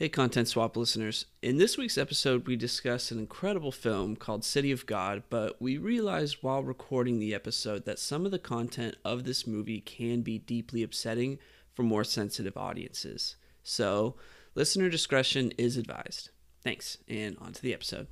Hey, 0.00 0.08
Content 0.08 0.48
Swap 0.48 0.78
listeners. 0.78 1.26
In 1.42 1.58
this 1.58 1.76
week's 1.76 1.98
episode, 1.98 2.46
we 2.46 2.56
discuss 2.56 3.10
an 3.10 3.18
incredible 3.18 3.70
film 3.70 4.16
called 4.16 4.46
City 4.46 4.72
of 4.72 4.86
God, 4.86 5.24
but 5.28 5.60
we 5.60 5.76
realized 5.76 6.38
while 6.40 6.62
recording 6.62 7.18
the 7.18 7.34
episode 7.34 7.84
that 7.84 7.98
some 7.98 8.24
of 8.24 8.30
the 8.30 8.38
content 8.38 8.96
of 9.04 9.24
this 9.24 9.46
movie 9.46 9.82
can 9.82 10.22
be 10.22 10.38
deeply 10.38 10.82
upsetting 10.82 11.38
for 11.74 11.82
more 11.82 12.02
sensitive 12.02 12.56
audiences. 12.56 13.36
So, 13.62 14.16
listener 14.54 14.88
discretion 14.88 15.52
is 15.58 15.76
advised. 15.76 16.30
Thanks, 16.64 16.96
and 17.06 17.36
on 17.38 17.52
to 17.52 17.60
the 17.60 17.74
episode. 17.74 18.06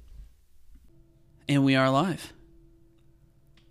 And 1.48 1.64
we 1.64 1.74
are 1.74 1.88
live. 1.88 2.34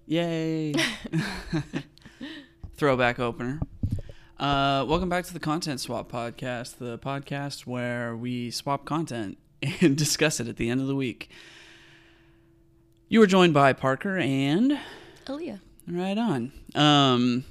Yay! 0.08 0.74
Throwback 2.78 3.20
opener. 3.20 3.60
Uh, 4.40 4.86
welcome 4.88 5.10
back 5.10 5.26
to 5.26 5.34
the 5.34 5.40
Content 5.40 5.80
Swap 5.80 6.12
Podcast, 6.12 6.78
the 6.78 7.00
podcast 7.00 7.66
where 7.66 8.16
we 8.16 8.52
swap 8.52 8.86
content 8.86 9.40
and 9.82 9.98
discuss 9.98 10.40
it 10.40 10.48
at 10.48 10.58
the 10.58 10.70
end 10.70 10.80
of 10.80 10.86
the 10.86 10.96
week. 10.96 11.32
You 13.10 13.20
were 13.20 13.26
joined 13.26 13.56
by 13.56 13.74
Parker 13.74 14.16
and 14.16 14.80
Aaliyah. 15.26 15.60
right 15.88 16.18
on. 16.20 16.52
Um, 16.76 17.46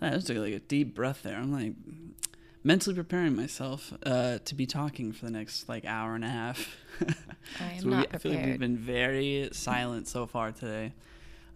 just 0.00 0.28
took 0.28 0.36
like 0.36 0.52
a 0.52 0.60
deep 0.60 0.94
breath 0.94 1.24
there. 1.24 1.36
I'm 1.36 1.52
like 1.52 1.72
mentally 2.62 2.94
preparing 2.94 3.34
myself 3.34 3.92
uh, 4.06 4.38
to 4.44 4.54
be 4.54 4.66
talking 4.66 5.10
for 5.10 5.24
the 5.24 5.32
next 5.32 5.68
like 5.68 5.84
hour 5.84 6.14
and 6.14 6.24
a 6.24 6.28
half. 6.28 6.76
I 7.60 7.72
am 7.72 7.80
So 7.80 7.86
we, 7.86 7.90
not 7.90 8.06
I 8.14 8.18
feel 8.18 8.32
like 8.32 8.44
we've 8.44 8.60
been 8.60 8.78
very 8.78 9.48
silent 9.50 10.06
so 10.06 10.28
far 10.28 10.52
today. 10.52 10.92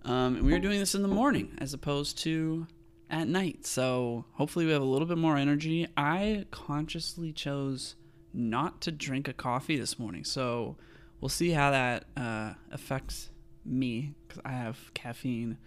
Um, 0.05 0.35
and 0.35 0.45
we 0.47 0.53
were 0.53 0.59
doing 0.59 0.81
this 0.81 0.97
in 0.97 1.03
the 1.03 1.09
morning 1.09 1.57
as 1.59 1.75
opposed 1.75 2.19
to 2.25 2.67
at 3.11 3.29
night. 3.29 3.67
So 3.67 4.25
hopefully 4.33 4.67
we 4.67 4.73
have 4.73 4.83
a 4.83 4.87
little 4.87 5.07
bit 5.07 5.19
more 5.19 5.37
energy. 5.37 5.87
I 5.97 6.47
consciously 6.51 7.33
chose 7.33 7.95
not 8.33 8.81
to 8.83 8.93
drink 8.93 9.29
a 9.29 9.33
coffee 9.33 9.79
this 9.79 9.99
morning. 9.99 10.25
So 10.25 10.77
we'll 11.21 11.29
see 11.29 11.51
how 11.51 11.71
that 11.71 12.05
uh, 12.17 12.55
affects 12.71 13.31
me 13.65 14.15
because 14.27 14.43
I 14.45 14.53
have 14.53 14.93
caffeine 14.95 15.59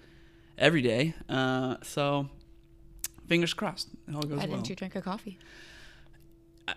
every 0.57 0.81
day. 0.81 1.15
Uh, 1.27 1.77
so 1.81 2.29
fingers 3.27 3.53
crossed. 3.53 3.89
It 4.07 4.15
all 4.15 4.21
goes 4.21 4.31
Why 4.31 4.45
well. 4.45 4.57
didn't 4.57 4.69
you 4.69 4.75
drink 4.75 4.95
a 4.95 5.01
coffee? 5.01 5.39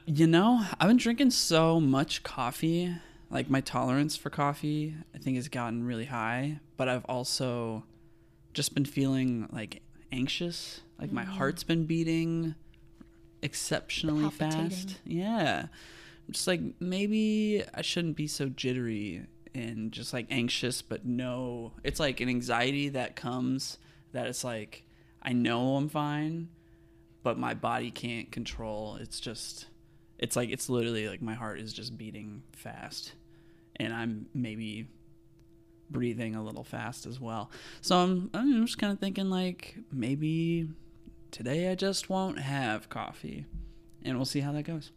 You 0.06 0.26
know, 0.26 0.64
I've 0.80 0.88
been 0.88 0.96
drinking 0.96 1.32
so 1.32 1.80
much 1.80 2.22
coffee. 2.22 2.94
Like 3.30 3.48
my 3.48 3.62
tolerance 3.62 4.14
for 4.14 4.28
coffee, 4.28 4.94
I 5.14 5.18
think 5.18 5.36
has 5.36 5.48
gotten 5.48 5.84
really 5.84 6.04
high. 6.04 6.60
But 6.76 6.88
I've 6.88 7.04
also 7.06 7.84
just 8.52 8.74
been 8.74 8.84
feeling 8.84 9.48
like 9.50 9.82
anxious. 10.12 10.82
Like 11.00 11.10
my 11.10 11.22
mm-hmm. 11.22 11.32
heart's 11.32 11.64
been 11.64 11.86
beating 11.86 12.54
exceptionally 13.42 14.30
fast. 14.30 15.00
Yeah. 15.04 15.66
I'm 16.26 16.32
just 16.32 16.46
like 16.46 16.60
maybe 16.78 17.64
I 17.74 17.82
shouldn't 17.82 18.16
be 18.16 18.28
so 18.28 18.48
jittery 18.48 19.26
and 19.54 19.90
just 19.90 20.12
like 20.12 20.26
anxious, 20.30 20.82
but 20.82 21.04
no, 21.04 21.72
it's 21.82 21.98
like 21.98 22.20
an 22.20 22.28
anxiety 22.28 22.90
that 22.90 23.16
comes 23.16 23.78
that 24.12 24.26
it's 24.26 24.44
like 24.44 24.84
I 25.22 25.32
know 25.32 25.76
I'm 25.76 25.88
fine, 25.88 26.48
but 27.22 27.38
my 27.38 27.54
body 27.54 27.90
can't 27.90 28.30
control. 28.30 28.96
It's 29.00 29.20
just, 29.20 29.66
it's 30.18 30.34
like, 30.36 30.50
it's 30.50 30.68
literally 30.68 31.08
like 31.08 31.22
my 31.22 31.34
heart 31.34 31.60
is 31.60 31.72
just 31.72 31.96
beating 31.96 32.42
fast 32.52 33.12
and 33.76 33.92
I'm 33.92 34.26
maybe 34.34 34.88
breathing 35.92 36.34
a 36.34 36.42
little 36.42 36.64
fast 36.64 37.06
as 37.06 37.20
well. 37.20 37.50
So 37.80 37.98
I'm, 37.98 38.30
I'm 38.34 38.66
just 38.66 38.78
kind 38.78 38.92
of 38.92 38.98
thinking 38.98 39.30
like 39.30 39.76
maybe 39.92 40.68
today 41.30 41.70
I 41.70 41.74
just 41.74 42.08
won't 42.08 42.38
have 42.38 42.88
coffee 42.88 43.46
and 44.04 44.16
we'll 44.16 44.24
see 44.24 44.40
how 44.40 44.52
that 44.52 44.64
goes. 44.64 44.90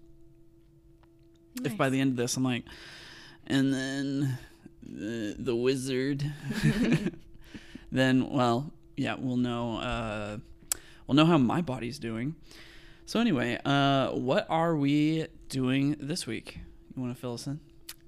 If 1.63 1.77
by 1.77 1.89
the 1.89 1.99
end 1.99 2.11
of 2.11 2.17
this 2.17 2.35
I'm 2.37 2.43
like, 2.43 2.63
and 3.47 3.73
then 3.73 4.37
the, 4.81 5.35
the 5.37 5.55
wizard, 5.55 6.23
then 7.91 8.29
well, 8.29 8.73
yeah, 8.97 9.15
we'll 9.17 9.37
know. 9.37 9.77
Uh, 9.77 10.37
we'll 11.07 11.15
know 11.15 11.25
how 11.25 11.37
my 11.37 11.61
body's 11.61 11.99
doing. 11.99 12.35
So 13.05 13.19
anyway, 13.19 13.59
uh, 13.63 14.09
what 14.11 14.47
are 14.49 14.75
we 14.75 15.27
doing 15.49 15.95
this 15.99 16.25
week? 16.25 16.59
You 16.95 17.01
want 17.03 17.13
to 17.13 17.19
fill 17.19 17.33
us 17.33 17.45
in? 17.45 17.59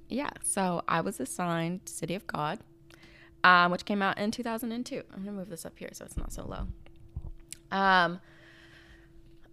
Yeah, 0.10 0.32
so 0.42 0.84
I 0.88 1.02
was 1.02 1.20
assigned 1.20 1.82
City 1.86 2.16
of 2.16 2.26
God, 2.26 2.60
um, 3.44 3.72
which 3.72 3.86
came 3.86 4.02
out 4.02 4.18
in 4.18 4.32
2002. 4.32 5.04
I'm 5.14 5.20
gonna 5.24 5.32
move 5.38 5.50
this 5.50 5.66
up 5.66 5.78
here 5.78 5.90
so 5.94 6.06
it's 6.06 6.18
not 6.18 6.32
so 6.32 6.46
low. 6.46 6.68
Um, 7.72 8.20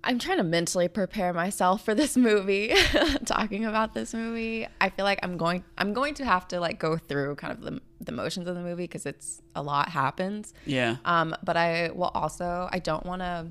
I'm 0.06 0.18
trying 0.18 0.36
to 0.36 0.44
mentally 0.44 0.86
prepare 0.88 1.32
myself 1.32 1.82
for 1.84 1.94
this 1.94 2.14
movie. 2.16 2.74
Talking 3.24 3.64
about 3.64 3.94
this 3.94 4.12
movie, 4.12 4.66
I 4.80 4.90
feel 4.90 5.04
like 5.06 5.18
I'm 5.22 5.38
going. 5.38 5.64
I'm 5.78 5.94
going 5.94 6.12
to 6.14 6.24
have 6.26 6.46
to 6.48 6.60
like 6.60 6.78
go 6.78 6.96
through 6.98 7.36
kind 7.36 7.52
of 7.52 7.62
the 7.62 7.80
the 8.00 8.12
motions 8.12 8.46
of 8.46 8.54
the 8.54 8.60
movie 8.60 8.84
because 8.84 9.06
it's 9.06 9.40
a 9.54 9.62
lot 9.62 9.88
happens. 9.88 10.52
Yeah. 10.66 10.96
Um, 11.06 11.34
but 11.42 11.56
I 11.56 11.90
will 11.94 12.10
also. 12.14 12.68
I 12.70 12.80
don't 12.80 13.06
want 13.06 13.22
to. 13.22 13.46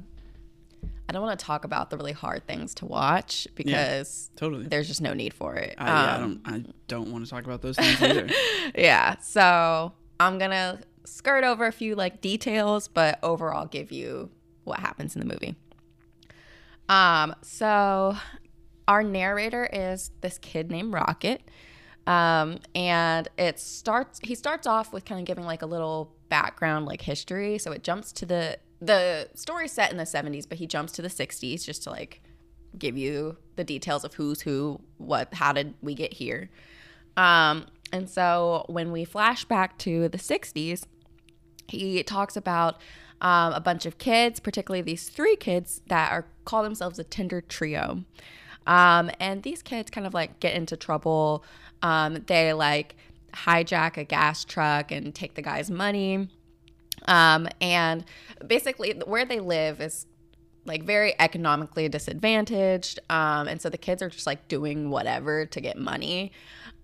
I 1.10 1.12
don't 1.12 1.24
want 1.24 1.38
to 1.40 1.46
talk 1.46 1.66
about 1.66 1.90
the 1.90 1.98
really 1.98 2.12
hard 2.14 2.46
things 2.48 2.74
to 2.76 2.86
watch 2.86 3.48
because 3.56 4.30
Totally. 4.36 4.68
there's 4.68 4.88
just 4.88 5.02
no 5.02 5.14
need 5.14 5.34
for 5.34 5.56
it. 5.56 5.76
I, 5.78 5.86
yeah, 5.88 6.06
I 6.06 6.16
Um, 6.22 6.42
don't. 6.46 6.54
I 6.54 6.64
don't 6.88 7.12
want 7.12 7.26
to 7.26 7.30
talk 7.32 7.46
about 7.46 7.62
those 7.64 7.76
things 7.78 8.00
either. 8.02 8.30
yeah. 8.76 9.18
So 9.18 9.92
I'm 10.28 10.38
gonna 10.38 10.80
skirt 11.06 11.44
over 11.44 11.66
a 11.66 11.72
few 11.72 11.96
like 11.96 12.22
details, 12.22 12.88
but 12.88 13.20
overall 13.24 13.66
give 13.66 13.92
you 13.92 14.30
what 14.64 14.80
happens 14.80 15.16
in 15.16 15.20
the 15.20 15.34
movie. 15.34 15.56
Um, 16.90 17.36
so 17.42 18.16
our 18.88 19.04
narrator 19.04 19.70
is 19.72 20.12
this 20.22 20.38
kid 20.38 20.70
named 20.70 20.94
Rocket. 20.94 21.42
Um, 22.06 22.60
and 22.76 23.30
it 23.38 23.60
starts 23.60 24.20
he 24.22 24.36
starts 24.36 24.68
off 24.68 24.92
with 24.92 25.06
kind 25.06 25.22
of 25.22 25.26
giving 25.26 25.46
like 25.46 25.62
a 25.62 25.66
little 25.66 26.14
background 26.30 26.86
like 26.86 27.02
history. 27.02 27.58
So 27.58 27.72
it 27.72 27.84
jumps 27.84 28.12
to 28.14 28.26
the 28.26 28.58
the 28.82 29.30
story 29.34 29.70
set 29.70 29.92
in 29.92 29.98
the 29.98 30.04
70s, 30.04 30.48
but 30.48 30.58
he 30.58 30.68
jumps 30.68 30.92
to 30.94 31.02
the 31.02 31.08
60s 31.08 31.64
just 31.64 31.84
to 31.84 31.90
like 31.90 32.22
give 32.78 32.98
you 32.98 33.38
the 33.56 33.64
details 33.64 34.04
of 34.04 34.14
who's 34.16 34.42
who, 34.42 34.82
what 34.98 35.34
how 35.34 35.54
did 35.54 35.74
we 35.82 35.94
get 35.94 36.12
here. 36.12 36.50
Um, 37.16 37.68
and 37.94 38.10
so 38.10 38.66
when 38.68 38.92
we 38.92 39.06
flash 39.06 39.46
back 39.46 39.78
to 39.80 40.10
the 40.10 40.18
60s, 40.18 40.84
he 41.68 42.02
talks 42.02 42.36
about 42.36 42.82
um, 43.22 43.54
a 43.54 43.62
bunch 43.62 43.86
of 43.86 44.00
kids, 44.00 44.40
particularly 44.40 44.82
these 44.82 45.08
three 45.08 45.36
kids 45.36 45.82
that 45.88 46.12
are 46.12 46.26
call 46.44 46.64
themselves 46.64 46.98
a 46.98 47.04
Tender 47.04 47.40
Trio. 47.40 48.04
Um, 48.66 49.12
and 49.20 49.44
these 49.44 49.62
kids 49.62 49.92
kind 49.92 50.08
of 50.08 50.14
like 50.16 50.40
get 50.40 50.56
into 50.56 50.76
trouble. 50.76 51.46
Um, 51.84 52.24
they 52.26 52.52
like 52.54 52.96
hijack 53.32 53.98
a 53.98 54.04
gas 54.04 54.44
truck 54.44 54.92
and 54.92 55.14
take 55.14 55.36
the 55.36 55.44
guy's 55.44 55.70
money. 55.70 56.30
Um, 57.06 57.48
and 57.62 58.04
basically, 58.46 58.94
where 59.06 59.26
they 59.26 59.40
live 59.40 59.82
is 59.82 60.08
like 60.66 60.84
very 60.84 61.14
economically 61.20 61.90
disadvantaged. 61.90 63.00
Um, 63.12 63.48
and 63.48 63.62
so 63.62 63.70
the 63.70 63.78
kids 63.78 64.02
are 64.02 64.10
just 64.10 64.26
like 64.26 64.48
doing 64.48 64.90
whatever 64.90 65.46
to 65.46 65.62
get 65.62 65.78
money. 65.78 66.32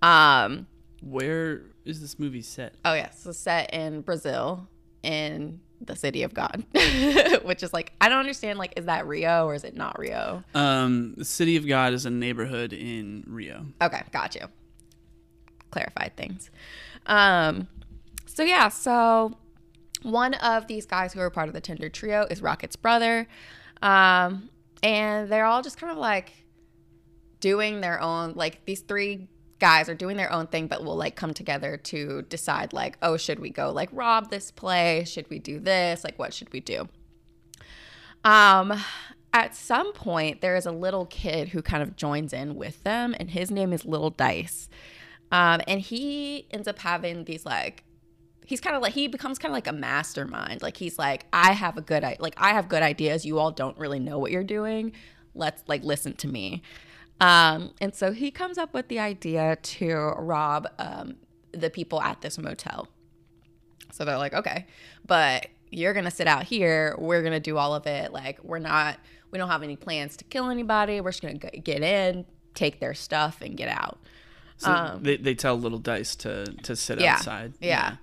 Um, 0.03 0.67
Where 1.01 1.63
is 1.85 2.01
this 2.01 2.19
movie 2.19 2.41
set? 2.41 2.75
Oh 2.85 2.93
yes, 2.93 3.21
so 3.21 3.31
set 3.31 3.73
in 3.73 4.01
Brazil 4.01 4.67
in 5.03 5.61
the 5.81 5.95
city 5.95 6.23
of 6.23 6.33
God, 6.33 6.65
which 7.43 7.63
is 7.63 7.73
like 7.73 7.93
I 8.01 8.09
don't 8.09 8.19
understand. 8.19 8.59
Like, 8.59 8.73
is 8.75 8.85
that 8.85 9.07
Rio 9.07 9.45
or 9.45 9.55
is 9.55 9.63
it 9.63 9.75
not 9.75 9.97
Rio? 9.97 10.43
Um, 10.53 11.13
the 11.17 11.25
City 11.25 11.55
of 11.55 11.67
God 11.67 11.93
is 11.93 12.05
a 12.05 12.09
neighborhood 12.09 12.73
in 12.73 13.23
Rio. 13.27 13.65
Okay, 13.81 14.01
got 14.11 14.35
you. 14.35 14.47
Clarified 15.71 16.13
things. 16.17 16.49
Um, 17.05 17.67
so 18.25 18.43
yeah, 18.43 18.69
so 18.69 19.37
one 20.03 20.33
of 20.35 20.67
these 20.67 20.85
guys 20.85 21.13
who 21.13 21.19
are 21.19 21.29
part 21.29 21.47
of 21.47 21.53
the 21.53 21.61
Tender 21.61 21.89
Trio 21.89 22.25
is 22.29 22.41
Rocket's 22.41 22.75
brother, 22.75 23.27
um, 23.81 24.49
and 24.83 25.29
they're 25.29 25.45
all 25.45 25.61
just 25.61 25.77
kind 25.77 25.91
of 25.91 25.97
like 25.97 26.31
doing 27.39 27.81
their 27.81 28.01
own. 28.01 28.33
Like 28.35 28.65
these 28.65 28.81
three 28.81 29.29
guys 29.59 29.89
are 29.89 29.95
doing 29.95 30.17
their 30.17 30.31
own 30.31 30.47
thing, 30.47 30.67
but 30.67 30.83
will 30.83 30.95
like 30.95 31.15
come 31.15 31.33
together 31.33 31.77
to 31.77 32.23
decide 32.23 32.73
like, 32.73 32.97
oh, 33.01 33.17
should 33.17 33.39
we 33.39 33.49
go 33.49 33.71
like 33.71 33.89
rob 33.91 34.29
this 34.29 34.51
place? 34.51 35.09
Should 35.09 35.29
we 35.29 35.39
do 35.39 35.59
this? 35.59 36.03
Like, 36.03 36.17
what 36.17 36.33
should 36.33 36.51
we 36.51 36.59
do? 36.59 36.87
Um, 38.23 38.73
at 39.33 39.55
some 39.55 39.93
point, 39.93 40.41
there 40.41 40.55
is 40.55 40.65
a 40.65 40.71
little 40.71 41.05
kid 41.05 41.49
who 41.49 41.61
kind 41.61 41.83
of 41.83 41.95
joins 41.95 42.33
in 42.33 42.55
with 42.55 42.83
them, 42.83 43.15
and 43.19 43.29
his 43.29 43.51
name 43.51 43.73
is 43.73 43.85
Little 43.85 44.09
Dice. 44.09 44.69
Um, 45.31 45.61
and 45.67 45.79
he 45.79 46.47
ends 46.49 46.67
up 46.67 46.79
having 46.79 47.25
these 47.25 47.45
like, 47.45 47.83
he's 48.45 48.59
kind 48.59 48.75
of 48.75 48.81
like 48.81 48.93
he 48.93 49.07
becomes 49.07 49.37
kind 49.37 49.51
of 49.51 49.53
like 49.53 49.67
a 49.67 49.73
mastermind. 49.73 50.63
Like 50.63 50.77
he's 50.77 50.97
like, 50.97 51.25
I 51.31 51.51
have 51.51 51.77
a 51.77 51.81
good, 51.81 52.03
like 52.19 52.33
I 52.37 52.53
have 52.53 52.67
good 52.67 52.81
ideas. 52.81 53.25
You 53.25 53.37
all 53.37 53.51
don't 53.51 53.77
really 53.77 53.99
know 53.99 54.17
what 54.17 54.31
you're 54.31 54.43
doing. 54.43 54.93
Let's 55.35 55.61
like 55.67 55.83
listen 55.83 56.13
to 56.13 56.27
me. 56.27 56.63
Um, 57.21 57.71
and 57.81 57.93
so 57.93 58.11
he 58.11 58.31
comes 58.31 58.57
up 58.57 58.73
with 58.73 58.87
the 58.87 58.99
idea 58.99 59.57
to 59.61 59.93
rob 60.17 60.67
um, 60.79 61.15
the 61.51 61.69
people 61.69 62.01
at 62.01 62.21
this 62.21 62.37
motel. 62.37 62.87
So 63.91 64.05
they're 64.05 64.17
like, 64.17 64.33
okay, 64.33 64.65
but 65.05 65.47
you're 65.71 65.93
gonna 65.93 66.11
sit 66.11 66.27
out 66.27 66.43
here. 66.43 66.95
We're 66.97 67.21
gonna 67.23 67.39
do 67.39 67.57
all 67.57 67.75
of 67.75 67.85
it. 67.87 68.13
Like 68.13 68.43
we're 68.43 68.59
not, 68.59 68.97
we 69.31 69.37
don't 69.37 69.49
have 69.49 69.63
any 69.63 69.75
plans 69.75 70.15
to 70.17 70.23
kill 70.25 70.49
anybody. 70.49 71.01
We're 71.01 71.11
just 71.11 71.21
gonna 71.21 71.35
get 71.37 71.81
in, 71.83 72.25
take 72.55 72.79
their 72.79 72.93
stuff 72.93 73.41
and 73.41 73.57
get 73.57 73.69
out. 73.69 73.99
So 74.57 74.99
they, 75.01 75.17
they 75.17 75.35
tell 75.35 75.57
little 75.57 75.79
dice 75.79 76.15
to 76.17 76.45
to 76.63 76.75
sit 76.75 76.97
Um, 76.99 77.03
Yeah. 77.03 77.13
outside. 77.13 77.53
Yeah. 77.59 77.95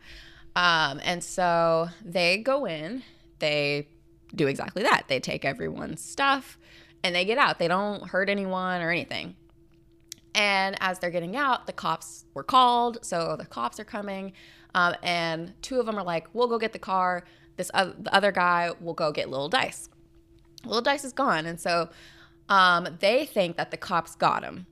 Um, 0.54 1.00
and 1.04 1.22
so 1.22 1.88
they 2.04 2.38
go 2.38 2.64
in, 2.66 3.02
they 3.40 3.88
do 4.34 4.46
exactly 4.46 4.82
that. 4.82 5.04
They 5.08 5.20
take 5.20 5.44
everyone's 5.44 6.02
stuff 6.02 6.58
and 7.02 7.14
they 7.14 7.24
get 7.24 7.38
out. 7.38 7.58
They 7.58 7.68
don't 7.68 8.08
hurt 8.08 8.28
anyone 8.28 8.82
or 8.82 8.90
anything. 8.90 9.36
And 10.34 10.76
as 10.80 10.98
they're 10.98 11.10
getting 11.10 11.34
out, 11.34 11.66
the 11.66 11.72
cops 11.72 12.26
were 12.34 12.42
called. 12.42 12.98
So 13.02 13.36
the 13.38 13.46
cops 13.46 13.80
are 13.80 13.84
coming. 13.84 14.32
Um, 14.74 14.94
and 15.02 15.54
two 15.62 15.80
of 15.80 15.86
them 15.86 15.96
are 15.96 16.04
like, 16.04 16.26
we'll 16.34 16.48
go 16.48 16.58
get 16.58 16.72
the 16.72 16.78
car. 16.78 17.24
This 17.56 17.68
the 17.68 18.10
other 18.12 18.32
guy 18.32 18.72
will 18.80 18.94
go 18.94 19.12
get 19.12 19.30
Little 19.30 19.48
Dice. 19.48 19.88
Little 20.64 20.82
Dice 20.82 21.04
is 21.04 21.14
gone. 21.14 21.46
And 21.46 21.58
so 21.58 21.88
um, 22.48 22.86
they 23.00 23.24
think 23.24 23.56
that 23.56 23.70
the 23.70 23.78
cops 23.78 24.14
got 24.14 24.44
him. 24.44 24.66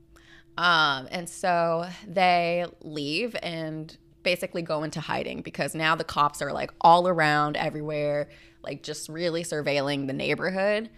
Um, 0.59 1.09
and 1.11 1.29
so 1.29 1.89
they 2.07 2.67
leave 2.83 3.35
and 3.43 3.97
basically 4.23 4.63
go 4.63 4.83
into 4.83 5.01
hiding 5.01 5.43
because 5.43 5.75
now 5.75 5.95
the 5.95 6.05
cops 6.05 6.43
are 6.43 6.53
like 6.53 6.71
all 6.81 7.09
around 7.09 7.57
everywhere, 7.57 8.29
like 8.63 8.83
just 8.83 9.09
really 9.09 9.43
surveilling 9.43 10.07
the 10.07 10.13
neighborhood. 10.13 10.91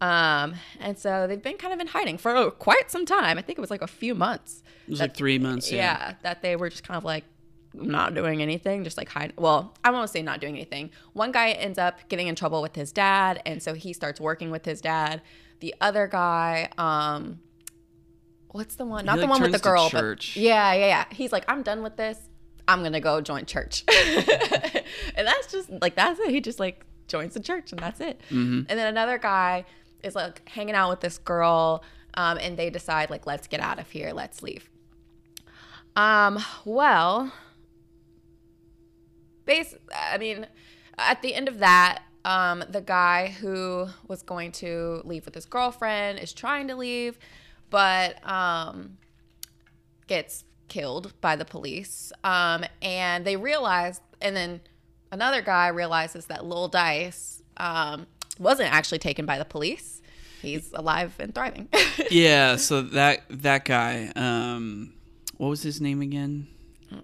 Um, 0.00 0.54
and 0.80 0.98
so 0.98 1.26
they've 1.26 1.42
been 1.42 1.58
kind 1.58 1.74
of 1.74 1.80
in 1.80 1.86
hiding 1.88 2.16
for 2.18 2.50
quite 2.52 2.90
some 2.90 3.04
time. 3.04 3.36
I 3.38 3.42
think 3.42 3.58
it 3.58 3.60
was 3.60 3.70
like 3.70 3.82
a 3.82 3.86
few 3.86 4.14
months. 4.14 4.62
It 4.86 4.90
was 4.90 5.00
like 5.00 5.14
three 5.14 5.38
months. 5.38 5.70
Yeah, 5.70 5.76
Yeah. 5.78 6.14
that 6.22 6.42
they 6.42 6.56
were 6.56 6.70
just 6.70 6.84
kind 6.84 6.96
of 6.96 7.04
like 7.04 7.24
not 7.74 8.14
doing 8.14 8.42
anything, 8.42 8.82
just 8.82 8.96
like 8.96 9.08
hiding. 9.08 9.34
Well, 9.36 9.76
I 9.84 9.90
won't 9.90 10.10
say 10.10 10.22
not 10.22 10.40
doing 10.40 10.54
anything. 10.56 10.90
One 11.12 11.32
guy 11.32 11.50
ends 11.50 11.78
up 11.78 12.08
getting 12.08 12.28
in 12.28 12.34
trouble 12.34 12.62
with 12.62 12.74
his 12.74 12.92
dad, 12.92 13.42
and 13.46 13.62
so 13.62 13.74
he 13.74 13.92
starts 13.92 14.20
working 14.20 14.50
with 14.50 14.64
his 14.64 14.80
dad. 14.80 15.22
The 15.60 15.74
other 15.80 16.06
guy, 16.08 16.70
um, 16.78 17.40
what's 18.52 18.76
the 18.76 18.86
one? 18.86 19.04
Not 19.04 19.16
the 19.16 19.22
like, 19.22 19.30
one 19.30 19.42
with 19.42 19.52
the 19.52 19.58
girl, 19.58 19.90
church. 19.90 20.32
but 20.34 20.40
yeah, 20.42 20.72
yeah, 20.72 20.86
yeah. 20.86 21.04
He's 21.12 21.30
like, 21.32 21.44
I'm 21.46 21.62
done 21.62 21.82
with 21.82 21.96
this. 21.96 22.18
I'm 22.66 22.82
gonna 22.82 23.00
go 23.00 23.20
join 23.20 23.46
church, 23.46 23.84
and 23.88 25.26
that's 25.26 25.50
just 25.52 25.70
like 25.82 25.94
that's 25.96 26.18
it. 26.20 26.30
He 26.30 26.40
just 26.40 26.58
like 26.60 26.84
joins 27.08 27.34
the 27.34 27.40
church, 27.40 27.72
and 27.72 27.80
that's 27.80 28.00
it. 28.00 28.20
Mm-hmm. 28.30 28.62
And 28.68 28.78
then 28.78 28.86
another 28.86 29.18
guy 29.18 29.64
is 30.02 30.14
like 30.14 30.48
hanging 30.48 30.74
out 30.74 30.90
with 30.90 31.00
this 31.00 31.18
girl, 31.18 31.82
um, 32.14 32.38
and 32.38 32.56
they 32.56 32.70
decide 32.70 33.10
like, 33.10 33.26
let's 33.26 33.46
get 33.46 33.60
out 33.60 33.78
of 33.78 33.90
here, 33.90 34.12
let's 34.12 34.42
leave. 34.42 34.68
Um, 35.96 36.38
well, 36.64 37.32
base. 39.44 39.74
I 39.94 40.18
mean, 40.18 40.46
at 40.98 41.22
the 41.22 41.34
end 41.34 41.48
of 41.48 41.58
that, 41.58 42.02
um, 42.24 42.64
the 42.68 42.80
guy 42.80 43.28
who 43.28 43.88
was 44.06 44.22
going 44.22 44.52
to 44.52 45.02
leave 45.04 45.24
with 45.24 45.34
his 45.34 45.46
girlfriend 45.46 46.18
is 46.18 46.32
trying 46.32 46.68
to 46.68 46.76
leave, 46.76 47.18
but 47.70 48.26
um, 48.28 48.98
gets 50.06 50.44
killed 50.68 51.12
by 51.20 51.36
the 51.36 51.44
police. 51.44 52.12
Um, 52.22 52.64
and 52.82 53.24
they 53.24 53.36
realize, 53.36 54.00
and 54.20 54.36
then 54.36 54.60
another 55.10 55.42
guy 55.42 55.68
realizes 55.68 56.26
that 56.26 56.44
Lil 56.44 56.68
Dice 56.68 57.42
um, 57.56 58.06
wasn't 58.40 58.72
actually 58.72 58.98
taken 58.98 59.26
by 59.26 59.38
the 59.38 59.44
police. 59.44 60.02
He's 60.42 60.72
alive 60.72 61.14
and 61.18 61.34
thriving. 61.34 61.68
Yeah. 62.10 62.56
So 62.56 62.82
that 62.82 63.22
that 63.28 63.64
guy, 63.64 64.10
um, 64.16 64.94
what 65.36 65.48
was 65.48 65.62
his 65.62 65.80
name 65.80 66.00
again? 66.02 66.48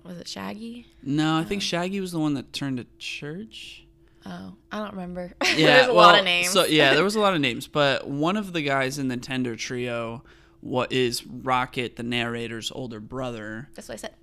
was 0.05 0.19
it 0.19 0.27
Shaggy? 0.27 0.87
No, 1.03 1.37
I 1.39 1.45
think 1.45 1.63
Shaggy 1.63 2.01
was 2.01 2.11
the 2.11 2.19
one 2.19 2.35
that 2.35 2.53
turned 2.53 2.79
to 2.79 2.87
church. 2.99 3.85
Oh, 4.25 4.55
I 4.73 4.79
don't 4.79 4.91
remember. 4.93 5.33
Yeah, 5.55 5.67
There's 5.77 5.87
a 5.89 5.95
well, 5.95 6.07
lot 6.09 6.19
of 6.19 6.25
names. 6.25 6.51
So 6.51 6.65
yeah, 6.65 6.95
there 6.95 7.05
was 7.05 7.15
a 7.15 7.21
lot 7.21 7.35
of 7.35 7.41
names, 7.49 7.69
but 7.69 8.09
one 8.09 8.37
of 8.37 8.53
the 8.53 8.63
guys 8.63 8.99
in 8.99 9.07
the 9.07 9.17
Tender 9.17 9.55
Trio, 9.55 10.25
what 10.61 10.91
is 10.91 11.25
Rocket, 11.25 11.95
the 11.95 12.03
narrator's 12.03 12.73
older 12.73 12.99
brother, 12.99 13.69
That's 13.77 13.89
what 13.89 13.95
I 13.95 13.99
said. 13.99 14.15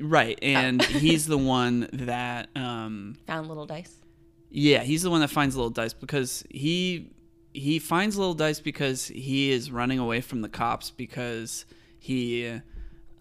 right? 0.00 0.36
And 0.42 0.82
he's 0.82 1.26
the 1.26 1.38
one 1.38 1.88
that, 1.92 2.48
um, 2.56 3.16
Found 3.28 3.46
little 3.46 3.66
dice. 3.66 3.94
Yeah, 4.50 4.82
he's 4.82 5.02
the 5.02 5.10
one 5.10 5.20
that 5.20 5.28
finds 5.28 5.56
little 5.56 5.70
dice 5.70 5.92
because 5.92 6.44
he 6.50 7.10
he 7.54 7.78
finds 7.78 8.16
little 8.16 8.34
dice 8.34 8.60
because 8.60 9.06
he 9.08 9.50
is 9.50 9.70
running 9.70 9.98
away 9.98 10.20
from 10.20 10.42
the 10.42 10.48
cops 10.48 10.90
because 10.90 11.64
he 11.98 12.60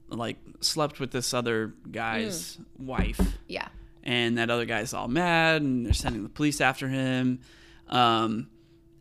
like 0.09 0.37
slept 0.61 0.99
with 0.99 1.11
this 1.11 1.33
other 1.33 1.73
guy's 1.91 2.57
wife 2.77 3.19
Yeah. 3.47 3.67
and 4.03 4.37
that 4.37 4.49
other 4.49 4.65
guy's 4.65 4.93
all 4.93 5.07
mad 5.07 5.61
and 5.61 5.85
they're 5.85 5.93
sending 5.93 6.23
the 6.23 6.29
police 6.29 6.61
after 6.61 6.87
him 6.87 7.39
um 7.89 8.47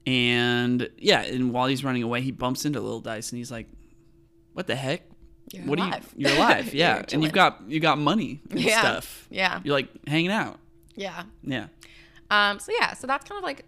and 0.06 0.88
yeah 0.98 1.22
and 1.22 1.52
while 1.52 1.66
he's 1.66 1.84
running 1.84 2.02
away 2.02 2.20
he 2.22 2.30
bumps 2.30 2.64
into 2.64 2.80
little 2.80 3.00
dice 3.00 3.30
and 3.30 3.38
he's 3.38 3.50
like 3.50 3.68
what 4.52 4.66
the 4.66 4.76
heck 4.76 5.02
You're 5.52 5.64
what 5.64 5.78
alive. 5.78 5.92
are 5.92 6.20
you 6.20 6.28
you're 6.28 6.36
alive 6.36 6.74
yeah 6.74 6.94
You're 6.96 7.04
and 7.12 7.22
you've 7.24 7.32
got 7.32 7.62
you 7.68 7.80
got 7.80 7.98
money 7.98 8.40
and 8.50 8.60
Yeah. 8.60 8.80
stuff 8.80 9.26
Yeah. 9.30 9.60
you're 9.64 9.74
like 9.74 9.88
hanging 10.08 10.30
out 10.32 10.58
Yeah. 10.94 11.24
yeah 11.42 11.66
Um, 12.30 12.58
so 12.58 12.72
yeah, 12.78 12.94
so 12.94 13.06
that's 13.06 13.28
kind 13.28 13.38
of 13.38 13.44
like 13.44 13.64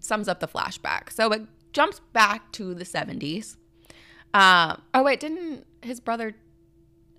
sums 0.00 0.28
up 0.28 0.40
the 0.40 0.48
flashback. 0.48 1.10
So 1.10 1.30
it 1.32 1.42
jumps 1.72 2.00
back 2.12 2.52
to 2.52 2.74
the 2.74 2.84
seventies. 2.84 3.56
Um, 4.34 4.82
oh 4.94 5.02
wait, 5.02 5.20
didn't 5.20 5.66
his 5.82 6.00
brother? 6.00 6.34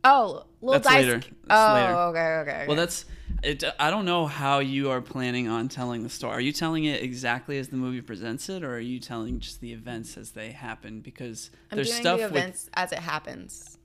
Oh, 0.04 0.44
little 0.62 0.82
That's 0.82 0.88
dice. 0.88 1.06
later. 1.06 1.20
That's 1.20 1.30
oh, 1.50 1.74
later. 1.74 1.94
okay, 1.94 2.20
okay, 2.20 2.52
okay. 2.52 2.68
well 2.68 2.76
that's 2.76 3.06
it 3.42 3.64
i 3.80 3.90
don't 3.90 4.06
know 4.06 4.26
how 4.26 4.60
you 4.60 4.90
are 4.90 5.02
planning 5.02 5.48
on 5.48 5.68
telling 5.68 6.04
the 6.04 6.10
story 6.10 6.34
are 6.34 6.40
you 6.40 6.54
telling 6.54 6.86
it 6.86 7.02
exactly 7.02 7.58
as 7.58 7.68
the 7.70 7.76
movie 7.76 8.02
presents 8.02 8.48
it 8.48 8.64
or 8.64 8.76
are 8.76 8.80
you 8.80 9.00
telling 9.00 9.40
just 9.40 9.60
the 9.60 9.74
events 9.74 10.18
as 10.18 10.32
they 10.32 10.52
happen 10.52 11.02
because 11.02 11.50
I'm 11.72 11.78
there's 11.78 11.90
doing 11.90 12.02
stuff 12.02 12.20
the 12.20 12.30
with 12.30 12.70
as 12.74 12.92
it 12.92 13.00
happens. 13.00 13.78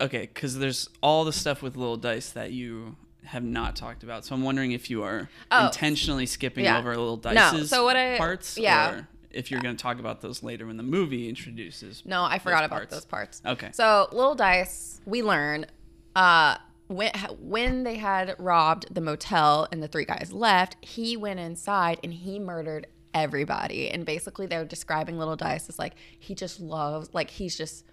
Okay, 0.00 0.22
because 0.32 0.58
there's 0.58 0.90
all 1.02 1.24
the 1.24 1.32
stuff 1.32 1.62
with 1.62 1.76
little 1.76 1.96
dice 1.96 2.30
that 2.30 2.52
you 2.52 2.96
have 3.26 3.44
not 3.44 3.76
talked 3.76 4.02
about. 4.02 4.24
So 4.24 4.34
I'm 4.34 4.42
wondering 4.42 4.72
if 4.72 4.88
you 4.90 5.02
are 5.02 5.28
Oh. 5.50 5.66
intentionally 5.66 6.26
skipping 6.26 6.64
Yeah. 6.64 6.78
over 6.78 6.90
little 6.90 7.16
No, 7.24 7.32
dice's 7.34 7.70
so 7.70 7.84
what 7.84 7.96
I- 7.96 8.16
parts, 8.16 8.56
yeah. 8.58 8.90
or 8.90 9.08
if 9.30 9.50
you're 9.50 9.60
going 9.60 9.76
to 9.76 9.82
talk 9.82 9.98
about 9.98 10.20
those 10.22 10.42
later 10.42 10.66
when 10.66 10.76
the 10.76 10.82
movie 10.82 11.28
introduces. 11.28 12.02
No, 12.06 12.24
I 12.24 12.38
forgot 12.38 12.64
about 12.64 12.76
parts. 12.76 12.94
those 12.94 13.04
parts. 13.04 13.42
Okay. 13.44 13.70
So 13.72 14.08
little 14.12 14.34
dice, 14.34 15.00
we 15.04 15.22
learn 15.22 15.66
uh, 16.14 16.56
when 16.88 17.10
when 17.40 17.82
they 17.84 17.96
had 17.96 18.34
robbed 18.38 18.94
the 18.94 19.00
motel 19.00 19.68
and 19.72 19.82
the 19.82 19.88
three 19.88 20.04
guys 20.06 20.30
left, 20.32 20.76
he 20.80 21.16
went 21.16 21.40
inside 21.40 21.98
and 22.02 22.14
he 22.14 22.38
murdered 22.38 22.86
everybody. 23.12 23.90
And 23.90 24.06
basically, 24.06 24.46
they're 24.46 24.64
describing 24.64 25.18
little 25.18 25.36
dice 25.36 25.68
as 25.68 25.78
like 25.78 25.94
he 26.18 26.34
just 26.34 26.60
loves, 26.60 27.10
like 27.12 27.30
he's 27.30 27.56
just 27.58 27.84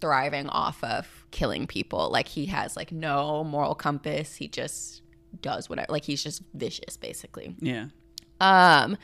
thriving 0.00 0.48
off 0.48 0.82
of 0.84 1.26
killing 1.30 1.66
people. 1.66 2.10
Like 2.10 2.28
he 2.28 2.46
has 2.46 2.76
like 2.76 2.92
no 2.92 3.44
moral 3.44 3.74
compass. 3.74 4.36
He 4.36 4.48
just 4.48 5.02
does 5.42 5.68
whatever. 5.68 5.92
Like 5.92 6.04
he's 6.04 6.22
just 6.22 6.42
vicious, 6.54 6.96
basically. 6.96 7.54
Yeah. 7.60 7.86
Um, 8.40 8.96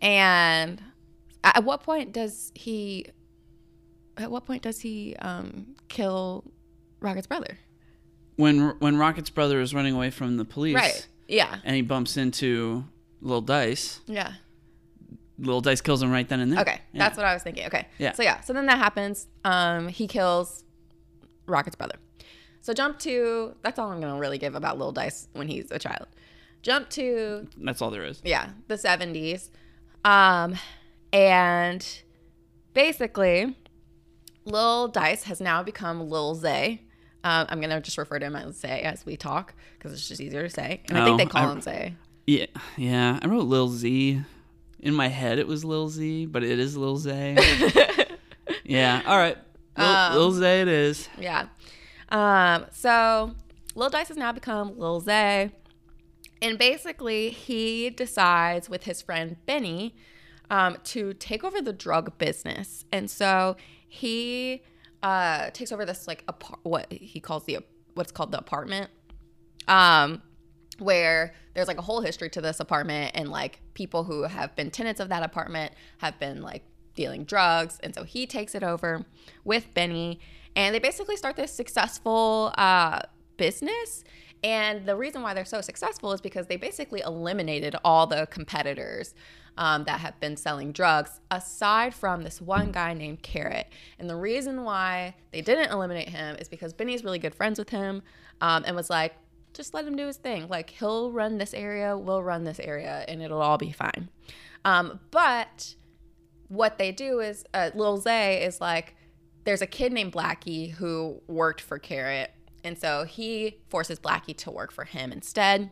and 0.00 0.82
at 1.42 1.64
what 1.64 1.82
point 1.82 2.12
does 2.12 2.52
he? 2.54 3.06
At 4.16 4.30
what 4.30 4.46
point 4.46 4.62
does 4.62 4.80
he 4.80 5.16
um 5.16 5.74
kill 5.88 6.44
Rocket's 7.00 7.26
brother? 7.26 7.58
When 8.36 8.70
when 8.80 8.96
Rocket's 8.96 9.30
brother 9.30 9.60
is 9.60 9.74
running 9.74 9.94
away 9.94 10.10
from 10.10 10.36
the 10.36 10.44
police, 10.44 10.74
Right. 10.76 11.06
Yeah. 11.28 11.56
and 11.64 11.74
he 11.76 11.82
bumps 11.82 12.16
into 12.16 12.84
little 13.20 13.40
dice, 13.40 14.00
Yeah. 14.06 14.32
Little 15.44 15.60
dice 15.60 15.80
kills 15.80 16.02
him 16.02 16.10
right 16.10 16.28
then 16.28 16.40
and 16.40 16.52
there. 16.52 16.60
Okay. 16.60 16.80
Yeah. 16.92 16.98
That's 17.04 17.16
what 17.16 17.26
I 17.26 17.34
was 17.34 17.42
thinking. 17.42 17.66
Okay. 17.66 17.86
Yeah. 17.98 18.12
So 18.12 18.22
yeah. 18.22 18.40
So 18.40 18.52
then 18.52 18.66
that 18.66 18.78
happens. 18.78 19.26
Um, 19.44 19.88
he 19.88 20.06
kills 20.06 20.64
Rocket's 21.46 21.76
brother. 21.76 21.96
So 22.60 22.72
jump 22.72 22.98
to. 23.00 23.54
That's 23.62 23.78
all 23.78 23.90
I'm 23.90 24.00
gonna 24.00 24.18
really 24.18 24.38
give 24.38 24.54
about 24.54 24.78
Little 24.78 24.92
Dice 24.92 25.28
when 25.34 25.48
he's 25.48 25.70
a 25.70 25.78
child. 25.78 26.06
Jump 26.62 26.88
to 26.90 27.46
That's 27.58 27.82
all 27.82 27.90
there 27.90 28.04
is. 28.04 28.22
yeah, 28.24 28.48
the 28.68 28.76
70s. 28.76 29.50
Um, 30.04 30.54
and 31.12 31.86
basically, 32.72 33.54
Lil 34.44 34.88
Dice 34.88 35.24
has 35.24 35.40
now 35.40 35.62
become 35.62 36.08
Lil 36.08 36.34
Zay. 36.34 36.80
Um, 37.22 37.46
I'm 37.48 37.60
gonna 37.60 37.80
just 37.80 37.96
refer 37.98 38.18
to 38.18 38.26
him 38.26 38.36
as 38.36 38.56
Zay 38.56 38.80
as 38.82 39.04
we 39.06 39.16
talk 39.16 39.54
because 39.78 39.92
it's 39.92 40.06
just 40.08 40.20
easier 40.20 40.42
to 40.42 40.50
say. 40.50 40.82
And 40.88 40.98
I 40.98 41.04
think 41.04 41.14
Oh, 41.14 41.16
they 41.18 41.26
call 41.26 41.48
I- 41.48 41.52
him 41.52 41.60
Zay. 41.60 41.94
Yeah, 42.26 42.46
yeah. 42.78 43.18
I 43.20 43.26
wrote 43.26 43.44
Lil 43.44 43.68
Z. 43.68 44.22
In 44.84 44.94
my 44.94 45.08
head, 45.08 45.38
it 45.38 45.46
was 45.48 45.64
Lil 45.64 45.88
Z, 45.88 46.26
but 46.26 46.44
it 46.44 46.58
is 46.58 46.76
Lil 46.76 46.96
Zay. 46.98 47.36
yeah. 48.64 49.02
All 49.06 49.16
right. 49.16 49.36
Lil, 49.76 49.86
Um, 49.86 50.14
Lil 50.14 50.32
Zay 50.32 50.60
it 50.60 50.68
is. 50.68 51.08
Yeah. 51.18 51.46
Um, 52.10 52.66
so 52.70 53.34
Lil 53.74 53.90
Dice 53.90 54.08
has 54.08 54.16
now 54.16 54.30
become 54.30 54.78
Lil 54.78 55.00
Zay. 55.00 55.50
And 56.42 56.58
basically, 56.58 57.30
he 57.30 57.88
decides 57.90 58.68
with 58.68 58.84
his 58.84 59.00
friend 59.00 59.36
Benny 59.46 59.94
um, 60.50 60.76
to 60.84 61.14
take 61.14 61.42
over 61.42 61.62
the 61.62 61.72
drug 61.72 62.18
business. 62.18 62.84
And 62.92 63.10
so 63.10 63.56
he 63.88 64.62
uh, 65.02 65.48
takes 65.50 65.72
over 65.72 65.86
this, 65.86 66.06
like, 66.06 66.22
apart- 66.28 66.60
what 66.62 66.92
he 66.92 67.18
calls 67.20 67.44
the, 67.46 67.60
what's 67.94 68.12
called 68.12 68.32
the 68.32 68.38
apartment. 68.38 68.90
Um, 69.66 70.20
where 70.80 71.32
there's 71.54 71.68
like 71.68 71.78
a 71.78 71.82
whole 71.82 72.00
history 72.00 72.28
to 72.30 72.40
this 72.40 72.60
apartment 72.60 73.12
and 73.14 73.30
like 73.30 73.60
people 73.74 74.04
who 74.04 74.22
have 74.22 74.54
been 74.56 74.70
tenants 74.70 75.00
of 75.00 75.08
that 75.08 75.22
apartment 75.22 75.72
have 75.98 76.18
been 76.18 76.42
like 76.42 76.62
dealing 76.94 77.24
drugs. 77.24 77.78
And 77.82 77.94
so 77.94 78.04
he 78.04 78.26
takes 78.26 78.54
it 78.54 78.62
over 78.62 79.04
with 79.44 79.72
Benny. 79.74 80.20
And 80.56 80.74
they 80.74 80.78
basically 80.78 81.16
start 81.16 81.36
this 81.36 81.52
successful 81.52 82.52
uh, 82.56 83.00
business. 83.36 84.04
And 84.42 84.86
the 84.86 84.96
reason 84.96 85.22
why 85.22 85.34
they're 85.34 85.44
so 85.44 85.60
successful 85.60 86.12
is 86.12 86.20
because 86.20 86.46
they 86.46 86.56
basically 86.56 87.00
eliminated 87.00 87.76
all 87.84 88.06
the 88.06 88.26
competitors 88.30 89.14
um, 89.56 89.84
that 89.84 90.00
have 90.00 90.18
been 90.20 90.36
selling 90.36 90.72
drugs, 90.72 91.20
aside 91.30 91.94
from 91.94 92.22
this 92.22 92.40
one 92.40 92.72
guy 92.72 92.92
named 92.92 93.22
Carrot. 93.22 93.68
And 93.98 94.10
the 94.10 94.16
reason 94.16 94.64
why 94.64 95.14
they 95.32 95.40
didn't 95.40 95.70
eliminate 95.70 96.08
him 96.08 96.36
is 96.36 96.48
because 96.48 96.72
Benny's 96.72 97.04
really 97.04 97.18
good 97.18 97.34
friends 97.34 97.58
with 97.58 97.70
him 97.70 98.02
um, 98.40 98.64
and 98.66 98.74
was 98.74 98.90
like, 98.90 99.14
just 99.54 99.72
let 99.72 99.86
him 99.86 99.96
do 99.96 100.06
his 100.06 100.16
thing. 100.16 100.48
Like, 100.48 100.70
he'll 100.70 101.10
run 101.12 101.38
this 101.38 101.54
area, 101.54 101.96
we'll 101.96 102.22
run 102.22 102.44
this 102.44 102.60
area, 102.60 103.04
and 103.08 103.22
it'll 103.22 103.40
all 103.40 103.58
be 103.58 103.72
fine. 103.72 104.08
Um, 104.64 105.00
but 105.10 105.74
what 106.48 106.78
they 106.78 106.92
do 106.92 107.20
is, 107.20 107.44
uh, 107.54 107.70
Lil 107.74 107.98
Zay 107.98 108.44
is 108.44 108.60
like, 108.60 108.94
there's 109.44 109.62
a 109.62 109.66
kid 109.66 109.92
named 109.92 110.12
Blackie 110.12 110.72
who 110.72 111.22
worked 111.26 111.60
for 111.60 111.78
Carrot. 111.78 112.32
And 112.64 112.78
so 112.78 113.04
he 113.04 113.60
forces 113.68 113.98
Blackie 113.98 114.36
to 114.38 114.50
work 114.50 114.72
for 114.72 114.84
him 114.84 115.12
instead. 115.12 115.70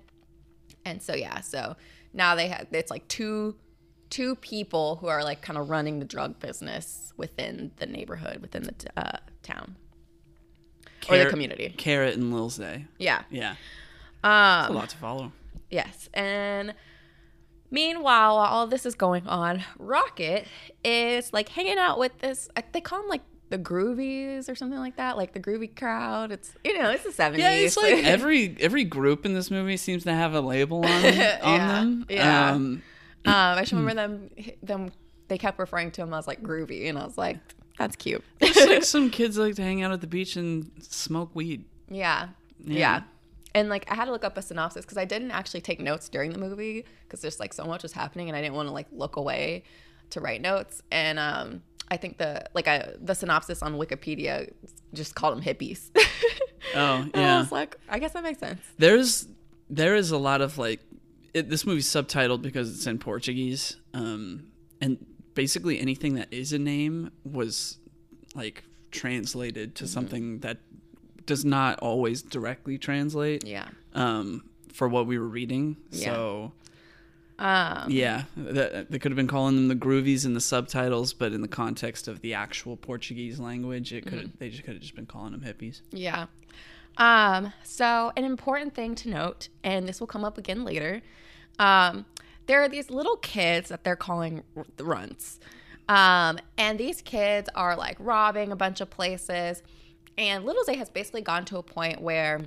And 0.84 1.02
so, 1.02 1.14
yeah, 1.14 1.40
so 1.40 1.76
now 2.12 2.34
they 2.34 2.48
have, 2.48 2.66
it's 2.72 2.90
like 2.90 3.08
two 3.08 3.56
two 4.10 4.36
people 4.36 4.96
who 4.96 5.06
are 5.06 5.24
like 5.24 5.40
kind 5.40 5.58
of 5.58 5.70
running 5.70 5.98
the 5.98 6.04
drug 6.04 6.38
business 6.38 7.14
within 7.16 7.70
the 7.76 7.86
neighborhood, 7.86 8.42
within 8.42 8.64
the 8.64 8.74
uh, 8.94 9.16
town 9.42 9.74
or 11.10 11.18
the 11.18 11.26
community. 11.30 11.74
Carrot 11.76 12.14
and 12.16 12.32
Lil 12.34 12.50
Zay. 12.50 12.86
Yeah. 12.98 13.22
Yeah. 13.30 13.56
Um, 14.24 14.30
a 14.30 14.70
lot 14.72 14.88
to 14.90 14.96
follow. 14.96 15.32
Yes. 15.70 16.08
And 16.14 16.74
meanwhile, 17.70 18.36
while 18.36 18.46
all 18.46 18.66
this 18.66 18.86
is 18.86 18.94
going 18.94 19.26
on, 19.26 19.62
Rocket 19.78 20.46
is 20.84 21.32
like 21.32 21.48
hanging 21.48 21.78
out 21.78 21.98
with 21.98 22.18
this, 22.18 22.48
they 22.72 22.80
call 22.80 23.00
them 23.00 23.08
like 23.08 23.22
the 23.50 23.58
groovies 23.58 24.48
or 24.48 24.54
something 24.54 24.78
like 24.78 24.96
that, 24.96 25.16
like 25.16 25.32
the 25.32 25.40
groovy 25.40 25.74
crowd. 25.76 26.32
It's 26.32 26.54
you 26.64 26.78
know, 26.78 26.90
it's 26.90 27.04
the 27.04 27.12
seventies. 27.12 27.44
Yeah, 27.44 27.50
it's 27.50 27.76
like 27.76 28.04
every 28.04 28.56
every 28.60 28.84
group 28.84 29.26
in 29.26 29.34
this 29.34 29.50
movie 29.50 29.76
seems 29.76 30.04
to 30.04 30.12
have 30.12 30.34
a 30.34 30.40
label 30.40 30.78
on 30.78 30.84
on 30.94 31.02
Yeah, 31.02 31.38
them. 31.80 32.06
yeah. 32.08 32.50
Um, 32.52 32.82
Um, 33.24 33.32
I 33.34 33.60
just 33.60 33.72
remember 33.72 33.94
them 33.94 34.30
them 34.62 34.92
they 35.28 35.38
kept 35.38 35.58
referring 35.58 35.90
to 35.92 36.02
him 36.02 36.12
as 36.14 36.26
like 36.26 36.42
groovy, 36.42 36.88
and 36.88 36.98
I 36.98 37.04
was 37.04 37.16
like, 37.18 37.38
that's 37.78 37.96
cute. 37.96 38.22
it's 38.40 38.66
like 38.66 38.84
some 38.84 39.10
kids 39.10 39.38
like 39.38 39.54
to 39.56 39.62
hang 39.62 39.82
out 39.82 39.92
at 39.92 40.00
the 40.00 40.06
beach 40.06 40.36
and 40.36 40.70
smoke 40.80 41.30
weed. 41.34 41.64
yeah. 41.88 42.28
Yeah. 42.64 42.78
yeah, 42.78 43.02
And 43.56 43.68
like 43.68 43.90
I 43.90 43.96
had 43.96 44.04
to 44.04 44.12
look 44.12 44.24
up 44.24 44.36
a 44.36 44.42
synopsis 44.42 44.84
because 44.84 44.96
I 44.96 45.04
didn't 45.04 45.32
actually 45.32 45.62
take 45.62 45.80
notes 45.80 46.08
during 46.08 46.32
the 46.32 46.38
movie 46.38 46.84
because 47.04 47.20
there's 47.22 47.40
like 47.40 47.52
so 47.52 47.64
much 47.64 47.82
was 47.82 47.92
happening, 47.92 48.28
and 48.28 48.36
I 48.36 48.40
didn't 48.40 48.54
want 48.54 48.68
to 48.68 48.72
like 48.72 48.86
look 48.92 49.16
away 49.16 49.64
to 50.10 50.20
write 50.20 50.40
notes. 50.40 50.80
And 50.92 51.18
um, 51.18 51.62
I 51.90 51.96
think 51.96 52.18
the 52.18 52.44
like 52.54 52.68
I, 52.68 52.92
the 53.00 53.14
synopsis 53.14 53.62
on 53.62 53.74
Wikipedia 53.78 54.52
just 54.94 55.16
called 55.16 55.36
them 55.36 55.42
hippies. 55.44 55.90
Oh 56.76 56.98
And 57.02 57.10
I 57.16 57.20
yeah. 57.20 57.38
was 57.40 57.50
like, 57.50 57.76
I 57.88 57.98
guess 57.98 58.12
that 58.12 58.22
makes 58.22 58.38
sense. 58.38 58.60
There's 58.78 59.26
there 59.68 59.96
is 59.96 60.12
a 60.12 60.16
lot 60.18 60.40
of 60.40 60.58
like 60.58 60.78
it, 61.34 61.50
this 61.50 61.66
movie's 61.66 61.88
subtitled 61.88 62.42
because 62.42 62.72
it's 62.72 62.86
in 62.86 62.98
Portuguese. 63.00 63.76
Um, 63.92 64.44
and 64.80 65.04
basically 65.34 65.80
anything 65.80 66.14
that 66.14 66.28
is 66.32 66.52
a 66.52 66.58
name 66.58 67.10
was 67.24 67.78
like 68.34 68.64
translated 68.90 69.74
Mm-hmm. 69.74 69.84
to 69.84 69.88
something 69.90 70.38
that 70.40 70.58
does 71.26 71.44
not 71.44 71.78
always 71.80 72.22
directly 72.22 72.78
translate. 72.78 73.46
Yeah. 73.46 73.68
um, 73.94 74.44
for 74.72 74.88
what 74.88 75.06
we 75.06 75.18
were 75.18 75.28
reading. 75.28 75.76
Yeah. 75.90 76.04
So 76.06 76.52
Um, 77.38 77.90
yeah, 77.90 78.24
that, 78.36 78.90
they 78.90 78.98
could 78.98 79.12
have 79.12 79.16
been 79.16 79.26
calling 79.26 79.54
them 79.56 79.68
the 79.68 79.74
groovies 79.76 80.24
in 80.24 80.32
the 80.34 80.40
subtitles, 80.40 81.12
but 81.12 81.32
in 81.32 81.40
the 81.42 81.48
context 81.48 82.08
of 82.08 82.20
the 82.22 82.32
actual 82.34 82.76
Portuguese 82.76 83.38
language, 83.38 83.92
it 83.92 84.06
could 84.06 84.20
Mm-hmm. 84.20 84.38
they 84.38 84.48
just 84.48 84.62
could 84.64 84.72
have 84.74 84.80
just 84.82 84.94
been 84.96 85.06
calling 85.06 85.32
them 85.32 85.42
hippies. 85.42 85.80
Yeah. 85.90 86.26
Um, 86.96 87.52
so 87.64 88.12
an 88.16 88.24
important 88.24 88.74
thing 88.74 88.94
to 88.96 89.08
note, 89.10 89.48
and 89.64 89.86
this 89.88 89.98
will 90.00 90.06
come 90.06 90.24
up 90.24 90.38
again 90.38 90.64
later, 90.64 91.02
um, 91.58 92.04
there 92.46 92.62
are 92.62 92.68
these 92.68 92.90
little 92.90 93.16
kids 93.16 93.68
that 93.68 93.84
they're 93.84 93.96
calling 93.96 94.42
the 94.76 94.84
runts. 94.84 95.40
Um, 95.88 96.38
and 96.58 96.78
these 96.78 97.02
kids 97.02 97.48
are 97.54 97.76
like 97.76 97.96
robbing 97.98 98.52
a 98.52 98.56
bunch 98.56 98.80
of 98.80 98.90
places. 98.90 99.62
And 100.16 100.44
Little 100.44 100.64
Zay 100.64 100.76
has 100.76 100.90
basically 100.90 101.22
gone 101.22 101.44
to 101.46 101.58
a 101.58 101.62
point 101.62 102.00
where 102.00 102.40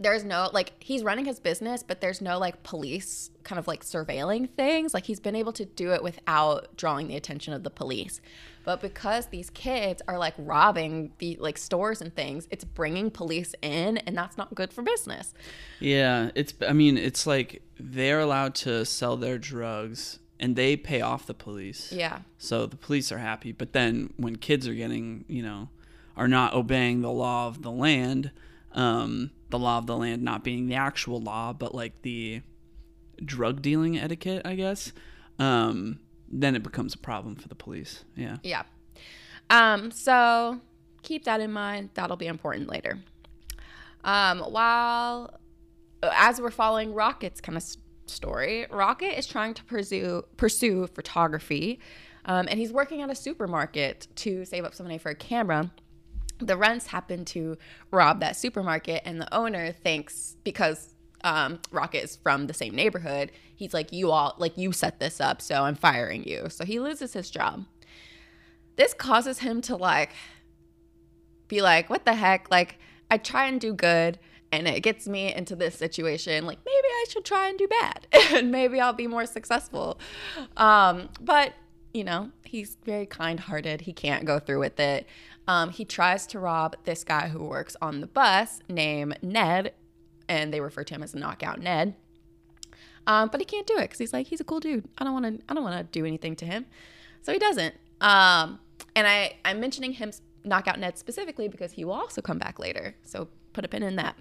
there's 0.00 0.24
no 0.24 0.48
like 0.52 0.72
he's 0.80 1.04
running 1.04 1.26
his 1.26 1.38
business 1.38 1.82
but 1.82 2.00
there's 2.00 2.20
no 2.22 2.38
like 2.38 2.62
police 2.62 3.30
kind 3.44 3.58
of 3.58 3.68
like 3.68 3.84
surveilling 3.84 4.48
things. 4.50 4.94
Like 4.94 5.04
he's 5.04 5.20
been 5.20 5.36
able 5.36 5.52
to 5.52 5.64
do 5.64 5.92
it 5.92 6.02
without 6.02 6.76
drawing 6.76 7.08
the 7.08 7.16
attention 7.16 7.52
of 7.52 7.62
the 7.62 7.70
police. 7.70 8.20
But 8.64 8.80
because 8.80 9.26
these 9.26 9.50
kids 9.50 10.02
are 10.06 10.18
like 10.18 10.34
robbing 10.38 11.12
the 11.18 11.36
like 11.40 11.58
stores 11.58 12.00
and 12.00 12.14
things 12.14 12.48
it's 12.50 12.64
bringing 12.64 13.10
police 13.10 13.54
in 13.62 13.98
and 13.98 14.16
that's 14.16 14.36
not 14.38 14.54
good 14.54 14.72
for 14.72 14.82
business. 14.82 15.34
Yeah, 15.78 16.30
it's 16.34 16.54
I 16.66 16.72
mean 16.72 16.96
it's 16.96 17.26
like 17.26 17.62
they're 17.78 18.20
allowed 18.20 18.54
to 18.56 18.84
sell 18.84 19.16
their 19.16 19.38
drugs 19.38 20.18
and 20.38 20.56
they 20.56 20.76
pay 20.76 21.02
off 21.02 21.26
the 21.26 21.34
police. 21.34 21.92
yeah. 21.92 22.20
So 22.38 22.64
the 22.64 22.76
police 22.76 23.12
are 23.12 23.18
happy, 23.18 23.52
but 23.52 23.74
then 23.74 24.14
when 24.16 24.36
kids 24.36 24.66
are 24.66 24.74
getting, 24.74 25.26
you 25.28 25.42
know, 25.42 25.68
are 26.16 26.28
not 26.28 26.54
obeying 26.54 27.02
the 27.02 27.10
law 27.10 27.46
of 27.46 27.62
the 27.62 27.70
land, 27.70 28.30
um, 28.72 29.30
the 29.50 29.58
law 29.58 29.78
of 29.78 29.86
the 29.86 29.96
land 29.96 30.22
not 30.22 30.44
being 30.44 30.66
the 30.68 30.74
actual 30.74 31.20
law, 31.20 31.52
but 31.52 31.74
like 31.74 32.02
the 32.02 32.42
drug 33.24 33.62
dealing 33.62 33.98
etiquette, 33.98 34.42
I 34.44 34.54
guess, 34.54 34.92
um, 35.38 36.00
then 36.28 36.54
it 36.54 36.62
becomes 36.62 36.94
a 36.94 36.98
problem 36.98 37.36
for 37.36 37.48
the 37.48 37.54
police. 37.54 38.04
Yeah. 38.16 38.38
yeah 38.42 38.62
um 39.50 39.90
so 39.90 40.60
keep 41.02 41.24
that 41.24 41.40
in 41.40 41.52
mind 41.52 41.90
that'll 41.94 42.16
be 42.16 42.26
important 42.26 42.68
later 42.68 42.98
um 44.04 44.40
while 44.40 45.38
as 46.02 46.40
we're 46.40 46.50
following 46.50 46.94
rocket's 46.94 47.40
kind 47.40 47.58
of 47.58 47.64
story 48.06 48.66
rocket 48.70 49.18
is 49.18 49.26
trying 49.26 49.52
to 49.52 49.64
pursue 49.64 50.24
pursue 50.36 50.86
photography 50.86 51.78
um, 52.26 52.46
and 52.48 52.58
he's 52.58 52.72
working 52.72 53.02
at 53.02 53.10
a 53.10 53.14
supermarket 53.14 54.06
to 54.14 54.44
save 54.44 54.64
up 54.64 54.74
some 54.74 54.84
money 54.84 54.98
for 54.98 55.10
a 55.10 55.14
camera 55.14 55.70
the 56.40 56.56
runts 56.56 56.86
happen 56.86 57.24
to 57.24 57.56
rob 57.90 58.20
that 58.20 58.36
supermarket 58.36 59.02
and 59.04 59.20
the 59.20 59.34
owner 59.34 59.72
thinks 59.72 60.36
because 60.44 60.94
um, 61.22 61.60
rocket 61.70 62.02
is 62.02 62.16
from 62.16 62.46
the 62.46 62.54
same 62.54 62.74
neighborhood 62.74 63.30
he's 63.60 63.74
like 63.74 63.92
you 63.92 64.10
all 64.10 64.34
like 64.38 64.56
you 64.56 64.72
set 64.72 64.98
this 64.98 65.20
up 65.20 65.40
so 65.40 65.62
i'm 65.62 65.76
firing 65.76 66.24
you. 66.24 66.48
So 66.48 66.64
he 66.64 66.80
loses 66.80 67.12
his 67.12 67.30
job. 67.30 67.66
This 68.76 68.94
causes 68.94 69.40
him 69.40 69.60
to 69.62 69.76
like 69.76 70.10
be 71.46 71.60
like 71.60 71.90
what 71.90 72.04
the 72.06 72.14
heck? 72.14 72.50
Like 72.50 72.78
i 73.10 73.18
try 73.18 73.46
and 73.46 73.60
do 73.60 73.74
good 73.74 74.18
and 74.50 74.66
it 74.66 74.80
gets 74.80 75.06
me 75.06 75.32
into 75.32 75.54
this 75.54 75.76
situation. 75.76 76.46
Like 76.46 76.58
maybe 76.64 76.88
i 76.88 77.04
should 77.10 77.24
try 77.24 77.48
and 77.48 77.58
do 77.58 77.68
bad 77.68 78.06
and 78.32 78.50
maybe 78.50 78.80
i'll 78.80 78.94
be 78.94 79.06
more 79.06 79.26
successful. 79.26 80.00
Um, 80.56 81.10
but 81.20 81.52
you 81.92 82.04
know 82.04 82.30
he's 82.44 82.78
very 82.86 83.04
kind-hearted. 83.04 83.82
He 83.82 83.92
can't 83.92 84.24
go 84.24 84.38
through 84.38 84.60
with 84.60 84.80
it 84.80 85.06
um, 85.50 85.70
he 85.70 85.84
tries 85.84 86.28
to 86.28 86.38
rob 86.38 86.76
this 86.84 87.02
guy 87.02 87.26
who 87.26 87.42
works 87.42 87.76
on 87.82 88.00
the 88.00 88.06
bus 88.06 88.60
named 88.68 89.18
ned 89.20 89.74
and 90.28 90.54
they 90.54 90.60
refer 90.60 90.84
to 90.84 90.94
him 90.94 91.02
as 91.02 91.12
knockout 91.12 91.60
ned. 91.60 91.96
Um, 93.08 93.30
but 93.32 93.40
he 93.40 93.44
can't 93.44 93.66
do 93.66 93.76
it 93.76 93.82
because 93.82 93.98
he's 93.98 94.12
like 94.12 94.28
he's 94.28 94.40
a 94.40 94.44
cool 94.44 94.60
dude. 94.60 94.88
I 94.96 95.02
don't 95.02 95.12
want 95.12 95.24
to 95.24 95.44
i 95.48 95.54
don't 95.54 95.64
want 95.64 95.76
to 95.76 95.98
do 95.98 96.06
anything 96.06 96.36
to 96.36 96.46
him. 96.46 96.66
So 97.22 97.32
he 97.32 97.40
doesn't. 97.40 97.74
Um, 98.00 98.60
and 98.94 99.08
i 99.08 99.34
i'm 99.44 99.58
mentioning 99.58 99.92
him 99.92 100.12
knockout 100.44 100.78
ned 100.78 100.96
specifically 100.96 101.48
because 101.48 101.72
he 101.72 101.84
will 101.84 101.94
also 101.94 102.22
come 102.22 102.38
back 102.38 102.60
later. 102.60 102.94
So 103.02 103.26
put 103.52 103.64
a 103.64 103.68
pin 103.68 103.82
in 103.82 103.96
that. 103.96 104.16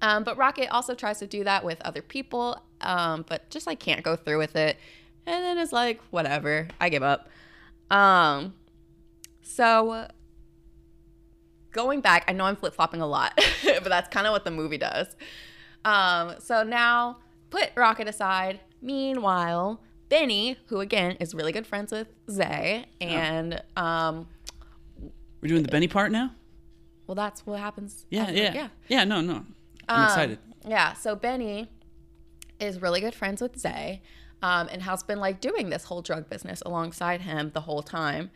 Um, 0.00 0.24
but 0.24 0.38
rocket 0.38 0.70
also 0.70 0.94
tries 0.94 1.18
to 1.18 1.26
do 1.26 1.44
that 1.44 1.62
with 1.62 1.82
other 1.82 2.00
people 2.00 2.62
um, 2.80 3.26
but 3.28 3.50
just 3.50 3.66
like 3.66 3.80
can't 3.80 4.02
go 4.02 4.16
through 4.16 4.38
with 4.38 4.56
it. 4.56 4.78
And 5.26 5.44
then 5.44 5.58
is 5.58 5.74
like 5.74 6.00
whatever. 6.10 6.68
I 6.80 6.88
give 6.88 7.02
up. 7.02 7.28
Um, 7.90 8.54
so 9.42 10.08
going 11.72 12.00
back 12.00 12.24
i 12.28 12.32
know 12.32 12.44
i'm 12.44 12.56
flip-flopping 12.56 13.00
a 13.00 13.06
lot 13.06 13.32
but 13.64 13.84
that's 13.84 14.08
kind 14.08 14.26
of 14.26 14.32
what 14.32 14.44
the 14.44 14.50
movie 14.50 14.78
does 14.78 15.06
um, 15.84 16.34
so 16.38 16.62
now 16.62 17.18
put 17.50 17.70
rocket 17.76 18.08
aside 18.08 18.60
meanwhile 18.82 19.80
benny 20.08 20.56
who 20.66 20.80
again 20.80 21.12
is 21.20 21.34
really 21.34 21.52
good 21.52 21.66
friends 21.66 21.92
with 21.92 22.08
zay 22.30 22.86
and 23.00 23.62
um, 23.76 24.26
We're 25.40 25.48
doing 25.48 25.62
the 25.62 25.68
Benny 25.68 25.88
part 25.88 26.10
now? 26.10 26.32
well 27.06 27.14
that's 27.14 27.46
what 27.46 27.60
happens 27.60 28.06
Yeah, 28.10 28.24
as- 28.26 28.34
yeah. 28.36 28.52
yeah 28.54 28.68
Yeah, 28.88 29.04
no, 29.04 29.20
no. 29.20 29.44
I'm 29.88 30.00
Um, 30.00 30.04
excited. 30.04 30.38
Yeah, 30.66 30.92
so 30.94 31.14
Benny 31.16 31.70
is 32.60 32.82
really 32.82 33.00
good 33.00 33.14
friends 33.14 33.40
with 33.40 33.58
Zay 33.58 34.02
um, 34.42 34.68
and 34.70 34.82
has 34.82 35.02
been 35.02 35.18
like 35.18 35.40
doing 35.40 35.70
this 35.70 35.84
whole 35.84 36.02
drug 36.02 36.28
business 36.28 36.60
alongside 36.66 37.22
him 37.22 37.52
the 37.54 37.62
whole 37.62 37.82
time. 37.82 38.30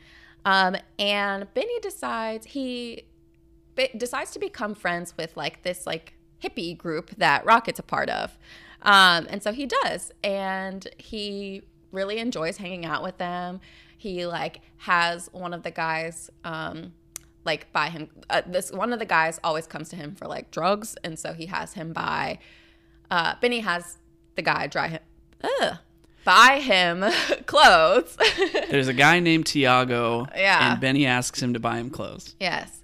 Um, 0.46 0.76
and 0.98 1.52
Benny 1.52 1.78
decides 1.80 2.46
he 2.46 3.04
decides 3.96 4.30
to 4.32 4.38
become 4.38 4.74
friends 4.74 5.14
with 5.16 5.36
like 5.36 5.62
this 5.62 5.86
like 5.86 6.14
hippie 6.42 6.76
group 6.76 7.10
that 7.16 7.44
Rocket's 7.44 7.78
a 7.78 7.82
part 7.82 8.08
of. 8.10 8.36
Um, 8.82 9.26
and 9.30 9.42
so 9.42 9.52
he 9.52 9.66
does, 9.66 10.10
and 10.24 10.86
he 10.98 11.62
really 11.92 12.18
enjoys 12.18 12.56
hanging 12.56 12.84
out 12.84 13.02
with 13.02 13.18
them. 13.18 13.60
he 13.98 14.26
like 14.26 14.60
has 14.78 15.28
one 15.32 15.54
of 15.54 15.62
the 15.62 15.70
guys 15.70 16.28
um 16.42 16.92
like 17.44 17.72
buy 17.72 17.88
him 17.88 18.08
uh, 18.30 18.42
this 18.46 18.72
one 18.72 18.92
of 18.92 18.98
the 18.98 19.04
guys 19.06 19.38
always 19.44 19.66
comes 19.66 19.88
to 19.88 19.96
him 19.96 20.14
for 20.16 20.26
like 20.26 20.50
drugs 20.50 20.96
and 21.04 21.18
so 21.18 21.32
he 21.32 21.46
has 21.46 21.74
him 21.74 21.92
buy 21.92 22.38
uh 23.10 23.34
benny 23.40 23.60
has 23.60 23.98
the 24.34 24.42
guy 24.42 24.66
dry 24.66 24.88
him 24.88 25.00
ugh, 25.44 25.76
buy 26.24 26.58
him 26.60 27.04
clothes 27.46 28.16
There's 28.70 28.88
a 28.88 28.94
guy 28.94 29.20
named 29.20 29.46
Tiago. 29.46 30.26
Yeah. 30.34 30.72
And 30.72 30.80
Benny 30.80 31.06
asks 31.06 31.40
him 31.42 31.52
to 31.54 31.60
buy 31.60 31.78
him 31.78 31.90
clothes. 31.90 32.34
yes 32.40 32.81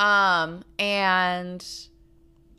um 0.00 0.62
and 0.78 1.64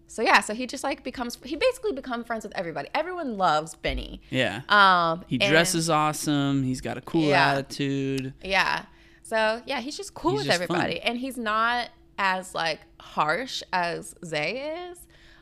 so 0.08 0.22
yeah 0.22 0.42
so 0.42 0.54
he 0.54 0.66
just 0.68 0.84
like 0.84 1.04
becomes 1.04 1.38
he 1.44 1.56
basically 1.56 1.92
becomes 1.94 2.26
friends 2.26 2.44
with 2.44 2.56
everybody 2.58 2.90
everyone 2.96 3.38
loves 3.38 3.76
benny 3.76 4.22
Yeah. 4.30 4.62
um 4.70 5.24
He 5.28 5.40
and- 5.40 5.50
dresses 5.50 5.90
awesome. 5.90 6.64
He's 6.64 6.82
got 6.82 6.98
a 6.98 7.02
cool 7.02 7.22
Yeah. 7.30 7.52
attitude. 7.54 8.34
Yeah. 8.44 8.86
So 9.24 9.62
yeah, 9.68 9.80
he's 9.80 9.96
just 9.96 10.14
cool 10.16 10.32
He's 10.32 10.40
with 10.40 10.48
just 10.48 10.62
everybody, 10.62 11.00
and 11.02 11.18
he's 11.20 11.38
not 11.38 11.90
as 12.18 12.56
like 12.56 12.80
harsh 13.00 13.62
as 13.72 14.16
Zay 14.26 14.90
is. 14.90 14.98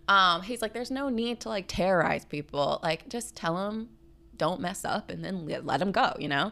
Um, 0.09 0.41
he's 0.41 0.61
like, 0.61 0.73
there's 0.73 0.91
no 0.91 1.07
need 1.09 1.39
to 1.41 1.49
like 1.49 1.65
terrorize 1.69 2.25
people. 2.25 2.79
Like, 2.83 3.07
just 3.09 3.35
tell 3.35 3.55
them 3.55 3.89
don't 4.35 4.59
mess 4.61 4.83
up, 4.85 5.09
and 5.09 5.23
then 5.23 5.45
let, 5.47 5.65
let 5.65 5.79
them 5.79 5.91
go. 5.93 6.13
You 6.19 6.27
know. 6.27 6.51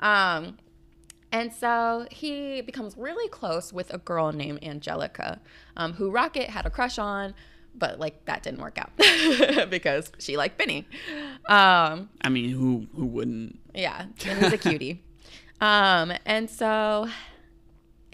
Um, 0.00 0.58
and 1.32 1.52
so 1.52 2.06
he 2.10 2.60
becomes 2.60 2.96
really 2.96 3.28
close 3.28 3.72
with 3.72 3.92
a 3.92 3.98
girl 3.98 4.32
named 4.32 4.62
Angelica, 4.62 5.40
um, 5.76 5.94
who 5.94 6.10
Rocket 6.10 6.50
had 6.50 6.66
a 6.66 6.70
crush 6.70 6.98
on, 6.98 7.34
but 7.74 7.98
like 7.98 8.24
that 8.26 8.42
didn't 8.42 8.60
work 8.60 8.78
out 8.78 8.90
because 9.70 10.10
she 10.18 10.36
liked 10.36 10.56
Benny. 10.58 10.86
Um, 11.48 12.10
I 12.22 12.28
mean, 12.28 12.50
who 12.50 12.86
who 12.94 13.06
wouldn't? 13.06 13.58
yeah, 13.74 14.06
he's 14.18 14.52
a 14.52 14.58
cutie. 14.58 15.02
Um, 15.58 16.12
and 16.26 16.50
so 16.50 17.08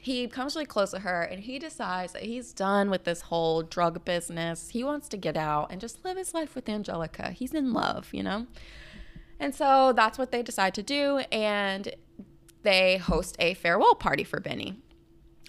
he 0.00 0.26
becomes 0.26 0.54
really 0.54 0.66
close 0.66 0.92
to 0.92 1.00
her 1.00 1.22
and 1.22 1.40
he 1.40 1.58
decides 1.58 2.12
that 2.12 2.22
he's 2.22 2.52
done 2.52 2.90
with 2.90 3.04
this 3.04 3.22
whole 3.22 3.62
drug 3.62 4.04
business. 4.04 4.70
He 4.70 4.84
wants 4.84 5.08
to 5.08 5.16
get 5.16 5.36
out 5.36 5.70
and 5.70 5.80
just 5.80 6.04
live 6.04 6.16
his 6.16 6.34
life 6.34 6.54
with 6.54 6.68
Angelica. 6.68 7.30
He's 7.30 7.54
in 7.54 7.72
love, 7.72 8.08
you 8.12 8.22
know? 8.22 8.46
And 9.38 9.54
so 9.54 9.92
that's 9.92 10.18
what 10.18 10.30
they 10.30 10.42
decide 10.42 10.74
to 10.74 10.82
do. 10.82 11.18
And 11.30 11.94
they 12.62 12.96
host 12.98 13.36
a 13.38 13.54
farewell 13.54 13.94
party 13.94 14.24
for 14.24 14.40
Benny, 14.40 14.80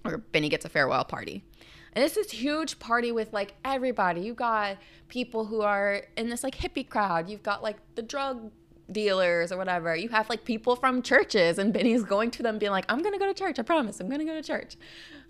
or 0.03 0.17
Benny 0.17 0.49
gets 0.49 0.65
a 0.65 0.69
farewell 0.69 1.05
party. 1.05 1.43
And 1.93 2.03
it's 2.03 2.15
this 2.15 2.31
huge 2.31 2.79
party 2.79 3.11
with 3.11 3.33
like 3.33 3.53
everybody. 3.63 4.21
You 4.21 4.33
got 4.33 4.77
people 5.09 5.45
who 5.45 5.61
are 5.61 6.01
in 6.17 6.29
this 6.29 6.43
like 6.43 6.57
hippie 6.57 6.87
crowd. 6.87 7.29
You've 7.29 7.43
got 7.43 7.61
like 7.61 7.77
the 7.95 8.01
drug 8.01 8.51
dealers 8.91 9.51
or 9.51 9.57
whatever. 9.57 9.95
You 9.95 10.09
have 10.09 10.29
like 10.29 10.43
people 10.43 10.75
from 10.75 11.01
churches, 11.01 11.57
and 11.59 11.71
Benny's 11.71 12.03
going 12.03 12.31
to 12.31 12.43
them 12.43 12.57
being 12.57 12.71
like, 12.71 12.85
I'm 12.89 13.01
to 13.03 13.19
go 13.19 13.27
to 13.27 13.33
church. 13.33 13.59
I 13.59 13.61
promise. 13.61 13.99
I'm 13.99 14.09
to 14.09 14.25
go 14.25 14.33
to 14.33 14.43
church. 14.43 14.75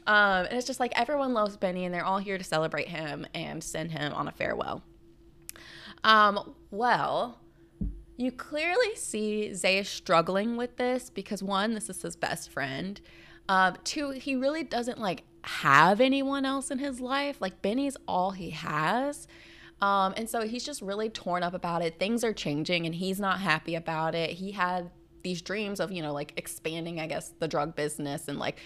Um, 0.06 0.46
and 0.46 0.54
it's 0.54 0.68
just 0.68 0.80
like 0.80 0.92
everyone 0.96 1.34
loves 1.34 1.58
Benny, 1.58 1.86
and 1.86 1.94
they're 1.94 2.06
all 2.06 2.18
here 2.18 2.38
to 2.38 2.44
celebrate 2.44 2.88
him 2.90 3.26
and 3.34 3.64
send 3.64 3.92
him 3.92 4.14
on 4.14 4.28
a 4.28 4.32
farewell. 4.32 4.84
Um, 6.04 6.56
well, 6.72 7.40
you 8.18 8.32
clearly 8.32 8.96
see 8.96 9.54
Zay 9.54 9.84
struggling 9.84 10.56
with 10.56 10.78
this 10.78 11.10
because 11.10 11.42
one, 11.42 11.74
this 11.74 11.90
is 11.90 12.02
his 12.02 12.16
best 12.16 12.50
friend. 12.50 13.00
Um, 13.50 13.76
two, 13.84 14.12
he 14.12 14.36
really 14.36 14.64
doesn't 14.64 15.00
like 15.00 15.24
have 15.44 16.00
anyone 16.00 16.46
else 16.46 16.72
in 16.72 16.80
his 16.80 17.02
life. 17.02 17.38
Like 17.42 17.62
Benny's 17.62 17.98
all 18.08 18.32
he 18.32 18.52
has. 18.52 19.28
Um, 19.82 20.14
and 20.16 20.30
so 20.30 20.48
he's 20.48 20.64
just 20.64 20.82
really 20.82 21.10
torn 21.10 21.44
up 21.44 21.54
about 21.54 21.82
it. 21.82 22.00
Things 22.00 22.24
are 22.24 22.34
changing 22.34 22.86
and 22.86 22.96
he's 22.96 23.20
not 23.20 23.40
happy 23.40 23.76
about 23.76 24.16
it. 24.16 24.30
He 24.32 24.52
had 24.52 24.92
these 25.24 25.42
dreams 25.42 25.80
of, 25.80 25.92
you 25.92 26.02
know, 26.02 26.14
like 26.14 26.34
expanding, 26.38 27.00
I 27.00 27.08
guess, 27.08 27.34
the 27.40 27.48
drug 27.48 27.76
business 27.76 28.28
and 28.28 28.40
like, 28.40 28.60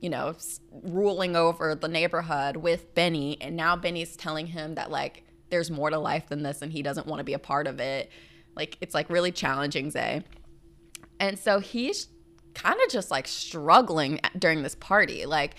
you 0.00 0.08
know, 0.08 0.34
ruling 0.82 1.36
over 1.36 1.74
the 1.74 1.86
neighborhood 1.86 2.56
with 2.56 2.94
Benny. 2.94 3.36
And 3.40 3.54
now 3.54 3.76
Benny's 3.76 4.16
telling 4.16 4.46
him 4.46 4.74
that 4.74 4.90
like 4.90 5.24
there's 5.50 5.70
more 5.70 5.90
to 5.90 5.98
life 5.98 6.28
than 6.28 6.42
this 6.42 6.62
and 6.62 6.72
he 6.72 6.82
doesn't 6.82 7.06
want 7.06 7.20
to 7.20 7.24
be 7.24 7.34
a 7.34 7.38
part 7.38 7.66
of 7.66 7.78
it. 7.78 8.10
Like 8.56 8.76
it's 8.80 8.94
like 8.94 9.08
really 9.10 9.32
challenging 9.32 9.90
Zay. 9.90 10.24
And 11.18 11.38
so 11.38 11.60
he's 11.60 12.08
kind 12.54 12.78
of 12.84 12.90
just 12.90 13.10
like 13.10 13.26
struggling 13.26 14.20
during 14.38 14.62
this 14.62 14.74
party. 14.74 15.26
Like 15.26 15.54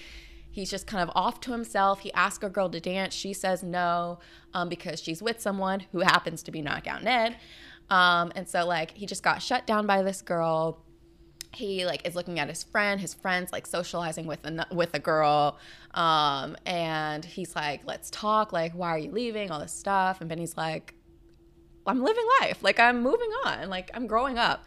he's 0.50 0.70
just 0.70 0.88
kind 0.88 1.02
of 1.02 1.16
off 1.16 1.40
to 1.42 1.52
himself. 1.52 2.02
He 2.02 2.12
asks 2.14 2.44
a 2.44 2.50
girl 2.50 2.70
to 2.70 2.80
dance. 2.80 3.14
She 3.14 3.34
says 3.34 3.64
no 3.64 4.20
um, 4.54 4.70
because 4.70 5.02
she's 5.02 5.22
with 5.22 5.40
someone 5.40 5.82
who 5.92 6.00
happens 6.00 6.44
to 6.44 6.52
be 6.52 6.62
Knockout 6.62 7.04
Ned. 7.04 7.38
Um, 7.90 8.32
and 8.36 8.48
so 8.48 8.66
like 8.66 8.92
he 8.92 9.06
just 9.06 9.24
got 9.24 9.42
shut 9.42 9.66
down 9.66 9.86
by 9.86 10.02
this 10.02 10.22
girl. 10.22 10.84
He 11.54 11.86
like 11.86 12.08
is 12.08 12.16
looking 12.16 12.40
at 12.40 12.48
his 12.48 12.64
friend. 12.64 13.00
His 13.00 13.14
friend's 13.14 13.52
like 13.52 13.68
socializing 13.68 14.26
with 14.26 14.46
a 14.46 14.66
with 14.72 14.94
a 14.94 15.00
girl, 15.00 15.60
um, 15.94 16.56
and 16.66 17.26
he's 17.26 17.58
like, 17.58 17.82
"Let's 17.84 18.10
talk. 18.10 18.54
Like, 18.54 18.72
why 18.72 18.88
are 18.92 18.98
you 18.98 19.12
leaving? 19.12 19.52
All 19.52 19.60
this 19.60 19.74
stuff." 19.74 20.22
And 20.22 20.30
Benny's 20.30 20.56
like, 20.56 20.94
I'm 21.86 22.04
living 22.04 22.26
life. 22.42 22.62
Like 22.62 22.80
I'm 22.80 23.02
moving 23.02 23.30
on. 23.46 23.70
Like 23.70 23.92
I'm 23.94 24.08
growing 24.08 24.38
up. 24.38 24.66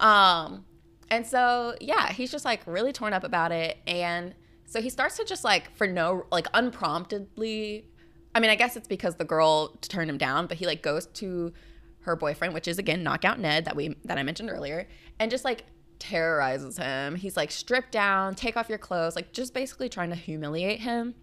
Um 0.00 0.64
and 1.10 1.26
so 1.26 1.74
yeah, 1.80 2.12
he's 2.12 2.30
just 2.30 2.44
like 2.44 2.62
really 2.66 2.92
torn 2.92 3.12
up 3.12 3.24
about 3.24 3.52
it 3.52 3.78
and 3.86 4.34
so 4.66 4.80
he 4.80 4.90
starts 4.90 5.16
to 5.18 5.24
just 5.24 5.44
like 5.44 5.70
for 5.76 5.86
no 5.86 6.26
like 6.32 6.46
unpromptedly 6.54 7.86
I 8.34 8.40
mean, 8.40 8.50
I 8.50 8.56
guess 8.56 8.76
it's 8.76 8.88
because 8.88 9.14
the 9.14 9.24
girl 9.24 9.68
turned 9.80 10.10
him 10.10 10.18
down, 10.18 10.48
but 10.48 10.56
he 10.56 10.66
like 10.66 10.82
goes 10.82 11.06
to 11.06 11.52
her 12.00 12.16
boyfriend, 12.16 12.52
which 12.52 12.68
is 12.68 12.78
again 12.78 13.02
knockout 13.02 13.38
Ned 13.38 13.64
that 13.64 13.76
we 13.76 13.96
that 14.04 14.18
I 14.18 14.22
mentioned 14.22 14.50
earlier, 14.50 14.88
and 15.18 15.30
just 15.30 15.44
like 15.44 15.64
terrorizes 15.98 16.76
him. 16.76 17.14
He's 17.14 17.36
like 17.36 17.50
strip 17.50 17.90
down, 17.90 18.34
take 18.34 18.56
off 18.56 18.68
your 18.68 18.78
clothes, 18.78 19.14
like 19.16 19.32
just 19.32 19.54
basically 19.54 19.88
trying 19.88 20.10
to 20.10 20.16
humiliate 20.16 20.80
him. 20.80 21.14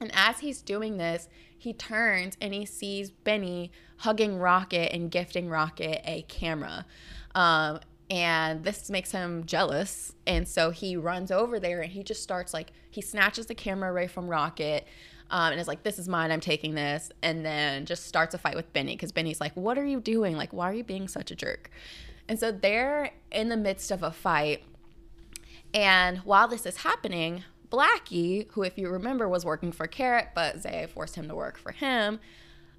And 0.00 0.10
as 0.14 0.40
he's 0.40 0.62
doing 0.62 0.98
this, 0.98 1.28
he 1.56 1.72
turns 1.72 2.36
and 2.40 2.52
he 2.52 2.66
sees 2.66 3.10
Benny 3.10 3.72
hugging 3.98 4.38
Rocket 4.38 4.92
and 4.92 5.10
gifting 5.10 5.48
Rocket 5.48 6.02
a 6.04 6.22
camera. 6.22 6.84
Um, 7.34 7.80
and 8.08 8.62
this 8.62 8.88
makes 8.90 9.10
him 9.10 9.44
jealous. 9.46 10.14
And 10.26 10.46
so 10.46 10.70
he 10.70 10.96
runs 10.96 11.30
over 11.30 11.58
there 11.58 11.80
and 11.80 11.90
he 11.90 12.02
just 12.02 12.22
starts 12.22 12.54
like, 12.54 12.72
he 12.90 13.00
snatches 13.00 13.46
the 13.46 13.54
camera 13.54 13.90
away 13.90 14.06
from 14.06 14.28
Rocket 14.28 14.86
um, 15.30 15.52
and 15.52 15.60
is 15.60 15.66
like, 15.66 15.82
this 15.82 15.98
is 15.98 16.08
mine, 16.08 16.30
I'm 16.30 16.40
taking 16.40 16.74
this. 16.74 17.10
And 17.22 17.44
then 17.44 17.84
just 17.84 18.06
starts 18.06 18.34
a 18.34 18.38
fight 18.38 18.54
with 18.54 18.72
Benny 18.72 18.94
because 18.94 19.12
Benny's 19.12 19.40
like, 19.40 19.52
what 19.54 19.76
are 19.78 19.84
you 19.84 20.00
doing? 20.00 20.36
Like, 20.36 20.52
why 20.52 20.70
are 20.70 20.74
you 20.74 20.84
being 20.84 21.08
such 21.08 21.30
a 21.30 21.34
jerk? 21.34 21.70
And 22.28 22.38
so 22.38 22.52
they're 22.52 23.10
in 23.32 23.48
the 23.48 23.56
midst 23.56 23.90
of 23.90 24.02
a 24.02 24.10
fight. 24.10 24.62
And 25.74 26.18
while 26.18 26.48
this 26.48 26.64
is 26.64 26.78
happening, 26.78 27.44
Blackie, 27.70 28.50
who, 28.52 28.62
if 28.62 28.78
you 28.78 28.88
remember, 28.88 29.28
was 29.28 29.44
working 29.44 29.72
for 29.72 29.86
Carrot, 29.86 30.28
but 30.34 30.60
Zay 30.60 30.86
forced 30.92 31.16
him 31.16 31.28
to 31.28 31.34
work 31.34 31.58
for 31.58 31.72
him, 31.72 32.20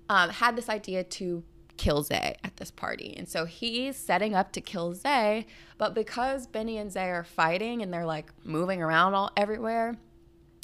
um, 0.09 0.29
had 0.29 0.55
this 0.55 0.69
idea 0.69 1.03
to 1.03 1.43
kill 1.77 2.01
Zay 2.03 2.35
at 2.43 2.57
this 2.57 2.71
party. 2.71 3.13
And 3.17 3.27
so 3.27 3.45
he's 3.45 3.95
setting 3.95 4.33
up 4.33 4.51
to 4.53 4.61
kill 4.61 4.93
Zay, 4.93 5.45
but 5.77 5.93
because 5.93 6.47
Benny 6.47 6.77
and 6.77 6.91
Zay 6.91 7.09
are 7.09 7.23
fighting 7.23 7.81
and 7.81 7.93
they're 7.93 8.05
like 8.05 8.31
moving 8.43 8.81
around 8.81 9.13
all 9.13 9.31
everywhere, 9.37 9.97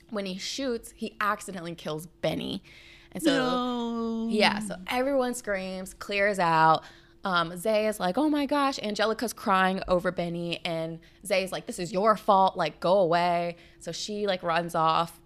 when 0.09 0.25
he 0.25 0.37
shoots, 0.37 0.93
he 0.95 1.15
accidentally 1.19 1.75
kills 1.75 2.07
Benny. 2.07 2.63
And 3.11 3.21
so, 3.21 3.31
No. 3.31 4.27
yeah, 4.29 4.59
so 4.59 4.75
everyone 4.87 5.33
screams, 5.35 5.93
clears 5.93 6.39
out. 6.39 6.83
Um, 7.23 7.55
Zay 7.57 7.87
is 7.87 7.99
like, 7.99 8.17
oh 8.17 8.29
my 8.29 8.45
gosh, 8.45 8.79
Angelica's 8.79 9.33
crying 9.33 9.81
over 9.87 10.11
Benny, 10.11 10.59
and 10.65 10.99
Zay's 11.25 11.51
like, 11.51 11.65
this 11.65 11.79
is 11.79 11.91
your 11.91 12.17
fault, 12.17 12.57
like, 12.57 12.79
go 12.79 12.99
away. 12.99 13.55
So 13.79 13.91
she 13.91 14.27
like 14.27 14.43
runs 14.43 14.75
off. 14.75 15.19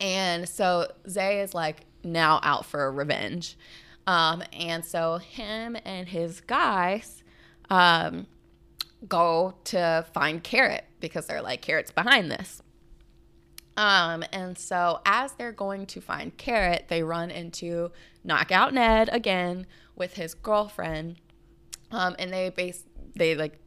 And 0.00 0.48
so 0.48 0.90
Zay 1.08 1.40
is 1.40 1.52
like 1.52 1.80
now 2.04 2.40
out 2.42 2.64
for 2.64 2.90
revenge. 2.92 3.56
Um, 4.06 4.42
and 4.52 4.84
so 4.84 5.18
him 5.18 5.76
and 5.84 6.08
his 6.08 6.40
guys 6.40 7.22
um, 7.68 8.26
go 9.08 9.54
to 9.64 10.06
find 10.14 10.42
Carrot 10.42 10.84
because 11.00 11.26
they're 11.26 11.42
like, 11.42 11.60
Carrot's 11.62 11.92
behind 11.92 12.30
this. 12.30 12.62
Um, 13.76 14.24
and 14.32 14.58
so 14.58 15.00
as 15.06 15.32
they're 15.32 15.52
going 15.52 15.86
to 15.86 16.00
find 16.00 16.36
Carrot, 16.36 16.86
they 16.88 17.02
run 17.02 17.30
into 17.30 17.92
Knockout 18.24 18.74
Ned 18.74 19.08
again 19.12 19.66
with 19.96 20.14
his 20.14 20.34
girlfriend. 20.34 21.16
Um, 21.90 22.14
and 22.18 22.32
they 22.32 22.50
base 22.50 22.84
they 23.14 23.34
like 23.34 23.58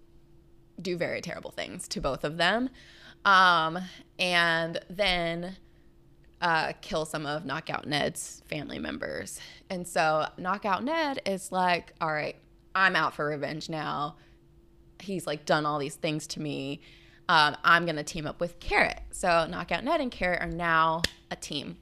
do 0.81 0.97
very 0.97 1.21
terrible 1.21 1.51
things 1.51 1.87
to 1.89 2.01
both 2.01 2.23
of 2.23 2.37
them. 2.37 2.69
Um, 3.25 3.79
and 4.19 4.79
then 4.89 5.57
uh, 6.41 6.73
kill 6.81 7.05
some 7.05 7.25
of 7.25 7.45
Knockout 7.45 7.87
Ned's 7.87 8.41
family 8.45 8.79
members. 8.79 9.39
And 9.69 9.87
so 9.87 10.27
Knockout 10.37 10.83
Ned 10.83 11.21
is 11.25 11.51
like, 11.51 11.93
all 12.01 12.11
right, 12.11 12.35
I'm 12.75 12.95
out 12.95 13.13
for 13.13 13.27
revenge 13.27 13.69
now. 13.69 14.17
He's 14.99 15.25
like 15.25 15.45
done 15.45 15.65
all 15.65 15.79
these 15.79 15.95
things 15.95 16.27
to 16.27 16.41
me. 16.41 16.81
Um, 17.29 17.55
I'm 17.63 17.85
going 17.85 17.95
to 17.95 18.03
team 18.03 18.27
up 18.27 18.41
with 18.41 18.59
Carrot. 18.59 18.99
So 19.11 19.47
Knockout 19.49 19.85
Ned 19.85 20.01
and 20.01 20.11
Carrot 20.11 20.41
are 20.41 20.49
now 20.49 21.01
a 21.31 21.37
team. 21.37 21.77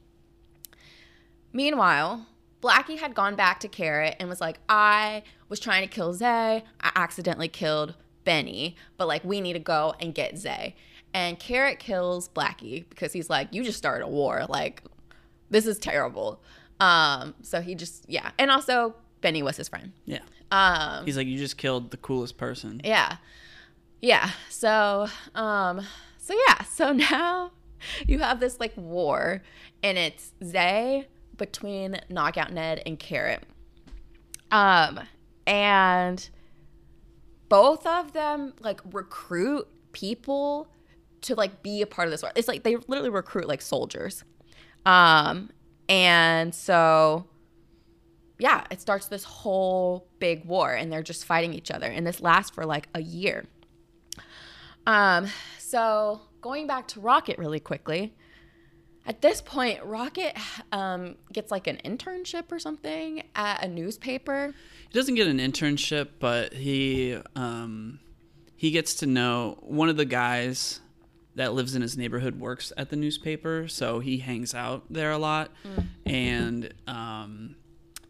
Meanwhile, 1.52 2.26
Blackie 2.62 2.98
had 2.98 3.14
gone 3.14 3.34
back 3.34 3.60
to 3.60 3.68
Carrot 3.68 4.16
and 4.20 4.28
was 4.28 4.40
like, 4.40 4.58
I 4.68 5.24
was 5.48 5.58
trying 5.58 5.82
to 5.82 5.92
kill 5.92 6.14
Zay. 6.14 6.64
I 6.80 6.92
accidentally 6.94 7.48
killed 7.48 7.94
Benny, 8.24 8.76
but 8.96 9.08
like 9.08 9.24
we 9.24 9.40
need 9.40 9.54
to 9.54 9.58
go 9.58 9.94
and 10.00 10.14
get 10.14 10.38
Zay. 10.38 10.76
And 11.12 11.38
Carrot 11.38 11.78
kills 11.78 12.28
Blackie 12.28 12.88
because 12.88 13.12
he's 13.12 13.28
like, 13.28 13.48
you 13.52 13.64
just 13.64 13.76
started 13.76 14.04
a 14.04 14.08
war. 14.08 14.46
Like, 14.48 14.82
this 15.50 15.66
is 15.66 15.78
terrible. 15.78 16.40
Um, 16.80 17.34
so 17.42 17.60
he 17.60 17.74
just 17.74 18.04
yeah, 18.08 18.30
and 18.38 18.50
also 18.50 18.94
Benny 19.20 19.42
was 19.42 19.56
his 19.56 19.68
friend. 19.68 19.92
Yeah. 20.04 20.20
Um, 20.50 21.04
He's 21.04 21.16
like, 21.16 21.26
you 21.26 21.38
just 21.38 21.56
killed 21.56 21.90
the 21.90 21.96
coolest 21.96 22.36
person. 22.36 22.80
yeah, 22.84 23.16
yeah. 24.00 24.30
So 24.48 25.08
um, 25.34 25.82
so 26.18 26.34
yeah. 26.48 26.62
So 26.64 26.92
now 27.10 27.52
you 28.06 28.20
have 28.20 28.40
this 28.40 28.58
like 28.60 28.72
war, 28.76 29.42
and 29.82 29.98
it's 29.98 30.32
Zay 30.44 31.06
between 31.42 32.00
Knockout 32.08 32.52
Ned 32.52 32.82
and 32.86 32.96
Carrot. 32.96 33.42
Um, 34.52 35.00
and 35.44 36.28
both 37.48 37.84
of 37.84 38.12
them 38.12 38.54
like 38.60 38.80
recruit 38.92 39.66
people 39.90 40.68
to 41.22 41.34
like 41.34 41.64
be 41.64 41.82
a 41.82 41.86
part 41.86 42.06
of 42.06 42.12
this 42.12 42.22
war. 42.22 42.30
It's 42.36 42.46
like 42.46 42.62
they 42.62 42.76
literally 42.76 43.10
recruit 43.10 43.48
like 43.48 43.60
soldiers. 43.60 44.22
Um, 44.86 45.50
and 45.88 46.54
so 46.54 47.26
yeah, 48.38 48.64
it 48.70 48.80
starts 48.80 49.06
this 49.06 49.24
whole 49.24 50.06
big 50.20 50.44
war 50.44 50.72
and 50.72 50.92
they're 50.92 51.02
just 51.02 51.24
fighting 51.24 51.54
each 51.54 51.72
other 51.72 51.86
and 51.86 52.06
this 52.06 52.20
lasts 52.20 52.54
for 52.54 52.64
like 52.64 52.88
a 52.94 53.02
year. 53.02 53.46
Um, 54.86 55.26
so 55.58 56.20
going 56.40 56.68
back 56.68 56.86
to 56.88 57.00
Rocket 57.00 57.36
really 57.36 57.60
quickly. 57.60 58.14
At 59.04 59.20
this 59.20 59.40
point, 59.40 59.82
Rocket 59.84 60.36
um, 60.70 61.16
gets 61.32 61.50
like 61.50 61.66
an 61.66 61.78
internship 61.84 62.52
or 62.52 62.58
something 62.60 63.24
at 63.34 63.64
a 63.64 63.68
newspaper. 63.68 64.54
He 64.88 64.98
doesn't 64.98 65.16
get 65.16 65.26
an 65.26 65.38
internship, 65.38 66.08
but 66.20 66.52
he 66.54 67.18
um, 67.34 67.98
he 68.54 68.70
gets 68.70 68.94
to 68.96 69.06
know 69.06 69.58
one 69.60 69.88
of 69.88 69.96
the 69.96 70.04
guys 70.04 70.80
that 71.34 71.52
lives 71.54 71.74
in 71.74 71.82
his 71.82 71.96
neighborhood 71.96 72.38
works 72.38 72.72
at 72.76 72.90
the 72.90 72.96
newspaper, 72.96 73.66
so 73.66 73.98
he 74.00 74.18
hangs 74.18 74.54
out 74.54 74.84
there 74.90 75.10
a 75.10 75.18
lot, 75.18 75.50
and 76.06 76.72
um, 76.86 77.56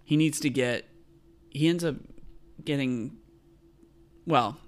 he 0.04 0.16
needs 0.16 0.40
to 0.40 0.50
get. 0.50 0.86
He 1.48 1.68
ends 1.68 1.84
up 1.84 1.96
getting. 2.64 3.16
Well, 4.26 4.58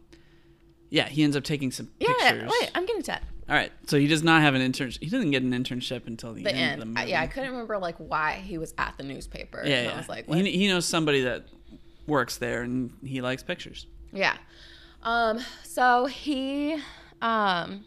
yeah, 0.89 1.09
he 1.09 1.23
ends 1.23 1.37
up 1.37 1.45
taking 1.45 1.71
some 1.71 1.91
Yeah, 2.01 2.09
pictures. 2.19 2.51
wait, 2.61 2.71
I'm 2.75 2.87
getting 2.87 3.03
to 3.03 3.07
that. 3.09 3.25
All 3.49 3.55
right, 3.55 3.71
so 3.87 3.99
he 3.99 4.07
does 4.07 4.23
not 4.23 4.41
have 4.41 4.55
an 4.55 4.63
internship. 4.63 5.03
He 5.03 5.11
doesn't 5.11 5.31
get 5.31 5.43
an 5.43 5.53
internship 5.53 6.07
until 6.07 6.33
the, 6.33 6.43
The 6.45 6.51
end, 6.55 6.59
end. 6.59 6.83
of 6.83 6.89
the 6.95 6.99
I- 6.99 7.03
movie. 7.03 7.11
yeah, 7.11 7.21
I 7.23 7.27
couldn't 7.27 7.51
remember 7.51 7.77
like 7.79 7.97
why 7.99 8.43
he 8.45 8.57
was 8.57 8.73
at 8.79 8.95
the 8.97 9.03
newspaper. 9.05 9.63
Yeah, 9.67 9.83
yeah. 9.83 9.93
I 9.93 9.97
was 9.99 10.09
like, 10.09 10.27
what? 10.27 10.39
he, 10.39 10.51
he 10.57 10.69
knows 10.69 10.87
somebody 10.87 11.23
that 11.23 11.45
works 12.07 12.39
there, 12.39 12.63
and 12.63 12.91
he 13.05 13.21
likes 13.21 13.43
pictures. 13.43 13.87
Yeah. 14.13 14.37
Um, 15.03 15.41
so 15.63 16.07
he 16.07 16.77
um 17.21 17.85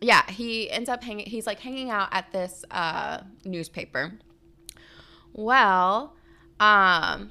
yeah, 0.00 0.28
he 0.30 0.68
ends 0.70 0.88
up 0.88 1.04
hanging 1.04 1.26
he's 1.26 1.46
like 1.46 1.60
hanging 1.60 1.90
out 1.90 2.08
at 2.10 2.32
this 2.32 2.64
uh 2.72 3.20
newspaper. 3.44 4.18
Well, 5.32 6.16
um 6.58 7.30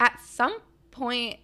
at 0.00 0.18
some 0.24 0.58
point 0.90 1.38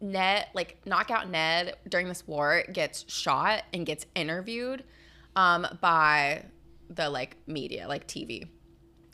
Ned 0.00 0.46
like 0.54 0.78
knockout 0.86 1.28
Ned 1.28 1.76
during 1.88 2.08
this 2.08 2.26
war 2.26 2.64
gets 2.72 3.04
shot 3.12 3.64
and 3.72 3.84
gets 3.84 4.06
interviewed 4.14 4.84
um 5.36 5.66
by 5.80 6.44
the 6.90 7.10
like 7.10 7.36
media, 7.46 7.86
like 7.88 8.06
TV 8.06 8.48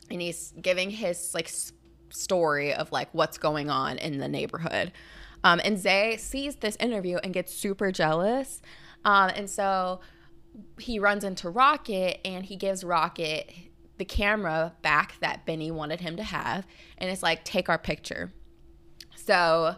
and 0.09 0.21
he's 0.21 0.53
giving 0.61 0.89
his 0.89 1.33
like 1.33 1.47
s- 1.47 1.71
story 2.09 2.73
of 2.73 2.91
like 2.91 3.09
what's 3.13 3.37
going 3.37 3.69
on 3.69 3.97
in 3.97 4.19
the 4.19 4.27
neighborhood. 4.27 4.91
Um, 5.43 5.61
and 5.63 5.77
Zay 5.77 6.17
sees 6.17 6.57
this 6.57 6.75
interview 6.77 7.17
and 7.17 7.33
gets 7.33 7.53
super 7.53 7.91
jealous. 7.91 8.61
Um, 9.03 9.31
and 9.35 9.49
so 9.49 10.01
he 10.79 10.99
runs 10.99 11.23
into 11.23 11.49
Rocket 11.49 12.25
and 12.25 12.45
he 12.45 12.55
gives 12.55 12.83
Rocket 12.83 13.51
the 13.97 14.05
camera 14.05 14.73
back 14.81 15.19
that 15.21 15.45
Benny 15.45 15.71
wanted 15.71 16.01
him 16.01 16.17
to 16.17 16.23
have. 16.23 16.65
And 16.97 17.09
it's 17.09 17.23
like, 17.23 17.43
take 17.43 17.69
our 17.69 17.77
picture. 17.77 18.33
So 19.15 19.75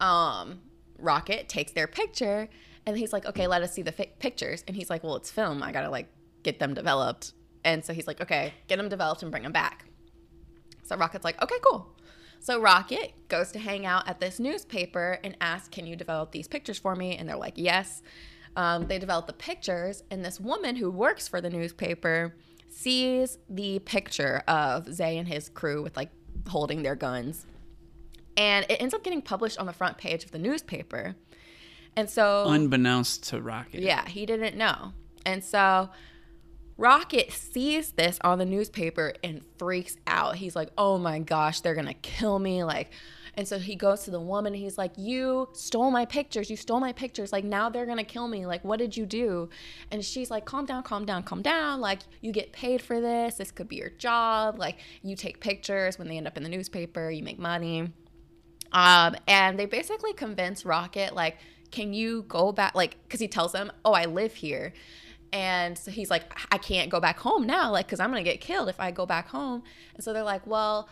um, 0.00 0.60
Rocket 0.98 1.48
takes 1.48 1.72
their 1.72 1.86
picture 1.86 2.48
and 2.86 2.96
he's 2.96 3.12
like, 3.12 3.26
okay, 3.26 3.46
let 3.46 3.62
us 3.62 3.72
see 3.72 3.82
the 3.82 3.92
fi- 3.92 4.12
pictures. 4.18 4.64
And 4.66 4.76
he's 4.76 4.90
like, 4.90 5.02
well, 5.02 5.16
it's 5.16 5.30
film. 5.30 5.62
I 5.62 5.72
got 5.72 5.82
to 5.82 5.90
like 5.90 6.08
get 6.42 6.58
them 6.58 6.74
developed. 6.74 7.32
And 7.64 7.84
so 7.84 7.92
he's 7.92 8.06
like, 8.06 8.20
okay, 8.20 8.54
get 8.68 8.76
them 8.76 8.88
developed 8.88 9.22
and 9.22 9.30
bring 9.30 9.42
them 9.42 9.52
back. 9.52 9.86
So 10.84 10.96
Rocket's 10.96 11.24
like, 11.24 11.42
okay, 11.42 11.56
cool. 11.62 11.96
So 12.38 12.60
Rocket 12.60 13.28
goes 13.28 13.50
to 13.52 13.58
hang 13.58 13.86
out 13.86 14.08
at 14.08 14.20
this 14.20 14.38
newspaper 14.38 15.18
and 15.24 15.36
asks, 15.40 15.68
can 15.68 15.86
you 15.86 15.96
develop 15.96 16.30
these 16.30 16.46
pictures 16.46 16.78
for 16.78 16.94
me? 16.94 17.16
And 17.16 17.28
they're 17.28 17.36
like, 17.36 17.54
yes. 17.56 18.02
Um, 18.54 18.86
they 18.86 18.98
develop 18.98 19.26
the 19.26 19.34
pictures, 19.34 20.02
and 20.10 20.24
this 20.24 20.40
woman 20.40 20.76
who 20.76 20.90
works 20.90 21.28
for 21.28 21.42
the 21.42 21.50
newspaper 21.50 22.34
sees 22.70 23.36
the 23.50 23.80
picture 23.80 24.42
of 24.48 24.90
Zay 24.92 25.18
and 25.18 25.28
his 25.28 25.50
crew 25.50 25.82
with 25.82 25.94
like 25.94 26.10
holding 26.48 26.82
their 26.82 26.94
guns. 26.94 27.44
And 28.36 28.66
it 28.68 28.76
ends 28.76 28.94
up 28.94 29.02
getting 29.02 29.22
published 29.22 29.58
on 29.58 29.66
the 29.66 29.72
front 29.72 29.98
page 29.98 30.24
of 30.24 30.30
the 30.30 30.38
newspaper. 30.38 31.14
And 31.96 32.10
so 32.10 32.44
Unbeknownst 32.48 33.24
to 33.30 33.40
Rocket. 33.40 33.80
yeah, 33.80 34.06
he 34.06 34.26
didn't 34.26 34.56
know. 34.56 34.92
And 35.24 35.42
so 35.42 35.88
Rocket 36.76 37.32
sees 37.32 37.92
this 37.92 38.18
on 38.22 38.38
the 38.38 38.44
newspaper 38.44 39.14
and 39.24 39.40
freaks 39.58 39.96
out. 40.06 40.36
He's 40.36 40.54
like, 40.54 40.70
"Oh 40.76 40.98
my 40.98 41.18
gosh, 41.20 41.60
they're 41.60 41.74
to 41.86 41.94
kill 41.94 42.38
me." 42.38 42.64
Like 42.64 42.90
and 43.38 43.46
so 43.46 43.58
he 43.58 43.76
goes 43.76 44.04
to 44.04 44.10
the 44.10 44.20
woman 44.20 44.54
and 44.54 44.62
he's 44.62 44.78
like, 44.78 44.92
"You 44.96 45.48
stole 45.52 45.90
my 45.90 46.06
pictures. 46.06 46.48
You 46.48 46.56
stole 46.56 46.80
my 46.80 46.92
pictures. 46.92 47.32
Like 47.32 47.44
now 47.44 47.68
they're 47.68 47.84
to 47.98 48.04
kill 48.04 48.28
me. 48.28 48.46
Like 48.46 48.64
what 48.64 48.78
did 48.78 48.96
you 48.96 49.04
do?" 49.04 49.50
And 49.90 50.04
she's 50.04 50.30
like, 50.30 50.44
"Calm 50.46 50.64
down, 50.64 50.82
calm 50.82 51.04
down, 51.04 51.22
calm 51.22 51.42
down. 51.42 51.80
Like 51.80 52.00
you 52.22 52.32
get 52.32 52.52
paid 52.52 52.80
for 52.80 53.00
this. 53.00 53.36
This 53.36 53.50
could 53.50 53.68
be 53.68 53.76
your 53.76 53.90
job. 53.90 54.58
Like 54.58 54.78
you 55.02 55.16
take 55.16 55.40
pictures 55.40 55.98
when 55.98 56.08
they 56.08 56.16
end 56.16 56.26
up 56.26 56.36
in 56.36 56.42
the 56.42 56.48
newspaper, 56.48 57.10
you 57.10 57.22
make 57.22 57.38
money." 57.38 57.92
Um, 58.72 59.16
and 59.26 59.58
they 59.58 59.66
basically 59.66 60.12
convince 60.12 60.64
Rocket, 60.64 61.14
like, 61.14 61.38
can 61.70 61.92
you 61.92 62.24
go 62.28 62.52
back? 62.52 62.74
Like, 62.74 62.96
because 63.04 63.20
he 63.20 63.28
tells 63.28 63.52
them, 63.52 63.72
oh, 63.84 63.92
I 63.92 64.06
live 64.06 64.34
here. 64.34 64.72
And 65.32 65.76
so 65.76 65.90
he's 65.90 66.10
like, 66.10 66.24
I 66.52 66.58
can't 66.58 66.90
go 66.90 67.00
back 67.00 67.18
home 67.18 67.46
now, 67.46 67.72
like, 67.72 67.86
because 67.86 68.00
I'm 68.00 68.10
going 68.10 68.24
to 68.24 68.30
get 68.30 68.40
killed 68.40 68.68
if 68.68 68.78
I 68.80 68.90
go 68.90 69.06
back 69.06 69.28
home. 69.28 69.62
And 69.94 70.04
so 70.04 70.12
they're 70.12 70.22
like, 70.22 70.46
well, 70.46 70.88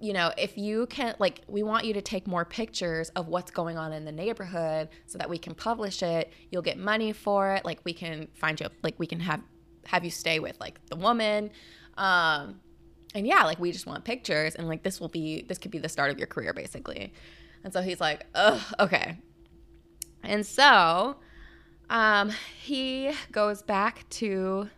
you 0.00 0.12
know, 0.12 0.32
if 0.36 0.58
you 0.58 0.86
can, 0.86 1.14
like, 1.18 1.42
we 1.46 1.62
want 1.62 1.84
you 1.84 1.94
to 1.94 2.02
take 2.02 2.26
more 2.26 2.44
pictures 2.44 3.10
of 3.10 3.28
what's 3.28 3.50
going 3.50 3.78
on 3.78 3.92
in 3.92 4.04
the 4.04 4.12
neighborhood 4.12 4.88
so 5.06 5.18
that 5.18 5.30
we 5.30 5.38
can 5.38 5.54
publish 5.54 6.02
it. 6.02 6.32
You'll 6.50 6.62
get 6.62 6.78
money 6.78 7.12
for 7.12 7.54
it. 7.54 7.64
Like, 7.64 7.78
we 7.84 7.92
can 7.94 8.28
find 8.34 8.60
you, 8.60 8.66
like, 8.82 8.98
we 8.98 9.06
can 9.06 9.20
have 9.20 9.40
have 9.86 10.04
you 10.04 10.10
stay 10.10 10.38
with 10.38 10.58
like 10.60 10.84
the 10.86 10.96
woman. 10.96 11.50
Um, 11.96 12.60
and 13.14 13.26
yeah, 13.26 13.44
like 13.44 13.58
we 13.58 13.72
just 13.72 13.86
want 13.86 14.04
pictures, 14.04 14.54
and 14.54 14.66
like 14.66 14.82
this 14.82 15.00
will 15.00 15.08
be 15.08 15.42
this 15.42 15.58
could 15.58 15.70
be 15.70 15.78
the 15.78 15.88
start 15.88 16.10
of 16.10 16.18
your 16.18 16.26
career, 16.26 16.52
basically. 16.52 17.12
And 17.62 17.72
so 17.72 17.80
he's 17.80 18.00
like, 18.00 18.26
ugh, 18.34 18.60
okay. 18.78 19.18
And 20.22 20.44
so, 20.44 21.16
um, 21.88 22.30
he 22.60 23.12
goes 23.32 23.62
back 23.62 24.08
to 24.10 24.68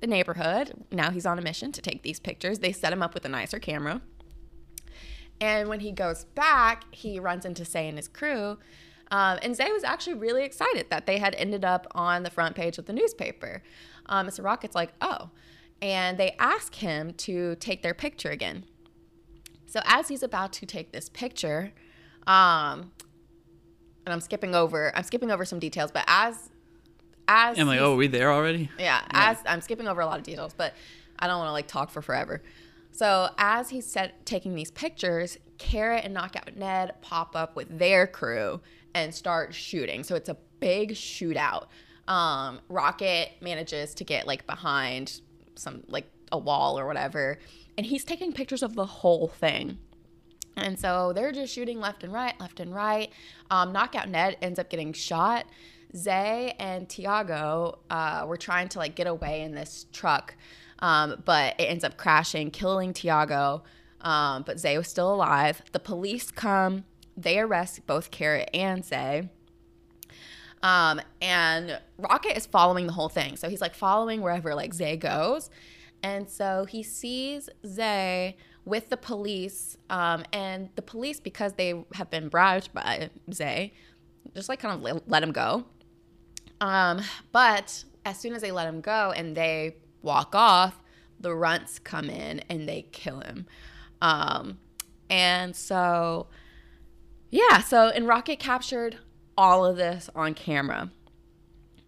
the 0.00 0.06
neighborhood. 0.06 0.84
Now 0.92 1.10
he's 1.10 1.26
on 1.26 1.38
a 1.38 1.42
mission 1.42 1.72
to 1.72 1.82
take 1.82 2.02
these 2.02 2.20
pictures. 2.20 2.60
They 2.60 2.72
set 2.72 2.92
him 2.92 3.02
up 3.02 3.14
with 3.14 3.24
a 3.24 3.28
nicer 3.28 3.58
camera. 3.58 4.00
And 5.40 5.68
when 5.68 5.80
he 5.80 5.92
goes 5.92 6.24
back, 6.24 6.84
he 6.92 7.18
runs 7.18 7.44
into 7.44 7.64
Zay 7.64 7.88
and 7.88 7.96
his 7.96 8.08
crew. 8.08 8.58
Um, 9.10 9.38
and 9.42 9.56
Zay 9.56 9.70
was 9.72 9.84
actually 9.84 10.14
really 10.14 10.44
excited 10.44 10.90
that 10.90 11.06
they 11.06 11.18
had 11.18 11.34
ended 11.36 11.64
up 11.64 11.86
on 11.92 12.22
the 12.22 12.30
front 12.30 12.54
page 12.54 12.78
of 12.78 12.86
the 12.86 12.92
newspaper. 12.92 13.62
Um, 14.06 14.30
so 14.30 14.42
Rocket's 14.42 14.74
like, 14.74 14.92
oh. 15.00 15.30
And 15.80 16.18
they 16.18 16.34
ask 16.38 16.74
him 16.74 17.12
to 17.14 17.54
take 17.56 17.82
their 17.82 17.94
picture 17.94 18.30
again. 18.30 18.64
So 19.66 19.80
as 19.84 20.08
he's 20.08 20.22
about 20.22 20.52
to 20.54 20.66
take 20.66 20.92
this 20.92 21.08
picture, 21.08 21.72
um, 22.26 22.92
and 24.04 24.12
I'm 24.12 24.20
skipping 24.20 24.54
over, 24.54 24.96
I'm 24.96 25.04
skipping 25.04 25.30
over 25.30 25.44
some 25.44 25.58
details, 25.58 25.90
but 25.92 26.04
as 26.06 26.50
as 27.28 27.58
I'm 27.58 27.66
like, 27.66 27.80
oh, 27.80 27.92
are 27.92 27.96
we 27.96 28.06
there 28.06 28.32
already? 28.32 28.70
yeah, 28.78 29.02
as 29.10 29.36
I'm 29.46 29.60
skipping 29.60 29.86
over 29.86 30.00
a 30.00 30.06
lot 30.06 30.18
of 30.18 30.24
details, 30.24 30.54
but 30.56 30.74
I 31.18 31.26
don't 31.26 31.38
want 31.38 31.48
to 31.48 31.52
like 31.52 31.68
talk 31.68 31.90
for 31.90 32.00
forever. 32.00 32.42
So 32.90 33.28
as 33.36 33.68
he's 33.68 33.86
set, 33.86 34.24
taking 34.24 34.54
these 34.54 34.70
pictures, 34.70 35.36
Carrot 35.58 36.04
and 36.04 36.14
Knockout 36.14 36.56
Ned 36.56 36.94
pop 37.02 37.36
up 37.36 37.54
with 37.54 37.78
their 37.78 38.06
crew 38.06 38.60
and 38.94 39.14
start 39.14 39.54
shooting. 39.54 40.02
So 40.02 40.14
it's 40.14 40.28
a 40.28 40.36
big 40.58 40.92
shootout. 40.92 41.66
Um, 42.08 42.60
Rocket 42.68 43.32
manages 43.40 43.94
to 43.96 44.04
get 44.04 44.26
like 44.26 44.46
behind 44.46 45.20
some 45.58 45.82
like 45.88 46.10
a 46.32 46.38
wall 46.38 46.78
or 46.78 46.86
whatever, 46.86 47.38
and 47.76 47.86
he's 47.86 48.04
taking 48.04 48.32
pictures 48.32 48.62
of 48.62 48.74
the 48.74 48.86
whole 48.86 49.28
thing. 49.28 49.78
And 50.56 50.78
so 50.78 51.12
they're 51.12 51.32
just 51.32 51.52
shooting 51.52 51.80
left 51.80 52.02
and 52.02 52.12
right, 52.12 52.38
left 52.40 52.58
and 52.60 52.74
right. 52.74 53.10
Um, 53.50 53.72
Knockout 53.72 54.08
Ned 54.08 54.36
ends 54.42 54.58
up 54.58 54.68
getting 54.68 54.92
shot. 54.92 55.46
Zay 55.96 56.54
and 56.58 56.88
Tiago 56.88 57.78
uh, 57.88 58.24
were 58.26 58.36
trying 58.36 58.68
to 58.70 58.78
like 58.78 58.94
get 58.94 59.06
away 59.06 59.42
in 59.42 59.54
this 59.54 59.86
truck, 59.92 60.34
um, 60.80 61.22
but 61.24 61.54
it 61.58 61.64
ends 61.64 61.84
up 61.84 61.96
crashing, 61.96 62.50
killing 62.50 62.92
Tiago. 62.92 63.62
Um, 64.00 64.42
but 64.42 64.60
Zay 64.60 64.76
was 64.76 64.88
still 64.88 65.12
alive. 65.12 65.62
The 65.72 65.80
police 65.80 66.30
come, 66.30 66.84
they 67.16 67.38
arrest 67.38 67.86
both 67.86 68.10
Carrot 68.10 68.50
and 68.52 68.84
Zay. 68.84 69.28
Um, 70.62 71.00
and 71.20 71.80
Rocket 71.98 72.36
is 72.36 72.46
following 72.46 72.86
the 72.86 72.92
whole 72.92 73.08
thing. 73.08 73.36
So 73.36 73.48
he's 73.48 73.60
like 73.60 73.74
following 73.74 74.20
wherever 74.20 74.54
like 74.54 74.74
Zay 74.74 74.96
goes. 74.96 75.50
And 76.02 76.28
so 76.28 76.64
he 76.68 76.82
sees 76.82 77.48
Zay 77.66 78.36
with 78.64 78.88
the 78.88 78.96
police. 78.96 79.76
Um, 79.90 80.24
and 80.32 80.68
the 80.74 80.82
police, 80.82 81.20
because 81.20 81.54
they 81.54 81.84
have 81.94 82.10
been 82.10 82.28
bribed 82.28 82.72
by 82.72 83.10
Zay, 83.32 83.72
just 84.34 84.48
like 84.48 84.60
kind 84.60 84.74
of 84.86 85.02
let, 85.06 85.22
him 85.22 85.32
go. 85.32 85.64
Um, 86.60 87.00
but 87.32 87.84
as 88.04 88.18
soon 88.18 88.34
as 88.34 88.42
they 88.42 88.50
let 88.50 88.66
him 88.68 88.80
go 88.80 89.12
and 89.16 89.36
they 89.36 89.76
walk 90.02 90.34
off, 90.34 90.80
the 91.20 91.34
runts 91.34 91.78
come 91.78 92.08
in 92.10 92.40
and 92.48 92.68
they 92.68 92.82
kill 92.92 93.20
him. 93.20 93.46
Um, 94.00 94.58
and 95.10 95.56
so, 95.56 96.28
yeah, 97.30 97.60
so 97.60 97.88
and 97.88 98.06
Rocket 98.06 98.38
captured 98.38 98.98
all 99.38 99.64
of 99.64 99.76
this 99.76 100.10
on 100.16 100.34
camera. 100.34 100.90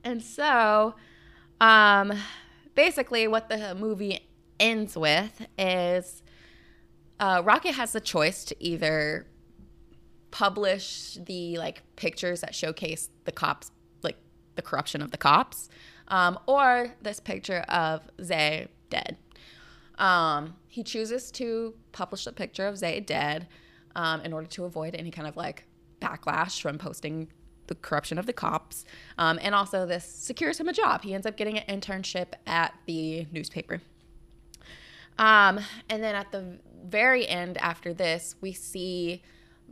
And 0.04 0.22
so, 0.22 0.94
um, 1.60 2.12
basically, 2.76 3.26
what 3.26 3.48
the 3.48 3.74
movie 3.74 4.20
ends 4.60 4.96
with 4.96 5.46
is 5.58 6.22
uh, 7.18 7.42
Rocket 7.44 7.72
has 7.72 7.92
the 7.92 8.00
choice 8.00 8.44
to 8.46 8.56
either 8.64 9.26
publish 10.30 11.18
the 11.26 11.58
like 11.58 11.82
pictures 11.96 12.40
that 12.40 12.54
showcase 12.54 13.10
the 13.24 13.32
cops, 13.32 13.72
like 14.02 14.16
the 14.54 14.62
corruption 14.62 15.02
of 15.02 15.10
the 15.10 15.18
cops, 15.18 15.68
um, 16.08 16.38
or 16.46 16.94
this 17.02 17.18
picture 17.18 17.64
of 17.68 18.08
Zay 18.22 18.68
dead. 18.90 19.18
Um, 19.98 20.54
he 20.68 20.84
chooses 20.84 21.32
to 21.32 21.74
publish 21.90 22.24
the 22.24 22.32
picture 22.32 22.68
of 22.68 22.78
Zay 22.78 23.00
dead 23.00 23.48
um, 23.96 24.20
in 24.20 24.32
order 24.32 24.46
to 24.46 24.64
avoid 24.64 24.94
any 24.94 25.10
kind 25.10 25.26
of 25.26 25.36
like 25.36 25.64
backlash 26.00 26.60
from 26.62 26.78
posting 26.78 27.28
the 27.70 27.74
corruption 27.76 28.18
of 28.18 28.26
the 28.26 28.34
cops. 28.34 28.84
Um, 29.16 29.38
and 29.40 29.54
also, 29.54 29.86
this 29.86 30.04
secures 30.04 30.60
him 30.60 30.68
a 30.68 30.72
job. 30.74 31.02
He 31.02 31.14
ends 31.14 31.26
up 31.26 31.38
getting 31.38 31.56
an 31.56 31.80
internship 31.80 32.34
at 32.46 32.74
the 32.84 33.26
newspaper. 33.32 33.80
Um, 35.18 35.60
and 35.88 36.02
then 36.02 36.14
at 36.14 36.32
the 36.32 36.58
very 36.84 37.26
end, 37.26 37.56
after 37.58 37.94
this, 37.94 38.34
we 38.40 38.52
see 38.52 39.22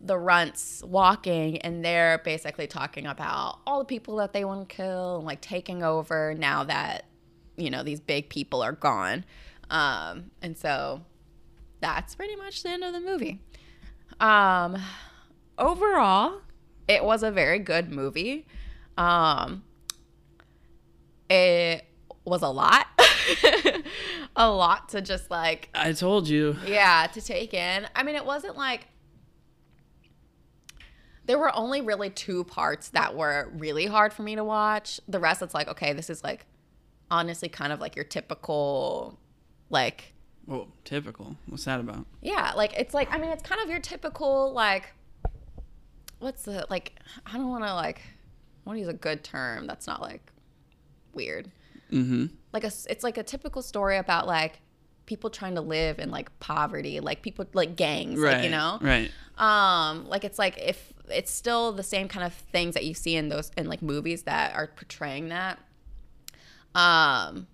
the 0.00 0.16
runts 0.16 0.82
walking 0.84 1.58
and 1.58 1.84
they're 1.84 2.18
basically 2.18 2.68
talking 2.68 3.04
about 3.04 3.58
all 3.66 3.80
the 3.80 3.84
people 3.84 4.16
that 4.16 4.32
they 4.32 4.44
want 4.44 4.68
to 4.68 4.74
kill 4.76 5.16
and 5.16 5.26
like 5.26 5.40
taking 5.40 5.82
over 5.82 6.34
now 6.38 6.62
that 6.62 7.04
you 7.56 7.68
know 7.68 7.82
these 7.82 7.98
big 7.98 8.28
people 8.28 8.62
are 8.62 8.70
gone 8.70 9.24
um 9.70 10.30
and 10.40 10.56
so 10.56 11.02
that's 11.80 12.14
pretty 12.14 12.37
much 12.37 12.62
the 12.62 12.68
end 12.68 12.84
of 12.84 12.92
the 12.92 13.00
movie 13.00 13.40
um 14.20 14.76
overall 15.58 16.42
it 16.88 17.05
was 17.05 17.22
a 17.22 17.31
very 17.31 17.59
good 17.59 17.90
movie 17.90 18.46
um 18.96 19.62
it 21.31 21.85
was 22.24 22.42
a 22.42 22.48
lot 22.48 22.87
a 24.37 24.51
lot 24.51 24.88
to 24.88 25.01
just 25.01 25.31
like 25.31 25.68
I 25.74 25.92
told 25.92 26.29
you. 26.29 26.57
yeah 26.66 27.07
to 27.12 27.20
take 27.20 27.55
in 27.55 27.87
i 27.94 28.03
mean 28.03 28.16
it 28.16 28.24
wasn't 28.24 28.57
like 28.57 28.87
there 31.27 31.38
were 31.38 31.55
only 31.55 31.83
really 31.83 32.09
two 32.11 32.44
parts 32.44 32.88
that 32.90 33.14
were 33.14 33.51
really 33.55 33.85
hard 33.87 34.12
for 34.12 34.22
me 34.22 34.35
to 34.35 34.44
watch 34.44 35.01
the 35.09 35.18
rest 35.20 35.42
it's 35.42 35.55
like 35.55 35.68
okay 35.68 35.92
this 35.92 36.09
is 36.11 36.24
like 36.24 36.46
honestly 37.11 37.48
kind 37.48 37.72
of 37.72 37.81
like 37.81 37.96
your 37.96 38.05
typical 38.05 39.18
like 39.70 40.12
Whoa, 40.46 40.66
typical. 40.85 41.37
What's 41.46 41.64
that 41.66 41.79
about? 41.81 42.07
yeah 42.22 42.53
like 42.57 42.72
it's 42.79 42.94
like 42.94 43.12
i 43.12 43.18
mean 43.18 43.31
it's 43.31 43.42
kind 43.42 43.61
of 43.61 43.68
your 43.68 43.81
typical 43.81 44.53
like 44.53 44.94
what's 46.20 46.42
the 46.44 46.66
like 46.70 46.92
i 47.26 47.33
don't 47.37 47.48
want 47.48 47.64
to 47.64 47.72
like 47.74 47.98
i 48.00 48.68
want 48.68 48.76
to 48.76 48.81
use 48.81 48.88
a 48.88 48.92
good 48.92 49.22
term 49.22 49.66
that's 49.66 49.87
not 49.87 50.00
like 50.00 50.33
weird 51.12 51.50
Mm-hmm. 51.90 52.26
like 52.52 52.64
a, 52.64 52.70
it's 52.90 53.02
like 53.02 53.16
a 53.16 53.22
typical 53.22 53.62
story 53.62 53.96
about 53.96 54.26
like 54.26 54.61
people 55.07 55.31
trying 55.31 55.54
to 55.54 55.62
live 55.62 55.98
in 55.98 56.11
like 56.11 56.38
poverty 56.38 57.00
like 57.00 57.22
people 57.22 57.46
like 57.54 57.76
gangs 57.76 58.20
Right. 58.20 58.35
like 58.35 58.44
you 58.44 58.50
know 58.50 58.78
Right. 58.83 59.11
um 59.38 60.07
like 60.07 60.22
it's 60.22 60.38
like 60.38 60.59
if 60.59 60.92
it's 61.09 61.31
still 61.33 61.72
the 61.72 61.83
same 61.83 62.07
kind 62.07 62.26
of 62.26 62.35
things 62.35 62.74
that 62.74 62.85
you 62.85 62.92
see 62.92 63.16
in 63.16 63.31
those 63.31 63.50
in 63.57 63.68
like 63.68 63.81
movies 63.81 64.24
that 64.24 64.54
are 64.54 64.66
portraying 64.66 65.31
that 65.31 65.59
um 66.74 67.46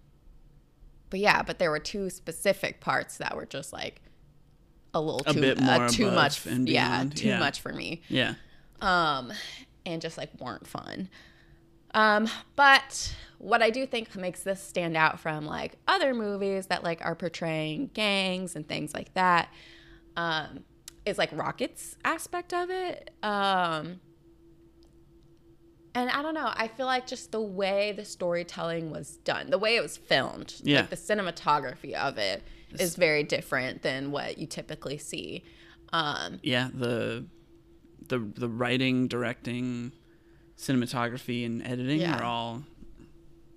but 1.11 1.20
yeah 1.20 1.42
but 1.42 1.61
there 1.61 1.70
were 1.70 1.79
two 1.79 2.11
specific 2.11 2.81
parts 2.81 3.18
that 3.18 3.37
were 3.37 3.46
just 3.46 3.72
like 3.72 4.00
a 4.94 5.00
little 5.00 5.22
A 5.27 5.33
too 5.33 5.55
uh, 5.62 5.88
too 5.88 6.11
much 6.11 6.44
yeah 6.46 7.05
too 7.14 7.29
yeah. 7.29 7.38
much 7.38 7.61
for 7.61 7.72
me 7.72 8.03
Yeah. 8.09 8.35
Um, 8.80 9.32
and 9.87 10.00
just 10.02 10.16
like 10.18 10.30
weren't 10.40 10.66
fun. 10.66 11.08
Um, 11.94 12.28
but 12.56 13.14
what 13.38 13.62
I 13.62 13.70
do 13.70 13.87
think 13.87 14.16
makes 14.16 14.42
this 14.42 14.60
stand 14.60 14.96
out 14.96 15.20
from 15.20 15.46
like 15.46 15.76
other 15.87 16.12
movies 16.14 16.66
that 16.66 16.82
like 16.82 17.04
are 17.04 17.14
portraying 17.14 17.90
gangs 17.94 18.56
and 18.56 18.66
things 18.66 18.92
like 18.94 19.14
that 19.14 19.48
um, 20.16 20.64
is 21.06 21.18
like 21.18 21.30
Rocket's 21.32 21.96
aspect 22.04 22.52
of 22.52 22.70
it. 22.70 23.10
Um, 23.22 24.00
and 25.94 26.10
I 26.10 26.22
don't 26.22 26.34
know. 26.34 26.50
I 26.52 26.66
feel 26.68 26.87
like 26.87 27.06
just 27.06 27.30
the 27.30 27.40
way 27.40 27.92
the 27.92 28.04
storytelling 28.04 28.90
was 28.90 29.18
done, 29.18 29.50
the 29.50 29.58
way 29.58 29.76
it 29.76 29.82
was 29.82 29.96
filmed, 29.96 30.54
Yeah. 30.64 30.80
like 30.80 30.90
the 30.90 30.96
cinematography 30.96 31.92
of 31.94 32.18
it 32.18 32.42
is 32.80 32.96
very 32.96 33.22
different 33.22 33.82
than 33.82 34.10
what 34.10 34.37
you 34.38 34.48
typically 34.48 34.98
see. 34.98 35.44
Um, 35.92 36.40
Yeah. 36.42 36.70
The 36.74 37.26
the 38.08 38.18
the 38.18 38.48
writing, 38.48 39.08
directing, 39.08 39.92
cinematography, 40.58 41.44
and 41.46 41.62
editing 41.66 42.00
Yeah. 42.00 42.18
are 42.18 42.22
all 42.24 42.62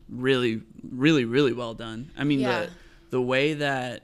really, 0.10 0.62
really, 0.90 1.26
really 1.26 1.54
well 1.54 1.74
done. 1.74 2.12
I 2.18 2.24
mean 2.24 2.40
Yeah. 2.40 2.68
the 2.68 2.72
the 3.12 3.22
way 3.22 3.54
that 3.56 4.04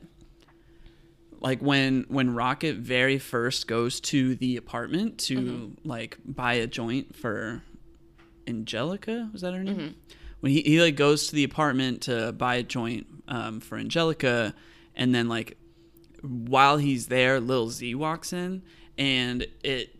like 1.40 1.62
when 1.62 2.06
when 2.08 2.34
Rocket 2.34 2.78
very 2.78 3.18
first 3.18 3.68
goes 3.68 4.00
to 4.02 4.36
the 4.36 4.56
apartment 4.58 5.18
to 5.20 5.38
Mm-hmm. 5.38 5.88
like 5.90 6.18
buy 6.26 6.54
a 6.56 6.68
joint 6.68 7.16
for 7.16 7.62
Angelica, 8.48 9.30
was 9.32 9.42
that 9.42 9.54
her 9.54 9.64
name? 9.64 9.76
Mm-hmm. 9.76 9.88
When 10.42 10.52
he, 10.52 10.62
he 10.62 10.82
like 10.82 10.96
goes 10.96 11.28
to 11.28 11.36
the 11.36 11.44
apartment 11.46 12.02
to 12.04 12.34
buy 12.34 12.56
a 12.56 12.64
joint 12.64 13.08
um, 13.28 13.60
for 13.62 13.78
Angelica, 13.78 14.54
and 14.96 15.14
then 15.16 15.28
like 15.30 15.58
while 16.22 16.78
he's 16.78 17.08
there, 17.08 17.40
Lil 17.40 17.70
Z 17.70 17.96
walks 17.96 18.32
in, 18.34 18.62
and 18.98 19.46
it 19.64 19.96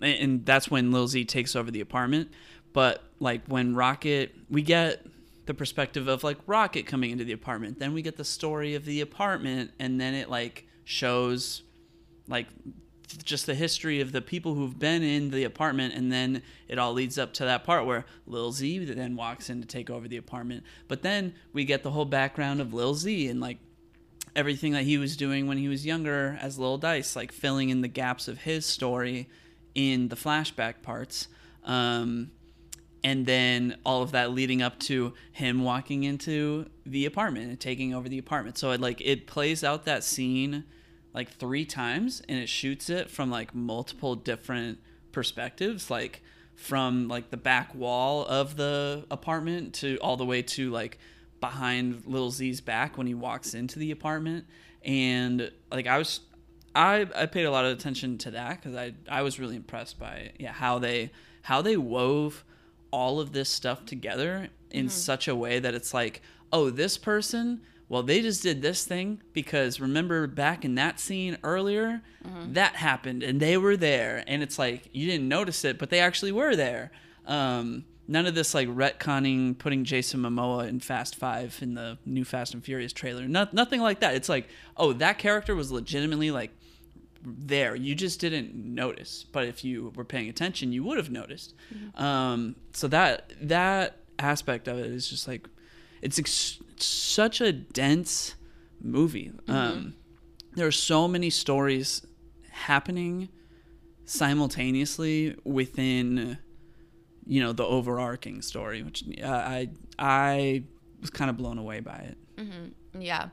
and 0.00 0.44
that's 0.44 0.70
when 0.70 0.92
Lil 0.92 1.08
Z 1.08 1.24
takes 1.24 1.56
over 1.56 1.70
the 1.70 1.80
apartment. 1.80 2.30
But 2.72 3.02
like 3.18 3.46
when 3.46 3.74
Rocket, 3.74 4.34
we 4.48 4.62
get 4.62 5.04
the 5.46 5.54
perspective 5.54 6.08
of 6.08 6.22
like 6.22 6.38
Rocket 6.46 6.86
coming 6.86 7.10
into 7.10 7.24
the 7.24 7.32
apartment. 7.32 7.78
Then 7.78 7.94
we 7.94 8.02
get 8.02 8.16
the 8.16 8.24
story 8.24 8.74
of 8.74 8.84
the 8.84 9.00
apartment, 9.00 9.72
and 9.78 10.00
then 10.00 10.14
it 10.14 10.28
like 10.28 10.66
shows 10.84 11.62
like 12.28 12.46
just 13.24 13.46
the 13.46 13.54
history 13.54 14.02
of 14.02 14.12
the 14.12 14.20
people 14.20 14.54
who've 14.54 14.78
been 14.78 15.02
in 15.02 15.30
the 15.30 15.44
apartment, 15.44 15.94
and 15.94 16.12
then 16.12 16.42
it 16.68 16.78
all 16.78 16.92
leads 16.92 17.18
up 17.18 17.32
to 17.34 17.44
that 17.44 17.64
part 17.64 17.86
where 17.86 18.04
Lil 18.26 18.52
Z 18.52 18.84
then 18.84 19.16
walks 19.16 19.48
in 19.48 19.60
to 19.62 19.66
take 19.66 19.88
over 19.88 20.06
the 20.06 20.18
apartment. 20.18 20.62
But 20.86 21.02
then 21.02 21.34
we 21.52 21.64
get 21.64 21.82
the 21.82 21.90
whole 21.90 22.04
background 22.04 22.60
of 22.60 22.74
Lil 22.74 22.94
Z 22.94 23.28
and 23.28 23.40
like 23.40 23.58
everything 24.36 24.72
that 24.72 24.84
he 24.84 24.98
was 24.98 25.16
doing 25.16 25.46
when 25.46 25.56
he 25.56 25.68
was 25.68 25.86
younger 25.86 26.38
as 26.40 26.58
Lil 26.58 26.76
Dice, 26.76 27.16
like 27.16 27.32
filling 27.32 27.70
in 27.70 27.80
the 27.80 27.88
gaps 27.88 28.28
of 28.28 28.42
his 28.42 28.66
story 28.66 29.28
in 29.78 30.08
the 30.08 30.16
flashback 30.16 30.82
parts. 30.82 31.28
Um, 31.62 32.32
and 33.04 33.24
then 33.26 33.78
all 33.86 34.02
of 34.02 34.10
that 34.10 34.32
leading 34.32 34.60
up 34.60 34.80
to 34.80 35.14
him 35.30 35.62
walking 35.62 36.02
into 36.02 36.66
the 36.84 37.06
apartment 37.06 37.48
and 37.48 37.60
taking 37.60 37.94
over 37.94 38.08
the 38.08 38.18
apartment. 38.18 38.58
So 38.58 38.72
it 38.72 38.80
like 38.80 39.00
it 39.00 39.28
plays 39.28 39.62
out 39.62 39.84
that 39.84 40.02
scene 40.02 40.64
like 41.14 41.30
three 41.30 41.64
times 41.64 42.20
and 42.28 42.40
it 42.40 42.48
shoots 42.48 42.90
it 42.90 43.08
from 43.08 43.30
like 43.30 43.54
multiple 43.54 44.16
different 44.16 44.80
perspectives, 45.12 45.92
like 45.92 46.22
from 46.56 47.06
like 47.06 47.30
the 47.30 47.36
back 47.36 47.72
wall 47.72 48.26
of 48.26 48.56
the 48.56 49.06
apartment 49.12 49.74
to 49.74 49.96
all 49.98 50.16
the 50.16 50.26
way 50.26 50.42
to 50.42 50.72
like 50.72 50.98
behind 51.38 52.02
Lil 52.04 52.32
Z's 52.32 52.60
back 52.60 52.98
when 52.98 53.06
he 53.06 53.14
walks 53.14 53.54
into 53.54 53.78
the 53.78 53.92
apartment. 53.92 54.44
And 54.82 55.52
like 55.70 55.86
I 55.86 55.98
was 55.98 56.18
I, 56.74 57.06
I 57.14 57.26
paid 57.26 57.44
a 57.44 57.50
lot 57.50 57.64
of 57.64 57.72
attention 57.72 58.18
to 58.18 58.30
that 58.32 58.60
because 58.60 58.76
I, 58.76 58.92
I 59.08 59.22
was 59.22 59.38
really 59.38 59.56
impressed 59.56 59.98
by 59.98 60.32
yeah 60.38 60.52
how 60.52 60.78
they 60.78 61.10
how 61.42 61.62
they 61.62 61.76
wove 61.76 62.44
all 62.90 63.20
of 63.20 63.32
this 63.32 63.48
stuff 63.48 63.84
together 63.84 64.48
in 64.70 64.88
such 64.88 65.28
a 65.28 65.34
way 65.34 65.58
that 65.58 65.74
it's 65.74 65.92
like 65.94 66.22
oh 66.52 66.70
this 66.70 66.98
person 66.98 67.60
well 67.88 68.02
they 68.02 68.20
just 68.20 68.42
did 68.42 68.62
this 68.62 68.84
thing 68.84 69.22
because 69.32 69.80
remember 69.80 70.26
back 70.26 70.64
in 70.64 70.74
that 70.74 71.00
scene 71.00 71.36
earlier 71.42 72.02
that 72.52 72.76
happened 72.76 73.22
and 73.22 73.40
they 73.40 73.56
were 73.56 73.76
there 73.76 74.22
and 74.26 74.42
it's 74.42 74.58
like 74.58 74.88
you 74.92 75.06
didn't 75.06 75.28
notice 75.28 75.64
it 75.64 75.78
but 75.78 75.90
they 75.90 76.00
actually 76.00 76.32
were 76.32 76.54
there 76.54 76.90
um, 77.26 77.84
none 78.08 78.26
of 78.26 78.34
this 78.34 78.54
like 78.54 78.68
retconning 78.68 79.56
putting 79.56 79.84
Jason 79.84 80.20
Momoa 80.20 80.66
in 80.66 80.80
Fast 80.80 81.14
Five 81.14 81.58
in 81.60 81.74
the 81.74 81.98
new 82.06 82.24
Fast 82.24 82.54
and 82.54 82.64
Furious 82.64 82.92
trailer. 82.92 83.28
No, 83.28 83.46
nothing 83.52 83.80
like 83.80 84.00
that. 84.00 84.14
It's 84.14 84.30
like, 84.30 84.48
oh, 84.76 84.94
that 84.94 85.18
character 85.18 85.54
was 85.54 85.70
legitimately 85.70 86.30
like 86.30 86.50
there. 87.22 87.74
You 87.74 87.94
just 87.94 88.20
didn't 88.20 88.54
notice, 88.54 89.24
but 89.32 89.46
if 89.46 89.64
you 89.64 89.92
were 89.96 90.04
paying 90.04 90.28
attention, 90.28 90.72
you 90.72 90.84
would 90.84 90.96
have 90.98 91.10
noticed. 91.10 91.54
Um, 91.94 92.56
so 92.72 92.88
that 92.88 93.32
that 93.42 93.96
aspect 94.18 94.68
of 94.68 94.78
it 94.78 94.86
is 94.86 95.08
just 95.08 95.26
like, 95.28 95.48
it's 96.02 96.18
ex- 96.18 96.58
such 96.76 97.40
a 97.40 97.52
dense 97.52 98.34
movie. 98.80 99.32
Um, 99.48 99.94
there 100.54 100.66
are 100.66 100.72
so 100.72 101.06
many 101.08 101.30
stories 101.30 102.04
happening 102.50 103.28
simultaneously 104.04 105.36
within 105.44 106.38
you 107.26 107.40
know 107.42 107.52
the 107.52 107.64
overarching 107.64 108.40
story 108.42 108.82
which 108.82 109.04
uh, 109.22 109.26
i 109.28 109.68
i 109.98 110.62
was 111.00 111.10
kind 111.10 111.30
of 111.30 111.36
blown 111.36 111.58
away 111.58 111.80
by 111.80 111.96
it 112.10 112.18
Yeah. 112.98 113.28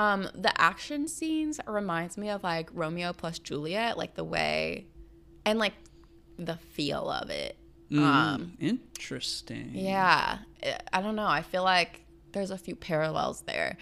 Um, 0.00 0.28
the 0.34 0.52
action 0.58 1.06
scenes 1.08 1.60
reminds 1.66 2.16
me 2.16 2.30
of 2.30 2.42
like 2.42 2.70
Romeo 2.72 3.12
plus 3.12 3.38
Juliet, 3.38 3.98
like 3.98 4.14
the 4.14 4.24
way 4.24 4.86
and 5.44 5.58
like 5.58 5.74
the 6.38 6.56
feel 6.56 7.10
of 7.10 7.28
it. 7.30 7.56
Um, 7.92 7.98
Mm, 7.98 8.50
interesting 8.60 9.70
yeah. 9.74 10.38
I- 10.92 11.02
don't 11.02 11.16
know. 11.16 11.26
I 11.26 11.42
feel 11.42 11.64
like 11.64 12.00
there's 12.32 12.50
a 12.50 12.56
few 12.58 12.76
parallels 12.76 13.42
there. 13.42 13.76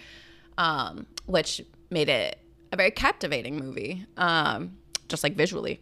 Um, 0.57 1.05
which 1.25 1.61
made 1.89 2.09
it 2.09 2.37
a 2.73 2.75
very 2.75 2.91
captivating 2.91 3.55
movie. 3.57 4.05
Um, 4.17 4.77
just 5.07 5.23
like 5.23 5.35
visually. 5.35 5.79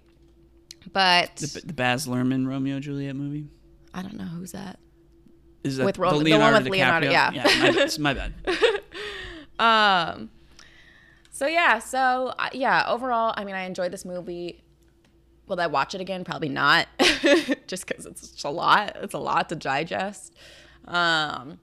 But 0.94 1.38
the, 1.38 1.62
the 1.66 1.74
baz 1.74 2.06
luhrmann 2.08 2.48
romeo 2.48 2.80
juliet 2.80 3.16
movie 3.16 3.48
I 3.94 4.02
don't 4.04 4.16
know 4.18 4.26
who's 4.26 4.52
that. 4.54 4.80
is 5.64 5.78
that 5.78 5.86
With 5.86 5.98
Ro- 5.98 6.18
the 6.20 6.24
the 6.24 6.32
one 6.32 6.40
leonardo 6.42 6.64
with 6.66 6.72
Leonardo, 6.74 7.08
DiCaprio? 7.08 7.12
yeah. 7.12 7.32
yeah 7.34 7.44
my, 7.72 7.82
it's 7.82 7.98
my 8.00 8.14
bad 8.14 8.34
Um. 9.60 10.30
So 11.32 11.46
yeah, 11.46 11.78
so 11.80 12.34
uh, 12.40 12.50
yeah, 12.52 12.86
overall, 12.88 13.34
I 13.38 13.44
mean, 13.46 13.54
I 13.54 13.64
enjoyed 13.66 13.92
this 13.92 14.06
movie. 14.06 14.64
Will 15.48 15.62
I 15.62 15.68
watch 15.68 15.94
it 15.94 16.02
again? 16.02 16.24
Probably 16.24 16.50
not, 16.50 16.88
just 17.68 17.88
because 17.88 18.06
it's 18.06 18.44
a 18.44 18.50
lot. 18.50 18.98
It's 19.02 19.14
a 19.14 19.20
lot 19.20 19.48
to 19.50 19.56
digest. 19.56 20.34
Um, 20.88 21.60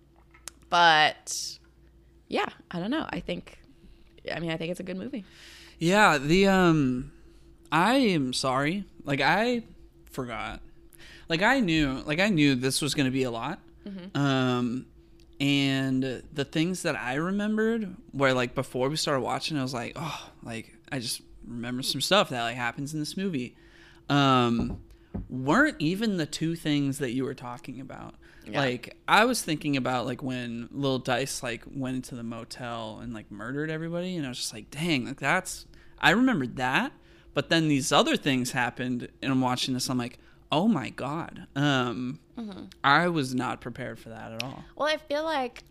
but 0.70 1.58
yeah, 2.28 2.46
I 2.70 2.78
don't 2.78 2.90
know. 2.90 3.06
I 3.10 3.20
think, 3.20 3.58
I 4.32 4.38
mean, 4.40 4.50
I 4.50 4.56
think 4.56 4.70
it's 4.70 4.80
a 4.80 4.84
good 4.84 4.96
movie. 4.96 5.24
Yeah, 5.78 6.18
the 6.18 6.46
um 6.46 7.12
I 7.72 7.94
am 7.94 8.32
sorry. 8.32 8.84
Like 9.04 9.20
I 9.20 9.64
forgot. 10.10 10.60
Like 11.28 11.42
I 11.42 11.60
knew 11.60 12.02
like 12.06 12.20
I 12.20 12.28
knew 12.28 12.54
this 12.54 12.80
was 12.80 12.94
going 12.94 13.06
to 13.06 13.12
be 13.12 13.24
a 13.24 13.30
lot. 13.30 13.58
Um 14.14 14.86
and 15.40 16.22
the 16.32 16.44
things 16.44 16.82
that 16.82 16.96
I 16.96 17.14
remembered 17.14 17.94
where 18.12 18.34
like 18.34 18.54
before 18.54 18.88
we 18.88 18.96
started 18.96 19.20
watching 19.20 19.58
I 19.58 19.62
was 19.62 19.74
like, 19.74 19.92
"Oh, 19.96 20.30
like 20.42 20.74
I 20.92 20.98
just 20.98 21.22
remember 21.46 21.82
some 21.82 22.00
stuff 22.00 22.30
that 22.30 22.42
like 22.42 22.56
happens 22.56 22.94
in 22.94 23.00
this 23.00 23.16
movie." 23.16 23.56
Um 24.08 24.80
weren't 25.28 25.76
even 25.78 26.16
the 26.16 26.26
two 26.26 26.56
things 26.56 26.98
that 26.98 27.12
you 27.12 27.24
were 27.24 27.34
talking 27.34 27.80
about. 27.80 28.14
Yeah. 28.46 28.60
Like 28.60 28.96
I 29.08 29.24
was 29.24 29.42
thinking 29.42 29.76
about 29.76 30.06
like 30.06 30.22
when 30.22 30.68
Lil 30.70 30.98
Dice 30.98 31.42
like 31.42 31.64
went 31.70 31.96
into 31.96 32.14
the 32.14 32.22
motel 32.22 33.00
and 33.02 33.14
like 33.14 33.30
murdered 33.30 33.70
everybody, 33.70 34.16
and 34.16 34.26
I 34.26 34.28
was 34.28 34.38
just 34.38 34.52
like, 34.52 34.70
dang, 34.70 35.06
like 35.06 35.20
that's 35.20 35.66
I 35.98 36.10
remembered 36.10 36.56
that. 36.56 36.92
But 37.32 37.48
then 37.48 37.68
these 37.68 37.90
other 37.90 38.16
things 38.16 38.52
happened, 38.52 39.08
and 39.20 39.32
I'm 39.32 39.40
watching 39.40 39.74
this. 39.74 39.88
I'm 39.88 39.98
like, 39.98 40.18
oh 40.54 40.68
my 40.68 40.88
god, 40.88 41.48
um, 41.56 42.20
I 42.84 43.08
was 43.08 43.34
not 43.34 43.60
prepared 43.60 43.98
for 43.98 44.10
that 44.10 44.30
at 44.30 44.42
all. 44.44 44.62
Well, 44.76 44.86
I 44.86 44.98
feel 44.98 45.24
like 45.24 45.64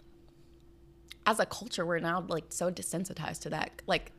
as 1.25 1.39
a 1.39 1.45
culture, 1.45 1.85
we're 1.85 1.99
now 1.99 2.25
like 2.27 2.43
so 2.49 2.69
desensitized 2.69 3.39
to 3.43 3.49
that. 3.51 3.81
Like, 3.87 4.11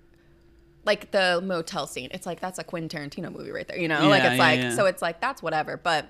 like 0.87 1.11
the 1.11 1.43
motel 1.45 1.87
scene. 1.87 2.09
It's 2.13 2.25
like 2.25 2.41
that's 2.41 2.59
a 2.59 2.65
Quentin 2.65 2.89
Tarantino 2.89 3.31
movie 3.31 3.51
right 3.51 3.69
there. 3.69 3.79
You 3.79 3.89
know, 3.89 4.09
like 4.09 4.25
it's 4.25 4.37
yeah, 4.37 4.43
like 4.43 4.61
yeah. 4.61 4.75
so 4.75 4.87
it's 4.87 5.03
like 5.03 5.21
that's 5.21 5.43
whatever. 5.43 5.77
But 5.77 6.07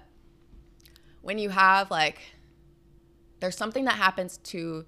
when 1.23 1.39
you 1.39 1.51
have 1.51 1.91
like, 1.91 2.21
there's 3.41 3.57
something 3.57 3.87
that 3.87 3.95
happens 3.95 4.37
to 4.39 4.85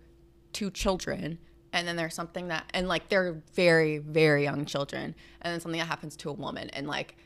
two 0.52 0.70
children. 0.70 1.38
And 1.72 1.88
then 1.88 1.96
there's 1.96 2.14
something 2.14 2.48
that, 2.48 2.70
and 2.72 2.86
like 2.86 3.08
they're 3.08 3.42
very, 3.54 3.98
very 3.98 4.44
young 4.44 4.64
children. 4.64 5.16
And 5.42 5.52
then 5.52 5.60
something 5.60 5.80
that 5.80 5.88
happens 5.88 6.16
to 6.18 6.30
a 6.30 6.32
woman. 6.32 6.70
And 6.70 6.86
like, 6.86 7.16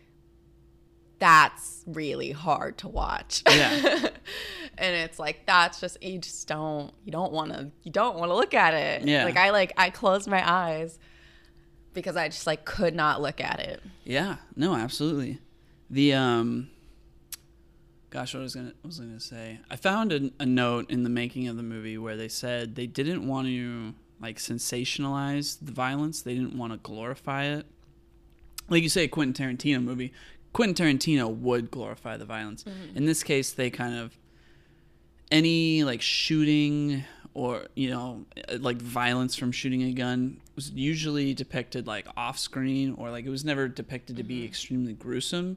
that's 1.20 1.84
really 1.86 2.32
hard 2.32 2.78
to 2.78 2.88
watch. 2.88 3.44
Yeah. 3.48 4.08
and 4.78 4.96
it's 4.96 5.18
like 5.18 5.46
that's 5.46 5.78
just 5.80 6.02
you 6.02 6.18
just 6.18 6.48
don't 6.48 6.92
you 7.04 7.12
don't 7.12 7.32
want 7.32 7.52
to 7.52 7.70
you 7.84 7.92
don't 7.92 8.16
want 8.16 8.30
to 8.30 8.34
look 8.34 8.54
at 8.54 8.74
it. 8.74 9.06
Yeah. 9.06 9.24
Like 9.24 9.36
I 9.36 9.50
like 9.50 9.72
I 9.76 9.90
closed 9.90 10.26
my 10.26 10.42
eyes 10.44 10.98
because 11.94 12.16
I 12.16 12.28
just 12.28 12.46
like 12.46 12.64
could 12.64 12.94
not 12.94 13.20
look 13.20 13.40
at 13.40 13.60
it. 13.60 13.82
Yeah, 14.04 14.36
no, 14.56 14.74
absolutely. 14.74 15.38
The 15.90 16.14
um, 16.14 16.70
gosh, 18.10 18.34
what 18.34 18.42
was 18.42 18.54
gonna 18.54 18.72
what 18.80 18.86
was 18.86 19.00
I 19.00 19.04
gonna 19.04 19.20
say? 19.20 19.60
I 19.70 19.76
found 19.76 20.12
a, 20.12 20.30
a 20.40 20.46
note 20.46 20.90
in 20.90 21.02
the 21.04 21.10
making 21.10 21.48
of 21.48 21.56
the 21.56 21.62
movie 21.62 21.98
where 21.98 22.16
they 22.16 22.28
said 22.28 22.74
they 22.74 22.86
didn't 22.86 23.26
want 23.26 23.46
to 23.48 23.94
like 24.20 24.38
sensationalize 24.38 25.58
the 25.60 25.72
violence. 25.72 26.22
They 26.22 26.34
didn't 26.34 26.56
want 26.56 26.72
to 26.72 26.78
glorify 26.78 27.44
it. 27.44 27.66
Like 28.68 28.82
you 28.82 28.88
say, 28.88 29.04
a 29.04 29.08
Quentin 29.08 29.56
Tarantino 29.56 29.82
movie. 29.82 30.12
Quentin 30.52 30.74
Tarantino 30.74 31.34
would 31.34 31.70
glorify 31.70 32.16
the 32.16 32.24
violence. 32.24 32.64
In 32.94 33.04
this 33.04 33.22
case, 33.22 33.52
they 33.52 33.70
kind 33.70 33.96
of 33.96 34.16
any 35.30 35.84
like 35.84 36.02
shooting 36.02 37.04
or 37.34 37.66
you 37.76 37.90
know 37.90 38.24
like 38.58 38.82
violence 38.82 39.36
from 39.36 39.52
shooting 39.52 39.82
a 39.84 39.92
gun 39.92 40.40
was 40.56 40.70
usually 40.72 41.32
depicted 41.32 41.86
like 41.86 42.06
off 42.16 42.38
screen 42.38 42.94
or 42.98 43.10
like 43.10 43.24
it 43.24 43.30
was 43.30 43.44
never 43.44 43.68
depicted 43.68 44.16
to 44.16 44.22
be 44.22 44.44
extremely 44.44 44.92
gruesome. 44.92 45.56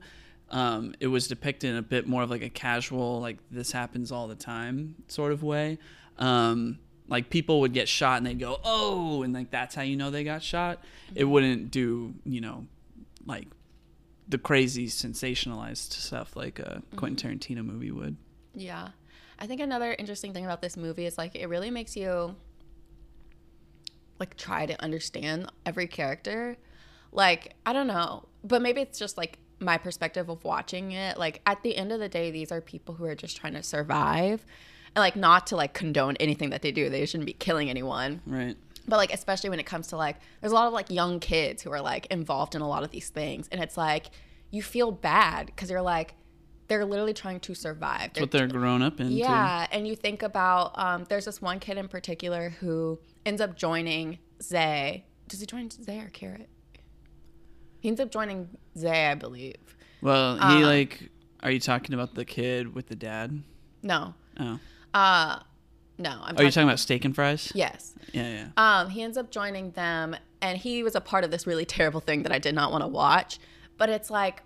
Um, 0.51 0.93
it 0.99 1.07
was 1.07 1.27
depicted 1.27 1.71
in 1.71 1.77
a 1.77 1.81
bit 1.81 2.07
more 2.07 2.21
of 2.21 2.29
like 2.29 2.43
a 2.43 2.49
casual 2.49 3.19
like 3.19 3.37
this 3.49 3.71
happens 3.71 4.11
all 4.11 4.27
the 4.27 4.35
time 4.35 4.95
sort 5.07 5.31
of 5.31 5.41
way. 5.41 5.79
Um, 6.19 6.77
like 7.07 7.29
people 7.31 7.59
would 7.61 7.73
get 7.73 7.89
shot 7.89 8.17
and 8.17 8.25
they'd 8.25 8.39
go 8.39 8.59
oh 8.63 9.23
and 9.23 9.33
like 9.33 9.49
that's 9.49 9.73
how 9.73 9.81
you 9.81 9.95
know 9.95 10.11
they 10.11 10.23
got 10.23 10.43
shot. 10.43 10.83
It 11.15 11.23
wouldn't 11.23 11.71
do 11.71 12.13
you 12.23 12.41
know 12.41 12.67
like 13.25 13.47
the 14.27 14.37
crazy 14.37 14.87
sensationalized 14.87 15.91
stuff 15.91 16.35
like 16.35 16.59
a 16.59 16.81
mm-hmm. 16.81 16.97
quentin 16.97 17.37
tarantino 17.39 17.65
movie 17.65 17.91
would 17.91 18.15
Yeah. 18.55 18.89
I 19.39 19.47
think 19.47 19.61
another 19.61 19.95
interesting 19.97 20.33
thing 20.33 20.45
about 20.45 20.61
this 20.61 20.77
movie 20.77 21.05
is 21.05 21.17
like 21.17 21.35
it 21.35 21.47
really 21.47 21.71
makes 21.71 21.95
you 21.95 22.35
like 24.19 24.37
try 24.37 24.65
to 24.65 24.81
understand 24.81 25.51
every 25.65 25.87
character. 25.87 26.55
Like, 27.11 27.53
I 27.65 27.73
don't 27.73 27.87
know, 27.87 28.25
but 28.43 28.61
maybe 28.61 28.81
it's 28.81 28.97
just 28.97 29.17
like 29.17 29.37
my 29.59 29.77
perspective 29.77 30.29
of 30.29 30.43
watching 30.43 30.91
it. 30.91 31.17
Like 31.17 31.41
at 31.45 31.61
the 31.63 31.75
end 31.75 31.91
of 31.91 31.99
the 31.99 32.09
day, 32.09 32.31
these 32.31 32.51
are 32.51 32.61
people 32.61 32.95
who 32.95 33.05
are 33.05 33.15
just 33.15 33.37
trying 33.37 33.53
to 33.53 33.63
survive. 33.63 34.45
And 34.95 35.01
like 35.01 35.15
not 35.15 35.47
to 35.47 35.55
like 35.55 35.73
condone 35.73 36.15
anything 36.17 36.51
that 36.51 36.61
they 36.61 36.71
do. 36.71 36.89
They 36.89 37.05
shouldn't 37.05 37.25
be 37.25 37.33
killing 37.33 37.69
anyone. 37.69 38.21
right 38.25 38.55
But 38.87 38.97
like 38.97 39.13
especially 39.13 39.49
when 39.49 39.59
it 39.59 39.65
comes 39.65 39.87
to 39.87 39.97
like 39.97 40.17
there's 40.41 40.51
a 40.51 40.55
lot 40.55 40.67
of 40.67 40.73
like 40.73 40.89
young 40.91 41.19
kids 41.19 41.61
who 41.63 41.71
are 41.71 41.81
like 41.81 42.05
involved 42.07 42.53
in 42.55 42.61
a 42.61 42.67
lot 42.67 42.83
of 42.83 42.91
these 42.91 43.09
things 43.09 43.47
and 43.51 43.61
it's 43.63 43.77
like 43.77 44.07
you 44.51 44.61
feel 44.61 44.91
bad 44.91 45.45
because 45.47 45.69
you're 45.69 45.81
like 45.81 46.15
they're 46.67 46.85
literally 46.85 47.13
trying 47.13 47.39
to 47.41 47.53
survive. 47.53 48.11
That's 48.13 48.21
what 48.21 48.31
they're 48.31 48.47
grown 48.47 48.81
up 48.81 48.99
into. 48.99 49.13
Yeah, 49.13 49.67
and 49.71 49.85
you 49.87 49.95
think 49.97 50.23
about 50.23 50.71
um, 50.79 51.05
there's 51.09 51.25
this 51.25 51.41
one 51.41 51.59
kid 51.59 51.77
in 51.77 51.87
particular 51.89 52.49
who 52.61 52.99
ends 53.25 53.41
up 53.41 53.55
joining 53.57 54.19
Zay. 54.41 55.05
Does 55.27 55.41
he 55.41 55.45
join 55.45 55.69
Zay 55.69 55.99
or 55.99 56.09
Carrot? 56.09 56.49
He 57.79 57.89
ends 57.89 57.99
up 57.99 58.11
joining 58.11 58.47
Zay, 58.77 59.07
I 59.07 59.15
believe. 59.15 59.75
Well, 60.01 60.35
he 60.35 60.63
Uh, 60.63 60.67
like. 60.67 61.09
Are 61.43 61.51
you 61.51 61.59
talking 61.59 61.93
about 61.93 62.15
the 62.15 62.23
kid 62.23 62.73
with 62.73 62.87
the 62.87 62.95
dad? 62.95 63.43
No, 63.81 64.13
Oh. 64.39 64.57
uh, 64.93 65.39
no. 65.97 66.19
I'm 66.23 66.37
Are 66.37 66.43
you 66.43 66.51
talking 66.51 66.67
about 66.67 66.79
steak 66.79 67.05
and 67.05 67.13
fries? 67.15 67.51
Yes. 67.55 67.93
Yeah, 68.11 68.29
yeah. 68.29 68.47
Um, 68.81 68.89
he 68.89 69.01
ends 69.03 69.17
up 69.17 69.31
joining 69.31 69.71
them, 69.71 70.15
and 70.41 70.57
he 70.57 70.83
was 70.83 70.95
a 70.95 71.01
part 71.01 71.23
of 71.23 71.31
this 71.31 71.45
really 71.47 71.65
terrible 71.65 71.99
thing 71.99 72.23
that 72.23 72.31
I 72.31 72.39
did 72.39 72.55
not 72.55 72.71
want 72.71 72.83
to 72.83 72.87
watch. 72.87 73.39
But 73.77 73.89
it's 73.89 74.09
like, 74.09 74.43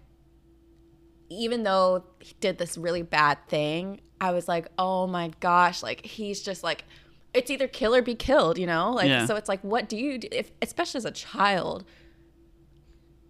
even 1.29 1.63
though 1.63 2.05
he 2.19 2.33
did 2.39 2.57
this 2.57 2.77
really 2.77 3.01
bad 3.01 3.37
thing, 3.47 3.99
I 4.21 4.31
was 4.31 4.47
like, 4.47 4.67
oh 4.77 5.07
my 5.07 5.31
gosh, 5.39 5.83
like 5.83 6.05
he's 6.05 6.41
just 6.41 6.63
like, 6.63 6.85
it's 7.33 7.51
either 7.51 7.67
kill 7.67 7.93
or 7.93 8.01
be 8.01 8.15
killed, 8.15 8.57
you 8.57 8.65
know? 8.65 8.91
Like, 8.93 9.07
Yeah. 9.09 9.25
so 9.25 9.35
it's 9.35 9.49
like, 9.49 9.61
what 9.61 9.89
do 9.89 9.97
you 9.97 10.17
do, 10.17 10.27
if, 10.31 10.51
especially 10.61 10.97
as 10.99 11.05
a 11.05 11.11
child? 11.11 11.85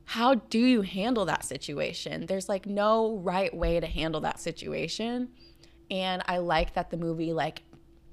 How 0.06 0.36
do 0.36 0.60
you 0.60 0.84
handle 0.84 1.26
that 1.26 1.44
situation? 1.44 2.28
There's 2.28 2.48
like 2.48 2.66
no 2.66 3.18
right 3.18 3.54
way 3.54 3.80
to 3.80 3.88
handle 3.88 4.22
that 4.22 4.40
situation. 4.40 5.30
And 5.92 6.22
I 6.28 6.38
like 6.38 6.76
that 6.76 6.90
the 6.92 6.98
movie 6.98 7.34
like 7.34 7.64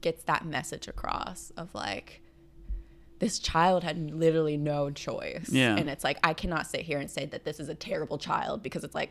gets 0.04 0.22
that 0.24 0.44
message 0.44 0.86
across 0.86 1.50
of 1.56 1.74
like 1.74 2.20
this 3.20 3.38
child 3.38 3.82
had 3.82 4.10
literally 4.10 4.58
no 4.58 4.90
choice. 4.90 5.48
Yeah. 5.48 5.76
And 5.76 5.88
it's 5.88 6.04
like 6.04 6.18
I 6.22 6.34
cannot 6.34 6.66
sit 6.66 6.82
here 6.82 6.98
and 6.98 7.10
say 7.10 7.24
that 7.24 7.44
this 7.44 7.58
is 7.58 7.70
a 7.70 7.74
terrible 7.74 8.18
child 8.18 8.62
because 8.62 8.84
it's 8.84 8.94
like 8.94 9.10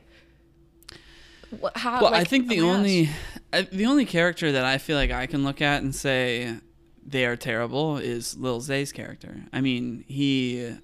what, 1.60 1.76
how 1.76 2.04
Well, 2.04 2.14
I 2.14 2.24
think 2.24 2.48
the 2.48 2.62
oh 2.62 2.70
only. 2.70 3.10
I, 3.52 3.64
the 3.64 3.88
only 3.88 4.06
character 4.06 4.52
that 4.52 4.66
I 4.66 4.78
feel 4.78 4.98
like 4.98 5.10
I 5.12 5.26
can 5.26 5.44
look 5.44 5.62
at 5.62 5.82
and 5.82 5.96
say 5.96 6.56
they 7.04 7.26
are 7.26 7.36
terrible 7.36 7.98
is 7.98 8.38
Lil 8.38 8.62
Zay's 8.62 8.92
character. 8.92 9.44
I 9.52 9.62
mean, 9.62 10.06
he 10.08 10.76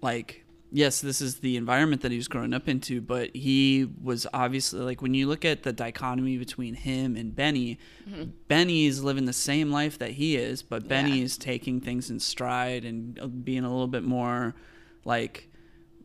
like 0.00 0.43
yes, 0.74 1.00
this 1.00 1.20
is 1.20 1.36
the 1.36 1.56
environment 1.56 2.02
that 2.02 2.10
he 2.10 2.16
was 2.16 2.26
growing 2.26 2.52
up 2.52 2.68
into, 2.68 3.00
but 3.00 3.34
he 3.34 3.88
was 4.02 4.26
obviously 4.34 4.80
like 4.80 5.00
when 5.00 5.14
you 5.14 5.28
look 5.28 5.44
at 5.44 5.62
the 5.62 5.72
dichotomy 5.72 6.36
between 6.36 6.74
him 6.74 7.16
and 7.16 7.34
Benny, 7.34 7.78
mm-hmm. 8.08 8.30
Benny 8.48 8.86
is 8.86 9.02
living 9.02 9.24
the 9.24 9.32
same 9.32 9.70
life 9.70 9.98
that 9.98 10.10
he 10.10 10.36
is, 10.36 10.62
but 10.62 10.88
Benny 10.88 11.18
yeah. 11.18 11.24
is 11.24 11.38
taking 11.38 11.80
things 11.80 12.10
in 12.10 12.18
stride 12.18 12.84
and 12.84 13.18
uh, 13.20 13.28
being 13.28 13.62
a 13.64 13.70
little 13.70 13.86
bit 13.86 14.02
more 14.02 14.56
like 15.04 15.48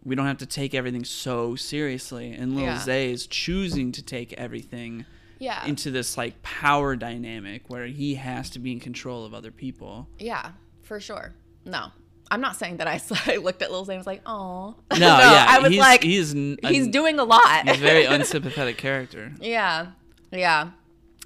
we 0.03 0.15
don't 0.15 0.27
have 0.27 0.37
to 0.37 0.45
take 0.45 0.75
everything 0.75 1.03
so 1.03 1.55
seriously. 1.55 2.31
And 2.31 2.55
Lil 2.55 2.65
yeah. 2.65 2.79
Zay 2.79 3.11
is 3.11 3.25
choosing 3.25 3.91
to 3.93 4.03
take 4.03 4.33
everything 4.33 5.05
yeah. 5.39 5.65
into 5.65 5.89
this 5.89 6.15
like 6.15 6.43
power 6.43 6.95
dynamic 6.95 7.69
where 7.69 7.87
he 7.87 8.15
has 8.15 8.51
to 8.51 8.59
be 8.59 8.71
in 8.71 8.79
control 8.79 9.25
of 9.25 9.33
other 9.33 9.51
people. 9.51 10.07
Yeah, 10.19 10.51
for 10.83 10.99
sure. 10.99 11.33
No, 11.65 11.91
I'm 12.31 12.41
not 12.41 12.55
saying 12.55 12.77
that 12.77 12.87
I, 12.87 13.01
I 13.25 13.37
looked 13.37 13.61
at 13.61 13.71
Lil 13.71 13.85
Zay 13.85 13.93
and 13.93 13.99
was 13.99 14.07
like, 14.07 14.21
oh. 14.25 14.75
No, 14.91 14.97
no, 14.99 15.05
yeah. 15.07 15.45
I 15.47 15.59
was 15.59 15.71
he's, 15.71 15.79
like, 15.79 16.03
he's, 16.03 16.33
he's 16.33 16.87
doing 16.87 17.19
a 17.19 17.23
lot. 17.23 17.67
he's 17.67 17.77
a 17.77 17.79
very 17.79 18.05
unsympathetic 18.05 18.77
character. 18.77 19.31
Yeah, 19.39 19.87
yeah. 20.31 20.71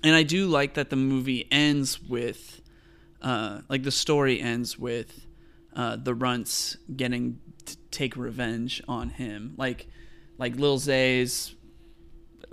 And 0.04 0.16
I 0.16 0.24
do 0.24 0.48
like 0.48 0.74
that 0.74 0.90
the 0.90 0.96
movie 0.96 1.48
ends 1.52 2.02
with, 2.02 2.62
uh, 3.22 3.62
like 3.70 3.84
the 3.84 3.92
story 3.92 4.42
ends 4.42 4.78
with 4.78 5.26
uh, 5.76 5.96
the 5.96 6.14
Runts 6.14 6.78
getting 6.96 7.40
to 7.66 7.78
take 7.92 8.18
revenge 8.18 8.82
on 8.88 9.10
him. 9.10 9.54
Like, 9.58 9.88
like 10.38 10.58
Lil 10.58 10.78
Zay's, 10.78 11.56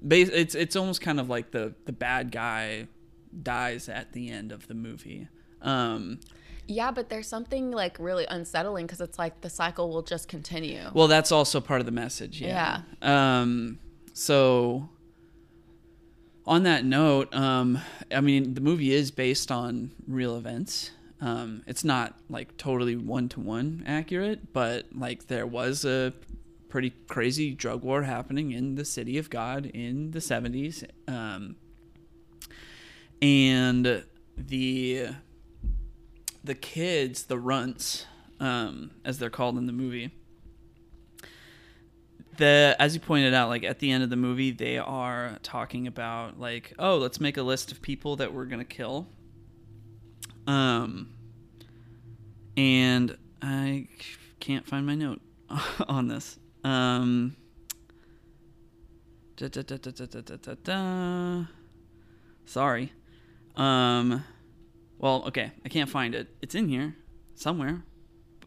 it's 0.09 0.55
it's 0.55 0.76
almost 0.76 1.01
kind 1.01 1.18
of 1.18 1.28
like 1.28 1.51
the 1.51 1.74
the 1.86 1.92
bad 1.92 2.30
guy 2.30 2.86
dies 3.42 3.88
at 3.88 4.12
the 4.12 4.30
end 4.30 4.53
of 4.53 4.68
the 4.68 4.74
movie. 4.74 5.28
Um, 5.61 6.20
yeah, 6.70 6.92
but 6.92 7.08
there's 7.08 7.26
something 7.26 7.72
like 7.72 7.98
really 7.98 8.24
unsettling 8.26 8.86
because 8.86 9.00
it's 9.00 9.18
like 9.18 9.40
the 9.40 9.50
cycle 9.50 9.90
will 9.90 10.02
just 10.02 10.28
continue. 10.28 10.88
Well, 10.94 11.08
that's 11.08 11.32
also 11.32 11.60
part 11.60 11.80
of 11.80 11.86
the 11.86 11.92
message. 11.92 12.40
Yeah. 12.40 12.82
yeah. 13.02 13.40
Um, 13.40 13.80
so, 14.12 14.88
on 16.46 16.62
that 16.62 16.84
note, 16.84 17.34
um, 17.34 17.80
I 18.12 18.20
mean, 18.20 18.54
the 18.54 18.60
movie 18.60 18.92
is 18.92 19.10
based 19.10 19.50
on 19.50 19.90
real 20.06 20.36
events. 20.36 20.92
Um, 21.20 21.64
it's 21.66 21.82
not 21.82 22.16
like 22.28 22.56
totally 22.56 22.94
one 22.94 23.28
to 23.30 23.40
one 23.40 23.82
accurate, 23.84 24.52
but 24.52 24.86
like 24.94 25.26
there 25.26 25.48
was 25.48 25.84
a 25.84 26.14
pretty 26.68 26.90
crazy 27.08 27.52
drug 27.52 27.82
war 27.82 28.04
happening 28.04 28.52
in 28.52 28.76
the 28.76 28.84
city 28.84 29.18
of 29.18 29.28
God 29.28 29.66
in 29.66 30.12
the 30.12 30.20
70s. 30.20 30.88
Um, 31.08 31.56
and 33.20 34.04
the 34.38 35.08
the 36.43 36.55
kids, 36.55 37.24
the 37.24 37.38
runts, 37.38 38.07
um, 38.38 38.93
as 39.05 39.18
they're 39.18 39.30
called 39.30 39.59
in 39.59 39.66
the 39.66 39.72
movie, 39.72 40.11
the 42.41 42.74
as 42.78 42.95
you 42.95 43.01
pointed 43.01 43.34
out, 43.34 43.49
like 43.49 43.62
at 43.62 43.78
the 43.78 43.91
end 43.93 44.03
of 44.03 44.11
the 44.11 44.16
movie, 44.16 44.51
they 44.51 44.78
are 44.78 45.38
talking 45.43 45.86
about 45.86 46.41
like, 46.41 46.72
oh, 46.78 46.97
let's 46.97 47.20
make 47.20 47.36
a 47.36 47.43
list 47.43 47.70
of 47.70 47.80
people 47.80 48.16
that 48.16 48.32
we're 48.34 48.47
gonna 48.47 48.64
kill. 48.64 49.07
Um, 50.47 51.11
and 52.57 53.16
I 53.41 53.88
can't 54.41 54.66
find 54.66 54.86
my 54.86 54.97
note 54.97 55.20
on 55.88 56.09
this. 56.09 56.38
Um. 56.64 57.36
Da, 59.36 59.49
da, 59.49 59.62
da, 59.62 61.45
Sorry. 62.45 62.93
Um. 63.57 64.24
Well, 65.01 65.24
okay, 65.28 65.53
I 65.64 65.70
can't 65.70 65.88
find 65.88 66.14
it. 66.14 66.28
It's 66.42 66.55
in 66.55 66.68
here 66.68 66.94
somewhere. 67.34 67.82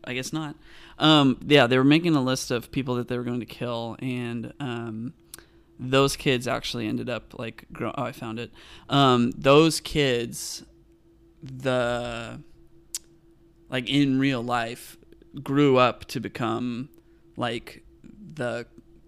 I 0.03 0.13
guess 0.13 0.31
not. 0.31 0.55
Um, 0.99 1.39
yeah, 1.47 1.65
they 1.65 1.77
were 1.77 1.83
making 1.83 2.15
a 2.15 2.21
list 2.21 2.51
of 2.51 2.71
people 2.71 2.95
that 2.95 3.07
they 3.07 3.17
were 3.17 3.23
going 3.23 3.39
to 3.39 3.45
kill, 3.45 3.95
and 3.99 4.53
um, 4.59 5.13
those 5.79 6.15
kids 6.15 6.47
actually 6.47 6.87
ended 6.87 7.09
up 7.09 7.39
like. 7.39 7.65
Oh, 7.81 7.91
I 7.97 8.11
found 8.11 8.39
it. 8.39 8.51
Um, 8.87 9.31
those 9.31 9.79
kids, 9.79 10.63
the 11.41 12.39
like 13.69 13.89
in 13.89 14.19
real 14.19 14.43
life, 14.43 14.97
grew 15.41 15.77
up 15.77 16.05
to 16.05 16.19
become 16.19 16.89
like 17.35 17.83
the 18.35 18.67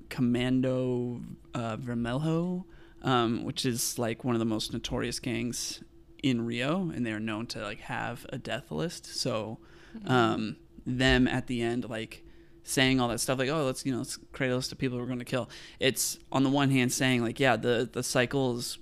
Comando 0.10 1.24
uh, 1.54 1.78
Vermelho, 1.78 2.64
um, 3.04 3.44
which 3.44 3.68
is 3.68 4.00
like 4.00 4.24
one 4.24 4.34
of 4.34 4.40
the 4.40 4.46
most 4.46 4.74
notorious 4.74 5.20
gangs 5.20 5.84
in 6.26 6.44
Rio, 6.44 6.90
and 6.90 7.06
they're 7.06 7.20
known 7.20 7.46
to 7.46 7.62
like 7.62 7.82
have 7.82 8.26
a 8.30 8.38
death 8.40 8.72
list. 8.72 9.06
So, 9.06 9.60
mm-hmm. 9.96 10.12
um, 10.12 10.56
them 10.84 11.28
at 11.28 11.46
the 11.46 11.62
end, 11.62 11.88
like 11.88 12.24
saying 12.64 13.00
all 13.00 13.10
that 13.10 13.20
stuff, 13.20 13.38
like, 13.38 13.50
"Oh, 13.50 13.64
let's 13.64 13.86
you 13.86 13.92
know, 13.92 14.00
let's 14.00 14.18
create 14.32 14.50
a 14.50 14.56
list 14.56 14.72
of 14.72 14.80
people 14.80 14.98
we're 14.98 15.06
going 15.06 15.20
to 15.20 15.26
kill." 15.26 15.48
It's 15.80 16.18
on 16.32 16.44
the 16.44 16.50
one 16.50 16.72
hand 16.72 16.92
saying 16.92 17.22
like, 17.22 17.40
"Yeah, 17.40 17.58
the 17.58 17.88
the 17.92 18.02
cycle 18.02 18.58
is 18.58 18.80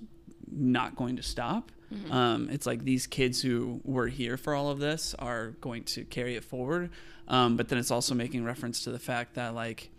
not 0.50 0.96
going 0.96 1.16
to 1.16 1.22
stop." 1.22 1.70
Mm-hmm. 1.92 2.12
Um, 2.12 2.48
it's 2.48 2.66
like 2.66 2.82
these 2.82 3.06
kids 3.06 3.42
who 3.42 3.82
were 3.84 4.08
here 4.08 4.38
for 4.38 4.54
all 4.54 4.70
of 4.70 4.78
this 4.78 5.14
are 5.18 5.50
going 5.60 5.84
to 5.84 6.04
carry 6.04 6.36
it 6.36 6.44
forward. 6.44 6.90
Um, 7.28 7.58
but 7.58 7.68
then 7.68 7.78
it's 7.78 7.90
also 7.90 8.14
making 8.14 8.42
reference 8.44 8.84
to 8.84 8.90
the 8.90 8.98
fact 8.98 9.34
that 9.34 9.54
like 9.54 9.90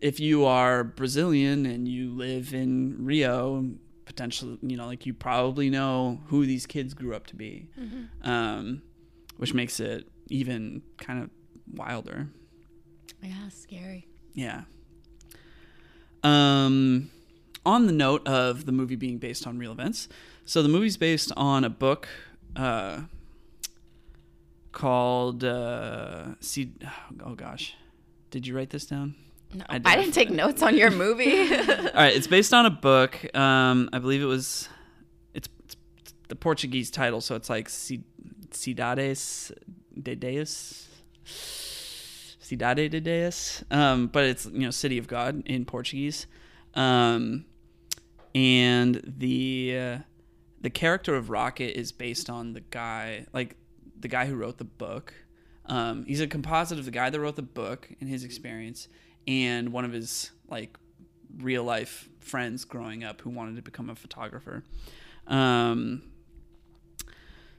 if 0.00 0.18
you 0.18 0.44
are 0.44 0.82
Brazilian 0.82 1.66
and 1.66 1.86
you 1.86 2.10
live 2.10 2.52
in 2.52 2.96
Rio, 2.98 3.64
potentially, 4.04 4.58
you 4.62 4.76
know, 4.76 4.86
like 4.86 5.06
you 5.06 5.14
probably 5.14 5.70
know 5.70 6.20
who 6.26 6.46
these 6.46 6.66
kids 6.66 6.94
grew 6.94 7.14
up 7.14 7.26
to 7.28 7.36
be, 7.36 7.68
mm-hmm. 7.78 8.28
um, 8.28 8.82
which 9.36 9.54
makes 9.54 9.80
it 9.80 10.08
even 10.28 10.82
kind 10.98 11.22
of 11.22 11.30
wilder. 11.72 12.28
Yeah, 13.22 13.48
scary. 13.50 14.06
Yeah. 14.34 14.62
Um, 16.22 17.10
on 17.64 17.86
the 17.86 17.92
note 17.92 18.26
of 18.26 18.66
the 18.66 18.72
movie 18.72 18.96
being 18.96 19.18
based 19.18 19.46
on 19.46 19.58
real 19.58 19.72
events, 19.72 20.08
so 20.44 20.62
the 20.62 20.68
movie's 20.68 20.96
based 20.96 21.32
on 21.36 21.64
a 21.64 21.70
book 21.70 22.08
uh, 22.56 23.02
called 24.72 25.44
uh, 25.44 26.34
See. 26.40 26.72
Oh 27.24 27.34
gosh, 27.34 27.74
did 28.30 28.46
you 28.46 28.56
write 28.56 28.70
this 28.70 28.86
down? 28.86 29.14
No, 29.54 29.64
I, 29.68 29.80
I 29.84 29.96
didn't 29.96 30.14
take 30.14 30.30
notes 30.30 30.62
on 30.62 30.76
your 30.76 30.90
movie. 30.90 31.54
All 31.54 31.92
right, 31.94 32.14
it's 32.14 32.26
based 32.26 32.54
on 32.54 32.66
a 32.66 32.70
book. 32.70 33.18
Um, 33.36 33.90
I 33.92 33.98
believe 33.98 34.22
it 34.22 34.26
was. 34.26 34.68
It's, 35.34 35.48
it's, 35.64 35.76
the 36.28 36.36
Portuguese 36.36 36.90
title, 36.90 37.20
so 37.20 37.34
it's 37.34 37.50
like 37.50 37.68
Cidades 37.68 39.52
de 40.00 40.16
Deus. 40.16 40.88
Cidade 41.26 42.90
de 42.90 43.00
Deus. 43.00 43.64
Um, 43.70 44.06
but 44.06 44.24
it's 44.24 44.46
you 44.46 44.60
know 44.60 44.70
City 44.70 44.98
of 44.98 45.06
God 45.06 45.42
in 45.46 45.64
Portuguese. 45.64 46.26
Um, 46.74 47.44
and 48.34 49.00
the 49.04 49.78
uh, 49.78 49.98
the 50.60 50.70
character 50.70 51.14
of 51.14 51.30
Rocket 51.30 51.78
is 51.78 51.92
based 51.92 52.30
on 52.30 52.54
the 52.54 52.60
guy 52.60 53.26
like 53.32 53.56
the 53.98 54.08
guy 54.08 54.26
who 54.26 54.34
wrote 54.34 54.58
the 54.58 54.64
book. 54.64 55.14
Um, 55.66 56.04
he's 56.06 56.20
a 56.20 56.26
composite 56.26 56.78
of 56.78 56.84
the 56.84 56.90
guy 56.90 57.10
that 57.10 57.20
wrote 57.20 57.36
the 57.36 57.42
book 57.42 57.88
and 58.00 58.08
his 58.08 58.24
experience, 58.24 58.88
and 59.26 59.72
one 59.72 59.84
of 59.84 59.92
his 59.92 60.30
like 60.48 60.76
real 61.38 61.64
life 61.64 62.08
friends 62.20 62.64
growing 62.64 63.04
up 63.04 63.20
who 63.20 63.30
wanted 63.30 63.56
to 63.56 63.62
become 63.62 63.90
a 63.90 63.94
photographer. 63.94 64.62
Um, 65.26 66.02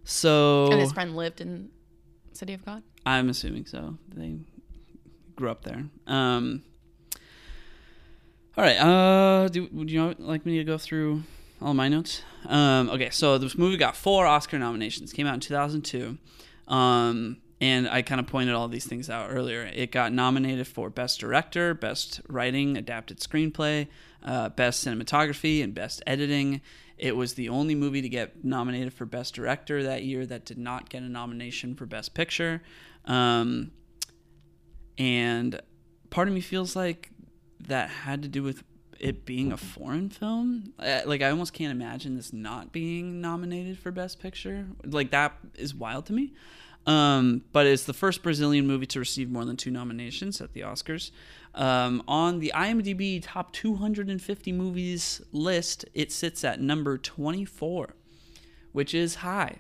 so 0.04 0.68
and 0.72 0.82
his 0.82 0.92
friend 0.92 1.16
lived 1.16 1.42
in 1.42 1.70
City 2.34 2.54
of 2.54 2.66
God. 2.66 2.84
I'm 3.06 3.30
assuming 3.30 3.66
so. 3.66 3.98
They 4.14 4.38
grew 5.36 5.50
up 5.50 5.64
there. 5.64 5.86
Um, 6.08 6.64
all 8.58 8.64
right. 8.64 8.78
Uh, 8.78 9.48
do 9.48 9.68
would 9.72 9.90
you 9.90 10.16
like 10.20 10.46
me 10.46 10.58
to 10.58 10.64
go 10.64 10.78
through 10.78 11.24
all 11.62 11.74
my 11.74 11.88
notes? 11.88 12.22
Um, 12.46 12.90
okay. 12.90 13.10
So 13.10 13.38
this 13.38 13.58
movie 13.58 13.78
got 13.78 13.96
four 13.96 14.26
Oscar 14.26 14.60
nominations. 14.60 15.14
Came 15.14 15.28
out 15.28 15.36
in 15.36 15.40
2002. 15.40 16.18
Um, 16.68 17.38
and 17.64 17.88
I 17.88 18.02
kind 18.02 18.20
of 18.20 18.28
pointed 18.28 18.56
all 18.56 18.68
these 18.68 18.86
things 18.86 19.10
out 19.10 19.30
earlier. 19.32 19.62
It 19.74 19.90
got 19.90 20.12
nominated 20.12 20.68
for 20.68 20.90
Best 20.90 21.22
Director, 21.22 21.74
Best 21.74 22.20
Writing, 22.28 22.76
Adapted 22.76 23.20
Screenplay, 23.22 23.88
uh, 24.22 24.50
Best 24.50 24.86
Cinematography, 24.86 25.64
and 25.64 25.74
Best 25.74 26.04
Editing. 26.06 26.60
It 26.98 27.16
was 27.16 27.36
the 27.36 27.48
only 27.48 27.74
movie 27.74 28.02
to 28.02 28.10
get 28.10 28.44
nominated 28.44 28.92
for 28.92 29.06
Best 29.06 29.34
Director 29.34 29.82
that 29.84 30.04
year 30.04 30.26
that 30.26 30.44
did 30.44 30.58
not 30.58 30.90
get 30.90 31.04
a 31.04 31.08
nomination 31.08 31.74
for 31.74 31.86
Best 31.86 32.14
Picture. 32.14 32.62
Um, 33.06 33.72
and 34.98 35.62
part 36.10 36.28
of 36.28 36.34
me 36.34 36.42
feels 36.42 36.76
like 36.76 37.12
that 37.62 37.90
had 37.90 38.24
to 38.24 38.28
do 38.28 38.44
with 38.44 38.62
it 39.00 39.24
being 39.24 39.54
a 39.54 39.58
foreign 39.58 40.10
film. 40.10 40.74
Like, 40.80 41.22
I 41.22 41.30
almost 41.30 41.54
can't 41.54 41.72
imagine 41.72 42.18
this 42.18 42.34
not 42.34 42.74
being 42.74 43.22
nominated 43.22 43.80
for 43.80 43.90
Best 43.90 44.20
Picture. 44.20 44.68
Like, 44.84 45.12
that 45.12 45.38
is 45.56 45.74
wild 45.74 46.08
to 46.08 46.14
me. 46.14 46.34
Um, 46.86 47.44
but 47.54 47.66
it's 47.66 47.86
the 47.86 47.94
first 47.94 48.24
Brazilian 48.24 48.68
movie 48.68 48.86
to 48.88 49.00
receive 49.00 49.30
more 49.30 49.46
than 49.46 49.56
two 49.56 49.72
nominations 49.72 50.42
at 50.42 50.54
the 50.54 50.62
Oscars. 50.62 51.12
Um, 51.56 52.04
on 52.08 52.40
the 52.40 52.52
IMDb 52.56 53.22
top 53.24 53.54
250 53.54 54.52
movies 54.52 55.22
list, 55.32 55.86
it 55.94 56.12
sits 56.12 56.44
at 56.44 56.60
number 56.60 56.98
24, 56.98 57.96
which 58.72 58.94
is 58.94 59.16
high. 59.16 59.60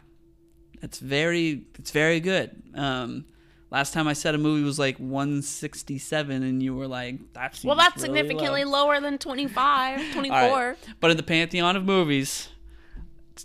That's 0.81 0.99
very, 0.99 1.65
it's 1.79 1.91
very 1.91 2.19
good. 2.19 2.61
Um, 2.75 3.25
last 3.73 3.93
time 3.93 4.07
I 4.07 4.13
said 4.13 4.35
a 4.35 4.37
movie 4.37 4.63
was 4.63 4.77
like 4.77 4.97
167, 4.97 6.43
and 6.43 6.61
you 6.61 6.75
were 6.75 6.87
like, 6.87 7.19
"That's 7.33 7.63
well, 7.63 7.75
that's 7.75 8.01
significantly 8.01 8.65
lower 8.65 8.99
than 8.99 9.17
25, 9.17 10.11
24. 10.13 10.77
But 10.99 11.11
in 11.11 11.17
the 11.17 11.23
pantheon 11.23 11.75
of 11.75 11.85
movies, 11.85 12.49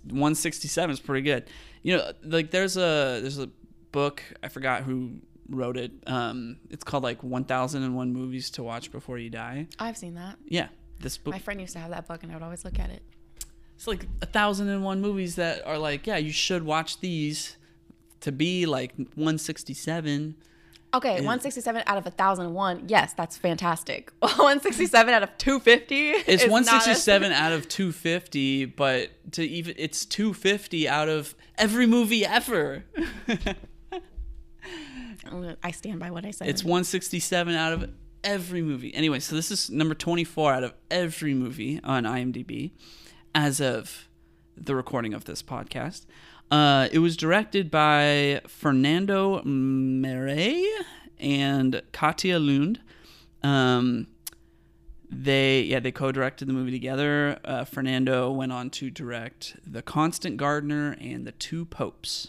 167 0.05 0.91
is 0.91 1.01
pretty 1.01 1.23
good. 1.23 1.45
You 1.83 1.97
know, 1.97 2.13
like 2.25 2.51
there's 2.51 2.77
a 2.77 3.21
there's 3.21 3.39
a 3.39 3.49
book 3.93 4.23
I 4.43 4.49
forgot 4.49 4.83
who 4.83 5.19
wrote 5.49 5.77
it. 5.77 5.93
Um, 6.07 6.59
it's 6.71 6.85
called 6.85 7.03
like 7.03 7.23
1001 7.23 8.13
movies 8.13 8.51
to 8.51 8.63
watch 8.63 8.93
before 8.93 9.19
you 9.19 9.31
die. 9.31 9.67
I've 9.79 9.97
seen 9.97 10.15
that. 10.15 10.37
Yeah, 10.47 10.69
this 11.01 11.17
book. 11.19 11.33
My 11.33 11.39
friend 11.39 11.61
used 11.61 11.73
to 11.75 11.79
have 11.79 11.91
that 11.91 12.07
book, 12.07 12.23
and 12.23 12.31
I 12.33 12.35
would 12.35 12.45
always 12.45 12.65
look 12.65 12.79
at 12.79 12.91
it. 12.91 13.03
It's 13.77 13.87
like 13.87 14.07
a 14.21 14.27
thousand 14.27 14.69
and 14.69 14.85
one 14.85 15.01
movies 15.01 15.37
that 15.37 15.65
are 15.67 15.79
like, 15.79 16.07
yeah, 16.07 16.17
you 16.17 16.33
should 16.33 16.65
watch 16.65 17.01
these. 17.01 17.57
To 18.23 18.33
be 18.33 18.67
like 18.67 18.97
167. 18.97 20.35
Okay, 20.93 21.13
167 21.13 21.83
out 21.87 21.99
of 21.99 22.05
1001. 22.05 22.85
Yes, 22.89 23.13
that's 23.13 23.37
fantastic. 23.37 24.11
167 24.19 25.15
out 25.15 25.23
of 25.23 25.39
250. 25.39 26.11
It's 26.11 26.29
is 26.29 26.41
not 26.41 26.49
a- 26.49 26.51
167 26.51 27.31
out 27.33 27.53
of 27.53 27.69
250, 27.69 28.65
but 28.65 29.11
to 29.33 29.45
even 29.45 29.75
it's 29.79 30.05
250 30.05 30.89
out 30.89 31.09
of 31.09 31.37
every 31.57 31.87
movie 31.87 32.27
ever. 32.27 32.85
I 35.63 35.71
stand 35.71 36.01
by 36.01 36.11
what 36.11 36.25
I 36.25 36.31
said. 36.31 36.49
It's 36.49 36.65
167 36.65 37.55
out 37.55 37.73
of 37.73 37.91
every 38.25 38.63
movie. 38.63 38.95
Anyway, 38.95 39.21
so 39.21 39.37
this 39.37 39.51
is 39.51 39.71
number 39.71 39.95
24 39.95 40.53
out 40.53 40.65
of 40.65 40.75
every 40.91 41.35
movie 41.35 41.81
on 41.83 42.05
IMDb 42.05 42.73
as 43.35 43.61
of 43.61 44.09
the 44.57 44.75
recording 44.75 45.15
of 45.15 45.25
this 45.25 45.43
podcast. 45.43 46.07
Uh, 46.51 46.89
it 46.91 46.99
was 46.99 47.17
directed 47.17 47.71
by 47.71 48.41
Fernando 48.47 49.43
Meirelles 49.43 50.65
and 51.19 51.83
Katia 51.93 52.39
Lund. 52.39 52.81
Um, 53.43 54.07
they 55.11 55.63
yeah 55.63 55.81
they 55.81 55.93
co-directed 55.93 56.49
the 56.49 56.53
movie 56.53 56.71
together. 56.71 57.39
Uh, 57.45 57.65
Fernando 57.65 58.31
went 58.31 58.53
on 58.53 58.71
to 58.71 58.91
direct 58.91 59.57
The 59.67 59.83
Constant 59.83 60.37
Gardener 60.37 60.97
and 61.01 61.27
The 61.27 61.33
Two 61.33 61.65
Popes. 61.65 62.29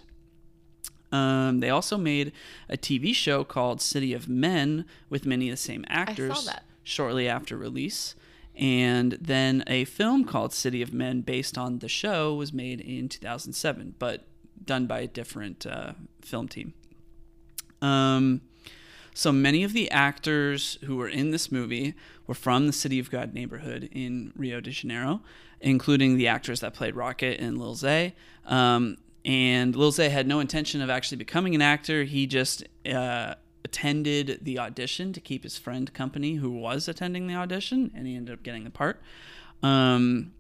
Um, 1.12 1.60
they 1.60 1.70
also 1.70 1.97
made 1.97 2.32
a 2.70 2.78
TV 2.78 3.14
show 3.14 3.43
called 3.43 3.82
City 3.82 4.14
of 4.14 4.30
Men 4.30 4.86
with 5.10 5.26
many 5.26 5.49
of 5.49 5.53
the 5.53 5.57
same 5.57 5.86
actors 5.88 6.45
that. 6.45 6.64
shortly 6.84 7.28
after 7.28 7.57
release. 7.57 8.16
And 8.55 9.14
then 9.14 9.64
a 9.68 9.86
film 9.86 10.26
called 10.26 10.53
City 10.53 10.82
of 10.82 10.93
Men, 10.93 11.22
based 11.22 11.57
on 11.57 11.80
the 11.80 11.88
show, 11.88 12.36
was 12.36 12.51
made 12.51 12.82
in 12.82 13.07
2007, 13.07 13.95
but 13.97 14.26
done 14.64 14.86
by 14.86 14.99
a 14.99 15.07
different 15.07 15.66
uh, 15.66 15.93
film 16.22 16.47
team. 16.49 16.74
Um, 17.82 18.41
so 19.14 19.32
many 19.32 19.64
of 19.64 19.74
the 19.74 19.89
actors 19.91 20.78
who 20.84 20.97
were 20.97 21.07
in 21.07 21.32
this 21.32 21.51
movie 21.51 21.93
were 22.28 22.36
from 22.36 22.68
the 22.68 22.74
City 22.74 22.99
of 22.99 23.10
God 23.10 23.34
neighborhood 23.34 23.89
in 23.91 24.34
Rio 24.36 24.60
de 24.60 24.72
Janeiro, 24.72 25.22
including 25.62 26.18
the 26.18 26.28
actors 26.28 26.60
that 26.60 26.74
played 26.74 26.95
Rocket 26.95 27.39
and 27.39 27.57
Lil 27.57 27.76
Zay. 27.76 28.14
Um, 28.45 28.97
and 29.26 29.76
Lil 29.76 29.92
Zay 29.92 30.10
had 30.10 30.28
no 30.28 30.40
intention 30.40 30.82
of 30.82 30.90
actually 30.90 31.18
becoming 31.18 31.56
an 31.56 31.62
actor. 31.62 32.04
He 32.04 32.26
just 32.26 32.64
uh, 32.92 33.36
attended 33.64 34.40
the 34.42 34.60
audition 34.60 35.14
to 35.14 35.20
keep 35.20 35.44
his 35.44 35.58
friend 35.58 35.94
company, 35.94 36.36
who 36.36 36.52
was 36.52 36.88
attending 36.88 37.28
the 37.28 37.36
audition, 37.36 37.92
and 37.94 38.08
he 38.08 38.16
ended 38.16 38.34
up 38.34 38.44
getting 38.44 38.64
the 38.64 38.70
part. 38.70 39.02
Um, 39.62 40.34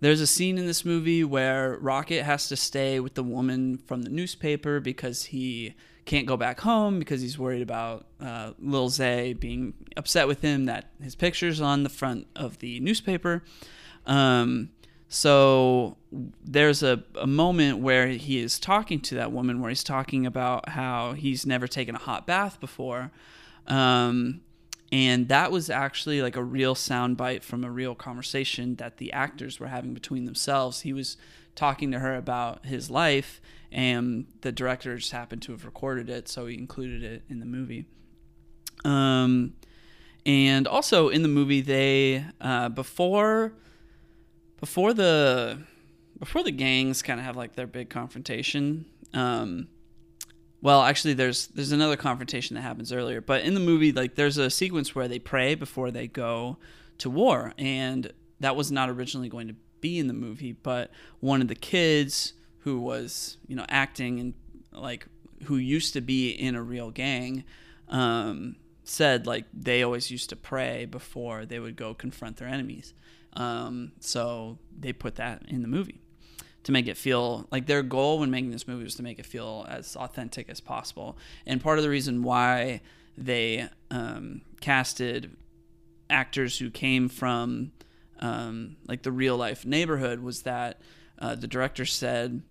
there's 0.00 0.20
a 0.20 0.26
scene 0.26 0.58
in 0.58 0.66
this 0.66 0.84
movie 0.84 1.24
where 1.24 1.76
Rocket 1.78 2.24
has 2.24 2.48
to 2.48 2.56
stay 2.56 3.00
with 3.00 3.14
the 3.14 3.22
woman 3.22 3.78
from 3.78 4.02
the 4.02 4.10
newspaper 4.10 4.80
because 4.80 5.24
he 5.26 5.74
can't 6.04 6.26
go 6.26 6.36
back 6.36 6.60
home 6.60 6.98
because 6.98 7.20
he's 7.20 7.38
worried 7.38 7.62
about 7.62 8.06
uh, 8.20 8.52
Lil 8.58 8.88
Zay 8.88 9.32
being 9.32 9.74
upset 9.96 10.26
with 10.26 10.40
him 10.42 10.64
that 10.64 10.90
his 11.00 11.14
picture's 11.14 11.60
on 11.60 11.84
the 11.84 11.88
front 11.88 12.26
of 12.34 12.58
the 12.58 12.80
newspaper. 12.80 13.44
Um, 14.04 14.70
so 15.14 15.98
there's 16.42 16.82
a, 16.82 17.02
a 17.20 17.26
moment 17.26 17.80
where 17.80 18.08
he 18.08 18.38
is 18.38 18.58
talking 18.58 18.98
to 19.00 19.16
that 19.16 19.30
woman 19.30 19.60
where 19.60 19.68
he's 19.68 19.84
talking 19.84 20.24
about 20.24 20.70
how 20.70 21.12
he's 21.12 21.44
never 21.44 21.68
taken 21.68 21.94
a 21.94 21.98
hot 21.98 22.26
bath 22.26 22.58
before. 22.60 23.10
Um, 23.66 24.40
and 24.90 25.28
that 25.28 25.52
was 25.52 25.68
actually 25.68 26.22
like 26.22 26.34
a 26.34 26.42
real 26.42 26.74
soundbite 26.74 27.42
from 27.42 27.62
a 27.62 27.70
real 27.70 27.94
conversation 27.94 28.76
that 28.76 28.96
the 28.96 29.12
actors 29.12 29.60
were 29.60 29.66
having 29.66 29.92
between 29.92 30.24
themselves. 30.24 30.80
He 30.80 30.94
was 30.94 31.18
talking 31.54 31.90
to 31.90 31.98
her 31.98 32.14
about 32.14 32.64
his 32.64 32.90
life, 32.90 33.42
and 33.70 34.24
the 34.40 34.50
director 34.50 34.96
just 34.96 35.12
happened 35.12 35.42
to 35.42 35.52
have 35.52 35.66
recorded 35.66 36.08
it, 36.08 36.26
so 36.26 36.46
he 36.46 36.54
included 36.56 37.02
it 37.02 37.22
in 37.28 37.38
the 37.38 37.44
movie. 37.44 37.84
Um, 38.82 39.52
and 40.24 40.66
also 40.66 41.10
in 41.10 41.20
the 41.20 41.28
movie, 41.28 41.60
they 41.60 42.24
uh, 42.40 42.70
before 42.70 43.52
before 44.62 44.94
the 44.94 45.58
before 46.20 46.44
the 46.44 46.52
gangs 46.52 47.02
kind 47.02 47.18
of 47.18 47.26
have 47.26 47.36
like 47.36 47.56
their 47.56 47.66
big 47.66 47.90
confrontation. 47.90 48.84
Um, 49.12 49.66
well, 50.60 50.82
actually, 50.82 51.14
there's 51.14 51.48
there's 51.48 51.72
another 51.72 51.96
confrontation 51.96 52.54
that 52.54 52.62
happens 52.62 52.92
earlier, 52.92 53.20
but 53.20 53.42
in 53.42 53.54
the 53.54 53.60
movie, 53.60 53.90
like 53.90 54.14
there's 54.14 54.38
a 54.38 54.48
sequence 54.48 54.94
where 54.94 55.08
they 55.08 55.18
pray 55.18 55.56
before 55.56 55.90
they 55.90 56.06
go 56.06 56.58
to 56.98 57.10
war, 57.10 57.52
and 57.58 58.12
that 58.38 58.54
was 58.54 58.70
not 58.70 58.88
originally 58.88 59.28
going 59.28 59.48
to 59.48 59.56
be 59.80 59.98
in 59.98 60.06
the 60.06 60.14
movie, 60.14 60.52
but 60.52 60.92
one 61.18 61.42
of 61.42 61.48
the 61.48 61.56
kids 61.56 62.34
who 62.58 62.78
was 62.78 63.38
you 63.48 63.56
know 63.56 63.66
acting 63.68 64.20
and 64.20 64.34
like 64.70 65.08
who 65.46 65.56
used 65.56 65.92
to 65.94 66.00
be 66.00 66.30
in 66.30 66.54
a 66.54 66.62
real 66.62 66.92
gang 66.92 67.42
um, 67.88 68.54
said 68.84 69.26
like 69.26 69.46
they 69.52 69.82
always 69.82 70.08
used 70.08 70.30
to 70.30 70.36
pray 70.36 70.84
before 70.84 71.44
they 71.46 71.58
would 71.58 71.74
go 71.74 71.94
confront 71.94 72.36
their 72.36 72.46
enemies. 72.46 72.94
Um, 73.34 73.92
so 74.00 74.58
they 74.78 74.92
put 74.92 75.16
that 75.16 75.44
in 75.48 75.62
the 75.62 75.68
movie 75.68 76.00
to 76.64 76.72
make 76.72 76.86
it 76.86 76.96
feel 76.96 77.46
like 77.50 77.66
their 77.66 77.82
goal 77.82 78.20
when 78.20 78.30
making 78.30 78.50
this 78.50 78.68
movie 78.68 78.84
was 78.84 78.94
to 78.96 79.02
make 79.02 79.18
it 79.18 79.26
feel 79.26 79.66
as 79.68 79.96
authentic 79.96 80.48
as 80.48 80.60
possible. 80.60 81.16
And 81.46 81.60
part 81.60 81.78
of 81.78 81.84
the 81.84 81.90
reason 81.90 82.22
why 82.22 82.82
they 83.16 83.68
um, 83.90 84.42
casted 84.60 85.36
actors 86.08 86.58
who 86.58 86.70
came 86.70 87.08
from 87.08 87.72
um, 88.20 88.76
like 88.86 89.02
the 89.02 89.12
real 89.12 89.36
life 89.36 89.66
neighborhood 89.66 90.20
was 90.20 90.42
that 90.42 90.80
uh, 91.18 91.34
the 91.34 91.48
director 91.48 91.84
said 91.84 92.42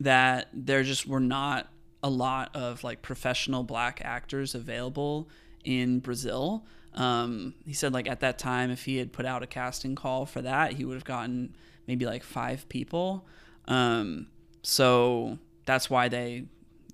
that 0.00 0.48
there 0.52 0.82
just 0.82 1.06
were 1.06 1.20
not 1.20 1.68
a 2.02 2.10
lot 2.10 2.54
of 2.56 2.82
like 2.82 3.02
professional 3.02 3.62
black 3.62 4.00
actors 4.04 4.54
available 4.54 5.28
in 5.64 6.00
Brazil. 6.00 6.64
Um, 6.94 7.54
he 7.64 7.72
said 7.72 7.92
like 7.92 8.08
at 8.08 8.20
that 8.20 8.38
time, 8.38 8.70
if 8.70 8.84
he 8.84 8.98
had 8.98 9.12
put 9.12 9.24
out 9.24 9.42
a 9.42 9.46
casting 9.46 9.94
call 9.94 10.26
for 10.26 10.42
that, 10.42 10.74
he 10.74 10.84
would 10.84 10.94
have 10.94 11.04
gotten 11.04 11.56
maybe 11.86 12.06
like 12.06 12.22
five 12.22 12.68
people. 12.68 13.26
Um, 13.66 14.28
so 14.62 15.38
that's 15.64 15.88
why 15.88 16.08
they 16.08 16.46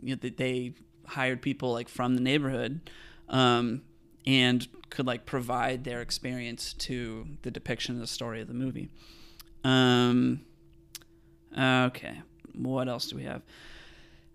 you 0.03 0.17
know, 0.17 0.31
they 0.37 0.75
hired 1.07 1.43
people 1.43 1.73
like 1.73 1.89
from 1.89 2.15
the 2.15 2.21
neighborhood 2.21 2.91
um, 3.29 3.83
and 4.27 4.67
could 4.91 5.07
like 5.07 5.27
provide 5.27 5.85
their 5.85 6.01
experience 6.01 6.73
to 6.75 7.27
the 7.43 7.51
depiction 7.51 7.95
of 7.95 8.01
the 8.01 8.07
story 8.07 8.41
of 8.41 8.49
the 8.49 8.55
movie. 8.55 8.91
Um, 9.65 10.43
okay, 11.59 12.23
what 12.55 12.89
else 12.89 13.09
do 13.09 13.17
we 13.17 13.25
have? 13.25 13.43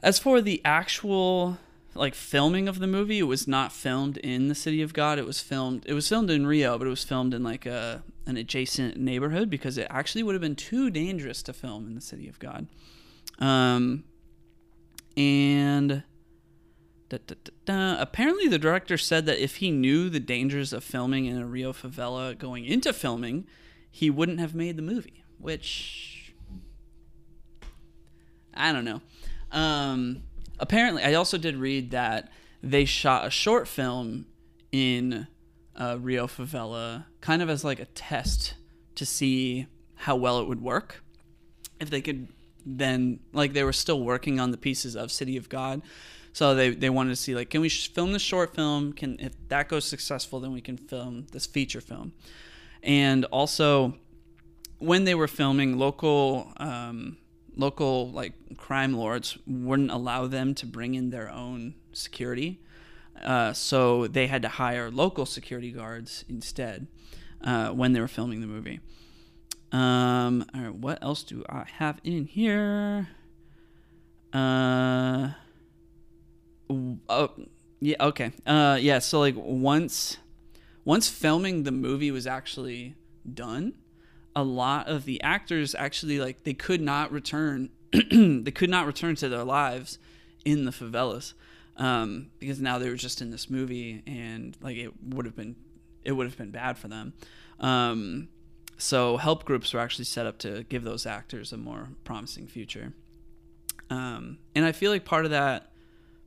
As 0.02 0.20
for 0.20 0.42
the 0.42 0.62
actual 0.66 1.58
like 1.96 2.16
filming 2.16 2.68
of 2.68 2.80
the 2.80 2.88
movie, 2.88 3.20
it 3.20 3.24
was 3.24 3.48
not 3.48 3.72
filmed 3.72 4.18
in 4.18 4.48
the 4.48 4.56
city 4.56 4.82
of 4.82 4.94
God. 4.94 5.20
It 5.20 5.26
was 5.26 5.40
filmed. 5.42 5.84
It 5.86 5.94
was 5.94 6.08
filmed 6.08 6.30
in 6.32 6.48
Rio, 6.48 6.78
but 6.78 6.88
it 6.88 6.90
was 6.90 7.04
filmed 7.04 7.34
in 7.34 7.44
like 7.44 7.66
a 7.66 8.04
an 8.26 8.38
adjacent 8.38 8.98
neighborhood 8.98 9.50
because 9.50 9.78
it 9.78 9.88
actually 9.90 10.24
would 10.24 10.34
have 10.34 10.42
been 10.42 10.56
too 10.56 10.90
dangerous 10.90 11.44
to 11.44 11.54
film 11.54 11.86
in 11.86 11.96
the 11.96 12.02
city 12.02 12.28
of 12.28 12.40
God. 12.40 12.68
Um, 13.40 14.06
and 15.18 16.04
da, 17.10 17.18
da, 17.28 17.36
da, 17.66 18.02
apparently, 18.02 18.48
the 18.48 18.58
director 18.58 18.98
said 18.98 19.26
that 19.26 19.44
if 19.44 19.58
he 19.58 19.70
knew 19.72 20.10
the 20.10 20.20
dangers 20.20 20.74
of 20.74 20.84
filming 20.84 21.26
in 21.26 21.38
a 21.38 21.46
Rio 21.46 21.74
favela 21.74 22.38
going 22.38 22.66
into 22.66 22.94
filming, 22.94 23.46
he 23.92 24.10
wouldn't 24.10 24.40
have 24.40 24.56
made 24.56 24.78
the 24.78 24.82
movie. 24.82 25.24
Which 25.38 26.34
I 28.54 28.72
don't 28.72 28.86
know. 28.86 29.02
Um, 29.52 30.24
apparently, 30.60 31.04
I 31.04 31.14
also 31.14 31.38
did 31.38 31.56
read 31.56 31.92
that 31.92 32.32
they 32.62 32.86
shot 32.86 33.26
a 33.26 33.30
short 33.30 33.68
film 33.68 34.26
in 34.72 35.28
uh, 35.76 35.98
Rio 36.00 36.28
favela, 36.28 37.06
kind 37.22 37.42
of 37.42 37.50
as 37.50 37.64
like 37.64 37.80
a 37.80 37.86
test 37.86 38.56
to 38.96 39.06
see 39.06 39.68
how 39.96 40.16
well 40.16 40.40
it 40.40 40.48
would 40.48 40.62
work. 40.62 41.04
If 41.80 41.90
they 41.90 42.02
could 42.02 42.28
then 42.66 43.20
like 43.34 43.54
they 43.54 43.64
were 43.64 43.74
still 43.74 44.02
working 44.02 44.40
on 44.40 44.52
the 44.52 44.58
pieces 44.58 44.96
of 44.96 45.12
City 45.12 45.38
of 45.38 45.50
God. 45.50 45.82
So 46.32 46.56
they, 46.56 46.72
they 46.72 46.90
wanted 46.90 47.12
to 47.12 47.16
see 47.16 47.36
like 47.36 47.50
can 47.50 47.62
we 47.62 47.70
sh- 47.70 47.92
film 47.92 48.14
this 48.14 48.22
short 48.22 48.56
film? 48.56 48.94
Can 48.94 49.20
if 49.20 49.34
that 49.50 49.70
goes 49.70 49.86
successful, 49.86 50.40
then 50.40 50.54
we 50.54 50.62
can 50.62 50.78
film 50.78 51.28
this 51.32 51.46
feature 51.46 51.82
film. 51.82 52.14
And 52.82 53.26
also, 53.26 53.96
when 54.80 55.06
they 55.06 55.16
were 55.16 55.28
filming, 55.28 55.78
local 55.78 56.52
um, 56.58 57.18
local 57.56 58.12
like 58.12 58.34
crime 58.58 58.94
lords 58.94 59.38
wouldn't 59.46 59.92
allow 59.92 60.28
them 60.28 60.56
to 60.56 60.66
bring 60.66 60.96
in 60.96 61.10
their 61.10 61.30
own 61.30 61.76
security. 61.92 62.60
Uh, 63.22 63.54
so 63.54 64.08
they 64.08 64.28
had 64.28 64.42
to 64.42 64.50
hire 64.50 64.90
local 64.90 65.26
security 65.26 65.72
guards 65.72 66.26
instead 66.28 66.88
uh, 67.44 67.70
when 67.70 67.94
they 67.94 68.00
were 68.00 68.08
filming 68.08 68.42
the 68.42 68.48
movie. 68.48 68.80
Um, 69.72 70.46
all 70.54 70.62
right, 70.62 70.76
what 70.76 71.00
else 71.02 71.24
do 71.24 71.44
I 71.50 71.66
have 71.78 72.00
in 72.04 72.26
here? 72.26 73.10
Uh, 74.32 75.30
oh, 77.10 77.32
yeah, 77.80 77.96
okay. 78.00 78.32
Uh, 78.46 78.78
yeah. 78.80 79.00
So 79.00 79.20
like 79.20 79.36
once, 79.36 80.18
once 80.86 81.08
filming 81.10 81.64
the 81.64 81.72
movie 81.72 82.12
was 82.12 82.28
actually 82.28 82.96
done, 83.32 83.74
a 84.36 84.44
lot 84.44 84.88
of 84.88 85.06
the 85.06 85.22
actors 85.22 85.76
actually 85.76 86.20
like 86.20 86.44
they 86.44 86.54
could 86.54 86.82
not 86.82 87.12
return. 87.12 87.70
they 87.92 88.52
could 88.52 88.70
not 88.70 88.88
return 88.88 89.16
to 89.16 89.30
their 89.30 89.44
lives 89.44 90.00
in 90.46 90.66
the 90.66 90.72
favelas 90.72 91.34
um, 91.78 92.28
because 92.40 92.60
now 92.60 92.78
they 92.78 92.90
were 92.90 92.96
just 92.96 93.22
in 93.22 93.32
this 93.32 93.50
movie 93.50 94.04
and 94.06 94.58
like 94.62 94.78
it 94.78 94.92
would 95.04 95.26
have 95.26 95.36
been 95.36 95.56
it 96.04 96.12
would 96.12 96.26
have 96.26 96.38
been 96.38 96.52
bad 96.52 96.78
for 96.78 96.88
them. 96.88 97.14
Um, 97.60 98.28
so 98.78 99.18
help 99.18 99.46
groups 99.46 99.74
were 99.74 99.80
actually 99.80 100.06
set 100.06 100.26
up 100.26 100.38
to 100.40 100.64
give 100.64 100.84
those 100.84 101.06
actors 101.06 101.54
a 101.54 101.58
more 101.58 101.90
promising 102.04 102.48
future. 102.48 102.94
Um, 103.90 104.40
and 104.56 104.66
I 104.66 104.72
feel 104.72 104.92
like 104.92 105.06
part 105.06 105.26
of 105.26 105.32
that, 105.32 105.72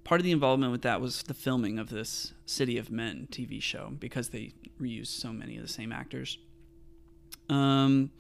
part 0.04 0.20
of 0.20 0.24
the 0.24 0.32
involvement 0.32 0.72
with 0.72 0.82
that 0.82 1.00
was 1.00 1.24
the 1.24 1.34
filming 1.34 1.78
of 1.78 1.90
this 1.90 2.32
City 2.46 2.78
of 2.78 2.90
Men 2.90 3.28
TV 3.30 3.60
show 3.60 3.92
because 3.98 4.30
they 4.30 4.52
reused 4.80 5.08
so 5.08 5.32
many 5.32 5.56
of 5.56 5.62
the 5.62 5.68
same 5.68 5.92
actors. 5.92 6.38
Um, 7.48 8.10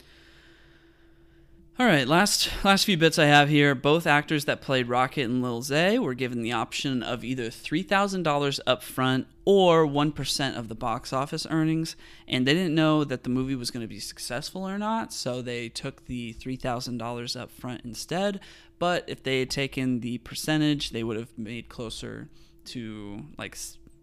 all 1.78 1.84
right, 1.84 2.08
last 2.08 2.48
last 2.64 2.86
few 2.86 2.96
bits 2.96 3.18
I 3.18 3.26
have 3.26 3.50
here. 3.50 3.74
Both 3.74 4.06
actors 4.06 4.46
that 4.46 4.62
played 4.62 4.88
Rocket 4.88 5.24
and 5.24 5.42
Lil 5.42 5.60
Zay 5.60 5.98
were 5.98 6.14
given 6.14 6.40
the 6.40 6.52
option 6.52 7.02
of 7.02 7.22
either 7.22 7.50
three 7.50 7.82
thousand 7.82 8.22
dollars 8.22 8.60
up 8.66 8.82
front 8.82 9.26
or 9.44 9.84
one 9.84 10.10
percent 10.10 10.56
of 10.56 10.68
the 10.68 10.74
box 10.74 11.12
office 11.12 11.46
earnings, 11.50 11.94
and 12.26 12.46
they 12.46 12.54
didn't 12.54 12.74
know 12.74 13.04
that 13.04 13.24
the 13.24 13.28
movie 13.28 13.54
was 13.54 13.70
going 13.70 13.82
to 13.82 13.86
be 13.86 14.00
successful 14.00 14.66
or 14.66 14.78
not, 14.78 15.12
so 15.12 15.42
they 15.42 15.68
took 15.68 16.06
the 16.06 16.32
three 16.32 16.56
thousand 16.56 16.96
dollars 16.96 17.36
up 17.36 17.50
front 17.50 17.82
instead. 17.84 18.40
But 18.78 19.04
if 19.06 19.22
they 19.22 19.40
had 19.40 19.50
taken 19.50 20.00
the 20.00 20.16
percentage, 20.18 20.90
they 20.90 21.04
would 21.04 21.18
have 21.18 21.36
made 21.36 21.68
closer 21.68 22.30
to 22.66 23.24
like 23.36 23.58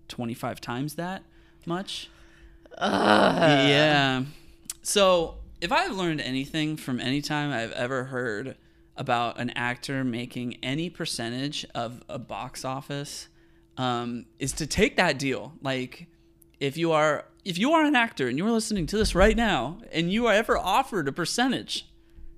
twenty 0.08 0.36
five 0.36 0.62
times 0.62 0.94
that 0.94 1.24
much. 1.66 2.08
Ugh. 2.78 3.68
Yeah. 3.68 4.24
So 4.84 5.38
if 5.62 5.72
I've 5.72 5.96
learned 5.96 6.22
anything 6.22 6.76
from 6.78 7.00
any 7.00 7.22
time 7.22 7.52
I've 7.52 7.72
ever 7.72 8.06
heard 8.06 8.58
about 8.96 9.40
an 9.40 9.50
actor 9.52 10.04
making 10.04 10.58
any 10.62 10.90
percentage 10.90 11.66
of 11.74 12.04
a 12.08 12.20
box 12.20 12.64
office, 12.64 13.30
um, 13.78 14.26
is 14.38 14.52
to 14.54 14.68
take 14.68 14.98
that 14.98 15.18
deal. 15.18 15.54
Like, 15.62 16.08
if 16.60 16.78
you 16.78 16.92
are 16.92 17.26
if 17.44 17.58
you 17.58 17.72
are 17.72 17.84
an 17.84 17.96
actor 17.96 18.28
and 18.28 18.38
you 18.38 18.46
are 18.46 18.52
listening 18.52 18.86
to 18.88 18.98
this 18.98 19.16
right 19.16 19.36
now, 19.36 19.80
and 19.92 20.12
you 20.12 20.28
are 20.28 20.34
ever 20.34 20.58
offered 20.58 21.08
a 21.08 21.12
percentage, 21.12 21.90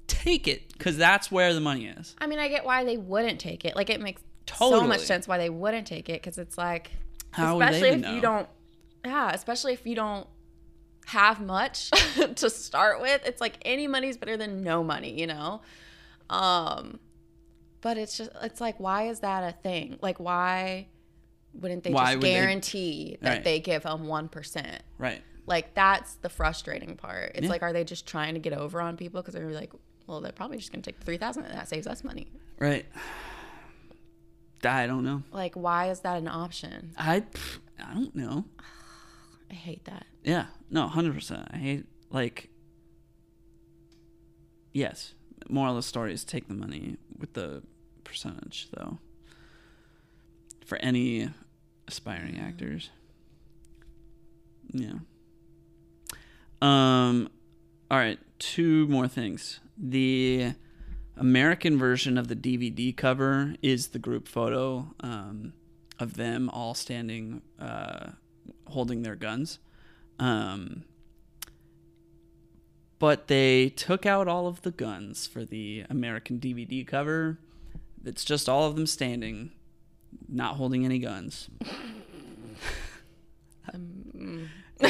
take 0.08 0.48
it 0.48 0.72
because 0.74 0.98
that's 0.98 1.32
where 1.32 1.54
the 1.54 1.60
money 1.60 1.88
is. 1.88 2.16
I 2.20 2.28
mean, 2.28 2.40
I 2.40 2.48
get 2.48 2.64
why 2.64 2.84
they 2.84 2.98
wouldn't 2.98 3.40
take 3.40 3.66
it. 3.66 3.76
Like, 3.76 3.90
it 3.90 4.00
makes 4.02 4.22
so 4.56 4.82
much 4.82 5.02
sense 5.02 5.28
why 5.28 5.38
they 5.38 5.50
wouldn't 5.50 5.88
take 5.88 6.10
it 6.10 6.22
because 6.22 6.38
it's 6.38 6.58
like, 6.58 6.92
How 7.32 7.60
especially 7.60 7.90
if 7.90 7.98
even 8.00 8.16
you 8.16 8.22
don't, 8.22 8.48
yeah, 9.04 9.32
especially 9.32 9.74
if 9.74 9.86
you 9.86 9.96
don't 9.96 10.28
have 11.06 11.40
much 11.42 11.92
to 12.36 12.50
start 12.50 13.02
with. 13.02 13.22
It's 13.26 13.42
like 13.42 13.58
any 13.64 13.88
money's 13.88 14.18
better 14.18 14.38
than 14.38 14.62
no 14.64 14.84
money, 14.84 15.20
you 15.20 15.28
know. 15.28 15.62
Um, 16.30 17.00
but 17.82 17.98
it's 17.98 18.18
just, 18.18 18.32
it's 18.42 18.60
like, 18.60 18.80
why 18.80 19.08
is 19.10 19.20
that 19.20 19.44
a 19.44 19.52
thing? 19.62 19.98
Like, 20.02 20.20
why 20.20 20.88
wouldn't 21.54 21.84
they 21.84 21.92
Why 21.92 22.06
just 22.06 22.16
would 22.18 22.24
they- 22.24 22.34
guarantee 22.34 23.18
that 23.22 23.30
Right. 23.30 23.44
they 23.44 23.60
give 23.60 23.84
them 23.84 24.08
one 24.08 24.28
percent? 24.28 24.82
Right. 24.98 25.22
Like 25.48 25.74
that's 25.76 26.16
the 26.16 26.30
frustrating 26.30 26.96
part. 26.98 27.34
It's 27.36 27.44
Yeah. 27.44 27.50
like, 27.50 27.62
are 27.62 27.72
they 27.72 27.84
just 27.84 28.08
trying 28.08 28.34
to 28.34 28.40
get 28.40 28.54
over 28.54 28.82
on 28.82 28.98
people 28.98 29.22
because 29.22 29.36
they're 29.36 29.50
like, 29.52 29.72
well, 30.08 30.20
they're 30.22 30.32
probably 30.32 30.58
just 30.58 30.72
gonna 30.72 30.82
take 30.82 31.00
three 31.04 31.18
thousand, 31.18 31.46
and 31.46 31.54
that 31.54 31.68
saves 31.70 31.86
us 31.88 32.04
money. 32.04 32.28
Right. 32.60 32.86
I 34.64 34.88
don't 34.88 35.04
know. 35.04 35.22
Like, 35.32 35.54
why 35.56 35.90
is 35.92 36.00
that 36.02 36.18
an 36.18 36.28
option? 36.28 36.92
I 36.98 37.24
I 37.80 37.94
don't 37.94 38.16
know. 38.16 38.46
I 39.50 39.54
hate 39.54 39.86
that. 39.86 40.06
Yeah, 40.24 40.46
no, 40.70 40.88
hundred 40.88 41.14
percent. 41.14 41.48
I 41.52 41.58
hate 41.58 41.86
like. 42.10 42.50
Yes, 44.74 45.14
moral 45.50 45.72
of 45.72 45.78
the 45.78 45.88
story 45.88 46.14
is 46.14 46.24
take 46.24 46.48
the 46.48 46.54
money 46.54 46.98
with 47.18 47.34
the 47.34 47.64
percentage, 48.04 48.68
though. 48.72 49.00
For 50.66 50.78
any 50.80 51.30
aspiring 51.88 52.40
actors. 52.40 52.90
Yeah. 54.72 55.00
Um. 56.62 57.30
All 57.92 58.00
right, 58.00 58.20
two 58.40 58.88
more 58.88 59.08
things. 59.08 59.60
The 59.78 60.54
American 61.18 61.78
version 61.78 62.18
of 62.18 62.28
the 62.28 62.36
DVD 62.36 62.96
cover 62.96 63.56
is 63.62 63.90
the 63.90 64.00
group 64.00 64.28
photo 64.28 64.94
um, 65.00 65.54
of 66.00 66.16
them 66.16 66.50
all 66.50 66.74
standing, 66.74 67.42
uh, 67.60 68.12
holding 68.68 69.02
their 69.04 69.16
guns. 69.16 69.60
Um, 70.20 70.84
but 73.00 73.28
they 73.28 73.70
took 73.70 74.06
out 74.06 74.28
all 74.28 74.48
of 74.48 74.62
the 74.62 74.72
guns 74.72 75.28
for 75.28 75.44
the 75.46 75.84
American 75.90 76.40
DVD 76.40 76.86
cover. 76.88 77.38
It's 78.06 78.24
just 78.24 78.48
all 78.48 78.64
of 78.68 78.76
them 78.76 78.88
standing, 78.88 79.52
not 80.30 80.56
holding 80.56 80.86
any 80.86 81.00
guns. 81.00 81.50
Um, 83.74 84.50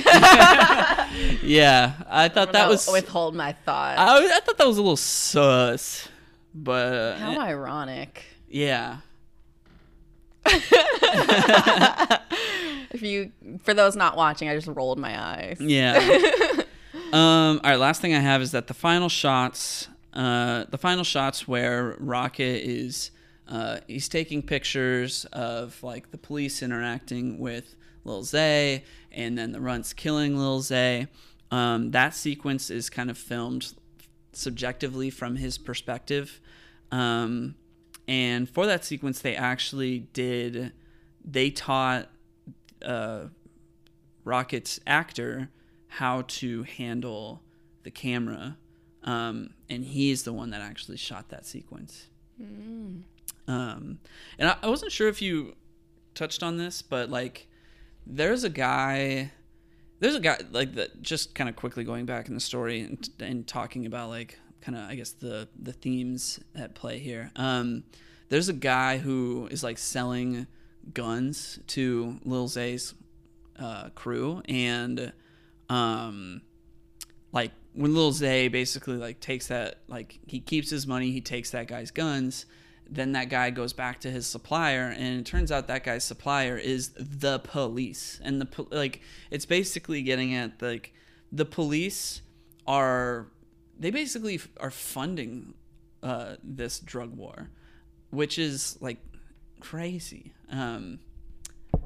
Yeah, 1.41 1.93
I 2.09 2.27
thought 2.27 2.51
that 2.51 2.65
no, 2.65 2.69
was. 2.69 2.87
withhold 2.91 3.35
my 3.35 3.53
thought. 3.53 3.97
I, 3.97 4.17
I 4.37 4.39
thought 4.41 4.57
that 4.57 4.67
was 4.67 4.77
a 4.77 4.81
little 4.81 4.97
sus, 4.97 6.09
but 6.53 6.93
uh, 6.93 7.17
How 7.17 7.39
ironic. 7.39 8.25
yeah, 8.49 8.97
If 12.91 13.01
you, 13.01 13.31
for 13.63 13.73
those 13.73 13.95
not 13.95 14.15
watching, 14.15 14.49
I 14.49 14.55
just 14.55 14.67
rolled 14.67 14.99
my 14.99 15.19
eyes. 15.19 15.57
Yeah. 15.59 15.97
um, 17.13 17.59
all 17.63 17.71
right. 17.71 17.79
Last 17.79 18.01
thing 18.01 18.13
I 18.13 18.19
have 18.19 18.41
is 18.41 18.51
that 18.51 18.67
the 18.67 18.73
final 18.73 19.09
shots, 19.09 19.87
uh, 20.13 20.65
the 20.69 20.77
final 20.77 21.03
shots 21.03 21.47
where 21.47 21.95
Rocket 21.99 22.63
is, 22.67 23.11
uh, 23.47 23.79
he's 23.87 24.09
taking 24.09 24.41
pictures 24.41 25.25
of 25.33 25.81
like 25.83 26.11
the 26.11 26.17
police 26.17 26.63
interacting 26.63 27.39
with 27.39 27.75
Lil 28.03 28.23
Zay, 28.23 28.83
and 29.11 29.37
then 29.37 29.51
the 29.51 29.59
runts 29.59 29.93
killing 29.93 30.37
Lil 30.37 30.61
Zay. 30.61 31.07
Um, 31.51 31.91
that 31.91 32.13
sequence 32.13 32.69
is 32.69 32.89
kind 32.89 33.09
of 33.09 33.17
filmed 33.17 33.73
subjectively 34.33 35.09
from 35.09 35.37
his 35.37 35.57
perspective. 35.57 36.39
Um, 36.91 37.55
and 38.07 38.49
for 38.49 38.65
that 38.65 38.85
sequence, 38.85 39.19
they 39.19 39.35
actually 39.35 39.99
did, 39.99 40.71
they 41.23 41.49
taught 41.49 42.09
uh, 42.85 43.25
Rocket's 44.23 44.79
actor 44.85 45.49
how 45.87 46.23
to 46.27 46.63
handle 46.63 47.41
the 47.83 47.91
camera. 47.91 48.57
Um, 49.03 49.51
and 49.69 49.85
he's 49.85 50.23
the 50.23 50.33
one 50.33 50.49
that 50.51 50.61
actually 50.61 50.97
shot 50.97 51.29
that 51.29 51.45
sequence. 51.45 52.07
Um, 53.47 53.99
and 54.39 54.49
I, 54.49 54.57
I 54.63 54.67
wasn't 54.67 54.91
sure 54.91 55.07
if 55.07 55.21
you 55.21 55.55
touched 56.15 56.43
on 56.43 56.57
this, 56.57 56.81
but 56.81 57.09
like, 57.09 57.47
there's 58.07 58.43
a 58.43 58.49
guy, 58.49 59.31
there's 59.99 60.15
a 60.15 60.19
guy 60.19 60.39
like 60.51 60.73
that. 60.75 61.01
Just 61.01 61.35
kind 61.35 61.49
of 61.49 61.55
quickly 61.55 61.83
going 61.83 62.05
back 62.05 62.27
in 62.27 62.33
the 62.33 62.39
story 62.39 62.81
and, 62.81 63.09
and 63.19 63.47
talking 63.47 63.85
about 63.85 64.09
like 64.09 64.39
kind 64.61 64.77
of 64.77 64.89
I 64.89 64.95
guess 64.95 65.11
the 65.11 65.47
the 65.61 65.73
themes 65.73 66.39
at 66.55 66.73
play 66.75 66.99
here. 66.99 67.31
Um, 67.35 67.83
there's 68.29 68.49
a 68.49 68.53
guy 68.53 68.97
who 68.97 69.47
is 69.51 69.63
like 69.63 69.77
selling 69.77 70.47
guns 70.93 71.59
to 71.67 72.19
Lil 72.23 72.47
Zay's 72.47 72.93
uh, 73.59 73.89
crew, 73.89 74.41
and 74.47 75.11
um, 75.69 76.41
like 77.31 77.51
when 77.73 77.93
Lil 77.93 78.11
Zay 78.11 78.47
basically 78.47 78.95
like 78.97 79.19
takes 79.19 79.47
that 79.47 79.79
like 79.87 80.19
he 80.27 80.39
keeps 80.39 80.69
his 80.69 80.87
money, 80.87 81.11
he 81.11 81.21
takes 81.21 81.51
that 81.51 81.67
guy's 81.67 81.91
guns. 81.91 82.45
Then 82.87 83.13
that 83.13 83.29
guy 83.29 83.49
goes 83.49 83.73
back 83.73 83.99
to 84.01 84.11
his 84.11 84.27
supplier, 84.27 84.93
and 84.95 85.19
it 85.19 85.25
turns 85.25 85.51
out 85.51 85.67
that 85.67 85.83
guy's 85.83 86.03
supplier 86.03 86.57
is 86.57 86.91
the 86.97 87.39
police, 87.39 88.19
and 88.23 88.39
the 88.41 88.65
like 88.71 89.01
it's 89.31 89.45
basically 89.45 90.01
getting 90.03 90.35
at 90.35 90.61
like 90.61 90.93
the 91.31 91.45
police 91.45 92.21
are 92.67 93.27
they 93.77 93.91
basically 93.91 94.39
are 94.59 94.71
funding 94.71 95.53
uh, 96.03 96.35
this 96.43 96.79
drug 96.79 97.15
war, 97.17 97.49
which 98.11 98.37
is 98.37 98.77
like 98.79 98.97
crazy. 99.59 100.33
Um, 100.51 100.99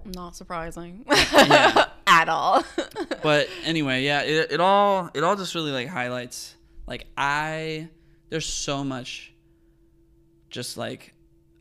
Not 0.05 0.35
surprising 0.35 1.05
Yeah. 1.33 1.85
at 2.07 2.29
all. 2.29 2.63
but 3.23 3.47
anyway, 3.65 4.03
yeah, 4.03 4.21
it, 4.21 4.51
it 4.53 4.59
all 4.61 5.09
it 5.13 5.23
all 5.23 5.35
just 5.35 5.55
really 5.55 5.71
like 5.71 5.87
highlights 5.87 6.55
like 6.87 7.05
I 7.17 7.89
there's 8.29 8.45
so 8.45 8.83
much 8.83 9.33
just 10.49 10.77
like 10.77 11.13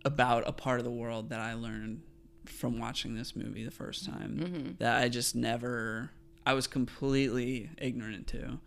about 0.05 0.45
a 0.47 0.53
part 0.53 0.79
of 0.81 0.85
the 0.85 0.91
world 0.91 1.31
that 1.31 1.41
I 1.41 1.55
learned 1.55 2.03
from 2.47 2.79
watching 2.79 3.15
this 3.15 3.37
movie 3.37 3.65
the 3.65 3.71
first 3.71 4.07
time 4.07 4.77
that 4.79 4.97
I 5.03 5.09
just 5.09 5.35
never 5.35 6.11
I 6.47 6.55
was 6.55 6.67
completely 6.67 7.69
ignorant 7.77 8.27
to 8.29 8.59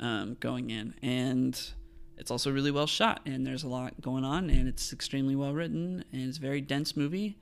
um, 0.00 0.36
going 0.40 0.70
in 0.70 0.94
and 1.02 1.58
it's 2.18 2.30
also 2.30 2.50
really 2.50 2.70
well 2.70 2.86
shot 2.86 3.20
and 3.26 3.46
there's 3.46 3.62
a 3.62 3.68
lot 3.68 4.00
going 4.00 4.24
on 4.24 4.48
and 4.48 4.68
it's 4.68 4.92
extremely 4.92 5.36
well 5.36 5.52
written 5.52 6.04
and 6.12 6.22
it's 6.22 6.38
a 6.38 6.40
very 6.40 6.60
dense 6.60 6.96
movie 6.96 7.36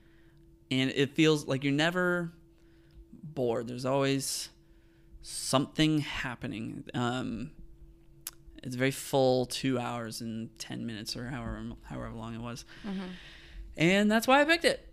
and 0.69 0.91
it 0.91 1.11
feels 1.11 1.47
like 1.47 1.63
you're 1.63 1.73
never 1.73 2.31
bored. 3.23 3.67
There's 3.67 3.85
always 3.85 4.49
something 5.21 5.99
happening. 5.99 6.83
Um, 6.93 7.51
it's 8.63 8.75
a 8.75 8.79
very 8.79 8.91
full 8.91 9.45
two 9.45 9.79
hours 9.79 10.21
and 10.21 10.57
10 10.59 10.85
minutes 10.85 11.15
or 11.15 11.27
however 11.27 11.63
however 11.83 12.11
long 12.13 12.35
it 12.35 12.41
was. 12.41 12.65
And 13.77 14.09
that's 14.09 14.27
why 14.27 14.41
i 14.41 14.45
picked 14.45 14.65
it. 14.65 14.87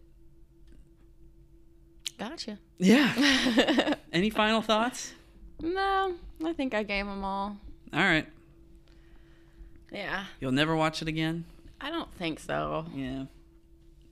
Gotcha. 2.18 2.59
yeah. 2.78 3.95
Any 4.12 4.30
final 4.30 4.62
thoughts? 4.62 5.12
No, 5.61 6.14
I 6.45 6.53
think 6.53 6.74
I 6.74 6.83
gave 6.83 7.07
them 7.07 7.24
all. 7.24 7.57
all 7.93 8.01
right 8.01 8.26
Yeah, 9.93 10.24
you'll 10.40 10.53
never 10.53 10.74
watch 10.74 11.03
it 11.03 11.09
again 11.09 11.45
I 11.80 11.90
don't 11.90 12.12
think 12.14 12.40
so. 12.40 12.86
yeah 12.95 13.24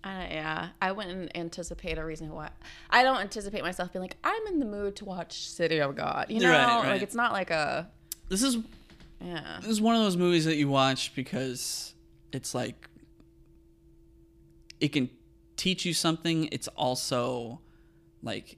I, 0.03 0.29
yeah, 0.31 0.69
I 0.81 0.93
wouldn't 0.93 1.33
anticipate 1.35 1.99
a 1.99 2.05
reason 2.05 2.31
why. 2.31 2.49
I 2.89 3.03
don't 3.03 3.21
anticipate 3.21 3.63
myself 3.63 3.93
being 3.93 4.01
like, 4.03 4.17
I'm 4.25 4.47
in 4.47 4.59
the 4.59 4.65
mood 4.65 4.97
to 4.97 5.05
watch 5.05 5.47
City 5.47 5.79
of 5.79 5.95
God. 5.95 6.27
You 6.31 6.41
know, 6.41 6.51
Right, 6.51 6.65
right. 6.83 6.89
like 6.93 7.03
it's 7.03 7.15
not 7.15 7.33
like 7.33 7.51
a 7.51 7.87
this 8.31 8.43
is 8.43 8.57
yeah. 9.21 9.59
this 9.61 9.69
is 9.69 9.81
one 9.81 9.95
of 9.95 10.01
those 10.01 10.17
movies 10.17 10.47
that 10.47 10.57
you 10.57 10.69
watch 10.69 11.15
because 11.15 11.95
it's 12.33 12.55
like 12.55 12.89
it 14.81 14.89
can 14.89 15.11
teach 15.57 15.85
you 15.85 15.93
something 15.93 16.49
it's 16.53 16.69
also 16.69 17.61
like 18.23 18.57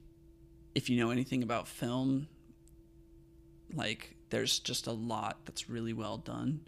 if 0.75 0.89
you 0.89 0.97
know 0.97 1.11
anything 1.11 1.43
about 1.43 1.67
film 1.67 2.27
like 3.75 4.15
there's 4.29 4.59
just 4.59 4.87
a 4.87 4.91
lot 4.93 5.39
that's 5.43 5.69
really 5.69 5.91
well 5.91 6.17
done 6.17 6.61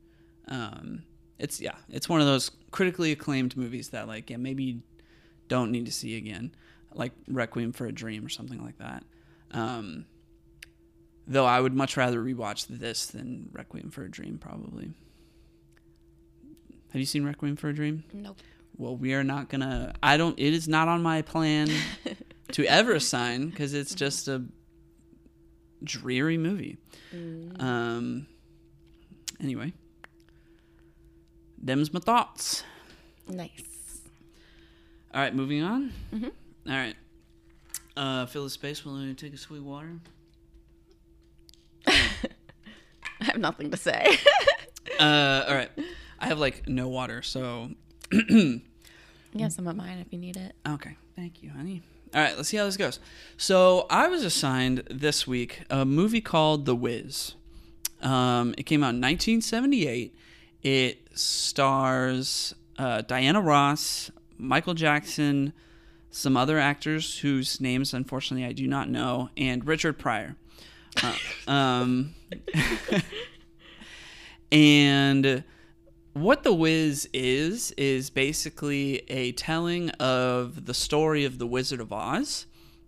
um 0.48 1.04
it's 1.39 1.60
yeah 1.60 1.76
it's 1.89 2.08
one 2.08 2.22
of 2.22 2.28
those 2.28 2.52
critically 2.72 3.12
acclaimed 3.12 3.56
movies 3.58 3.89
that 3.89 4.08
like 4.08 4.30
yeah 4.30 4.38
maybe 4.38 4.64
you 4.64 4.82
don't 5.48 5.72
need 5.72 5.86
to 5.86 5.91
see 5.91 6.18
again 6.18 6.54
like 6.93 7.12
requiem 7.28 7.72
for 7.72 7.86
a 7.86 7.91
dream 7.91 8.26
or 8.26 8.30
something 8.30 8.64
like 8.64 8.78
that 8.78 9.04
um 9.52 10.06
Though 11.28 11.46
I 11.46 11.60
would 11.60 11.74
much 11.74 11.98
rather 11.98 12.20
rewatch 12.22 12.68
this 12.68 13.08
than 13.08 13.50
Requiem 13.52 13.89
for 13.89 14.04
a 14.04 14.10
Dream, 14.10 14.38
probably. 14.38 14.91
Have 16.91 17.00
you 17.00 17.06
seen 17.06 17.26
Requiem 17.26 17.56
for 17.56 17.70
a 17.70 17.74
Dream? 17.74 18.04
Nope. 18.14 18.38
Well, 18.78 18.96
we 18.96 19.14
are 19.16 19.24
not 19.24 19.50
gonna. 19.50 19.96
I 20.04 20.18
don't. 20.18 20.38
It 20.38 20.54
is 20.54 20.68
not 20.68 20.88
on 20.88 21.02
my 21.02 21.24
plan 21.24 21.70
to 22.52 22.66
ever 22.66 22.93
assign 22.93 23.50
because 23.50 23.74
it's 23.74 23.96
just 23.96 24.28
a 24.28 24.43
dreary 25.84 26.38
movie. 26.38 26.78
Um. 27.60 28.28
Anyway, 29.41 29.74
them's 31.66 31.91
my 31.93 31.99
thoughts. 31.99 32.63
Nice. 33.28 34.01
All 35.13 35.22
right, 35.22 35.34
moving 35.36 35.61
on. 35.63 35.91
Mhm. 36.13 36.32
All 36.68 36.74
right. 36.74 36.95
Uh, 37.97 38.26
fill 38.26 38.43
the 38.43 38.49
space 38.49 38.86
while 38.86 38.95
I 38.97 39.13
take 39.13 39.34
a 39.34 39.38
sweet 39.38 39.63
water. 39.63 39.99
I 41.88 41.93
have 43.22 43.38
nothing 43.38 43.72
to 43.72 43.78
say. 43.78 44.18
Uh, 44.99 45.43
all 45.49 45.55
right. 45.55 45.72
I 46.20 46.28
have 46.28 46.39
like 46.39 46.70
no 46.70 46.88
water, 46.88 47.22
so 47.22 47.70
you 48.11 48.61
have 49.39 49.51
some 49.51 49.68
of 49.68 49.76
mine 49.76 49.97
if 49.97 50.13
you 50.13 50.18
need 50.20 50.38
it. 50.38 50.53
Okay, 50.66 50.95
thank 51.18 51.43
you, 51.43 51.49
honey. 51.49 51.82
All 52.13 52.22
right, 52.22 52.38
let's 52.38 52.47
see 52.47 52.55
how 52.55 52.63
this 52.63 52.78
goes. 52.78 52.99
So 53.36 53.88
I 53.89 54.07
was 54.07 54.24
assigned 54.24 54.84
this 54.89 55.28
week 55.28 55.63
a 55.70 55.84
movie 55.84 56.22
called 56.22 56.66
The 56.66 56.76
Wiz. 56.76 57.34
Um, 58.01 58.55
it 58.57 58.63
came 58.63 58.84
out 58.84 58.93
in 58.93 59.01
1978. 59.01 60.16
It 60.66 61.09
stars 61.13 62.55
uh, 62.80 63.01
Diana 63.01 63.39
Ross, 63.39 64.09
Michael 64.36 64.74
Jackson, 64.74 65.53
some 66.09 66.36
other 66.36 66.57
actors 66.57 67.20
whose 67.20 67.61
names, 67.61 67.93
unfortunately, 67.93 68.47
I 68.47 68.51
do 68.51 68.66
not 68.66 68.89
know, 68.89 69.30
and 69.38 69.66
Richard 69.68 69.99
Pryor. 69.99 70.36
Uh, 71.03 71.16
um, 71.47 72.16
and 74.51 75.43
what 76.13 76.41
The 76.41 76.53
Wiz 76.53 77.07
is, 77.13 77.70
is 77.78 78.09
basically 78.09 79.03
a 79.07 79.34
telling 79.34 79.91
of 79.91 80.66
the 80.66 80.74
story 80.74 81.26
of 81.26 81.38
the 81.38 81.45
Wizard 81.45 81.80
of 81.80 81.93
Oz, 81.93 82.47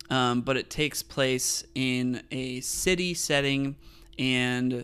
um, 0.09 0.41
but 0.41 0.57
it 0.57 0.71
takes 0.71 1.03
place 1.03 1.63
in 1.75 2.23
a 2.31 2.59
city 2.61 3.13
setting 3.13 3.75
and 4.17 4.83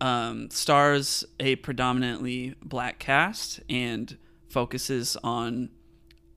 um, 0.00 0.50
stars 0.50 1.24
a 1.40 1.56
predominantly 1.56 2.54
black 2.62 2.98
cast 2.98 3.60
and 3.68 4.16
focuses 4.48 5.16
on 5.24 5.70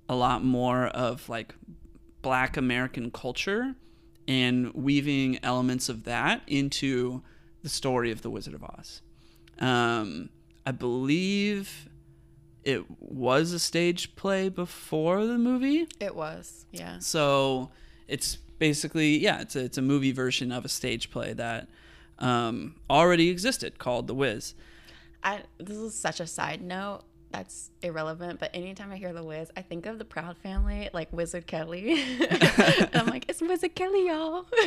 a 0.10 0.16
lot 0.16 0.44
more 0.44 0.88
of 0.88 1.28
like 1.30 1.54
black 2.22 2.58
American 2.58 3.12
culture 3.12 3.76
and 4.28 4.74
weaving 4.74 5.40
elements 5.44 5.90
of 5.90 6.04
that 6.04 6.42
into 6.48 7.22
the 7.64 7.70
story 7.70 8.12
of 8.12 8.22
the 8.22 8.30
Wizard 8.30 8.54
of 8.54 8.64
Oz. 8.64 9.02
Um, 9.60 10.30
I 10.66 10.72
believe 10.72 11.90
it 12.64 12.84
was 13.00 13.54
a 13.54 13.60
stage 13.60 14.16
play 14.16 14.50
before 14.50 15.26
the 15.26 15.38
movie, 15.38 15.88
It 16.00 16.16
was, 16.16 16.66
yeah. 16.72 17.00
so 17.00 17.72
it's 18.08 18.36
basically 18.60 19.18
yeah, 19.18 19.42
it's 19.42 19.56
a, 19.56 19.64
it's 19.64 19.78
a 19.78 19.82
movie 19.82 20.12
version 20.12 20.52
of 20.52 20.66
a 20.66 20.70
stage 20.70 21.10
play 21.10 21.34
that 21.34 21.70
um, 22.20 22.76
already 22.90 23.30
existed 23.30 23.80
called 23.80 24.08
The 24.08 24.14
Wiz. 24.14 24.54
I 25.24 25.42
this 25.58 25.78
is 25.78 25.94
such 25.94 26.20
a 26.20 26.28
side 26.28 26.62
note 26.62 27.02
that's 27.32 27.72
irrelevant, 27.82 28.40
but 28.40 28.52
anytime 28.54 28.92
I 28.92 28.98
hear 28.98 29.14
the 29.14 29.24
Wiz, 29.24 29.52
I 29.58 29.62
think 29.62 29.86
of 29.86 30.00
the 30.00 30.06
Proud 30.06 30.38
Family, 30.38 30.90
like 30.94 31.12
Wizard 31.12 31.48
Kelly. 31.48 32.02
and 32.30 32.90
I'm 32.94 33.08
like, 33.08 33.26
it's 33.28 33.42
Wizard 33.42 33.76
Kelly, 33.76 34.08
y'all. 34.08 34.46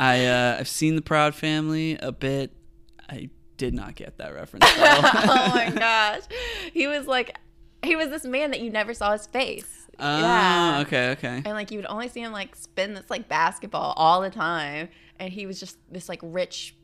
I 0.00 0.26
uh, 0.26 0.56
I've 0.60 0.68
seen 0.68 0.96
The 0.96 1.02
Proud 1.02 1.34
Family 1.34 1.96
a 2.00 2.12
bit. 2.12 2.52
I 3.08 3.30
did 3.56 3.74
not 3.74 3.94
get 3.94 4.18
that 4.18 4.34
reference. 4.34 4.64
oh 4.68 5.50
my 5.54 5.70
gosh, 5.74 6.22
he 6.72 6.86
was 6.86 7.06
like, 7.06 7.36
he 7.82 7.96
was 7.96 8.08
this 8.08 8.24
man 8.24 8.50
that 8.50 8.60
you 8.60 8.70
never 8.70 8.94
saw 8.94 9.12
his 9.12 9.26
face. 9.26 9.86
Ah, 10.00 10.80
okay, 10.82 11.10
okay. 11.10 11.42
And 11.44 11.46
like 11.46 11.70
you 11.70 11.78
would 11.78 11.86
only 11.86 12.08
see 12.08 12.20
him 12.20 12.32
like 12.32 12.54
spin 12.54 12.94
this 12.94 13.10
like 13.10 13.28
basketball 13.28 13.94
all 13.96 14.20
the 14.20 14.30
time, 14.30 14.88
and 15.18 15.32
he 15.32 15.46
was 15.46 15.60
just 15.60 15.76
this 15.90 16.08
like 16.08 16.20
rich, 16.22 16.74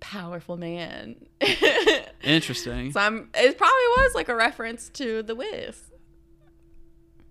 powerful 0.00 0.56
man. 0.56 1.16
Interesting. 2.22 2.92
so 2.92 3.00
I'm. 3.00 3.30
It 3.34 3.56
probably 3.58 3.86
was 3.96 4.14
like 4.14 4.28
a 4.28 4.34
reference 4.34 4.88
to 4.90 5.22
the 5.22 5.34
Wiz. 5.34 5.82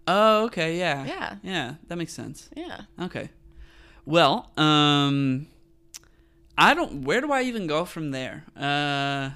Oh, 0.08 0.46
okay, 0.46 0.78
yeah. 0.80 1.06
Yeah. 1.06 1.36
Yeah, 1.44 1.74
that 1.88 1.96
makes 1.98 2.14
sense. 2.14 2.50
Yeah. 2.56 2.82
Okay. 3.00 3.30
Well, 4.06 4.52
um 4.58 5.46
I 6.58 6.74
don't 6.74 7.04
where 7.04 7.22
do 7.22 7.32
I 7.32 7.44
even 7.44 7.68
go 7.68 7.86
from 7.86 8.10
there? 8.10 8.44
Uh 8.58 9.30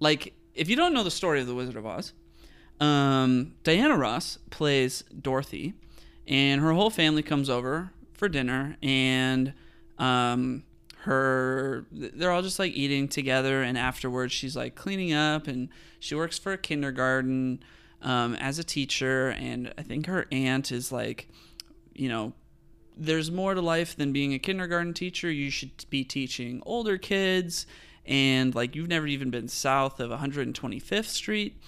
like 0.00 0.32
if 0.54 0.70
you 0.70 0.76
don't 0.76 0.94
know 0.94 1.02
the 1.04 1.10
story 1.10 1.40
of 1.40 1.46
the 1.46 1.54
Wizard 1.54 1.76
of 1.76 1.84
Oz, 1.84 2.14
um 2.80 3.54
Diana 3.62 3.96
Ross 3.96 4.38
plays 4.50 5.04
Dorothy 5.20 5.74
and 6.26 6.62
her 6.62 6.72
whole 6.72 6.88
family 6.88 7.22
comes 7.22 7.50
over 7.50 7.90
for 8.14 8.28
dinner 8.28 8.76
and 8.82 9.52
um 9.98 10.62
her 11.00 11.84
they're 11.92 12.30
all 12.30 12.42
just 12.42 12.58
like 12.58 12.72
eating 12.72 13.06
together 13.06 13.62
and 13.62 13.76
afterwards 13.76 14.32
she's 14.32 14.56
like 14.56 14.74
cleaning 14.74 15.12
up 15.12 15.46
and 15.46 15.68
she 15.98 16.14
works 16.14 16.38
for 16.38 16.52
a 16.52 16.58
kindergarten 16.58 17.62
um, 18.00 18.34
as 18.36 18.58
a 18.58 18.64
teacher 18.64 19.30
and 19.30 19.72
i 19.76 19.82
think 19.82 20.06
her 20.06 20.26
aunt 20.32 20.72
is 20.72 20.90
like 20.90 21.28
you 21.94 22.08
know 22.08 22.32
there's 22.96 23.30
more 23.30 23.54
to 23.54 23.60
life 23.60 23.96
than 23.96 24.12
being 24.12 24.34
a 24.34 24.38
kindergarten 24.38 24.94
teacher. 24.94 25.30
You 25.30 25.50
should 25.50 25.84
be 25.90 26.04
teaching 26.04 26.62
older 26.64 26.96
kids 26.96 27.66
and 28.06 28.54
like 28.54 28.74
you've 28.74 28.88
never 28.88 29.06
even 29.06 29.30
been 29.30 29.48
south 29.48 30.00
of 30.00 30.10
125th 30.10 31.06
street 31.06 31.60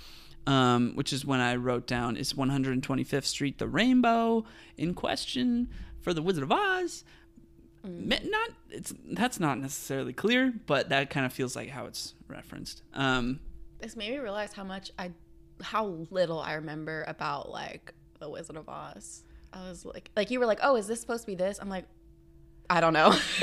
um, 0.47 0.93
which 0.95 1.13
is 1.13 1.25
when 1.25 1.41
i 1.41 1.57
wrote 1.57 1.87
down 1.87 2.17
is 2.17 2.35
125th 2.35 3.25
street 3.25 3.59
the 3.59 3.67
rainbow 3.67 4.45
in 4.77 4.93
question 4.93 5.69
for 6.07 6.15
the 6.15 6.23
wizard 6.23 6.45
of 6.45 6.53
oz 6.53 7.03
Me- 7.83 8.21
Not 8.25 8.51
it's 8.71 8.95
that's 9.13 9.41
not 9.41 9.59
necessarily 9.59 10.13
clear, 10.13 10.53
but 10.67 10.89
that 10.91 11.11
kind 11.11 11.27
of 11.27 11.33
feels 11.33 11.55
like 11.57 11.69
how 11.69 11.87
it's 11.87 12.15
referenced. 12.29 12.83
Um, 12.95 13.39
This 13.81 13.95
made 13.97 14.11
me 14.11 14.19
realize 14.19 14.53
how 14.53 14.63
much 14.65 14.91
I, 14.99 15.11
how 15.63 15.87
little 16.11 16.41
I 16.41 16.55
remember 16.55 17.05
about 17.07 17.51
like 17.51 17.93
the 18.21 18.29
Wizard 18.29 18.57
of 18.57 18.69
Oz. 18.69 19.23
I 19.53 19.69
was 19.69 19.85
like, 19.85 20.11
like 20.17 20.31
you 20.33 20.41
were 20.41 20.47
like, 20.47 20.59
oh, 20.63 20.75
is 20.77 20.87
this 20.89 21.01
supposed 21.01 21.23
to 21.23 21.27
be 21.29 21.37
this? 21.37 21.59
I'm 21.61 21.69
like, 21.69 21.85
I 22.69 22.81
don't 22.81 22.93
know. 22.93 23.13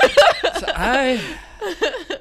so 0.58 0.66
I, 0.68 1.18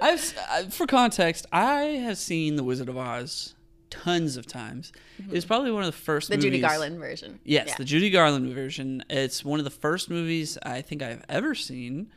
I've 0.01 0.37
I- 0.49 0.67
for 0.69 0.87
context, 0.87 1.45
I 1.51 1.79
have 2.05 2.17
seen 2.17 2.55
The 2.55 2.63
Wizard 2.63 2.87
of 2.87 2.97
Oz 2.97 3.53
tons 3.93 4.37
of 4.37 4.45
times. 4.47 4.91
It 5.19 5.31
was 5.31 5.45
probably 5.45 5.71
one 5.71 5.83
of 5.83 5.87
the 5.87 5.91
first 5.97 6.29
Mm-hmm. 6.29 6.39
the 6.39 6.45
Judy 6.47 6.59
Garland 6.59 6.99
version. 6.99 7.39
Yes, 7.43 7.67
Yeah. 7.69 7.75
the 7.77 7.85
Judy 7.85 8.09
Garland 8.09 8.53
version. 8.53 9.03
It's 9.09 9.45
one 9.45 9.59
of 9.59 9.63
the 9.65 9.69
first 9.71 10.09
movies 10.09 10.57
I 10.63 10.81
think 10.81 11.01
I've 11.03 11.23
ever 11.29 11.53
seen. 11.55 12.09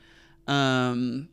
Um, 0.46 1.28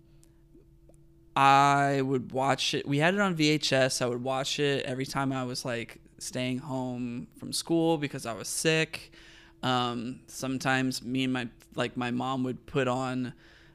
I 1.36 2.02
would 2.02 2.32
watch 2.32 2.74
it. 2.74 2.88
We 2.88 3.00
had 3.00 3.14
it 3.14 3.20
on 3.20 3.36
VHS. 3.36 4.02
I 4.02 4.06
would 4.08 4.24
watch 4.24 4.60
it 4.60 4.86
every 4.86 5.06
time 5.06 5.32
I 5.32 5.44
was 5.44 5.66
like 5.66 6.00
staying 6.20 6.60
home 6.60 7.28
from 7.38 7.52
school 7.52 7.98
because 7.98 8.26
I 8.26 8.34
was 8.34 8.48
sick. 8.48 9.12
Um, 9.64 10.20
sometimes 10.28 11.02
me 11.04 11.24
and 11.24 11.34
my 11.34 11.48
like 11.76 11.98
my 11.98 12.12
mom 12.12 12.44
would 12.44 12.66
put 12.66 12.88
on 12.88 13.34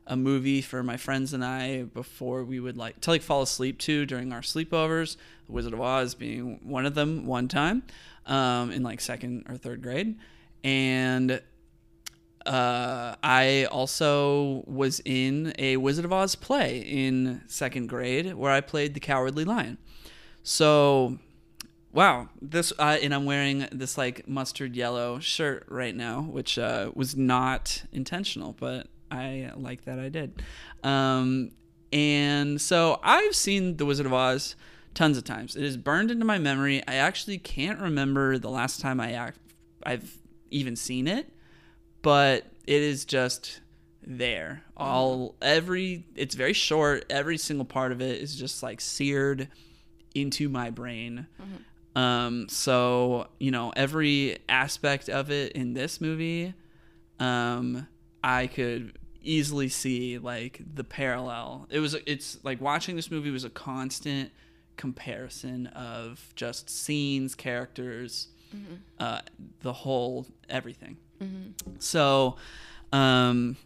a 0.09 0.17
movie 0.17 0.63
for 0.63 0.83
my 0.83 0.97
friends 0.97 1.33
and 1.33 1.45
I 1.45 1.83
before 1.83 2.43
we 2.43 2.59
would 2.59 2.77
like 2.77 3.01
to 3.03 3.11
like 3.11 3.23
fall 3.23 3.43
asleep 3.43 3.79
to 3.81 4.07
during 4.07 4.33
our 4.33 4.41
sleepovers. 4.41 5.17
The 5.47 5.53
Wizard 5.53 5.75
of 5.75 5.81
Oz 5.81 6.15
being 6.15 6.61
one 6.65 6.87
of 6.87 6.95
them 6.95 7.27
one 7.27 7.47
time 7.47 7.83
um, 8.27 8.73
in 8.73 8.83
like 8.83 9.01
second 9.01 9.47
or 9.49 9.57
third 9.57 9.83
grade, 9.83 10.17
and 10.65 11.41
uh, 12.47 13.15
I 13.23 13.67
also 13.71 14.65
was 14.67 15.01
in 15.05 15.53
a 15.59 15.77
Wizard 15.77 16.07
of 16.07 16.13
Oz 16.13 16.35
play 16.35 16.79
in 16.79 17.43
second 17.47 17.89
grade 17.89 18.35
where 18.35 18.51
I 18.51 18.63
played 18.63 18.95
the 18.95 19.01
Cowardly 19.01 19.45
Lion. 19.45 19.77
So, 20.43 21.19
wow, 21.93 22.31
this 22.41 22.73
uh, 22.79 22.97
and 23.03 23.15
I'm 23.15 23.27
wearing 23.27 23.69
this 23.71 23.99
like 23.99 24.27
mustard 24.27 24.75
yellow 24.75 25.19
shirt 25.19 25.67
right 25.69 25.95
now, 25.95 26.23
which 26.23 26.59
uh, 26.59 26.91
was 26.95 27.17
not 27.17 27.83
intentional, 27.93 28.57
but 28.59 28.87
I 29.11 29.51
like 29.57 29.85
that 29.85 29.99
I 29.99 30.09
did. 30.09 30.43
Um, 30.83 31.51
and 31.93 32.61
so 32.61 33.01
I've 33.03 33.35
seen 33.35 33.77
the 33.77 33.87
Wizard 33.87 34.07
of 34.07 34.13
Oz 34.13 34.57
tons 34.95 35.17
of 35.17 35.25
times. 35.25 35.57
It 35.57 35.65
is 35.65 35.77
burned 35.77 36.11
into 36.11 36.25
my 36.25 36.39
memory. 36.39 36.83
I 36.87 36.95
actually 36.95 37.39
can't 37.39 37.81
remember 37.81 38.39
the 38.39 38.51
last 38.51 38.81
time 38.81 39.01
I 39.01 39.13
act, 39.13 39.39
I've 39.85 40.19
even 40.51 40.77
seen 40.77 41.07
it 41.07 41.33
but 42.03 42.47
it 42.67 42.83
is 42.83 43.05
just 43.05 43.61
there. 44.03 44.63
All 44.77 45.35
every 45.43 46.07
it's 46.15 46.35
very 46.35 46.53
short. 46.53 47.05
Every 47.11 47.39
single 47.39 47.65
part 47.65 47.93
of 47.93 48.01
it 48.01 48.21
is 48.21 48.35
just 48.35 48.63
like 48.63 48.81
seared 48.81 49.49
into 50.15 50.49
my 50.49 50.71
brain. 50.71 51.27
Um, 51.97 52.49
so 52.49 53.29
you 53.39 53.51
know 53.51 53.73
every 53.77 54.39
aspect 54.49 55.09
of 55.09 55.31
it 55.31 55.53
in 55.53 55.75
this 55.75 56.01
movie, 56.01 56.55
um, 57.19 57.87
I 58.23 58.47
could 58.47 58.99
easily 59.23 59.69
see 59.69 60.19
like 60.19 60.61
the 60.75 60.85
parallel. 60.85 61.67
It 61.71 61.81
was 61.81 61.95
it's 62.07 62.39
like 62.45 62.61
watching 62.61 62.97
this 62.97 63.11
movie 63.11 63.31
was 63.31 63.45
a 63.45 63.51
constant 63.51 64.31
comparison 64.77 65.67
of 65.69 66.33
just 66.37 66.71
scenes, 66.71 67.35
characters, 67.35 68.29
uh, 68.99 69.21
the 69.61 69.73
whole 69.73 70.27
everything. 70.49 70.97
So, 71.81 72.37
um, 72.93 73.57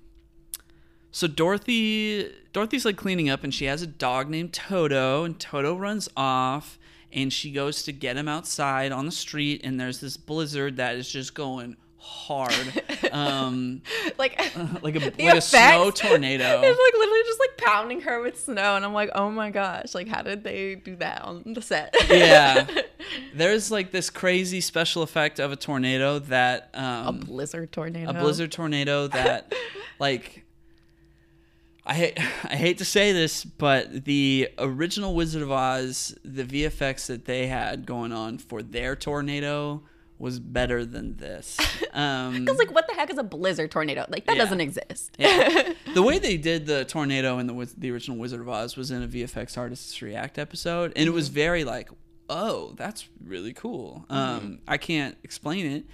so 1.10 1.26
Dorothy, 1.26 2.32
Dorothy's 2.52 2.84
like 2.86 2.96
cleaning 2.96 3.28
up, 3.28 3.44
and 3.44 3.52
she 3.54 3.66
has 3.66 3.82
a 3.82 3.86
dog 3.86 4.30
named 4.30 4.52
Toto, 4.54 5.24
and 5.24 5.38
Toto 5.38 5.76
runs 5.76 6.08
off, 6.16 6.78
and 7.12 7.30
she 7.32 7.52
goes 7.52 7.82
to 7.84 7.92
get 7.92 8.16
him 8.16 8.26
outside 8.26 8.90
on 8.90 9.04
the 9.04 9.12
street, 9.12 9.60
and 9.62 9.78
there's 9.78 10.00
this 10.00 10.16
blizzard 10.16 10.76
that 10.78 10.96
is 10.96 11.08
just 11.10 11.34
going 11.34 11.76
hard, 12.02 12.82
um, 13.12 13.80
like 14.18 14.36
like 14.82 14.96
a 14.96 15.00
like 15.00 15.36
a 15.36 15.40
snow 15.40 15.90
tornado. 15.90 16.44
It's 16.64 16.78
like 16.78 16.98
literally 16.98 17.22
just 17.24 17.40
like 17.40 17.56
pounding 17.58 18.00
her 18.02 18.20
with 18.20 18.40
snow, 18.40 18.76
and 18.76 18.84
I'm 18.84 18.92
like, 18.92 19.10
oh 19.14 19.30
my 19.30 19.50
gosh, 19.50 19.94
like 19.94 20.08
how 20.08 20.22
did 20.22 20.42
they 20.44 20.74
do 20.74 20.96
that 20.96 21.22
on 21.22 21.42
the 21.46 21.62
set? 21.62 21.94
Yeah. 22.08 22.66
There's 23.34 23.70
like 23.70 23.92
this 23.92 24.10
crazy 24.10 24.60
special 24.60 25.02
effect 25.02 25.38
of 25.38 25.52
a 25.52 25.56
tornado 25.56 26.18
that 26.18 26.70
um, 26.74 27.06
a 27.06 27.12
blizzard 27.12 27.72
tornado. 27.72 28.10
a 28.10 28.14
blizzard 28.14 28.52
tornado 28.52 29.06
that 29.08 29.54
like 29.98 30.44
I 31.86 31.94
hate 31.94 32.18
I 32.44 32.56
hate 32.56 32.78
to 32.78 32.84
say 32.84 33.12
this, 33.12 33.44
but 33.44 34.04
the 34.04 34.48
original 34.58 35.14
Wizard 35.14 35.42
of 35.42 35.50
Oz, 35.50 36.16
the 36.24 36.44
VFX 36.44 37.06
that 37.06 37.24
they 37.26 37.46
had 37.46 37.86
going 37.86 38.12
on 38.12 38.38
for 38.38 38.62
their 38.62 38.96
tornado 38.96 39.82
was 40.18 40.38
better 40.38 40.84
than 40.84 41.16
this. 41.16 41.58
Um, 41.92 42.48
I 42.48 42.52
like, 42.52 42.72
what 42.72 42.86
the 42.88 42.94
heck 42.94 43.10
is 43.10 43.18
a 43.18 43.22
blizzard 43.22 43.70
tornado? 43.70 44.06
Like 44.08 44.24
that 44.24 44.36
Yeah. 44.36 44.44
doesn't 44.44 44.62
exist. 44.62 45.14
yeah. 45.18 45.74
the 45.94 46.00
way 46.02 46.18
they 46.18 46.38
did 46.38 46.64
the 46.64 46.86
tornado 46.86 47.36
in 47.38 47.46
the 47.46 47.74
the 47.76 47.90
original 47.90 48.16
Wizard 48.16 48.40
of 48.40 48.48
Oz 48.48 48.78
was 48.78 48.90
in 48.90 49.02
a 49.02 49.06
VFX 49.06 49.58
Artists 49.58 50.00
React 50.00 50.38
episode, 50.38 50.94
and 50.96 51.06
it 51.06 51.10
was 51.10 51.28
very 51.28 51.64
like, 51.64 51.90
oh, 52.30 52.72
that's 52.78 53.10
really 53.22 53.52
cool. 53.52 54.06
Um, 54.08 54.60
I 54.66 54.78
can't 54.78 55.18
explain 55.22 55.66
it, 55.66 55.84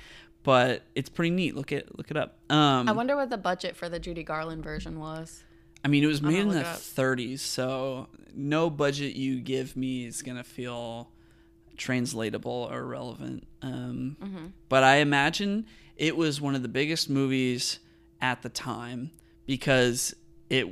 but 0.45 0.83
it's 0.95 1.09
pretty 1.09 1.31
neat. 1.31 1.57
Look 1.57 1.73
it 1.73 1.99
look 1.99 2.13
it 2.13 2.17
up. 2.17 2.39
Um, 2.49 2.89
I 2.89 2.93
wonder 2.93 3.17
what 3.17 3.29
the 3.31 3.37
budget 3.39 3.75
for 3.77 3.89
the 3.89 3.99
Judy 3.99 4.23
Garland 4.23 4.63
version 4.63 5.01
was. 5.01 5.43
I 5.85 5.89
mean, 5.89 6.05
it 6.05 6.09
was 6.09 6.23
made 6.23 6.39
in 6.39 6.51
the 6.51 6.61
up. 6.61 6.77
30s, 6.77 7.41
so 7.41 8.07
no 8.37 8.71
budget 8.71 9.17
you 9.17 9.41
give 9.41 9.77
me 9.77 10.05
is 10.07 10.23
gonna 10.23 10.45
feel 10.45 11.11
translatable 11.79 12.69
or 12.71 12.85
relevant. 12.85 13.47
Um, 13.63 14.17
Mm-hmm. 14.23 14.47
But 14.69 14.83
I 14.85 14.97
imagine 14.97 15.67
it 15.97 16.17
was 16.17 16.41
one 16.41 16.55
of 16.55 16.63
the 16.63 16.69
biggest 16.69 17.09
movies 17.09 17.79
at 18.21 18.43
the 18.43 18.49
time 18.49 19.11
because 19.47 20.15
it 20.51 20.67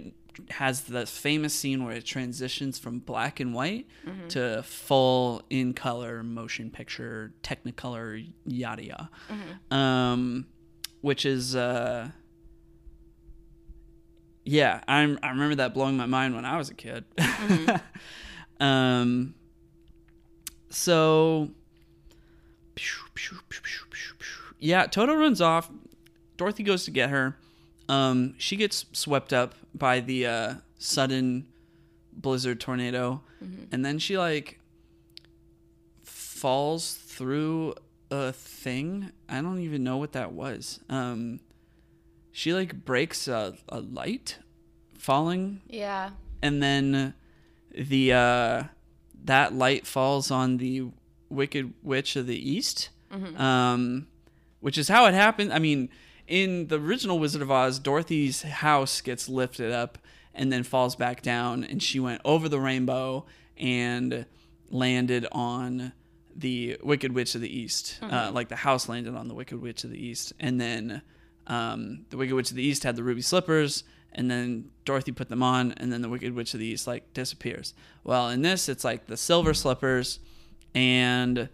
has 0.50 0.82
the 0.82 1.06
famous 1.06 1.54
scene 1.54 1.82
where 1.84 1.94
it 1.94 2.04
transitions 2.04 2.78
from 2.78 2.98
black 2.98 3.40
and 3.40 3.54
white 3.54 3.86
Mm-hmm. 4.06 4.28
to 4.28 4.62
full 4.64 5.42
in 5.48 5.72
color 5.72 6.22
motion 6.22 6.70
picture, 6.70 7.32
technicolor, 7.42 8.26
yada 8.44 8.84
yada. 8.84 9.10
Mm-hmm. 9.30 9.74
Um, 9.74 10.46
which 11.00 11.24
is. 11.24 11.56
Uh, 11.56 12.10
yeah, 14.44 14.80
I'm, 14.86 15.18
I 15.22 15.30
remember 15.30 15.56
that 15.56 15.74
blowing 15.74 15.96
my 15.96 16.06
mind 16.06 16.34
when 16.36 16.44
I 16.44 16.56
was 16.56 16.70
a 16.70 16.74
kid. 16.74 17.04
um, 18.60 19.34
so, 20.76 21.48
yeah, 24.58 24.86
Toto 24.86 25.14
runs 25.14 25.40
off. 25.40 25.70
Dorothy 26.36 26.62
goes 26.62 26.84
to 26.84 26.90
get 26.90 27.10
her. 27.10 27.36
Um, 27.88 28.34
she 28.38 28.56
gets 28.56 28.84
swept 28.92 29.32
up 29.32 29.54
by 29.74 30.00
the 30.00 30.26
uh, 30.26 30.54
sudden 30.78 31.46
blizzard 32.12 32.60
tornado, 32.60 33.22
and 33.72 33.84
then 33.84 33.98
she 33.98 34.18
like 34.18 34.58
falls 36.02 36.94
through 36.94 37.74
a 38.10 38.32
thing. 38.32 39.12
I 39.28 39.40
don't 39.40 39.60
even 39.60 39.84
know 39.84 39.96
what 39.98 40.12
that 40.12 40.32
was. 40.32 40.80
Um, 40.88 41.40
she 42.32 42.52
like 42.52 42.84
breaks 42.84 43.28
a, 43.28 43.54
a 43.68 43.80
light 43.80 44.38
falling 44.98 45.60
Yeah. 45.68 46.10
and 46.42 46.60
then 46.62 47.14
the 47.72 48.12
uh 48.12 48.62
that 49.26 49.54
light 49.54 49.86
falls 49.86 50.30
on 50.30 50.56
the 50.56 50.86
wicked 51.28 51.72
witch 51.82 52.16
of 52.16 52.26
the 52.26 52.50
east 52.50 52.88
um 53.36 54.06
which 54.60 54.76
is 54.78 54.88
how 54.88 55.06
it 55.06 55.14
happened. 55.14 55.52
I 55.52 55.58
mean 55.60 55.88
in 56.26 56.66
the 56.68 56.78
original 56.80 57.18
wizard 57.20 57.40
of 57.42 57.50
oz 57.50 57.78
dorothy's 57.78 58.42
house 58.42 59.00
gets 59.00 59.28
lifted 59.28 59.70
up 59.72 59.98
and 60.34 60.52
then 60.52 60.62
falls 60.64 60.96
back 60.96 61.22
down 61.22 61.62
and 61.64 61.82
she 61.82 62.00
went 62.00 62.20
over 62.24 62.48
the 62.48 62.58
rainbow 62.60 63.24
and 63.56 64.26
landed 64.70 65.26
on 65.32 65.92
the 66.34 66.76
wicked 66.82 67.12
witch 67.14 67.34
of 67.34 67.40
the 67.40 67.58
east 67.60 67.98
uh, 68.02 68.30
like 68.32 68.48
the 68.48 68.56
house 68.56 68.88
landed 68.88 69.14
on 69.14 69.28
the 69.28 69.34
wicked 69.34 69.60
witch 69.62 69.84
of 69.84 69.90
the 69.90 69.98
east. 69.98 70.32
And 70.40 70.60
then 70.60 71.00
um, 71.46 72.04
the 72.10 72.16
wicked 72.16 72.34
witch 72.34 72.50
of 72.50 72.56
the 72.56 72.62
east 72.64 72.82
had 72.82 72.96
the 72.96 73.02
ruby 73.04 73.22
slippers 73.22 73.84
and 74.12 74.30
then 74.30 74.70
dorothy 74.84 75.12
put 75.12 75.28
them 75.28 75.42
on 75.42 75.72
and 75.78 75.92
then 75.92 76.00
the 76.02 76.08
wicked 76.08 76.34
witch 76.34 76.54
of 76.54 76.60
the 76.60 76.66
east 76.66 76.86
like 76.86 77.12
disappears 77.14 77.74
well 78.04 78.28
in 78.28 78.42
this 78.42 78.68
it's 78.68 78.84
like 78.84 79.06
the 79.06 79.16
silver 79.16 79.52
slippers 79.54 80.18
and 80.74 81.48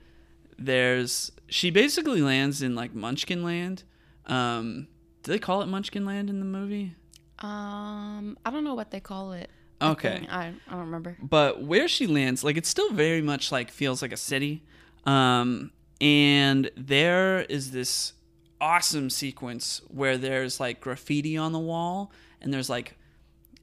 there's 0.59 1.33
she 1.49 1.71
basically 1.71 2.23
lands 2.23 2.63
in 2.63 2.75
like 2.75 2.95
munchkin 2.95 3.43
land 3.43 3.83
um, 4.27 4.87
do 5.23 5.33
they 5.33 5.39
call 5.39 5.63
it 5.63 5.67
munchkin 5.67 6.05
land 6.07 6.31
in 6.31 6.39
the 6.39 6.45
movie 6.47 6.95
Um, 7.41 8.39
I 8.47 8.51
don't 8.51 8.63
know 8.63 8.75
what 8.75 8.91
they 8.93 9.01
call 9.01 9.33
it. 9.33 9.51
Okay. 9.81 10.19
think. 10.19 10.33
I, 10.33 10.53
I 10.69 10.71
don't 10.71 10.81
remember. 10.81 11.17
but 11.21 11.61
where 11.63 11.89
she 11.89 12.07
lands 12.07 12.45
like 12.45 12.57
it 12.57 12.67
still 12.67 12.93
very 12.93 13.21
much 13.21 13.51
like 13.51 13.71
feels 13.73 14.01
like 14.01 14.13
a 14.13 14.17
city 14.17 14.63
um 15.07 15.73
and 16.01 16.71
there 16.77 17.41
is 17.43 17.73
this 17.73 18.13
awesome 18.61 19.11
sequence 19.11 19.83
where 19.89 20.17
there's 20.17 20.61
like 20.61 20.81
graffiti 20.81 21.37
on 21.37 21.51
the 21.51 21.59
wall 21.59 22.13
and 22.43 22.53
there's 22.53 22.69
like 22.71 22.97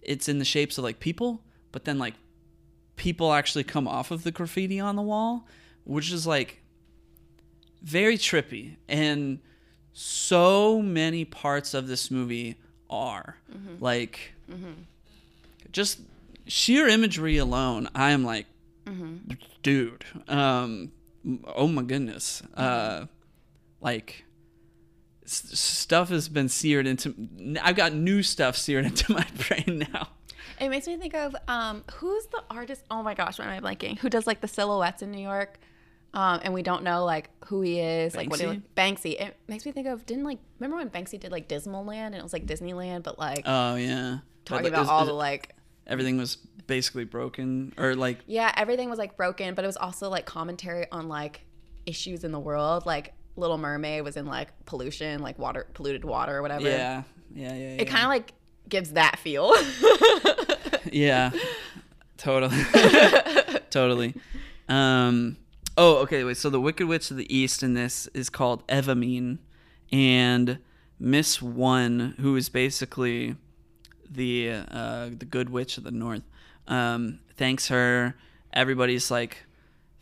it's 0.02 0.28
in 0.30 0.40
the 0.40 0.46
shapes 0.46 0.78
of 0.78 0.84
like 0.84 1.00
people, 1.00 1.42
but 1.72 1.86
then 1.86 2.00
like 2.00 2.16
people 2.96 3.34
actually 3.34 3.64
come 3.64 3.88
off 3.88 4.12
of 4.12 4.24
the 4.24 4.32
graffiti 4.32 4.80
on 4.80 4.96
the 4.96 5.02
wall, 5.02 5.46
which 5.84 6.12
is 6.12 6.26
like 6.26 6.62
very 7.82 8.18
trippy. 8.18 8.76
And 8.88 9.40
so 9.94 10.82
many 10.82 11.26
parts 11.26 11.74
of 11.74 11.88
this 11.88 12.10
movie 12.10 12.56
are 12.90 13.38
like 13.80 14.34
just 15.72 16.00
sheer 16.48 16.88
imagery 16.88 17.38
alone. 17.38 17.90
I 17.94 18.12
am 18.12 18.24
like, 18.24 18.48
dude, 19.62 20.04
um, 20.28 20.92
oh 21.56 21.68
my 21.68 21.84
goodness, 21.84 22.42
uh, 22.56 23.06
like 23.82 24.26
s- 25.30 25.60
stuff 25.60 26.10
has 26.10 26.28
been 26.30 26.50
seared 26.50 26.88
into. 26.88 27.16
I've 27.62 27.76
got 27.76 27.94
new 27.94 28.24
stuff 28.24 28.58
seared 28.58 28.86
into 28.92 29.14
my 29.14 29.26
brain 29.48 29.88
now. 29.94 30.10
It 30.60 30.70
makes 30.70 30.88
me 30.88 30.98
think 30.98 31.14
of 31.16 31.36
um, 31.48 31.84
who's 31.96 32.26
the 32.28 32.44
artist? 32.50 32.84
Oh 32.92 33.02
my 33.04 33.14
gosh, 33.14 33.40
why 33.40 33.46
am 33.46 33.64
I 33.64 33.76
blanking? 33.76 33.98
Who 34.00 34.10
does 34.10 34.28
like 34.28 34.42
the 34.42 34.48
silhouettes 34.48 35.02
in 35.02 35.12
New 35.12 35.22
York? 35.22 35.58
Um, 36.14 36.40
and 36.44 36.54
we 36.56 36.64
don't 36.64 36.84
know 36.84 37.06
like 37.06 37.30
who 37.46 37.62
he 37.62 37.80
is, 37.80 38.16
like 38.16 38.30
what 38.32 38.40
he 38.40 38.46
Banksy? 38.48 38.62
Banksy. 38.76 39.22
It 39.22 39.38
makes 39.48 39.66
me 39.66 39.72
think 39.72 39.88
of 39.88 40.06
didn't 40.08 40.24
like 40.26 40.40
remember 40.60 40.78
when 40.78 40.90
Banksy 40.90 41.20
did 41.20 41.32
like 41.32 41.48
Dismal 41.48 41.86
Land 41.86 42.16
and 42.16 42.20
it 42.20 42.24
was 42.24 42.34
like 42.34 42.46
Disneyland, 42.48 43.04
but 43.04 43.20
like 43.20 43.44
Oh 43.46 43.76
yeah, 43.76 44.18
talking 44.44 44.64
But, 44.64 44.70
about 44.74 44.84
is- 44.84 44.90
all 44.90 45.02
is- 45.04 45.08
the 45.08 45.14
like 45.14 45.56
everything 45.88 46.18
was 46.18 46.36
basically 46.68 47.04
broken 47.06 47.74
or 47.78 47.96
like 47.96 48.20
yeah, 48.28 48.52
everything 48.58 48.90
was 48.90 48.98
like 49.00 49.16
broken, 49.18 49.54
but 49.54 49.64
it 49.64 49.68
was 49.68 49.78
also 49.78 50.10
like 50.10 50.26
commentary 50.26 50.88
on 50.92 51.08
like 51.08 51.42
issues 51.86 52.24
in 52.24 52.32
the 52.32 52.40
world. 52.40 52.86
Like 52.88 53.14
Little 53.40 53.58
Mermaid 53.58 54.04
was 54.04 54.18
in 54.18 54.26
like 54.26 54.50
pollution, 54.66 55.22
like 55.22 55.40
water 55.40 55.68
polluted 55.74 56.06
water 56.06 56.38
or 56.38 56.42
whatever. 56.42 56.70
yeah, 56.70 57.04
yeah, 57.34 57.54
yeah. 57.54 57.54
yeah. 57.54 57.82
It 57.82 57.86
kind 57.86 58.04
of 58.04 58.10
like 58.10 58.34
gives 58.68 58.94
that 58.94 59.20
feel. 59.20 59.54
yeah 60.92 61.32
totally 62.18 62.64
totally 63.70 64.14
um 64.68 65.38
oh 65.78 65.98
okay 65.98 66.24
wait 66.24 66.38
so 66.38 66.50
the 66.50 66.60
wicked 66.60 66.88
witch 66.88 67.12
of 67.12 67.18
the 67.18 67.34
east 67.36 67.64
in 67.64 67.74
this 67.74 68.08
is 68.14 68.30
called 68.30 68.66
Evermean 68.68 69.40
and 69.92 70.60
miss 71.00 71.42
one 71.42 72.16
who 72.20 72.36
is 72.36 72.50
basically 72.50 73.36
the 74.10 74.52
uh 74.70 75.10
the 75.18 75.26
good 75.26 75.50
witch 75.50 75.78
of 75.78 75.84
the 75.84 75.92
north 75.92 76.24
um 76.68 77.20
thanks 77.36 77.70
her 77.70 78.16
everybody's 78.54 79.10
like 79.10 79.46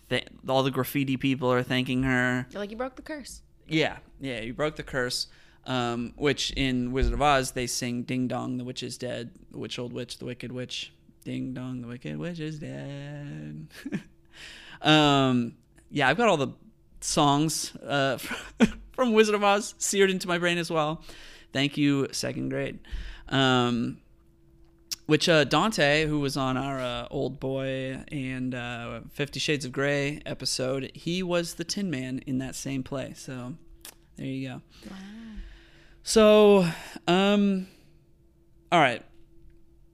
th- 0.10 0.28
all 0.48 0.64
the 0.64 0.72
graffiti 0.72 1.18
people 1.18 1.52
are 1.52 1.64
thanking 1.64 2.04
her 2.04 2.48
You're 2.52 2.60
like 2.60 2.72
you 2.72 2.78
broke 2.78 2.96
the 2.96 3.02
curse. 3.02 3.42
yeah, 3.68 3.98
yeah, 4.20 4.42
you 4.42 4.54
broke 4.54 4.76
the 4.76 4.84
curse. 4.84 5.28
Um, 5.66 6.14
which 6.16 6.52
in 6.52 6.94
Wizard 6.94 7.14
of 7.14 7.22
Oz 7.22 7.52
they 7.52 7.68
sing 7.68 8.04
"Ding 8.04 8.28
Dong, 8.30 8.58
the 8.58 8.64
witch 8.64 8.84
is 8.84 8.98
dead." 8.98 9.32
The 9.52 9.58
witch, 9.58 9.78
old 9.78 9.92
witch, 9.92 10.18
the 10.18 10.24
wicked 10.26 10.52
witch. 10.54 10.94
Ding 11.26 11.54
dong, 11.54 11.82
the 11.82 11.88
wicked 11.88 12.16
witch 12.18 12.40
is 12.40 12.58
dead. 12.60 13.68
um, 14.82 15.56
yeah, 15.92 16.08
I've 16.08 16.16
got 16.16 16.30
all 16.30 16.38
the 16.38 16.54
songs 17.02 17.76
uh, 17.78 18.18
from 18.94 19.12
Wizard 19.12 19.36
of 19.36 19.44
Oz 19.44 19.76
seared 19.78 20.10
into 20.10 20.28
my 20.30 20.38
brain 20.38 20.58
as 20.58 20.72
well. 20.72 21.04
Thank 21.52 21.78
you, 21.78 22.08
second 22.14 22.48
grade. 22.48 22.80
Um, 23.28 23.98
which 25.08 25.28
uh, 25.28 25.44
Dante, 25.44 26.06
who 26.06 26.20
was 26.20 26.38
on 26.38 26.56
our 26.58 26.80
uh, 26.80 27.08
Old 27.10 27.40
Boy 27.40 28.04
and 28.12 28.54
uh, 28.54 29.02
Fifty 29.12 29.40
Shades 29.40 29.66
of 29.66 29.72
Grey 29.72 30.22
episode, 30.26 30.92
he 30.94 31.24
was 31.24 31.56
the 31.56 31.64
Tin 31.64 31.90
Man 31.90 32.20
in 32.28 32.38
that 32.38 32.56
same 32.56 32.84
play. 32.84 33.14
So 33.16 33.56
there 34.18 34.26
you 34.28 34.48
go. 34.50 34.62
Wow. 34.90 34.96
So, 36.04 36.68
um, 37.08 37.68
all 38.72 38.80
right. 38.80 39.04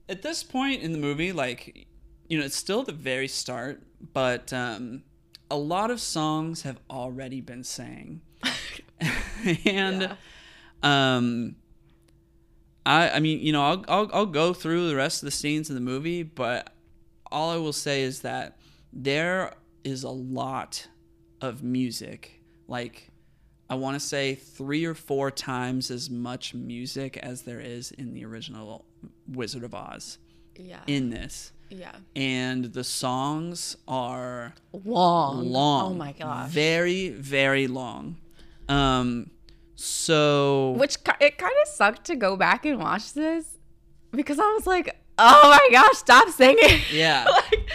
At 0.08 0.22
this 0.22 0.42
point 0.44 0.82
in 0.82 0.92
the 0.92 0.98
movie, 0.98 1.32
like, 1.32 1.88
you 2.28 2.38
know, 2.38 2.44
it's 2.44 2.56
still 2.56 2.82
the 2.82 2.92
very 2.92 3.26
start, 3.26 3.82
but 4.12 4.52
um, 4.52 5.02
a 5.50 5.56
lot 5.56 5.90
of 5.90 6.00
songs 6.00 6.62
have 6.62 6.78
already 6.90 7.40
been 7.40 7.64
sang, 7.64 8.20
and 9.64 10.02
Yeah. 10.02 10.16
um, 10.82 11.56
I 12.86 13.10
I 13.10 13.20
mean, 13.20 13.40
you 13.40 13.52
know, 13.52 13.62
I'll, 13.62 13.84
I'll 13.88 14.10
I'll 14.12 14.26
go 14.26 14.52
through 14.54 14.88
the 14.88 14.96
rest 14.96 15.22
of 15.22 15.26
the 15.26 15.30
scenes 15.30 15.68
in 15.68 15.74
the 15.74 15.80
movie, 15.80 16.22
but 16.22 16.72
all 17.30 17.50
I 17.50 17.56
will 17.56 17.72
say 17.72 18.02
is 18.02 18.20
that 18.20 18.58
there 18.92 19.54
is 19.82 20.02
a 20.04 20.10
lot 20.10 20.86
of 21.40 21.62
music. 21.62 22.40
Like 22.68 23.08
I 23.68 23.74
want 23.76 23.94
to 23.94 24.00
say 24.00 24.34
3 24.34 24.84
or 24.84 24.94
4 24.94 25.30
times 25.30 25.90
as 25.90 26.10
much 26.10 26.52
music 26.54 27.16
as 27.16 27.42
there 27.42 27.60
is 27.60 27.90
in 27.92 28.12
the 28.12 28.24
original 28.24 28.84
Wizard 29.26 29.64
of 29.64 29.74
Oz 29.74 30.18
Yeah. 30.56 30.80
in 30.86 31.10
this. 31.10 31.52
yeah. 31.70 31.92
And 32.14 32.66
the 32.66 32.84
songs 32.84 33.76
are 33.88 34.54
Long. 34.72 35.50
long. 35.50 35.92
Oh 35.92 35.94
my 35.94 36.12
gosh. 36.12 36.50
Very 36.50 37.08
very 37.08 37.66
long. 37.66 38.16
Um 38.68 39.30
so 39.84 40.72
Which 40.78 40.96
it 41.20 41.36
kind 41.38 41.52
of 41.62 41.68
sucked 41.68 42.04
to 42.06 42.16
go 42.16 42.36
back 42.36 42.64
and 42.64 42.78
watch 42.78 43.12
this 43.12 43.58
because 44.12 44.38
I 44.38 44.50
was 44.54 44.66
like, 44.66 44.96
oh 45.18 45.42
my 45.50 45.68
gosh, 45.70 45.98
stop 45.98 46.28
singing. 46.30 46.80
Yeah. 46.92 47.26
like, 47.28 47.70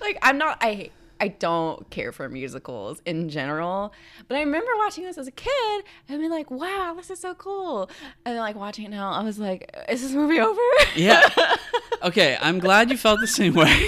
like 0.00 0.18
I'm 0.22 0.36
not. 0.38 0.58
I 0.60 0.90
I 1.18 1.28
don't 1.28 1.88
care 1.88 2.12
for 2.12 2.28
musicals 2.28 3.00
in 3.06 3.30
general, 3.30 3.94
but 4.28 4.36
I 4.36 4.40
remember 4.40 4.70
watching 4.76 5.04
this 5.04 5.16
as 5.16 5.26
a 5.26 5.30
kid 5.30 5.84
and 6.08 6.18
being 6.18 6.30
like, 6.30 6.50
wow, 6.50 6.92
this 6.94 7.10
is 7.10 7.20
so 7.20 7.34
cool. 7.34 7.88
And 8.26 8.34
then 8.34 8.42
like 8.42 8.56
watching 8.56 8.84
it 8.84 8.90
now, 8.90 9.12
I 9.12 9.22
was 9.22 9.38
like, 9.38 9.74
is 9.88 10.02
this 10.02 10.12
movie 10.12 10.40
over? 10.40 10.60
Yeah. 10.94 11.28
Okay, 12.02 12.36
I'm 12.40 12.58
glad 12.58 12.90
you 12.90 12.96
felt 12.96 13.20
the 13.20 13.26
same 13.26 13.54
way. 13.54 13.64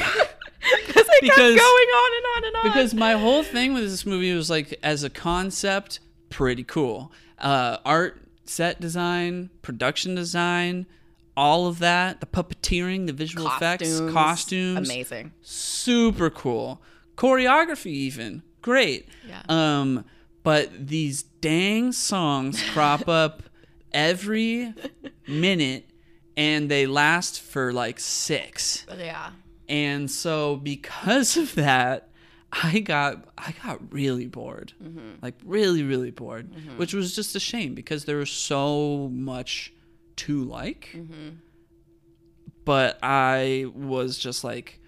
because 0.87 1.07
it 1.07 1.25
kept 1.25 1.37
going 1.37 1.59
on 1.59 2.17
and 2.17 2.27
on 2.37 2.45
and 2.45 2.57
on. 2.57 2.63
because 2.65 2.95
my 2.95 3.13
whole 3.13 3.43
thing 3.43 3.75
with 3.75 3.85
this 3.85 4.07
movie 4.07 4.33
was 4.35 4.49
like 4.49 4.79
as 4.83 5.05
a 5.05 5.11
concept 5.11 6.01
pretty 6.31 6.65
cool 6.65 7.13
uh, 7.41 7.79
art 7.85 8.21
set 8.45 8.81
design 8.81 9.51
production 9.63 10.15
design 10.15 10.87
all 11.37 11.67
of 11.67 11.79
that 11.81 12.21
the 12.21 12.27
puppeteering 12.27 13.07
the 13.07 13.13
visual 13.13 13.47
effects 13.47 14.01
costumes 14.11 14.89
amazing. 14.89 15.31
super 15.43 16.31
cool 16.31 16.81
choreography 17.17 17.87
even 17.89 18.43
great 18.63 19.07
Yeah. 19.29 19.43
um 19.49 20.05
but 20.43 20.89
these 20.89 21.23
dang 21.23 21.93
songs 21.93 22.63
crop 22.73 23.09
up 23.09 23.43
every 23.93 24.73
minute 25.27 25.91
and 26.37 26.71
they 26.71 26.87
last 26.87 27.41
for 27.41 27.73
like 27.73 28.01
six 28.01 28.87
Yeah. 28.99 29.31
and 29.69 30.11
so 30.11 30.57
because 30.57 31.37
of 31.37 31.55
that, 31.57 32.09
I 32.53 32.81
got 32.81 33.29
I 33.37 33.55
got 33.65 33.93
really 33.93 34.27
bored. 34.27 34.73
Mm-hmm. 34.83 35.17
Like 35.23 35.35
really 35.45 35.83
really 35.83 36.11
bored, 36.11 36.51
mm-hmm. 36.51 36.79
which 36.79 36.95
was 36.95 37.15
just 37.15 37.37
a 37.37 37.41
shame 37.41 37.75
because 37.75 38.05
there 38.05 38.17
was 38.17 38.31
so 38.31 39.09
much 39.13 39.73
to 40.17 40.45
like. 40.45 40.91
Mm-hmm. 40.95 41.37
But 42.65 42.99
I 43.03 43.67
was 43.75 44.19
just 44.19 44.45
like 44.45 44.81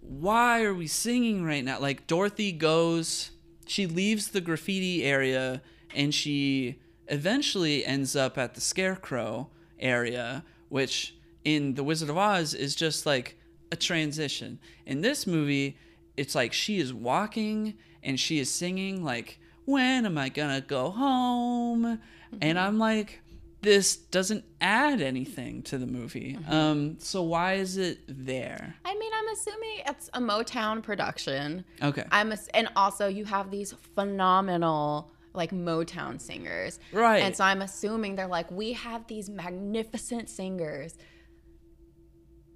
why 0.00 0.62
are 0.62 0.74
we 0.74 0.86
singing 0.86 1.44
right 1.44 1.64
now? 1.64 1.78
Like 1.80 2.06
Dorothy 2.06 2.52
goes 2.52 3.32
she 3.68 3.86
leaves 3.86 4.28
the 4.28 4.40
graffiti 4.40 5.04
area 5.04 5.60
and 5.94 6.14
she 6.14 6.80
eventually 7.08 7.84
ends 7.84 8.16
up 8.16 8.38
at 8.38 8.54
the 8.54 8.60
scarecrow 8.60 9.50
area, 9.78 10.44
which 10.68 11.14
in 11.44 11.74
The 11.74 11.84
Wizard 11.84 12.08
of 12.08 12.16
Oz 12.16 12.54
is 12.54 12.74
just 12.74 13.06
like 13.06 13.38
a 13.70 13.76
transition. 13.76 14.58
In 14.86 15.02
this 15.02 15.26
movie, 15.26 15.76
it's 16.18 16.34
like 16.34 16.52
she 16.52 16.78
is 16.78 16.92
walking 16.92 17.74
and 18.02 18.18
she 18.18 18.38
is 18.38 18.50
singing 18.52 19.04
like 19.04 19.38
when 19.64 20.06
am 20.06 20.16
I 20.18 20.28
gonna 20.30 20.60
go 20.60 20.90
home? 20.90 22.00
And 22.40 22.58
I'm 22.58 22.78
like 22.78 23.20
this 23.60 23.96
doesn't 23.96 24.44
add 24.60 25.00
anything 25.00 25.62
to 25.62 25.78
the 25.78 25.86
movie. 25.86 26.38
Um 26.48 26.98
so 26.98 27.22
why 27.22 27.54
is 27.54 27.76
it 27.76 27.98
there? 28.08 28.76
I 28.84 28.94
mean, 28.94 29.12
I'm 29.14 29.28
assuming 29.32 29.80
it's 29.86 30.08
a 30.14 30.20
Motown 30.20 30.82
production. 30.82 31.64
Okay. 31.82 32.04
I'm 32.10 32.32
ass- 32.32 32.48
and 32.54 32.68
also 32.76 33.08
you 33.08 33.24
have 33.24 33.50
these 33.50 33.74
phenomenal 33.94 35.10
like 35.34 35.50
Motown 35.50 36.20
singers. 36.20 36.80
Right. 36.92 37.18
And 37.22 37.36
so 37.36 37.44
I'm 37.44 37.62
assuming 37.62 38.16
they're 38.16 38.26
like 38.26 38.50
we 38.50 38.72
have 38.74 39.06
these 39.06 39.28
magnificent 39.28 40.28
singers. 40.30 40.96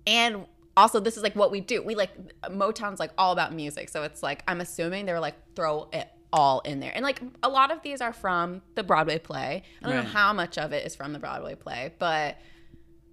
And 0.07 0.47
also 0.77 1.01
this 1.01 1.17
is 1.17 1.23
like 1.23 1.35
what 1.37 1.51
we 1.51 1.61
do. 1.61 1.83
We 1.83 1.95
like 1.95 2.11
Motown's 2.45 3.01
like 3.01 3.11
all 3.19 3.33
about 3.33 3.53
music. 3.55 3.89
So 3.89 4.03
it's 4.03 4.23
like 4.23 4.43
I'm 4.49 4.61
assuming 4.61 5.07
they're 5.07 5.21
like 5.21 5.35
throw 5.55 5.89
it 5.93 6.09
all 6.33 6.61
in 6.61 6.81
there. 6.81 6.93
And 6.95 7.03
like 7.05 7.21
a 7.43 7.49
lot 7.49 7.71
of 7.71 7.83
these 7.83 8.01
are 8.01 8.13
from 8.13 8.63
the 8.75 8.83
Broadway 8.83 9.19
play. 9.19 9.63
I 9.83 9.87
don't 9.87 9.97
Right. 9.97 10.05
know 10.05 10.11
how 10.11 10.33
much 10.33 10.57
of 10.59 10.73
it 10.73 10.87
is 10.87 10.97
from 10.97 11.13
the 11.13 11.19
Broadway 11.19 11.55
play, 11.55 11.93
but 11.99 12.39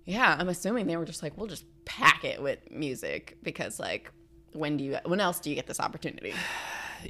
yeah, 0.06 0.36
I'm 0.40 0.50
assuming 0.50 0.88
they 0.88 0.98
were 0.98 1.06
just 1.06 1.22
like, 1.22 1.38
we'll 1.38 1.48
just 1.48 1.66
pack 1.86 2.24
it 2.24 2.42
with 2.42 2.60
music 2.72 3.38
because 3.44 3.80
like 3.80 4.12
when 4.54 4.78
do 4.78 4.84
you 4.84 4.98
when 5.06 5.20
else 5.20 5.40
do 5.40 5.50
you 5.50 5.56
get 5.56 5.68
this 5.68 5.80
opportunity? 5.80 6.34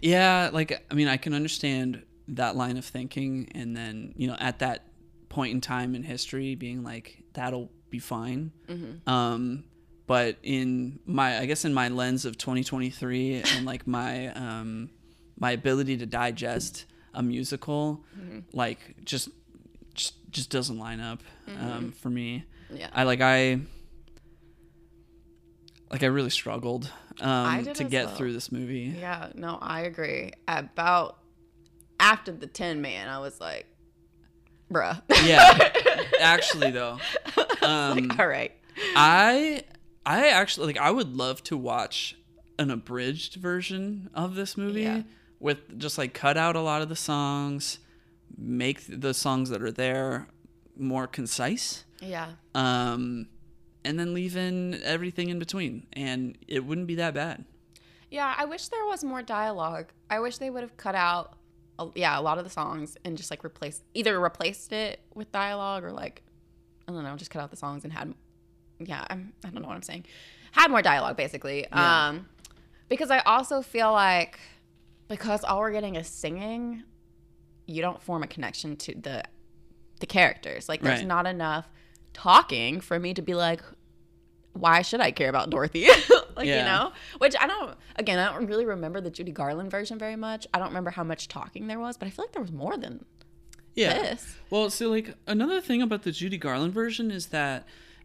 Yeah, 0.03 0.51
like 0.53 0.85
I 0.91 0.93
mean, 0.93 1.07
I 1.07 1.17
can 1.17 1.33
understand 1.33 2.03
that 2.27 2.55
line 2.55 2.77
of 2.77 2.85
thinking, 2.85 3.49
and 3.55 3.75
then 3.75 4.13
you 4.15 4.27
know, 4.27 4.35
at 4.39 4.59
that 4.59 4.85
point 5.29 5.51
in 5.51 5.61
time 5.61 5.95
in 5.95 6.03
history, 6.03 6.53
being 6.53 6.83
like, 6.83 7.23
that'll 7.33 7.71
be 7.89 7.97
fine. 7.97 8.51
Mm-hmm. 8.67 9.09
Um, 9.09 9.63
but 10.10 10.38
in 10.41 10.99
my, 11.05 11.38
I 11.38 11.45
guess 11.45 11.66
in 11.66 11.74
my 11.74 11.88
lens 11.89 12.26
of 12.26 12.36
2023 12.36 13.43
and 13.53 13.64
like 13.64 13.86
my 13.86 14.34
um, 14.34 14.89
my 15.39 15.51
ability 15.51 15.97
to 15.97 16.07
digest 16.07 16.86
a 17.14 17.22
musical, 17.22 18.03
Mm-hmm. 18.20 18.39
like 18.51 18.80
just 19.05 19.30
just 19.93 20.16
just 20.32 20.49
doesn't 20.49 20.80
line 20.80 20.99
up 20.99 21.22
um, 21.62 21.91
for 21.91 22.10
me. 22.10 22.43
Yeah. 22.74 22.89
I 22.91 23.03
like 23.03 23.22
I 23.22 23.60
like 25.91 26.01
I 26.01 26.07
really 26.07 26.32
struggled 26.32 26.91
um, 27.22 27.64
to 27.66 27.84
get 27.84 28.07
well. 28.07 28.16
through 28.16 28.34
this 28.34 28.51
movie. 28.51 28.95
Yeah, 28.99 29.30
no, 29.36 29.60
I 29.62 29.82
agree. 29.82 30.32
About 30.47 31.18
after 31.99 32.32
the 32.32 32.47
Tin 32.47 32.82
Man, 32.82 33.07
I 33.10 33.20
was 33.20 33.39
like, 33.39 33.68
bruh. 34.72 35.01
Yeah. 35.24 35.72
Actually, 36.20 36.72
though, 36.72 36.97
um, 37.62 38.07
like, 38.07 38.20
all 38.20 38.28
right. 38.28 38.51
I 38.95 39.64
I 40.05 40.29
actually 40.29 40.67
like 40.67 40.77
I 40.77 40.91
would 40.91 41.15
love 41.15 41.43
to 41.43 41.57
watch 41.57 42.15
an 42.57 42.71
abridged 42.71 43.35
version 43.35 44.09
of 44.13 44.35
this 44.35 44.57
movie 44.57 44.81
Yeah. 44.83 45.03
with 45.39 45.77
just 45.79 45.97
like 45.97 46.13
cut 46.13 46.35
out 46.37 46.55
a 46.55 46.61
lot 46.61 46.81
of 46.81 46.89
the 46.89 46.95
songs, 46.95 47.79
make 48.37 48.81
the 48.87 49.13
songs 49.13 49.49
that 49.49 49.61
are 49.61 49.71
there 49.71 50.27
more 50.77 51.07
concise, 51.07 51.83
Yeah. 52.01 52.31
um, 52.55 53.27
and 53.85 53.99
then 53.99 54.13
leave 54.13 54.35
in 54.35 54.81
everything 54.83 55.29
in 55.29 55.39
between, 55.39 55.87
and 55.93 56.37
it 56.47 56.65
wouldn't 56.65 56.87
be 56.87 56.95
that 56.95 57.13
bad. 57.13 57.45
Yeah, 58.11 58.33
I 58.37 58.45
wish 58.45 58.67
there 58.69 58.85
was 58.85 59.03
more 59.03 59.21
dialogue. 59.21 59.91
I 60.09 60.19
wish 60.19 60.37
they 60.37 60.49
would 60.49 60.61
have 60.63 60.75
cut 60.77 60.95
out, 60.95 61.37
a, 61.77 61.87
yeah, 61.95 62.17
a 62.17 62.21
lot 62.21 62.37
of 62.37 62.43
the 62.43 62.49
songs 62.49 62.97
and 63.05 63.15
just 63.17 63.29
like 63.31 63.43
replaced, 63.43 63.83
either 63.93 64.19
replaced 64.19 64.73
it 64.73 64.99
with 65.13 65.31
dialogue 65.31 65.83
or 65.83 65.91
like, 65.91 66.23
I 66.87 66.91
don't 66.91 67.03
know, 67.03 67.15
just 67.15 67.29
cut 67.31 67.41
out 67.41 67.51
the 67.51 67.57
songs 67.57 67.83
and 67.83 67.93
had, 67.93 68.13
yeah, 68.80 69.05
I'm, 69.09 69.34
I 69.45 69.49
don't 69.49 69.61
know 69.61 69.67
what 69.67 69.75
I'm 69.75 69.82
saying, 69.82 70.05
had 70.51 70.71
more 70.71 70.82
dialogue 70.82 71.17
basically. 71.17 71.65
Yeah. 71.71 72.07
Um, 72.09 72.27
because 72.89 73.11
I 73.11 73.19
also 73.19 73.61
feel 73.61 73.91
like 73.91 74.39
because 75.07 75.43
all 75.43 75.59
we're 75.59 75.71
getting 75.71 75.95
is 75.95 76.07
singing, 76.07 76.84
you 77.65 77.82
don't 77.82 78.01
form 78.01 78.23
a 78.23 78.27
connection 78.27 78.75
to 78.77 78.95
the 78.95 79.23
the 79.99 80.05
characters. 80.05 80.69
Like 80.69 80.82
there's 80.82 80.99
Right. 80.99 81.07
not 81.07 81.27
enough 81.27 81.67
talking 82.13 82.80
for 82.82 82.99
me 82.99 83.13
to 83.13 83.21
be 83.21 83.36
like, 83.36 83.61
why 84.53 84.82
should 84.82 85.01
I 85.01 85.11
care 85.11 85.30
about 85.30 85.49
Dorothy? 85.49 85.88
like 86.36 86.47
you 86.47 86.55
know, 86.55 86.91
which 87.19 87.36
I 87.39 87.47
don't. 87.47 87.77
Again, 87.97 88.17
I 88.17 88.32
don't 88.34 88.47
really 88.47 88.65
remember 88.65 89.01
the 89.01 89.09
Judy 89.11 89.32
Garland 89.32 89.69
version 89.71 89.99
very 89.99 90.15
much. 90.15 90.47
I 90.53 90.57
don't 90.59 90.69
remember 90.69 90.89
how 90.91 91.03
much 91.03 91.27
talking 91.27 91.67
there 91.67 91.80
was, 91.80 91.97
but 91.97 92.07
I 92.07 92.11
feel 92.11 92.25
like 92.25 92.32
there 92.32 92.41
was 92.41 92.51
more 92.51 92.77
than 92.77 93.05
Yeah. 93.75 93.93
this. 93.93 94.36
Well, 94.49 94.69
so 94.69 94.89
like 94.89 95.13
another 95.27 95.61
thing 95.61 95.82
about 95.82 96.03
the 96.03 96.11
Judy 96.11 96.38
Garland 96.38 96.73
version 96.73 97.11
is 97.11 97.27
that 97.27 97.67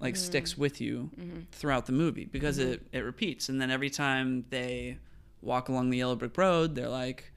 like 0.00 0.16
sticks 0.16 0.56
with 0.56 0.80
you 0.80 1.10
throughout 1.52 1.86
the 1.86 1.92
movie 1.92 2.24
because 2.26 2.58
it 2.58 2.86
it 2.92 3.00
repeats, 3.00 3.48
and 3.48 3.60
then 3.60 3.70
every 3.70 3.90
time 3.90 4.44
they 4.50 4.98
walk 5.42 5.68
along 5.68 5.90
the 5.90 5.98
yellow 5.98 6.16
brick 6.16 6.36
road, 6.38 6.74
they're 6.74 6.88
like, 6.88 7.32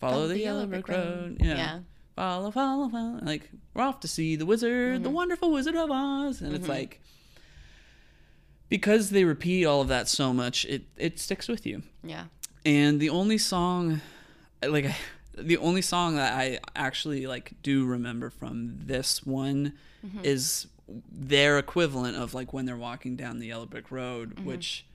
"Follow 0.00 0.28
the, 0.28 0.38
yellow 0.38 0.66
brick 0.66 0.88
road." 0.88 1.38
Yeah. 1.40 1.56
Yeah. 1.56 1.80
Follow, 2.16 2.50
follow, 2.52 2.88
follow. 2.88 3.18
Like 3.22 3.50
we're 3.74 3.82
off 3.82 4.00
to 4.00 4.08
see 4.08 4.36
the 4.36 4.46
wizard, 4.46 5.02
the 5.02 5.10
wonderful 5.10 5.50
Wizard 5.50 5.74
of 5.76 5.90
Oz, 5.90 6.40
and 6.42 6.54
it's 6.54 6.68
like 6.68 7.00
because 8.68 9.10
they 9.10 9.24
repeat 9.24 9.64
all 9.66 9.80
of 9.80 9.88
that 9.88 10.08
so 10.08 10.32
much, 10.32 10.64
it 10.66 10.84
it 10.96 11.18
sticks 11.18 11.48
with 11.48 11.66
you 11.66 11.82
Yeah. 12.02 12.24
and 12.64 13.00
the 13.00 13.10
only 13.10 13.38
song 13.38 14.00
like 14.66 14.86
the 15.36 15.56
only 15.58 15.82
song 15.82 16.14
that 16.16 16.32
i 16.38 16.60
actually 16.76 17.26
like 17.26 17.52
do 17.62 17.84
remember 17.84 18.30
from 18.30 18.78
this 18.86 19.26
one 19.26 19.72
is 20.22 20.66
their 20.88 21.58
equivalent 21.58 22.16
of 22.16 22.34
like 22.34 22.52
when 22.52 22.66
they're 22.66 22.76
walking 22.76 23.16
down 23.16 23.38
the 23.38 23.46
yellow 23.46 23.66
brick 23.66 23.90
road 23.90 24.34
mm-hmm. 24.36 24.44
which 24.46 24.86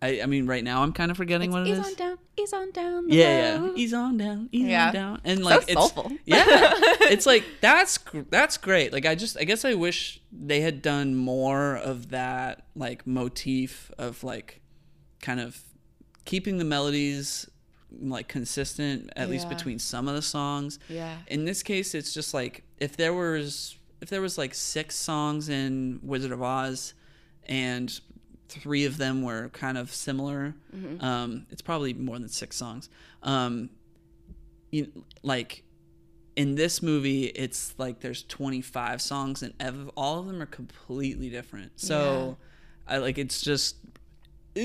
I, 0.00 0.20
I 0.22 0.26
mean 0.26 0.46
right 0.46 0.62
now 0.62 0.82
i'm 0.82 0.92
kind 0.92 1.10
of 1.10 1.16
forgetting 1.16 1.50
what 1.50 1.62
it 1.62 1.68
Ease 1.70 1.78
is 1.78 1.86
on 1.86 1.94
down. 1.94 2.18
Ease 2.38 2.52
on 2.52 2.70
down. 2.70 3.08
Yeah 3.08 3.16
yeah 3.54 3.58
road. 3.60 3.72
ease 3.78 3.92
on 3.94 4.16
down 4.16 4.48
ease 4.52 4.66
Yeah. 4.68 4.86
on 4.88 4.94
down 4.94 5.20
and 5.24 5.44
like 5.44 5.62
it's 5.62 5.72
soulful. 5.74 6.10
yeah 6.24 6.40
it's 7.10 7.26
like 7.26 7.44
that's 7.60 7.98
that's 8.30 8.56
great 8.56 8.92
like 8.92 9.06
i 9.06 9.14
just 9.14 9.36
i 9.38 9.44
guess 9.44 9.64
i 9.64 9.74
wish 9.74 10.20
they 10.32 10.60
had 10.60 10.82
done 10.82 11.14
more 11.16 11.76
of 11.76 12.10
that 12.10 12.66
like 12.76 13.06
motif 13.06 13.90
of 13.98 14.22
like 14.24 14.60
kind 15.20 15.40
of 15.40 15.60
keeping 16.24 16.58
the 16.58 16.64
melodies 16.64 17.48
like 18.00 18.28
consistent 18.28 19.10
at 19.16 19.28
least 19.28 19.48
between 19.48 19.78
some 19.78 20.08
of 20.08 20.14
the 20.14 20.22
songs 20.22 20.78
Yeah. 20.88 21.16
in 21.26 21.44
this 21.44 21.62
case 21.62 21.94
it's 21.94 22.14
just 22.14 22.32
like 22.32 22.62
if 22.78 22.96
there 22.96 23.12
was 23.12 23.76
if 24.02 24.10
there 24.10 24.20
was 24.20 24.36
like 24.36 24.52
six 24.54 24.94
songs 24.96 25.48
in 25.48 26.00
wizard 26.02 26.32
of 26.32 26.42
oz 26.42 26.92
and 27.46 28.00
three 28.48 28.84
of 28.84 28.98
them 28.98 29.22
were 29.22 29.48
kind 29.50 29.78
of 29.78 29.92
similar 29.94 30.54
um 31.00 31.46
it's 31.50 31.62
probably 31.62 31.94
more 31.94 32.18
than 32.18 32.28
six 32.28 32.56
songs. 32.56 32.88
Um 33.22 33.70
you 34.70 34.90
like 35.22 35.62
in 36.36 36.54
this 36.54 36.82
movie 36.82 37.24
it's 37.26 37.74
like 37.78 38.00
there's 38.00 38.22
25 38.24 39.00
songs 39.02 39.42
and 39.42 39.52
ev- 39.60 39.90
all 39.96 40.18
of 40.18 40.26
them 40.26 40.40
are 40.42 40.46
completely 40.46 41.28
different. 41.30 41.72
So 41.80 42.36
i 42.86 42.98
like 42.98 43.16
it's 43.18 43.40
just 43.40 43.76
it, 44.54 44.60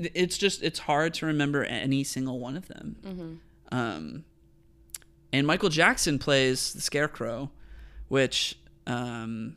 it- 0.00 0.12
it's 0.14 0.38
just 0.38 0.62
it's 0.62 0.78
hard 0.80 1.14
to 1.14 1.26
remember 1.26 1.64
any 1.64 2.02
single 2.04 2.38
one 2.40 2.56
of 2.56 2.66
them. 2.68 3.40
Um 3.70 4.24
and 5.32 5.46
michael 5.46 5.68
jackson 5.68 6.18
plays 6.18 6.72
the 6.72 6.80
scarecrow 6.80 7.50
which 8.08 8.58
um 8.90 9.56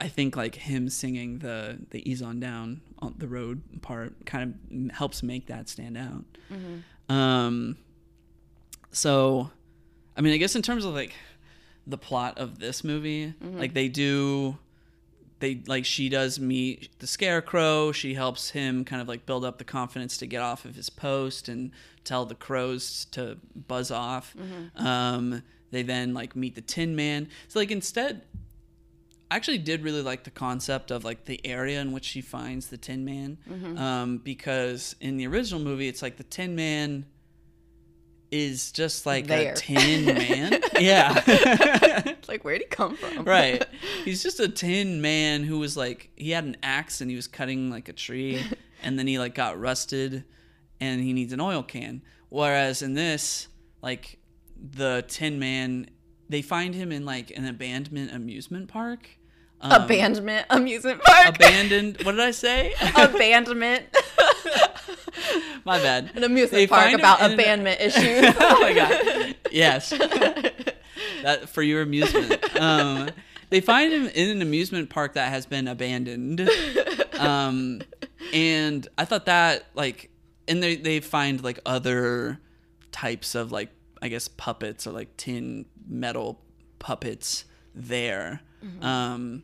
i 0.00 0.08
think 0.08 0.36
like 0.36 0.54
him 0.54 0.88
singing 0.88 1.38
the 1.38 1.78
the 1.90 2.00
ease 2.10 2.22
on 2.22 2.38
down 2.40 2.80
on 2.98 3.14
the 3.18 3.26
road 3.28 3.62
part 3.82 4.12
kind 4.26 4.44
of 4.90 4.96
helps 4.96 5.22
make 5.22 5.46
that 5.46 5.68
stand 5.68 5.96
out. 5.96 6.24
Um 7.08 7.76
so 8.90 9.50
i 10.16 10.20
mean 10.20 10.32
i 10.32 10.36
guess 10.36 10.54
in 10.56 10.62
terms 10.62 10.84
of 10.84 10.94
like 10.94 11.14
the 11.86 11.98
plot 11.98 12.38
of 12.38 12.58
this 12.58 12.82
movie 12.84 13.34
like 13.42 13.74
they 13.74 13.88
do 13.88 14.56
they 15.40 15.60
like 15.66 15.84
she 15.84 16.08
does 16.08 16.38
meet 16.40 16.88
the 17.00 17.06
scarecrow. 17.06 17.92
She 17.92 18.14
helps 18.14 18.50
him 18.50 18.84
kind 18.84 19.02
of 19.02 19.08
like 19.08 19.26
build 19.26 19.44
up 19.44 19.58
the 19.58 19.64
confidence 19.64 20.16
to 20.18 20.26
get 20.26 20.40
off 20.40 20.64
of 20.64 20.74
his 20.76 20.88
post 20.88 21.48
and 21.48 21.72
tell 22.04 22.24
the 22.24 22.36
crows 22.36 23.04
to 23.10 23.36
buzz 23.54 23.90
off. 23.90 24.34
Um 24.76 25.42
they 25.74 25.82
then 25.82 26.14
like 26.14 26.34
meet 26.34 26.54
the 26.54 26.60
tin 26.62 26.94
man 26.96 27.28
so 27.48 27.58
like 27.58 27.70
instead 27.70 28.22
I 29.30 29.36
actually 29.36 29.58
did 29.58 29.82
really 29.82 30.02
like 30.02 30.22
the 30.24 30.30
concept 30.30 30.90
of 30.92 31.02
like 31.04 31.24
the 31.24 31.44
area 31.44 31.80
in 31.80 31.92
which 31.92 32.04
she 32.04 32.20
finds 32.20 32.68
the 32.68 32.76
Tin 32.76 33.04
Man, 33.04 33.38
um, 33.76 34.18
because 34.18 34.94
in 35.00 35.16
the 35.16 35.26
original 35.26 35.60
movie, 35.60 35.88
it's 35.88 36.02
like 36.02 36.18
the 36.18 36.22
Tin 36.24 36.54
Man 36.54 37.06
is 38.30 38.70
just 38.70 39.06
like 39.06 39.26
There. 39.26 39.52
a 39.52 39.56
Tin 39.56 40.04
Man, 40.14 40.60
yeah, 40.78 41.22
It's 41.26 42.28
like, 42.28 42.44
where'd 42.44 42.60
he 42.60 42.66
come 42.66 42.96
from? 42.96 43.24
right. 43.24 43.64
He's 44.04 44.22
just 44.22 44.38
a 44.40 44.48
Tin 44.48 45.00
Man 45.00 45.42
who 45.42 45.58
was 45.58 45.76
like 45.76 46.10
he 46.16 46.30
had 46.30 46.44
an 46.44 46.56
axe 46.62 47.00
and 47.00 47.08
he 47.10 47.16
was 47.16 47.26
cutting 47.26 47.70
like 47.70 47.88
a 47.88 47.92
tree, 47.92 48.44
and 48.84 48.98
then 48.98 49.06
he 49.06 49.18
like 49.18 49.34
got 49.34 49.58
rusted, 49.58 50.24
and 50.80 51.00
he 51.00 51.12
needs 51.12 51.32
an 51.32 51.40
oil 51.40 51.62
can. 51.62 52.02
Whereas 52.28 52.82
in 52.82 52.94
this, 52.94 53.48
like 53.82 54.18
the 54.60 55.04
Tin 55.08 55.38
Man, 55.38 55.88
they 56.28 56.42
find 56.42 56.74
him 56.74 56.92
in 56.92 57.04
like 57.04 57.30
an 57.36 57.44
abandonment 57.46 58.12
amusement 58.12 58.68
park. 58.68 59.08
Um, 59.60 59.82
Abandonment 59.82 60.46
amusement 60.50 61.00
park. 61.02 61.36
abandoned. 61.36 61.98
What 62.02 62.12
did 62.12 62.20
I 62.20 62.32
say? 62.32 62.74
Abandonment. 62.96 63.84
My 65.64 65.78
bad. 65.78 66.10
An 66.14 66.24
amusement 66.24 66.50
They 66.52 66.66
park 66.66 66.92
about 66.92 67.20
in 67.20 67.26
an- 67.26 67.32
abandonment 67.34 67.80
issues. 67.80 68.34
oh 68.38 68.60
my 68.60 68.72
god. 68.74 69.34
Yes. 69.50 69.90
that 71.22 71.48
for 71.48 71.62
your 71.62 71.80
amusement. 71.82 72.42
Um, 72.60 73.08
they 73.50 73.60
find 73.60 73.92
him 73.92 74.06
in 74.08 74.28
an 74.30 74.42
amusement 74.42 74.90
park 74.90 75.14
that 75.14 75.30
has 75.30 75.46
been 75.46 75.68
abandoned. 75.68 76.46
Um, 77.18 77.80
and 78.32 78.86
I 78.98 79.04
thought 79.06 79.26
that 79.26 79.66
like, 79.74 80.10
and 80.48 80.62
they 80.62 80.76
they 80.76 81.00
find 81.00 81.42
like 81.42 81.60
other 81.64 82.38
types 82.92 83.34
of 83.34 83.50
like 83.52 83.70
I 84.04 84.08
guess 84.08 84.28
puppets 84.28 84.86
or 84.86 84.92
like 84.92 85.16
tin 85.16 85.64
metal 85.88 86.40
puppets 86.78 87.46
there. 87.74 88.40
Um, 88.80 89.42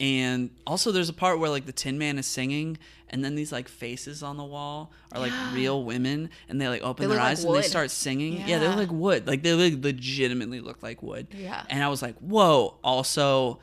and 0.00 0.50
also 0.66 0.90
there's 0.92 1.08
a 1.08 1.12
part 1.14 1.38
where 1.38 1.50
like 1.50 1.66
the 1.66 1.72
Tin 1.72 1.98
Man 1.98 2.18
is 2.18 2.26
singing, 2.26 2.78
and 3.08 3.24
then 3.24 3.34
these 3.34 3.52
like 3.52 3.68
faces 3.68 4.22
on 4.22 4.36
the 4.36 4.44
wall 4.44 4.92
are 5.12 5.18
like 5.20 5.32
real 5.52 5.82
women, 5.84 6.30
and 6.48 6.60
they 6.60 6.68
like 6.68 6.82
open 6.82 7.02
They 7.04 7.08
their 7.08 7.16
look 7.16 7.22
like 7.24 7.30
eyes 7.32 7.44
and 7.44 7.54
they 7.54 7.62
start 7.62 7.90
singing. 7.90 8.34
Yeah, 8.46 8.58
they 8.58 8.64
Yeah. 8.64 8.68
look 8.70 8.76
like 8.78 8.90
wood. 8.92 9.26
Like 9.26 9.42
they 9.42 9.52
like, 9.54 9.82
legitimately 9.84 10.60
look 10.60 10.82
like 10.82 11.02
wood. 11.02 11.28
Yeah. 11.36 11.62
And 11.68 11.82
I 11.82 11.88
was 11.88 12.00
like, 12.00 12.16
whoa. 12.18 12.78
Also, 12.84 13.58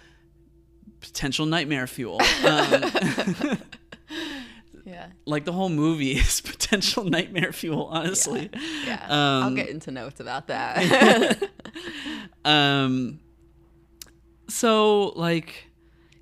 potential 1.02 1.46
nightmare 1.48 1.88
fuel. 1.88 2.20
Um, 2.46 3.58
Yeah. 4.86 5.08
like 5.26 5.46
the 5.46 5.52
whole 5.52 5.70
movie 5.70 6.12
is 6.18 6.42
potential 6.42 7.04
nightmare 7.04 7.52
fuel. 7.52 7.88
Honestly. 7.92 8.50
Yeah. 8.86 9.04
Um, 9.10 9.44
I'll 9.44 9.56
get 9.56 9.70
into 9.70 9.92
notes 9.92 10.20
about 10.20 10.48
that. 10.48 11.50
Um. 12.46 13.20
So 14.48 15.08
like. 15.16 15.66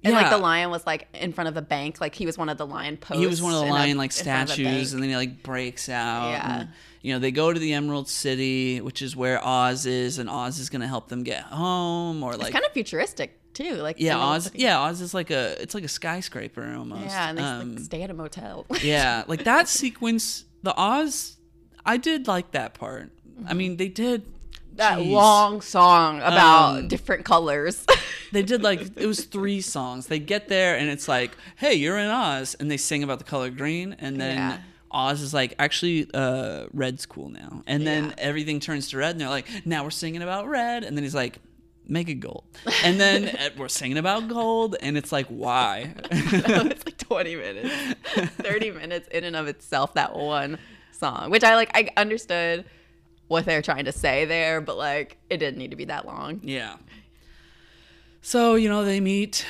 And 0.06 0.14
like 0.14 0.30
the 0.32 0.38
lion 0.38 0.70
was 0.70 0.86
like 0.86 1.08
in 1.14 1.32
front 1.32 1.48
of 1.48 1.56
a 1.56 1.62
bank, 1.62 2.02
like 2.02 2.14
he 2.14 2.26
was 2.26 2.38
one 2.38 2.50
of 2.50 2.58
the 2.58 2.66
lion 2.68 2.98
posts. 2.98 3.22
he 3.22 3.26
was 3.28 3.42
one 3.42 3.54
of 3.54 3.60
the 3.62 3.68
in 3.68 3.72
a- 3.72 3.74
lion 3.74 3.98
like 3.98 4.12
in 4.18 4.24
front 4.26 4.44
of 4.44 4.50
a 4.50 4.54
statues 4.54 4.92
and 4.94 5.02
then 5.02 5.10
he 5.10 5.16
like 5.16 5.44
breaks 5.44 5.88
out 5.88 6.32
Yeah. 6.32 6.60
and, 6.60 6.70
you 7.02 7.14
know 7.14 7.20
they 7.20 7.32
go 7.32 7.54
to 7.54 7.58
the 7.60 7.72
emerald 7.74 8.10
city 8.10 8.82
which 8.82 9.02
is 9.02 9.16
where 9.16 9.42
oz 9.46 9.86
is 9.86 10.18
and 10.20 10.30
oz 10.30 10.60
is 10.60 10.70
going 10.70 10.82
to 10.82 10.88
help 10.90 11.08
them 11.08 11.24
get 11.24 11.44
home 11.44 12.22
or 12.22 12.32
like 12.34 12.42
it's 12.42 12.50
kind 12.50 12.66
of 12.66 12.72
futuristic 12.74 13.40
too. 13.54 13.76
Like 13.76 13.98
yeah 14.00 14.18
oz 14.20 14.46
City. 14.46 14.60
yeah 14.60 14.80
oz 14.82 15.02
is 15.02 15.14
like 15.14 15.32
a 15.32 15.62
it's 15.62 15.74
like 15.76 15.84
a 15.84 15.88
skyscraper 15.90 16.76
almost 16.76 17.06
yeah, 17.06 17.30
and 17.30 17.38
they 17.38 17.42
um, 17.44 17.76
like, 17.76 17.84
stay 17.86 18.02
at 18.04 18.10
a 18.10 18.14
motel. 18.14 18.66
yeah 18.82 19.24
like 19.28 19.44
that 19.46 19.68
sequence 19.68 20.46
the 20.64 20.74
oz 20.78 21.38
i 21.86 21.98
did 21.98 22.28
like 22.28 22.52
that 22.52 22.74
part 22.74 23.12
i 23.48 23.54
mean 23.54 23.78
they 23.78 23.88
did 23.90 24.24
that 24.76 24.98
Jeez. 25.00 25.12
long 25.12 25.62
song 25.62 26.18
about 26.18 26.80
Um, 26.80 26.88
different 26.88 27.26
colors. 27.26 27.86
they 28.32 28.42
did 28.42 28.64
like 28.64 28.82
it 28.98 29.06
was 29.06 29.26
three 29.26 29.62
songs. 29.62 30.08
They 30.08 30.18
get 30.18 30.48
there 30.48 30.76
and 30.76 30.90
it's 30.90 31.08
like, 31.08 31.38
"Hey, 31.58 31.76
you're 31.76 32.00
in 32.00 32.10
Oz," 32.10 32.56
and 32.60 32.72
they 32.72 32.78
sing 32.78 33.04
about 33.04 33.20
the 33.20 33.24
color 33.24 33.52
green, 33.52 33.96
and 34.00 34.20
then 34.20 34.36
Yeah. 34.38 34.58
Oz 34.90 35.22
is 35.22 35.32
like, 35.32 35.54
"Actually, 35.60 36.10
uh, 36.16 36.66
red's 36.74 37.06
cool 37.06 37.30
now." 37.30 37.62
And 37.68 37.86
then 37.86 38.06
Yeah. 38.06 38.14
everything 38.18 38.60
turns 38.60 38.90
to 38.90 38.98
red, 38.98 39.12
and 39.12 39.22
they're 39.22 39.30
like, 39.30 39.46
"Now 39.64 39.84
we're 39.84 39.92
singing 39.92 40.24
about 40.24 40.48
red," 40.48 40.84
and 40.84 40.98
then 40.98 41.04
he's 41.04 41.14
like. 41.16 41.38
Make 41.88 42.08
it 42.10 42.16
gold, 42.16 42.46
and 42.84 43.00
then 43.00 43.36
we're 43.58 43.68
singing 43.68 43.98
about 43.98 44.28
gold, 44.30 44.76
and 44.82 44.98
it's 44.98 45.12
like, 45.12 45.28
why? 45.28 45.94
it's 46.12 46.86
like 46.86 46.98
20 46.98 47.36
minutes 47.36 47.76
30 48.42 48.72
minutes 48.72 49.08
in 49.10 49.24
and 49.24 49.36
of 49.36 49.48
itself 49.48 49.94
that 49.94 50.16
one 50.16 50.58
song 50.92 51.30
which 51.30 51.44
i 51.44 51.56
like 51.56 51.70
i 51.76 51.90
understood 51.98 52.66
what 53.28 53.46
they're 53.46 53.62
trying 53.62 53.86
to 53.86 53.92
say 53.92 54.26
there 54.26 54.62
but 54.62 54.78
like 54.78 55.18
it 55.30 55.38
didn't 55.38 55.58
need 55.58 55.72
to 55.72 55.78
be 55.78 55.86
that 55.86 56.06
long 56.06 56.40
Yeah. 56.44 56.78
So, 58.22 58.56
you 58.56 58.70
know, 58.70 58.86
they 58.86 59.00
meet 59.02 59.46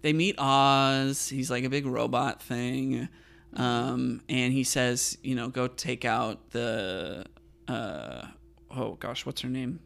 they 0.00 0.12
meet 0.14 0.36
Oz. 0.38 1.28
He's 1.28 1.50
like 1.50 1.64
a 1.64 1.68
big 1.68 1.84
robot 1.84 2.40
thing. 2.42 3.08
Um, 3.54 4.22
and 4.28 4.52
he 4.52 4.64
says, 4.64 5.18
you 5.22 5.34
know, 5.34 5.48
go 5.48 5.66
take 5.68 6.04
out 6.04 6.50
the 6.50 7.26
uh 7.68 8.22
oh 8.70 8.94
gosh, 8.94 9.26
what's 9.26 9.42
her 9.42 9.48
name? 9.48 9.80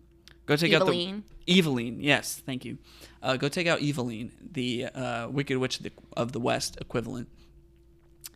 Go 0.52 0.56
take 0.56 0.72
Evillene. 0.72 1.16
out 1.16 1.22
the 1.46 1.62
Evillene. 1.62 1.96
Yes, 2.00 2.42
thank 2.44 2.66
you. 2.66 2.76
Uh, 3.22 3.38
go 3.38 3.48
take 3.48 3.66
out 3.66 3.80
Evillene, 3.80 4.30
the 4.52 4.84
uh, 4.86 5.28
Wicked 5.30 5.56
Witch 5.56 5.78
of 5.78 5.84
the, 5.84 5.92
of 6.14 6.32
the 6.32 6.40
West 6.40 6.76
equivalent. 6.78 7.28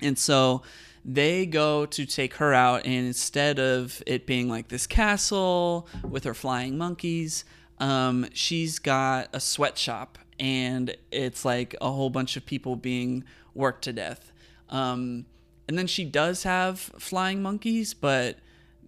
And 0.00 0.18
so 0.18 0.62
they 1.04 1.44
go 1.44 1.84
to 1.84 2.06
take 2.06 2.34
her 2.34 2.54
out, 2.54 2.86
and 2.86 3.06
instead 3.06 3.58
of 3.58 4.02
it 4.06 4.26
being 4.26 4.48
like 4.48 4.68
this 4.68 4.86
castle 4.86 5.88
with 6.08 6.24
her 6.24 6.32
flying 6.32 6.78
monkeys, 6.78 7.44
um, 7.78 8.26
she's 8.32 8.78
got 8.78 9.28
a 9.34 9.40
sweatshop, 9.40 10.18
and 10.40 10.96
it's 11.12 11.44
like 11.44 11.76
a 11.82 11.92
whole 11.92 12.08
bunch 12.08 12.38
of 12.38 12.46
people 12.46 12.76
being 12.76 13.24
worked 13.54 13.84
to 13.84 13.92
death. 13.92 14.32
Um, 14.70 15.26
and 15.68 15.76
then 15.76 15.86
she 15.86 16.04
does 16.06 16.44
have 16.44 16.78
flying 16.78 17.42
monkeys, 17.42 17.92
but 17.92 18.38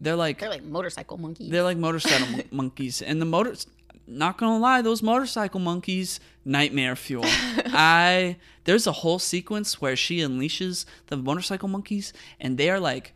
they're 0.00 0.16
like 0.16 0.38
they're 0.38 0.48
like 0.48 0.64
motorcycle 0.64 1.18
monkeys 1.18 1.50
they're 1.50 1.62
like 1.62 1.76
motorcycle 1.78 2.44
monkeys, 2.50 3.02
and 3.02 3.20
the 3.20 3.26
motors. 3.26 3.66
Not 4.10 4.38
gonna 4.38 4.58
lie, 4.58 4.80
those 4.80 5.02
motorcycle 5.02 5.60
monkeys, 5.60 6.18
nightmare 6.42 6.96
fuel. 6.96 7.24
I 7.26 8.36
there's 8.64 8.86
a 8.86 8.92
whole 8.92 9.18
sequence 9.18 9.82
where 9.82 9.96
she 9.96 10.20
unleashes 10.20 10.86
the 11.08 11.18
motorcycle 11.18 11.68
monkeys, 11.68 12.14
and 12.40 12.56
they 12.56 12.70
are 12.70 12.80
like 12.80 13.12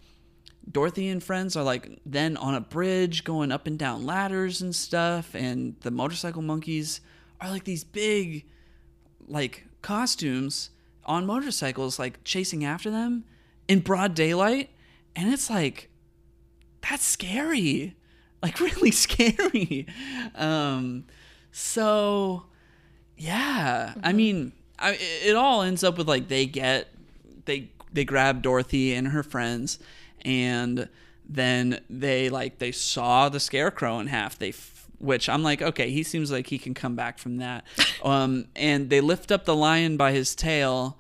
Dorothy 0.71 1.09
and 1.09 1.23
friends 1.23 1.57
are 1.57 1.65
like 1.65 1.99
then 2.07 2.37
on 2.37 2.55
a 2.55 2.61
bridge 2.61 3.25
going 3.25 3.51
up 3.51 3.67
and 3.67 3.79
down 3.79 4.05
ladders 4.05 4.61
and 4.61 4.75
stuff, 4.75 5.35
and 5.35 5.77
the 5.81 5.91
motorcycle 5.91 6.43
monkeys 6.43 7.01
are 7.41 7.51
like 7.51 7.65
these 7.65 7.85
big, 7.85 8.45
like 9.27 9.67
costumes 9.81 10.71
on 11.05 11.27
motorcycles, 11.27 11.99
like 11.99 12.23
chasing 12.23 12.65
after 12.65 12.91
them 12.91 13.25
in 13.67 13.81
broad 13.81 14.15
daylight, 14.15 14.71
and 15.17 15.33
it's 15.33 15.51
like 15.51 15.89
that's 16.89 17.05
scary. 17.05 17.97
Like 18.43 18.61
really 18.61 18.91
scary. 18.91 19.87
Um 20.35 21.05
so 21.53 22.45
yeah 23.19 23.93
i 24.03 24.13
mean 24.13 24.53
I, 24.79 24.99
it 25.23 25.37
all 25.37 25.61
ends 25.63 25.85
up 25.85 25.99
with 25.99 26.09
like 26.09 26.29
they 26.29 26.47
get 26.47 26.89
they 27.45 27.71
they 27.93 28.05
grab 28.05 28.43
dorothy 28.43 28.95
and 28.95 29.09
her 29.09 29.23
friends 29.23 29.79
and 30.25 30.89
then 31.29 31.81
they 31.91 32.31
like 32.31 32.59
they 32.59 32.73
saw 32.73 33.29
the 33.29 33.39
scarecrow 33.39 34.01
in 34.01 34.07
half. 34.09 34.39
They 34.39 34.49
f- 34.49 34.87
which 34.99 35.29
i'm 35.29 35.43
like 35.43 35.61
okay 35.63 35.91
he 35.91 36.03
seems 36.03 36.31
like 36.33 36.47
he 36.47 36.59
can 36.59 36.75
come 36.75 36.97
back 36.97 37.19
from 37.19 37.37
that. 37.37 37.65
Um 38.03 38.47
and 38.57 38.91
they 38.91 39.01
lift 39.01 39.31
up 39.31 39.45
the 39.45 39.55
lion 39.55 39.97
by 39.97 40.11
his 40.13 40.35
tail 40.35 40.99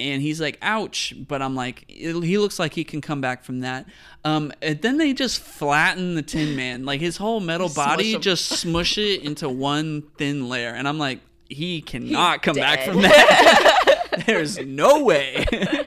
and 0.00 0.22
he's 0.22 0.40
like 0.40 0.58
ouch 0.62 1.14
but 1.28 1.40
i'm 1.42 1.54
like 1.54 1.84
he 1.88 2.38
looks 2.38 2.58
like 2.58 2.72
he 2.74 2.82
can 2.84 3.00
come 3.00 3.20
back 3.20 3.44
from 3.44 3.60
that. 3.60 3.86
Um 4.24 4.52
and 4.62 4.80
then 4.82 4.96
they 4.98 5.12
just 5.12 5.40
flatten 5.40 6.14
the 6.14 6.22
tin 6.22 6.56
man. 6.62 6.84
Like 6.84 7.00
his 7.00 7.16
whole 7.18 7.40
metal 7.40 7.68
Smush 7.68 7.86
body 7.86 8.12
him. 8.14 8.20
just 8.20 8.46
smush 8.46 8.98
it 8.98 9.22
into 9.22 9.48
one 9.48 10.02
thin 10.18 10.48
layer 10.48 10.70
and 10.70 10.88
i'm 10.88 10.98
like 10.98 11.20
he 11.48 11.80
cannot 11.82 12.36
He's 12.36 12.44
come 12.44 12.56
back 12.56 12.82
from 12.84 13.02
that. 13.02 13.96
There's 14.26 14.58
no 14.58 15.04
way. 15.04 15.44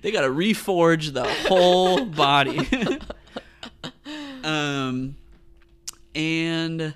They 0.00 0.12
gotta 0.12 0.28
reforge 0.28 1.12
the 1.12 1.24
whole 1.48 2.04
body. 2.04 2.60
Um 4.44 5.16
and 6.14 6.94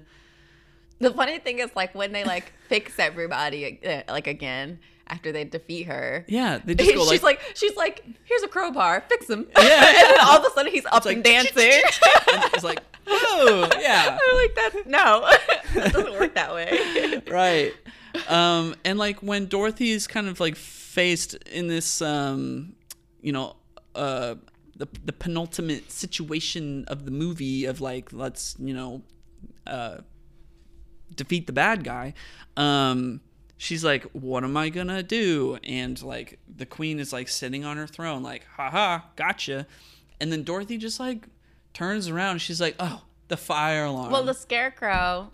the 1.01 1.11
funny 1.13 1.39
thing 1.41 1.59
is 1.59 1.71
like 1.75 1.95
when 1.95 2.13
they 2.13 2.23
like 2.25 2.53
fix 2.69 2.99
everybody 2.99 3.81
uh, 3.85 4.03
like 4.09 4.27
again 4.29 4.79
after 5.13 5.31
they 5.31 5.45
defeat 5.45 5.85
her 5.85 6.25
yeah 6.27 6.59
they 6.65 6.75
just 6.75 6.95
go 6.95 7.03
she's 7.03 7.23
like, 7.23 7.39
like, 7.39 7.57
she's 7.57 7.77
like, 7.77 8.05
here's 8.25 8.43
a 8.43 8.49
crowbar, 8.49 9.05
fix 9.09 9.29
him. 9.29 9.47
Yeah. 9.57 9.63
and 9.87 10.11
then 10.11 10.21
all 10.23 10.39
of 10.39 10.45
a 10.45 10.51
sudden 10.51 10.73
he's 10.73 10.87
up 10.87 11.05
like, 11.05 11.17
and 11.17 11.25
dancing. 11.25 11.55
it's 11.57 12.65
like 12.65 12.81
oh 13.07 13.69
yeah 13.79 14.19
I'm 14.31 14.37
like, 14.37 14.55
that 14.55 14.87
no, 14.87 15.29
it 15.75 15.93
doesn't 15.93 16.13
work 16.19 16.35
that 16.35 16.55
way. 16.55 17.23
right 17.31 17.75
um 18.29 18.75
and 18.85 18.99
like 18.99 19.21
when 19.23 19.47
dorothy 19.47 19.91
is 19.91 20.07
kind 20.07 20.29
of 20.29 20.41
like 20.41 20.57
faced 20.57 21.35
in 21.51 21.67
this 21.67 22.03
um 22.03 22.75
you 23.21 23.33
know 23.33 23.57
uh 23.95 24.35
the, 24.77 24.89
the 25.05 25.13
penultimate 25.13 25.91
situation 25.93 26.85
of 26.89 27.05
the 27.05 27.11
movie 27.11 27.67
of 27.67 27.81
like 27.81 28.13
let's 28.13 28.57
you 28.59 28.75
know 28.75 29.03
uh 29.67 29.99
defeat 31.15 31.47
the 31.47 31.53
bad 31.53 31.85
guy 31.85 32.15
um 32.57 33.21
she's 33.63 33.85
like 33.85 34.05
what 34.13 34.45
am 34.45 34.57
i 34.57 34.69
gonna 34.69 35.03
do? 35.03 35.59
And 35.65 36.01
like 36.03 36.39
the 36.55 36.67
queen 36.67 36.99
is 36.99 37.13
like 37.13 37.29
sitting 37.29 37.65
on 37.65 37.77
her 37.77 37.87
throne 37.87 38.23
like 38.23 38.45
haha 38.57 39.01
gotcha. 39.17 39.67
And 40.21 40.33
then 40.33 40.43
dorothy 40.43 40.77
just 40.77 41.01
like 41.01 41.27
turns 41.73 42.09
around 42.09 42.33
and 42.33 42.43
she's 42.43 42.61
like 42.61 42.77
oh 42.79 43.03
the 43.33 43.37
fire 43.39 43.85
alarm. 43.85 44.13
Well, 44.13 44.25
the 44.25 44.35
scarecrow 44.35 45.31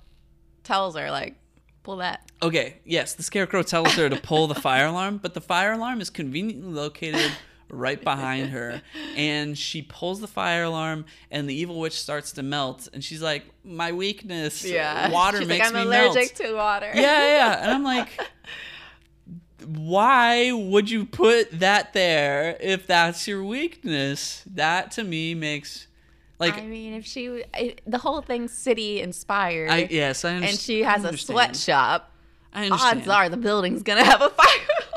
tells 0.62 0.94
her 0.94 1.10
like, 1.10 1.34
pull 1.82 1.96
that. 1.96 2.30
Okay, 2.40 2.76
yes, 2.84 3.14
the 3.14 3.24
scarecrow 3.24 3.64
tells 3.64 3.94
her 3.94 4.08
to 4.08 4.14
pull 4.14 4.46
the 4.46 4.54
fire 4.54 4.86
alarm, 4.86 5.18
but 5.18 5.34
the 5.34 5.40
fire 5.40 5.72
alarm 5.72 6.00
is 6.00 6.08
conveniently 6.08 6.72
located 6.72 7.32
right 7.70 8.02
behind 8.02 8.50
her. 8.50 8.82
And 9.16 9.56
she 9.56 9.82
pulls 9.82 10.20
the 10.20 10.26
fire 10.26 10.64
alarm, 10.64 11.04
and 11.30 11.48
the 11.48 11.54
evil 11.54 11.78
witch 11.80 11.98
starts 11.98 12.32
to 12.32 12.42
melt. 12.42 12.88
And 12.92 13.02
she's 13.04 13.22
like, 13.22 13.44
My 13.64 13.92
weakness. 13.92 14.64
Yeah 14.64 15.10
water 15.12 15.38
She's 15.38 15.48
makes 15.48 15.66
like, 15.66 15.74
I'm 15.74 15.80
me 15.80 15.86
allergic 15.86 16.38
melt. 16.40 16.50
to 16.50 16.54
water. 16.56 16.90
Yeah, 16.94 17.00
yeah. 17.02 17.62
And 17.62 17.70
I'm 17.72 17.84
like, 17.96 18.08
Why 19.64 20.52
would 20.52 20.90
you 20.90 21.04
put 21.04 21.60
that 21.60 21.92
there 21.92 22.56
if 22.60 22.86
that's 22.86 23.26
your 23.26 23.44
weakness? 23.44 24.44
That 24.46 24.90
to 24.92 25.04
me 25.04 25.34
makes 25.34 25.86
like 26.38 26.56
I 26.56 26.62
mean, 26.62 26.94
if 26.94 27.04
she, 27.04 27.42
the 27.84 27.98
whole 27.98 28.22
thing's 28.22 28.52
city 28.52 29.00
inspired, 29.00 29.70
I 29.70 29.88
yes, 29.90 30.24
I 30.24 30.34
understand. 30.34 30.50
and 30.52 30.58
she 30.60 30.82
has 30.84 31.02
a 31.04 31.16
sweatshop, 31.16 32.12
I 32.54 32.66
understand. 32.66 32.98
odds 33.00 33.08
are 33.08 33.28
the 33.28 33.36
building's 33.36 33.82
gonna 33.82 34.04
have 34.04 34.22
a 34.22 34.28
fire. 34.30 34.46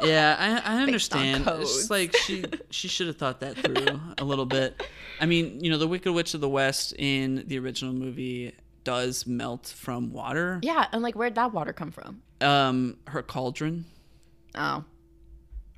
Yeah, 0.04 0.62
I, 0.66 0.76
I 0.76 0.82
understand. 0.84 1.46
It's 1.48 1.90
like 1.90 2.16
she 2.16 2.44
she 2.70 2.88
should 2.88 3.08
have 3.08 3.18
thought 3.18 3.40
that 3.42 3.58
through 3.58 4.00
a 4.18 4.24
little 4.24 4.46
bit. 4.46 4.82
I 5.20 5.26
mean, 5.26 5.64
you 5.64 5.70
know, 5.70 5.78
the 5.78 5.88
Wicked 5.88 6.12
Witch 6.12 6.34
of 6.34 6.42
the 6.42 6.50
West 6.50 6.94
in 6.98 7.44
the 7.48 7.60
original 7.60 7.94
movie 7.94 8.54
does 8.84 9.28
melt 9.28 9.74
from 9.78 10.12
water. 10.12 10.60
Yeah, 10.64 10.88
and 10.92 11.02
like 11.04 11.16
where'd 11.16 11.36
that 11.36 11.54
water 11.54 11.74
come 11.74 11.92
from? 11.92 12.22
Um, 12.42 12.98
her 13.08 13.22
cauldron. 13.22 13.86
Oh, 14.56 14.84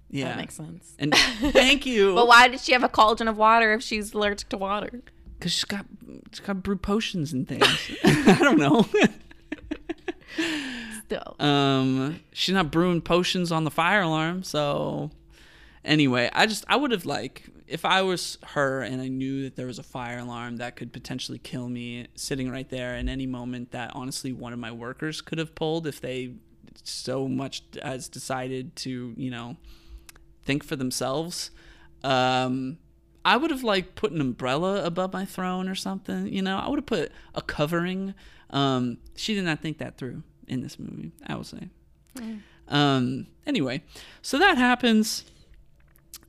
Yeah, 0.10 0.30
that 0.30 0.38
makes 0.38 0.56
sense. 0.56 0.96
and 0.98 1.14
thank 1.14 1.86
you. 1.94 2.16
But 2.16 2.28
why 2.28 2.48
did 2.48 2.62
she 2.62 2.72
have 2.72 2.84
a 2.84 2.90
cauldron 2.90 3.28
of 3.28 3.38
water 3.38 3.74
if 3.74 3.84
she's 3.84 4.14
allergic 4.14 4.48
to 4.50 4.58
water? 4.58 5.02
Because 5.38 5.52
she's 5.52 5.66
got 5.66 5.86
she's 6.32 6.40
got 6.40 6.64
brew 6.64 6.78
potions 6.78 7.34
and 7.34 7.46
things. 7.48 7.66
I 8.06 8.38
don't 8.40 8.58
know. 8.58 8.86
Um, 11.40 12.20
she's 12.32 12.54
not 12.54 12.72
brewing 12.72 13.02
potions 13.02 13.52
on 13.52 13.64
the 13.64 13.72
fire 13.72 14.02
alarm. 14.02 14.44
So 14.44 15.12
anyway, 15.86 16.30
I 16.34 16.46
just 16.46 16.66
I 16.68 16.76
would 16.76 16.92
have 16.92 17.06
like 17.06 17.50
if 17.68 17.86
I 17.86 18.02
was 18.02 18.38
her 18.48 18.82
and 18.82 19.02
I 19.02 19.08
knew 19.08 19.44
that 19.44 19.56
there 19.56 19.68
was 19.68 19.80
a 19.80 19.84
fire 19.84 20.20
alarm 20.20 20.58
that 20.58 20.76
could 20.76 20.94
potentially 20.94 21.40
kill 21.40 21.70
me 21.70 22.08
sitting 22.16 22.50
right 22.50 22.70
there 22.70 22.96
in 22.96 23.10
any 23.10 23.26
moment 23.26 23.72
that 23.72 23.92
honestly 23.96 24.34
one 24.34 24.54
of 24.54 24.60
my 24.60 24.72
workers 24.72 25.22
could 25.22 25.38
have 25.38 25.56
pulled 25.56 25.88
if 25.88 26.02
they 26.02 26.34
so 26.84 27.28
much 27.28 27.64
as 27.82 28.10
decided 28.10 28.76
to 28.76 29.14
you 29.18 29.32
know 29.32 29.58
think 30.44 30.64
for 30.64 30.76
themselves. 30.76 31.52
Um, 32.04 32.78
I 33.26 33.38
would 33.38 33.52
have 33.52 33.64
like 33.64 33.96
put 33.96 34.12
an 34.12 34.20
umbrella 34.20 34.84
above 34.84 35.14
my 35.14 35.24
throne 35.24 35.70
or 35.70 35.76
something. 35.76 36.28
You 36.28 36.42
know, 36.42 36.58
I 36.58 36.70
would 36.70 36.80
have 36.80 36.86
put 36.86 37.12
a 37.34 37.42
covering. 37.42 38.14
Um, 38.50 38.98
she 39.16 39.34
did 39.34 39.46
not 39.46 39.62
think 39.62 39.78
that 39.78 39.98
through 39.98 40.24
in 40.48 40.62
this 40.62 40.80
movie. 40.80 41.12
I 41.26 41.36
will 41.36 41.44
say. 41.44 41.70
Um, 42.68 43.28
anyway, 43.46 43.84
so 44.22 44.38
that 44.40 44.58
happens, 44.58 45.26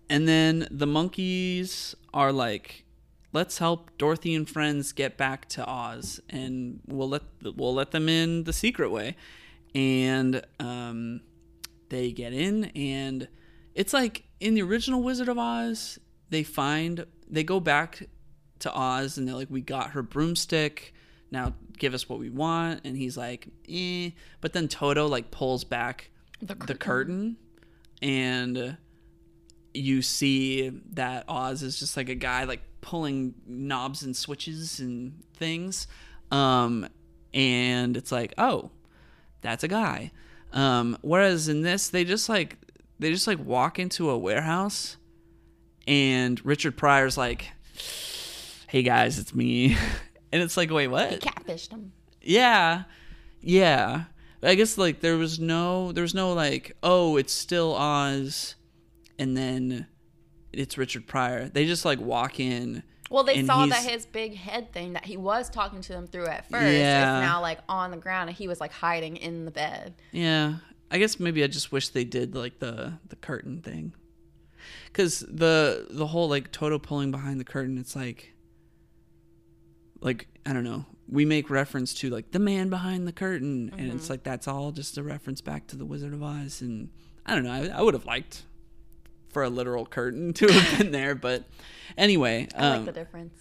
and 0.08 0.26
then 0.26 0.66
the 0.70 0.86
monkeys 0.86 1.94
are 2.12 2.32
like, 2.32 2.84
"Let's 3.32 3.58
help 3.58 3.96
Dorothy 3.98 4.34
and 4.34 4.48
friends 4.48 4.92
get 4.92 5.16
back 5.16 5.48
to 5.50 5.68
Oz, 5.68 6.20
and 6.28 6.80
we'll 6.86 7.08
let 7.08 7.22
we'll 7.42 7.74
let 7.74 7.92
them 7.92 8.08
in 8.08 8.44
the 8.44 8.52
secret 8.52 8.90
way." 8.90 9.16
And 9.74 10.42
um, 10.60 11.20
they 11.88 12.12
get 12.12 12.32
in, 12.32 12.64
and 12.76 13.28
it's 13.74 13.92
like 13.92 14.24
in 14.40 14.54
the 14.54 14.62
original 14.62 15.02
Wizard 15.02 15.28
of 15.28 15.38
Oz, 15.38 15.98
they 16.30 16.42
find 16.42 17.06
they 17.28 17.44
go 17.44 17.60
back 17.60 18.08
to 18.60 18.72
Oz, 18.72 19.18
and 19.18 19.28
they're 19.28 19.34
like, 19.34 19.50
"We 19.50 19.60
got 19.60 19.90
her 19.90 20.02
broomstick." 20.02 20.94
Now 21.30 21.54
give 21.78 21.94
us 21.94 22.08
what 22.08 22.18
we 22.18 22.30
want, 22.30 22.82
and 22.84 22.96
he's 22.96 23.16
like, 23.16 23.48
"Eh." 23.68 24.10
But 24.40 24.52
then 24.52 24.68
Toto 24.68 25.06
like 25.08 25.30
pulls 25.30 25.64
back 25.64 26.10
The 26.40 26.54
the 26.54 26.74
curtain. 26.74 27.36
and 28.02 28.76
you 29.72 30.02
see 30.02 30.68
that 30.92 31.24
Oz 31.28 31.62
is 31.64 31.80
just 31.80 31.96
like 31.96 32.08
a 32.08 32.14
guy 32.14 32.44
like 32.44 32.60
pulling 32.80 33.34
knobs 33.46 34.02
and 34.04 34.16
switches 34.16 34.78
and 34.78 35.20
things. 35.36 35.88
Um 36.30 36.86
and 37.32 37.96
it's 37.96 38.12
like 38.12 38.34
oh 38.38 38.70
that's 39.40 39.64
a 39.64 39.68
guy. 39.68 40.12
Um 40.52 40.96
whereas 41.00 41.48
in 41.48 41.62
this 41.62 41.88
they 41.88 42.04
just 42.04 42.28
like 42.28 42.56
they 43.00 43.10
just 43.10 43.26
like 43.26 43.44
walk 43.44 43.80
into 43.80 44.10
a 44.10 44.16
warehouse. 44.18 44.96
And 45.88 46.44
Richard 46.46 46.76
Pryor's 46.76 47.16
like 47.18 47.50
hey 48.68 48.82
guys 48.84 49.18
it's 49.18 49.34
me 49.34 49.76
and 50.34 50.42
it's 50.42 50.56
like 50.56 50.70
wait 50.70 50.88
what 50.88 51.10
He 51.12 51.16
catfished 51.18 51.70
him. 51.70 51.92
yeah. 52.20 52.84
Yeah. 53.40 54.04
I 54.42 54.54
guess 54.56 54.76
like 54.76 55.00
there 55.00 55.16
was 55.16 55.38
no 55.38 55.92
there 55.92 56.02
was 56.02 56.14
no 56.14 56.32
like, 56.34 56.76
oh, 56.82 57.16
it's 57.16 57.32
still 57.32 57.74
Oz 57.74 58.56
and 59.18 59.36
then 59.36 59.86
it's 60.52 60.76
Richard 60.76 61.06
Pryor. 61.06 61.48
They 61.48 61.64
just 61.66 61.84
like 61.84 62.00
walk 62.00 62.38
in. 62.40 62.82
Well, 63.10 63.22
they 63.24 63.44
saw 63.44 63.64
that 63.66 63.84
his 63.84 64.06
big 64.06 64.34
head 64.34 64.72
thing 64.72 64.94
that 64.94 65.04
he 65.04 65.16
was 65.16 65.48
talking 65.48 65.80
to 65.82 65.92
them 65.92 66.06
through 66.06 66.26
at 66.26 66.50
first 66.50 66.64
Yeah. 66.74 67.18
is 67.20 67.22
now 67.26 67.40
like 67.40 67.58
on 67.68 67.90
the 67.90 67.96
ground, 67.96 68.28
and 68.28 68.36
he 68.36 68.48
was 68.48 68.60
like 68.60 68.72
hiding 68.72 69.16
in 69.16 69.44
the 69.44 69.50
bed. 69.50 69.94
Yeah. 70.12 70.56
I 70.90 70.98
guess 70.98 71.18
maybe 71.20 71.42
I 71.44 71.46
just 71.46 71.70
wish 71.72 71.88
they 71.90 72.04
did 72.04 72.34
like 72.34 72.58
the 72.58 72.94
the 73.08 73.16
curtain 73.16 73.62
thing. 73.62 73.94
Cuz 74.92 75.20
the 75.20 75.86
the 75.90 76.06
whole 76.08 76.28
like 76.28 76.50
Toto 76.52 76.78
pulling 76.78 77.10
behind 77.10 77.40
the 77.40 77.44
curtain, 77.44 77.78
it's 77.78 77.94
like 77.96 78.33
like 80.04 80.28
I 80.46 80.52
don't 80.52 80.62
know. 80.64 80.86
We 81.08 81.24
make 81.24 81.50
reference 81.50 81.92
to 81.94 82.08
like 82.10 82.30
the 82.30 82.38
man 82.38 82.70
behind 82.70 83.06
the 83.08 83.12
curtain 83.12 83.70
and 83.76 83.88
Mm-hmm. 83.88 83.96
it's 83.96 84.08
like 84.08 84.22
that's 84.22 84.46
all 84.46 84.70
just 84.72 84.96
a 84.96 85.02
reference 85.02 85.40
back 85.40 85.66
to 85.68 85.76
the 85.76 85.84
Wizard 85.84 86.14
of 86.14 86.22
Oz 86.22 86.60
and 86.62 86.90
I 87.26 87.34
don't 87.34 87.42
know. 87.44 87.50
I, 87.52 87.78
I 87.78 87.82
would 87.82 87.94
have 87.94 88.06
liked 88.06 88.44
for 89.30 89.42
a 89.42 89.48
literal 89.50 89.84
curtain 89.84 90.32
to 90.40 90.46
have 90.46 90.78
been 90.78 90.92
there, 90.92 91.14
but 91.16 91.44
anyway, 91.98 92.46
I 92.56 92.58
um, 92.68 92.76
like 92.86 92.94
the 92.94 93.00
difference. 93.00 93.34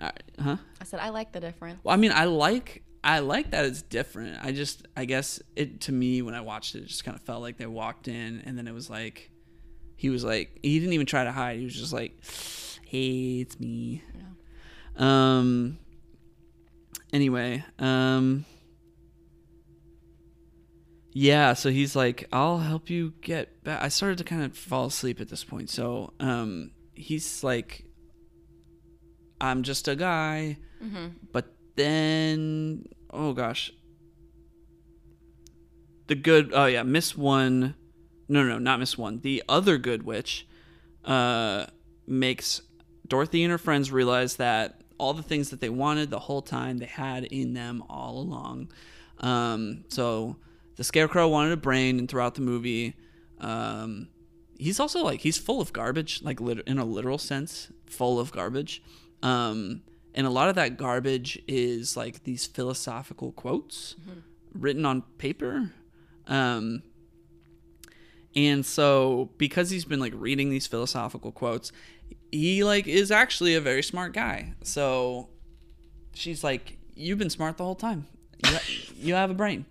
all 0.00 0.06
right, 0.06 0.22
huh? 0.42 0.56
I 0.80 0.84
said 0.84 0.98
I 1.00 1.10
like 1.10 1.30
the 1.32 1.40
difference. 1.40 1.78
Well, 1.84 1.94
I 1.94 1.96
mean, 1.96 2.12
I 2.12 2.24
like 2.24 2.82
I 3.02 3.20
like 3.20 3.52
that 3.52 3.64
it's 3.64 3.80
different. 3.82 4.44
I 4.44 4.52
just 4.52 4.86
I 4.96 5.04
guess 5.06 5.40
it 5.56 5.80
to 5.82 5.92
me 5.92 6.20
when 6.22 6.34
I 6.34 6.40
watched 6.42 6.74
it, 6.74 6.80
it 6.82 6.88
just 6.88 7.04
kind 7.04 7.14
of 7.16 7.22
felt 7.22 7.40
like 7.42 7.56
they 7.56 7.66
walked 7.66 8.08
in 8.08 8.42
and 8.44 8.58
then 8.58 8.66
it 8.68 8.74
was 8.74 8.90
like 8.90 9.30
he 9.96 10.10
was 10.10 10.22
like 10.24 10.58
he 10.62 10.78
didn't 10.78 10.92
even 10.94 11.06
try 11.06 11.24
to 11.24 11.32
hide. 11.32 11.58
He 11.58 11.64
was 11.64 11.74
just 11.74 11.92
like, 11.94 12.12
"Hey, 12.86 13.40
it's 13.40 13.58
me." 13.60 14.02
Um. 14.96 15.78
Anyway, 17.12 17.64
um. 17.78 18.44
Yeah, 21.12 21.54
so 21.54 21.70
he's 21.70 21.96
like, 21.96 22.28
"I'll 22.32 22.58
help 22.58 22.88
you 22.88 23.14
get 23.20 23.64
back." 23.64 23.82
I 23.82 23.88
started 23.88 24.18
to 24.18 24.24
kind 24.24 24.42
of 24.44 24.56
fall 24.56 24.86
asleep 24.86 25.20
at 25.20 25.28
this 25.28 25.42
point, 25.42 25.68
so 25.68 26.12
um, 26.20 26.70
he's 26.94 27.42
like, 27.42 27.84
"I'm 29.40 29.64
just 29.64 29.88
a 29.88 29.96
guy." 29.96 30.58
But 31.32 31.52
then, 31.74 32.84
oh 33.12 33.32
gosh, 33.32 33.72
the 36.06 36.14
good. 36.14 36.52
Oh 36.54 36.66
yeah, 36.66 36.84
Miss 36.84 37.16
One. 37.16 37.74
No, 38.28 38.44
no, 38.44 38.58
not 38.58 38.78
Miss 38.78 38.96
One. 38.96 39.18
The 39.20 39.42
other 39.48 39.78
good 39.78 40.04
witch, 40.04 40.46
uh, 41.04 41.66
makes 42.06 42.62
Dorothy 43.08 43.42
and 43.42 43.50
her 43.50 43.58
friends 43.58 43.90
realize 43.90 44.36
that 44.36 44.79
all 45.00 45.14
the 45.14 45.22
things 45.22 45.50
that 45.50 45.60
they 45.60 45.70
wanted 45.70 46.10
the 46.10 46.18
whole 46.18 46.42
time 46.42 46.78
they 46.78 46.86
had 46.86 47.24
in 47.24 47.54
them 47.54 47.82
all 47.88 48.18
along. 48.18 48.70
Um, 49.18 49.84
so 49.88 50.36
the 50.76 50.84
Scarecrow 50.84 51.26
wanted 51.28 51.52
a 51.52 51.56
brain, 51.56 51.98
and 51.98 52.08
throughout 52.08 52.34
the 52.34 52.42
movie, 52.42 52.94
um, 53.40 54.08
he's 54.58 54.78
also 54.78 55.02
like 55.02 55.20
he's 55.20 55.38
full 55.38 55.60
of 55.60 55.72
garbage, 55.72 56.22
like 56.22 56.40
lit- 56.40 56.66
in 56.66 56.78
a 56.78 56.84
literal 56.84 57.18
sense, 57.18 57.72
full 57.86 58.20
of 58.20 58.30
garbage. 58.30 58.82
Um, 59.22 59.82
and 60.14 60.26
a 60.26 60.30
lot 60.30 60.48
of 60.48 60.54
that 60.56 60.76
garbage 60.76 61.40
is 61.48 61.96
like 61.96 62.24
these 62.24 62.46
philosophical 62.46 63.32
quotes 63.32 63.96
written 64.52 64.84
on 64.84 65.02
paper. 65.18 65.70
Um, 66.26 66.82
and 68.34 68.64
so 68.64 69.30
because 69.38 69.70
he's 69.70 69.84
been 69.84 70.00
like 70.00 70.12
reading 70.16 70.50
these 70.50 70.66
philosophical 70.66 71.32
quotes, 71.32 71.72
he 72.32 72.64
like 72.64 72.86
is 72.86 73.10
actually 73.10 73.54
a 73.54 73.60
very 73.60 73.82
smart 73.82 74.12
guy. 74.12 74.54
So 74.62 75.28
she's 76.14 76.42
like, 76.44 76.78
"You've 76.94 77.18
been 77.18 77.30
smart 77.30 77.56
the 77.56 77.64
whole 77.64 77.74
time. 77.74 78.06
You, 78.44 78.50
ha- 78.52 78.62
you 78.96 79.14
have 79.14 79.30
a 79.30 79.34
brain." 79.34 79.64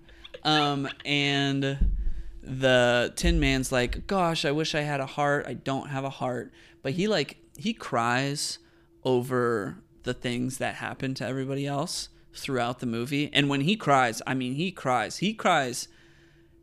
Um, 0.43 0.87
and 1.05 1.93
the 2.41 3.13
Tin 3.15 3.39
Man's 3.39 3.71
like, 3.71 4.07
"Gosh, 4.07 4.45
I 4.45 4.51
wish 4.51 4.73
I 4.75 4.81
had 4.81 4.99
a 4.99 5.05
heart. 5.05 5.45
I 5.47 5.53
don't 5.53 5.89
have 5.89 6.03
a 6.03 6.09
heart." 6.09 6.51
But 6.81 6.93
he 6.93 7.07
like 7.07 7.37
he 7.57 7.73
cries 7.73 8.59
over 9.03 9.77
the 10.03 10.13
things 10.13 10.57
that 10.59 10.75
happen 10.75 11.13
to 11.15 11.25
everybody 11.25 11.65
else 11.67 12.09
throughout 12.33 12.79
the 12.79 12.85
movie. 12.85 13.29
And 13.33 13.49
when 13.49 13.61
he 13.61 13.75
cries, 13.75 14.21
I 14.25 14.33
mean, 14.33 14.53
he 14.53 14.71
cries. 14.71 15.17
He 15.17 15.33
cries 15.33 15.87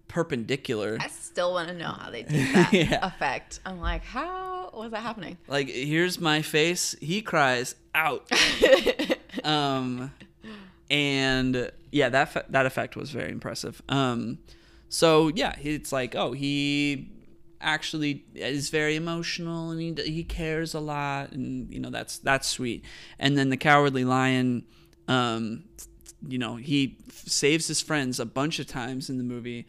perpendicular. 0.08 0.96
I 1.00 1.08
still 1.08 1.52
want 1.52 1.68
to 1.68 1.74
know 1.74 1.90
how 1.92 2.10
they 2.10 2.22
did 2.28 2.54
that 2.54 2.72
Yeah. 2.72 3.06
effect. 3.06 3.60
I'm 3.66 3.80
like, 3.80 4.04
how 4.04 4.45
was 4.84 4.92
that 4.92 5.02
happening? 5.02 5.38
Like, 5.48 5.68
here's 5.68 6.20
my 6.20 6.42
face. 6.42 6.94
He 7.00 7.22
cries 7.22 7.74
out. 7.94 8.30
um, 9.44 10.12
and 10.90 11.70
yeah, 11.90 12.08
that 12.08 12.32
fe- 12.32 12.44
that 12.48 12.66
effect 12.66 12.96
was 12.96 13.10
very 13.10 13.30
impressive. 13.30 13.82
Um, 13.88 14.38
so 14.88 15.28
yeah, 15.28 15.56
it's 15.60 15.92
like, 15.92 16.14
oh, 16.14 16.32
he 16.32 17.10
actually 17.60 18.24
is 18.34 18.70
very 18.70 18.96
emotional 18.96 19.70
and 19.70 19.80
he 19.80 20.10
he 20.10 20.24
cares 20.24 20.74
a 20.74 20.80
lot, 20.80 21.32
and 21.32 21.72
you 21.72 21.80
know 21.80 21.90
that's 21.90 22.18
that's 22.18 22.48
sweet. 22.48 22.84
And 23.18 23.36
then 23.36 23.50
the 23.50 23.56
cowardly 23.56 24.04
lion, 24.04 24.64
um, 25.08 25.64
you 26.26 26.38
know, 26.38 26.56
he 26.56 26.98
f- 27.08 27.24
saves 27.26 27.66
his 27.66 27.80
friends 27.80 28.20
a 28.20 28.26
bunch 28.26 28.58
of 28.58 28.66
times 28.66 29.10
in 29.10 29.18
the 29.18 29.24
movie. 29.24 29.66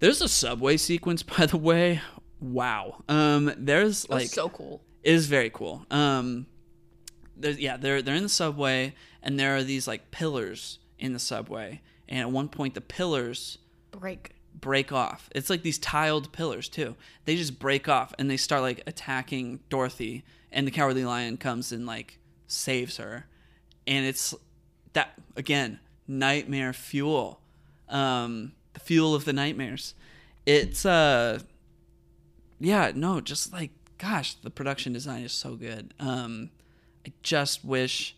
There's 0.00 0.20
a 0.20 0.28
subway 0.28 0.76
sequence, 0.76 1.22
by 1.38 1.46
the 1.46 1.56
way. 1.56 2.00
Wow. 2.40 3.02
Um, 3.08 3.52
there's 3.56 4.08
like 4.08 4.28
so 4.28 4.48
cool. 4.48 4.82
it 5.02 5.14
is 5.14 5.26
very 5.26 5.50
cool. 5.50 5.86
Um, 5.90 6.46
there's 7.36 7.58
yeah, 7.58 7.76
they're 7.76 8.02
they're 8.02 8.14
in 8.14 8.22
the 8.22 8.28
subway, 8.28 8.94
and 9.22 9.38
there 9.38 9.56
are 9.56 9.62
these 9.62 9.86
like 9.86 10.10
pillars 10.10 10.78
in 10.98 11.12
the 11.12 11.18
subway, 11.18 11.80
and 12.08 12.20
at 12.20 12.30
one 12.30 12.48
point 12.48 12.74
the 12.74 12.80
pillars 12.80 13.58
Break. 13.90 14.32
break 14.58 14.92
off. 14.92 15.28
It's 15.34 15.50
like 15.50 15.62
these 15.62 15.78
tiled 15.78 16.32
pillars 16.32 16.68
too. 16.68 16.96
They 17.24 17.36
just 17.36 17.58
break 17.58 17.88
off, 17.88 18.14
and 18.18 18.30
they 18.30 18.36
start 18.36 18.62
like 18.62 18.82
attacking 18.86 19.60
Dorothy, 19.68 20.24
and 20.52 20.66
the 20.66 20.70
Cowardly 20.70 21.04
Lion 21.04 21.36
comes 21.36 21.72
and 21.72 21.86
like 21.86 22.18
saves 22.46 22.96
her, 22.98 23.26
and 23.86 24.06
it's 24.06 24.34
that 24.92 25.12
again, 25.36 25.80
nightmare 26.06 26.72
fuel, 26.72 27.40
um, 27.88 28.52
the 28.74 28.80
fuel 28.80 29.14
of 29.14 29.24
the 29.24 29.32
nightmares. 29.32 29.94
It's 30.46 30.86
uh, 30.86 31.40
yeah, 32.60 32.92
no, 32.94 33.20
just 33.20 33.52
like 33.52 33.70
gosh, 33.98 34.34
the 34.34 34.50
production 34.50 34.92
design 34.92 35.22
is 35.22 35.32
so 35.32 35.56
good. 35.56 35.92
Um, 35.98 36.50
I 37.06 37.12
just 37.22 37.64
wish 37.64 38.16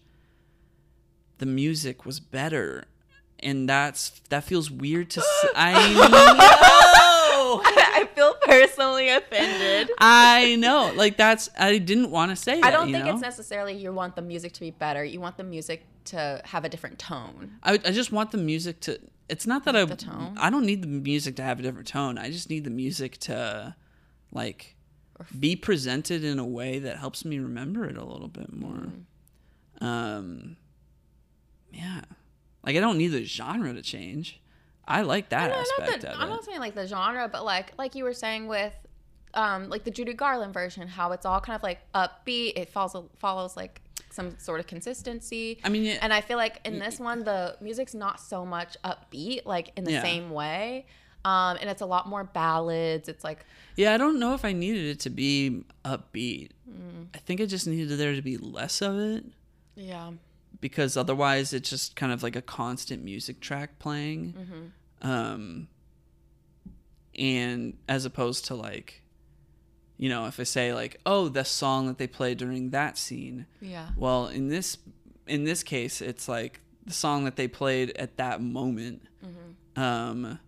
the 1.39 1.47
music 1.47 2.05
was 2.05 2.21
better, 2.21 2.85
and 3.39 3.69
that's 3.69 4.21
that 4.29 4.45
feels 4.45 4.71
weird 4.71 5.11
to. 5.11 5.21
s- 5.21 5.47
I 5.57 5.93
know. 5.95 7.63
I 7.65 8.09
feel 8.15 8.35
personally 8.43 9.09
offended. 9.09 9.91
I 9.99 10.57
know. 10.57 10.93
Like 10.95 11.17
that's 11.17 11.49
I 11.59 11.79
didn't 11.79 12.11
want 12.11 12.31
to 12.31 12.37
say 12.37 12.61
that. 12.61 12.65
I 12.65 12.71
don't 12.71 12.89
you 12.89 12.95
think 12.95 13.07
know? 13.07 13.13
it's 13.13 13.23
necessarily 13.23 13.75
you 13.75 13.93
want 13.93 14.17
the 14.17 14.23
music 14.23 14.53
to 14.55 14.61
be 14.61 14.71
better. 14.71 15.05
You 15.05 15.21
want 15.21 15.37
the 15.37 15.45
music 15.45 15.85
to 16.07 16.41
have 16.45 16.65
a 16.65 16.69
different 16.69 16.99
tone. 16.99 17.53
I, 17.63 17.75
I 17.75 17.91
just 17.93 18.13
want 18.13 18.31
the 18.31 18.39
music 18.39 18.81
to. 18.81 18.99
It's 19.29 19.47
not 19.47 19.65
that 19.65 19.77
I. 19.77 19.85
The 19.85 19.97
tone? 19.97 20.37
I 20.39 20.51
don't 20.51 20.67
need 20.67 20.83
the 20.83 20.89
music 20.89 21.37
to 21.37 21.43
have 21.43 21.61
a 21.61 21.63
different 21.63 21.87
tone. 21.87 22.19
I 22.19 22.31
just 22.31 22.51
need 22.51 22.65
the 22.65 22.71
music 22.71 23.17
to, 23.19 23.77
like, 24.33 24.77
be 25.39 25.57
presented 25.57 26.25
in 26.25 26.39
a 26.39 26.47
way 26.47 26.79
that 26.79 26.97
helps 26.99 27.25
me 27.25 27.39
remember 27.39 27.85
it 27.85 27.97
a 27.97 28.05
little 28.05 28.29
bit 28.29 28.53
more. 28.53 28.89
Mm. 29.81 29.85
Um. 29.87 30.57
Yeah, 31.73 32.01
like 32.65 32.77
I 32.77 32.81
don't 32.81 32.99
need 32.99 33.09
the 33.09 33.25
genre 33.25 33.73
to 33.73 33.83
change. 33.83 34.41
I 34.87 35.03
like 35.03 35.29
that 35.29 35.51
No, 35.51 35.57
not 35.57 35.67
aspect 35.81 36.03
the- 36.03 36.13
of 36.15 36.21
I'm 36.21 36.27
it. 36.29 36.31
not 36.31 36.45
saying 36.45 36.59
like 36.59 36.75
the 36.75 36.87
genre, 36.87 37.29
but 37.29 37.45
like 37.45 37.73
like 37.79 37.95
you 37.95 38.05
were 38.05 38.13
saying 38.13 38.49
with 38.49 38.75
um 39.35 39.69
like 39.69 39.85
the 39.85 39.91
Judy 39.91 40.13
Garland 40.15 40.53
version, 40.53 40.89
how 40.89 41.13
it's 41.13 41.25
all 41.25 41.41
kind 41.41 41.55
of 41.57 41.63
like 41.63 41.79
upbeat. 41.95 42.55
It 42.57 42.69
follows 42.71 43.09
follows 43.19 43.57
like 43.57 43.81
some 44.11 44.37
sort 44.39 44.59
of 44.59 44.67
consistency. 44.67 45.61
I 45.63 45.69
mean, 45.69 45.85
yeah, 45.85 45.99
And 46.03 46.13
I 46.13 46.21
feel 46.21 46.37
like 46.37 46.61
in 46.65 46.81
this 46.81 46.99
one, 46.99 47.23
the 47.23 47.57
music's 47.61 47.95
not 47.95 48.21
so 48.21 48.45
much 48.45 48.77
upbeat, 48.85 49.47
like 49.47 49.71
in 49.77 49.85
the 49.85 49.93
Yeah. 49.93 50.03
same 50.03 50.31
way. 50.31 50.87
Um, 51.25 51.59
and 51.61 51.69
it's 51.69 51.83
a 51.83 51.87
lot 51.87 52.09
more 52.09 52.25
ballads. 52.25 53.09
It's 53.09 53.23
like, 53.25 53.45
yeah. 53.77 53.93
I 53.95 53.99
don't 53.99 54.19
know 54.19 54.35
if 54.35 54.45
I 54.45 54.53
needed 54.53 54.87
it 54.87 55.01
to 55.01 55.11
be 55.11 55.65
upbeat. 55.85 56.51
Mm. 56.69 57.09
I 57.15 57.19
think 57.19 57.41
I 57.41 57.47
just 57.47 57.67
needed 57.67 57.99
there 57.99 58.15
to 58.15 58.23
be 58.23 58.37
less 58.39 58.81
of 58.81 58.99
it. 58.99 59.25
yeah, 59.75 60.13
because 60.61 60.97
otherwise 60.97 61.53
it's 61.53 61.69
just 61.71 61.97
kind 61.97 62.13
of 62.13 62.23
like 62.23 62.37
a 62.37 62.43
constant 62.43 63.03
music 63.05 63.41
track 63.41 63.79
playing 63.79 64.35
Mm-hmm. 64.39 65.09
um 65.11 65.69
and 67.19 67.77
as 67.89 68.05
opposed 68.05 68.45
to 68.47 68.55
like 68.55 69.03
you 69.97 70.09
know 70.09 70.27
if 70.27 70.39
i 70.39 70.43
say 70.43 70.73
like 70.75 71.01
oh 71.07 71.29
the 71.29 71.45
song 71.45 71.87
that 71.87 71.99
they 71.99 72.07
play 72.07 72.35
during 72.35 72.71
that 72.71 72.97
scene 72.99 73.47
yeah, 73.61 73.89
well 73.97 74.29
in 74.29 74.49
this 74.49 74.79
in 75.27 75.45
this 75.45 75.63
case 75.63 76.01
it's 76.01 76.29
like 76.29 76.61
the 76.87 76.93
song 76.93 77.25
that 77.25 77.37
they 77.37 77.49
played 77.49 77.91
at 77.97 78.17
that 78.17 78.41
moment 78.43 79.03
Mm-hmm. 79.25 79.81
um 79.83 80.39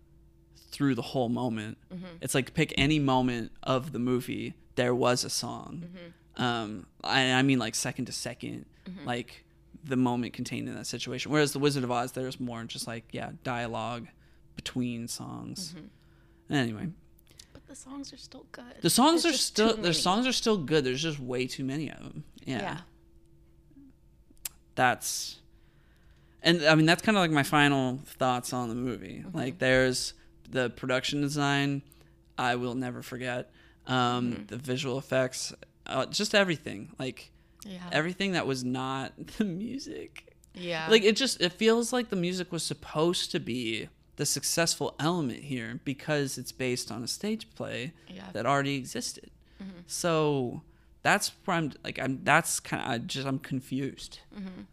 through 0.73 0.95
the 0.95 1.01
whole 1.13 1.29
moment. 1.29 1.77
It's 2.21 2.35
like 2.35 2.53
pick 2.53 2.73
any 2.77 2.99
moment 2.99 3.51
of 3.61 3.91
the 3.93 3.99
movie 3.99 4.55
there 4.75 4.95
was 4.95 5.23
a 5.23 5.29
song. 5.29 5.83
Mm-hmm. 5.85 6.43
um 6.43 6.85
I, 7.03 7.31
I 7.39 7.41
mean 7.43 7.59
like 7.59 7.75
second 7.75 8.05
to 8.05 8.11
2nd 8.11 8.65
like 9.05 9.43
the 9.85 9.95
moment 9.95 10.33
contained 10.33 10.67
in 10.69 10.75
that 10.75 10.87
situation. 10.87 11.31
Whereas 11.31 11.51
the 11.53 11.59
wizard 11.59 11.83
of 11.83 11.91
oz 11.91 12.11
there's 12.13 12.39
more 12.39 12.63
just 12.63 12.87
like 12.87 13.05
yeah 13.11 13.31
dialogue 13.43 14.07
between 14.55 15.07
songs. 15.07 15.73
Mm-hmm. 15.75 16.53
anyway. 16.53 16.87
But 17.53 17.67
the 17.67 17.75
songs 17.75 18.11
are 18.13 18.17
still 18.17 18.45
good. 18.51 18.75
the 18.81 18.89
songs 18.89 19.23
There's 19.23 19.35
are 19.35 19.37
still 19.37 19.75
the 19.77 19.93
songs 19.93 20.25
are 20.27 20.33
still 20.43 20.57
good. 20.57 20.83
There's 20.83 21.03
just 21.03 21.19
way 21.19 21.47
too 21.47 21.63
many 21.63 21.89
of 21.91 21.99
them 21.99 22.23
yeah, 22.45 22.61
yeah. 22.61 22.77
that's 24.75 25.39
and 26.41 26.63
i 26.65 26.75
mean 26.75 26.85
that's 26.85 27.01
kind 27.01 27.17
of 27.17 27.21
like 27.21 27.31
my 27.31 27.43
final 27.43 27.99
thoughts 28.05 28.53
on 28.53 28.69
the 28.69 28.75
movie. 28.75 29.23
Mm-hmm. 29.25 29.37
like 29.37 29.59
there's 29.59 30.13
the 30.49 30.69
production 30.71 31.21
design 31.21 31.81
i 32.37 32.55
will 32.55 32.75
never 32.75 33.01
forget. 33.01 33.51
Um 33.87 34.31
Mm-hmm. 34.33 34.45
the 34.47 34.57
visual 34.57 34.97
effects 34.97 35.53
uh, 35.85 36.05
just 36.05 36.33
everything. 36.33 36.91
Like 36.97 37.31
yeah, 37.65 37.79
everything 37.91 38.31
that 38.33 38.45
was 38.47 38.63
not 38.63 39.11
the 39.37 39.43
music. 39.45 40.33
Yeah, 40.53 40.87
like 40.89 41.03
it 41.03 41.15
just 41.15 41.41
it 41.41 41.51
feels 41.53 41.91
like 41.91 42.09
the 42.09 42.15
music 42.15 42.51
was 42.51 42.63
supposed 42.63 43.31
to 43.31 43.39
be 43.39 43.89
the 44.15 44.25
successful 44.25 44.93
element 44.99 45.39
here 45.43 45.79
because 45.83 46.37
it's 46.37 46.51
based 46.51 46.91
on 46.91 47.03
a 47.03 47.07
stage 47.07 47.49
play 47.55 47.93
Yeah. 48.07 48.29
that 48.33 48.45
already 48.45 48.75
existed. 48.75 49.29
So 49.87 50.61
that's 51.01 51.31
where 51.45 51.57
i'm 51.57 51.73
like 51.83 51.99
i'm 51.99 52.21
that's 52.23 52.59
kind 52.61 52.81
of 52.81 52.89
i 52.89 52.97
just 52.97 53.27
i'm 53.27 53.39
confused. 53.39 54.19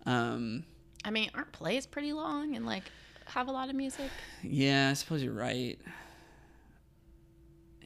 Um 0.06 0.64
I 1.04 1.10
mean, 1.10 1.30
aren't 1.34 1.52
plays 1.52 1.86
pretty 1.86 2.12
long 2.12 2.54
and 2.56 2.66
like 2.66 2.84
have 3.34 3.48
a 3.48 3.52
lot 3.52 3.68
of 3.68 3.74
music? 3.76 4.10
yeah 4.42 4.90
i 4.90 4.94
suppose 4.94 5.22
you're 5.22 5.32
right 5.32 5.78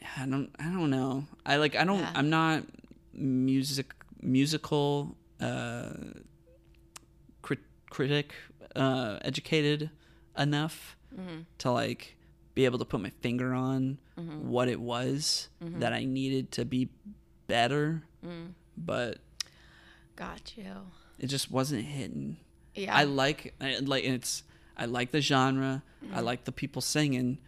Yeah, 0.01 0.09
i 0.21 0.27
don't 0.27 0.51
i 0.59 0.65
don't 0.65 0.91
know 0.91 1.25
i 1.47 1.57
like 1.57 1.77
i 1.77 1.85
don't 1.85 2.01
Yeah. 2.01 2.13
i'm 2.15 2.31
not 2.31 2.65
music 3.13 3.95
musical 4.23 5.17
uh 5.41 5.91
crit- 7.43 7.61
critic 7.91 8.35
uh 8.77 9.19
educated 9.23 9.91
enough 10.39 10.97
Mm-hmm. 11.15 11.43
to 11.59 11.71
like 11.71 12.17
be 12.57 12.65
able 12.65 12.81
to 12.81 12.85
put 12.85 13.01
my 13.01 13.11
finger 13.21 13.55
on 13.55 13.99
Mm-hmm. 14.19 14.49
what 14.49 14.69
it 14.69 14.81
was 14.81 15.49
that 15.61 15.93
i 15.93 16.05
needed 16.05 16.51
to 16.53 16.65
be 16.65 16.89
better 17.47 18.03
Mm. 18.25 18.53
but 18.77 19.19
Got 20.17 20.57
you. 20.57 20.73
it 21.19 21.27
just 21.27 21.51
wasn't 21.51 21.85
hitting 21.85 22.39
Yeah, 22.75 22.95
I 22.97 23.05
like 23.05 23.55
I 23.61 23.79
like 23.83 24.05
it's 24.05 24.43
I 24.77 24.87
like 24.87 25.11
the 25.11 25.21
genre. 25.21 25.83
I 26.03 26.07
Mm-hmm. 26.07 26.25
like 26.25 26.45
the 26.45 26.53
people 26.53 26.83
singing, 26.83 27.39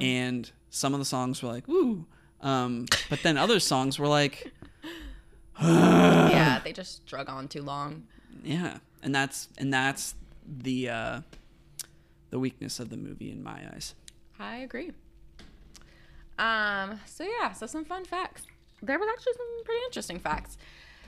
and 0.00 0.50
some 0.68 0.94
of 0.94 0.98
the 1.00 1.04
songs 1.06 1.42
were 1.42 1.48
like 1.48 1.68
ooh, 1.68 2.04
um, 2.40 2.86
but 3.08 3.22
then 3.22 3.36
other 3.38 3.60
songs 3.60 3.98
were 3.98 4.08
like 4.08 4.52
yeah, 5.62 6.60
they 6.64 6.72
just 6.72 7.06
drug 7.06 7.28
on 7.28 7.48
too 7.48 7.62
long. 7.62 8.04
yeah, 8.42 8.78
and 9.02 9.14
that's 9.14 9.48
and 9.58 9.72
that's 9.72 10.14
the 10.44 10.88
uh, 10.88 11.20
the 12.30 12.38
weakness 12.38 12.80
of 12.80 12.90
the 12.90 12.96
movie 12.96 13.30
in 13.30 13.42
my 13.42 13.62
eyes. 13.74 13.94
I 14.38 14.56
agree. 14.56 14.92
Um, 16.38 17.00
so 17.04 17.24
yeah, 17.24 17.52
so 17.52 17.66
some 17.66 17.84
fun 17.84 18.04
facts. 18.04 18.42
There 18.82 18.98
was 18.98 19.08
actually 19.12 19.34
some 19.34 19.64
pretty 19.64 19.80
interesting 19.86 20.18
facts. 20.18 20.56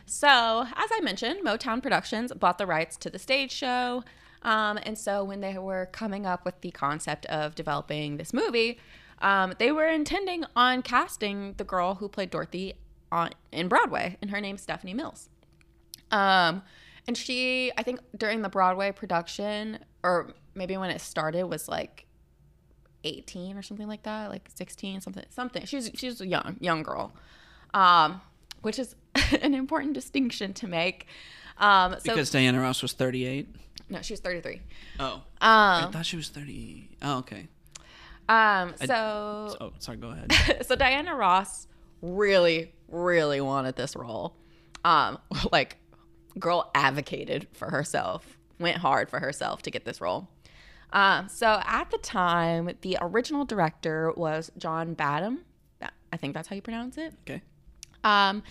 So, 0.04 0.28
as 0.28 0.90
I 0.92 1.00
mentioned, 1.00 1.40
Motown 1.44 1.82
Productions 1.82 2.32
bought 2.34 2.58
the 2.58 2.66
rights 2.66 2.96
to 2.98 3.08
the 3.10 3.18
stage 3.18 3.50
show. 3.52 4.04
Um, 4.42 4.78
and 4.82 4.98
so 4.98 5.24
when 5.24 5.40
they 5.40 5.56
were 5.58 5.86
coming 5.86 6.26
up 6.26 6.44
with 6.44 6.60
the 6.60 6.70
concept 6.72 7.26
of 7.26 7.54
developing 7.54 8.16
this 8.16 8.32
movie, 8.32 8.78
um, 9.20 9.54
they 9.58 9.70
were 9.70 9.86
intending 9.86 10.44
on 10.56 10.82
casting 10.82 11.54
the 11.56 11.64
girl 11.64 11.94
who 11.96 12.08
played 12.08 12.30
Dorothy 12.30 12.74
on 13.10 13.30
in 13.52 13.68
Broadway, 13.68 14.16
and 14.20 14.30
her 14.30 14.40
name's 14.40 14.62
Stephanie 14.62 14.94
Mills. 14.94 15.28
Um, 16.10 16.62
and 17.06 17.16
she, 17.16 17.72
I 17.76 17.82
think 17.82 18.00
during 18.16 18.42
the 18.42 18.48
Broadway 18.48 18.90
production, 18.92 19.78
or 20.02 20.34
maybe 20.54 20.76
when 20.76 20.90
it 20.90 21.00
started, 21.00 21.44
was 21.44 21.68
like 21.68 22.06
18 23.04 23.56
or 23.56 23.62
something 23.62 23.86
like 23.86 24.02
that, 24.04 24.30
like 24.30 24.48
16, 24.54 25.00
something, 25.00 25.24
something. 25.30 25.64
She's 25.66 25.90
she's 25.94 26.20
a 26.20 26.26
young 26.26 26.56
young 26.60 26.82
girl, 26.82 27.12
um, 27.74 28.20
which 28.62 28.78
is 28.78 28.96
an 29.42 29.54
important 29.54 29.94
distinction 29.94 30.52
to 30.54 30.66
make. 30.66 31.06
Um, 31.58 31.92
so 31.92 32.12
Because 32.12 32.30
Diana 32.30 32.60
Ross 32.60 32.82
was 32.82 32.92
38. 32.92 33.48
No, 33.92 34.02
she 34.02 34.12
was 34.12 34.20
33. 34.20 34.60
Oh, 34.98 35.22
I 35.40 35.82
Um, 35.84 35.92
thought 35.92 36.06
she 36.06 36.16
was 36.16 36.28
30. 36.28 36.90
Oh, 37.02 37.18
okay. 37.18 37.48
um, 38.28 38.74
so 38.84 39.56
Oh, 39.60 39.72
sorry. 39.78 39.98
Go 39.98 40.08
ahead. 40.10 40.64
so 40.66 40.74
Diana 40.76 41.14
Ross 41.14 41.66
really, 42.00 42.72
really 42.88 43.40
wanted 43.40 43.76
this 43.76 43.94
role. 43.94 44.34
Um, 44.84 45.18
like, 45.52 45.76
girl 46.38 46.70
advocated 46.74 47.46
for 47.52 47.70
herself, 47.70 48.38
went 48.58 48.78
hard 48.78 49.10
for 49.10 49.20
herself 49.20 49.62
to 49.62 49.70
get 49.70 49.84
this 49.84 50.00
role. 50.00 50.28
Um, 50.92 51.28
so 51.28 51.60
at 51.64 51.90
the 51.90 51.98
time, 51.98 52.70
the 52.82 52.98
original 53.00 53.44
director 53.44 54.12
was 54.16 54.50
John 54.58 54.94
Badham. 54.94 55.44
I 56.12 56.16
think 56.18 56.34
that's 56.34 56.48
how 56.48 56.54
you 56.56 56.60
pronounce 56.62 56.98
it. 56.98 57.14
Okay. 57.22 57.40
Um, 58.04 58.42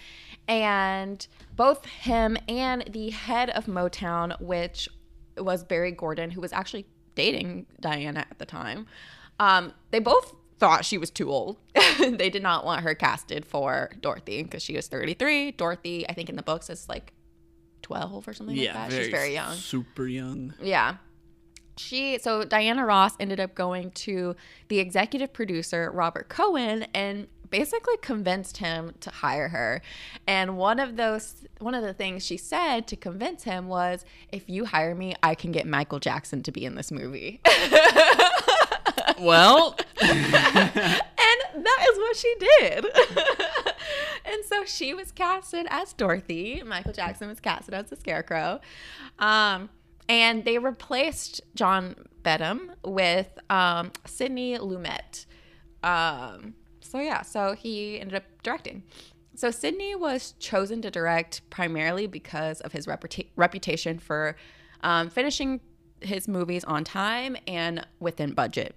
and 0.48 1.28
both 1.56 1.86
him 1.86 2.36
and 2.48 2.84
the 2.90 3.12
head 3.12 3.52
of 3.52 3.66
Motown, 3.68 4.40
which 4.42 4.90
was 5.38 5.64
Berry 5.64 5.92
Gordy, 5.92 6.30
who 6.32 6.42
was 6.42 6.54
actually 6.54 6.86
dating 7.16 7.66
Diana 7.80 8.26
at 8.30 8.40
the 8.40 8.46
time, 8.46 8.88
um, 9.40 9.74
they 9.92 10.00
both 10.00 10.34
thought 10.60 10.86
she 10.86 10.98
was 10.98 11.10
too 11.10 11.32
old. 11.32 11.58
they 12.00 12.30
did 12.30 12.44
not 12.44 12.64
want 12.66 12.82
her 12.84 12.94
casted 12.94 13.46
for 13.46 13.92
Dorothy 14.00 14.44
because 14.44 14.62
she 14.62 14.76
was 14.76 14.88
33. 14.88 15.52
Dorothy, 15.52 16.08
I 16.08 16.14
think 16.14 16.30
in 16.30 16.36
the 16.36 16.44
books, 16.44 16.70
is 16.70 16.88
like 16.88 17.14
12 17.82 18.28
or 18.28 18.34
something 18.34 18.56
Yeah, 18.56 18.74
like 18.74 18.74
that. 18.76 18.92
very, 18.92 19.04
She's 19.04 19.12
very 19.12 19.34
young. 19.34 19.56
Super 19.56 20.06
young. 20.08 20.54
Yeah. 20.62 20.98
She 21.78 22.20
so 22.20 22.44
Diana 22.44 22.86
Ross 22.86 23.16
ended 23.20 23.40
up 23.40 23.56
going 23.56 23.92
to 23.92 24.36
the 24.68 24.78
executive 24.80 25.34
producer 25.34 25.90
Robert 25.92 26.30
Cohen 26.30 26.86
and 26.94 27.28
basically 27.52 27.98
convinced 27.98 28.58
him 28.58 28.94
to 29.02 29.10
hire 29.12 29.50
her. 29.50 29.82
And 30.26 30.58
one 30.58 30.80
of 30.80 30.98
those 30.98 31.46
one 31.60 31.76
of 31.76 31.84
the 31.84 31.94
things 31.94 32.26
she 32.26 32.38
said 32.38 32.88
to 32.88 32.96
convince 32.96 33.44
him 33.44 33.68
was 33.68 34.04
if 34.32 34.50
you 34.50 34.66
hire 34.66 34.96
me, 34.96 35.14
I 35.22 35.36
can 35.36 35.52
get 35.52 35.68
Michael 35.68 36.00
Jackson 36.00 36.42
to 36.44 36.52
be 36.52 36.66
in 36.66 36.76
this 36.76 36.92
movie. 36.92 37.42
Well, 39.22 39.76
and 40.02 40.12
that 40.12 41.88
is 41.92 41.98
what 41.98 42.16
she 42.16 42.36
did. 42.40 42.86
and 44.26 44.44
so 44.46 44.66
she 44.66 44.96
was 44.96 45.12
casted 45.12 45.68
as 45.70 45.94
Dorothy. 45.94 46.64
Michael 46.66 46.94
Jackson 46.94 47.28
was 47.28 47.40
casted 47.40 47.76
as 47.76 47.88
the 47.88 47.96
Scarecrow. 47.96 48.60
Um, 49.20 49.70
and 50.10 50.44
they 50.44 50.58
replaced 50.58 51.42
John 51.54 51.96
Badham 52.24 52.72
with 52.84 53.28
um, 53.50 53.92
Sidney 54.06 54.58
Lumet. 54.58 55.28
Um, 55.84 56.56
so 56.82 57.00
yeah, 57.00 57.22
so 57.22 57.54
he 57.54 58.00
ended 58.00 58.16
up 58.16 58.24
directing. 58.44 58.84
So 59.36 59.50
Sidney 59.50 59.96
was 59.96 60.34
chosen 60.40 60.82
to 60.82 60.92
direct 60.92 61.42
primarily 61.50 62.06
because 62.06 62.62
of 62.62 62.72
his 62.72 62.86
reputa- 62.86 63.28
reputation 63.36 63.98
for 63.98 64.36
um, 64.82 65.10
finishing 65.10 65.62
his 66.02 66.28
movies 66.28 66.64
on 66.64 66.84
time 66.84 67.38
and 67.48 67.86
within 68.00 68.34
budget. 68.34 68.76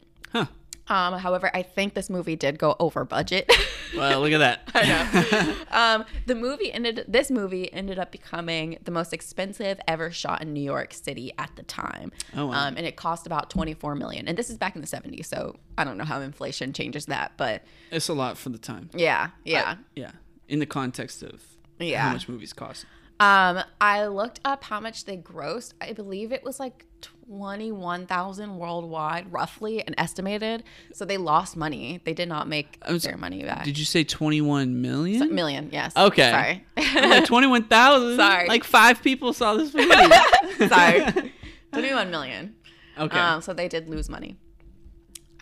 Um, 0.89 1.15
however, 1.19 1.51
I 1.55 1.63
think 1.63 1.95
this 1.95 2.11
movie 2.11 2.37
did 2.37 2.59
go 2.59 2.77
over 2.79 3.05
budget. 3.05 3.51
Well, 3.97 4.23
look 4.23 4.33
at 4.33 4.39
that. 4.39 4.69
I 4.75 4.89
know. 4.89 5.55
um, 5.71 6.05
the 6.27 6.35
movie 6.35 6.73
ended. 6.73 7.05
This 7.07 7.31
movie 7.31 7.73
ended 7.73 7.97
up 7.97 8.11
becoming 8.11 8.77
the 8.83 8.91
most 8.91 9.13
expensive 9.13 9.79
ever 9.87 10.11
shot 10.11 10.43
in 10.43 10.53
New 10.53 10.65
York 10.65 10.93
City 10.93 11.33
at 11.39 11.55
the 11.55 11.63
time. 11.63 12.11
Oh, 12.37 12.47
wow. 12.47 12.67
Um, 12.67 12.77
and 12.77 12.87
it 12.87 12.97
cost 12.97 13.25
about 13.25 13.51
twenty 13.51 13.73
four 13.73 13.95
million. 13.95 14.27
And 14.27 14.37
this 14.37 14.51
is 14.51 14.59
back 14.59 14.75
in 14.75 14.81
the 14.81 14.89
seventies, 14.89 15.29
so 15.29 15.55
I 15.79 15.85
don't 15.85 15.97
know 15.97 16.03
how 16.05 16.21
inflation 16.23 16.73
changes 16.73 17.07
that, 17.07 17.35
but 17.37 17.63
It's 17.93 18.09
a 18.09 18.15
lot 18.15 18.37
for 18.37 18.49
the 18.49 18.59
time. 18.59 18.91
yeah, 18.95 19.29
yeah, 19.45 19.77
Yeah, 19.95 20.11
in 20.49 20.59
the 20.59 20.67
context 20.67 21.23
of 21.23 21.41
Yeah. 21.79 22.03
how 22.09 22.13
much 22.15 22.29
movies 22.29 22.53
cost. 22.53 22.87
Um, 23.21 23.61
I 23.81 24.07
looked 24.07 24.41
up 24.45 24.65
how 24.65 24.81
much 24.81 25.05
they 25.05 25.17
grossed. 25.17 25.75
I 25.81 25.93
believe 25.93 26.33
it 26.33 26.43
was 26.43 26.59
like 26.59 26.85
twenty 27.01 27.71
one 27.71 28.07
thousand 28.07 28.59
worldwide, 28.59 29.33
roughly, 29.33 29.87
and 29.87 29.95
estimated. 29.99 30.65
So 30.93 31.05
they 31.05 31.17
lost 31.17 31.57
money. 31.57 32.01
They 32.05 32.13
did 32.13 32.29
not 32.29 32.49
make 32.49 32.79
so- 32.87 32.99
their 32.99 33.17
money 33.17 33.45
back. 33.45 33.65
Did 33.65 33.79
you 33.79 33.85
say 33.85 34.03
twenty-one 34.03 34.83
million? 34.83 35.35
Million, 35.35 35.71
yes. 35.73 35.97
Okay. 35.97 36.31
Sorry. 36.77 37.07
Like 37.09 37.25
twenty-one 37.25 37.65
thousand. 37.65 38.17
Sorry. 38.17 38.49
Like 38.49 38.65
five 38.65 39.03
people 39.03 39.33
saw 39.33 39.55
this 39.55 39.73
movie. 39.73 40.69
Sorry. 40.69 41.33
21 41.73 42.11
million. 42.11 42.55
Okay. 42.97 43.19
Um, 43.19 43.43
so 43.43 43.53
they 43.53 43.67
did 43.69 43.89
lose 43.89 44.09
money. 44.09 44.37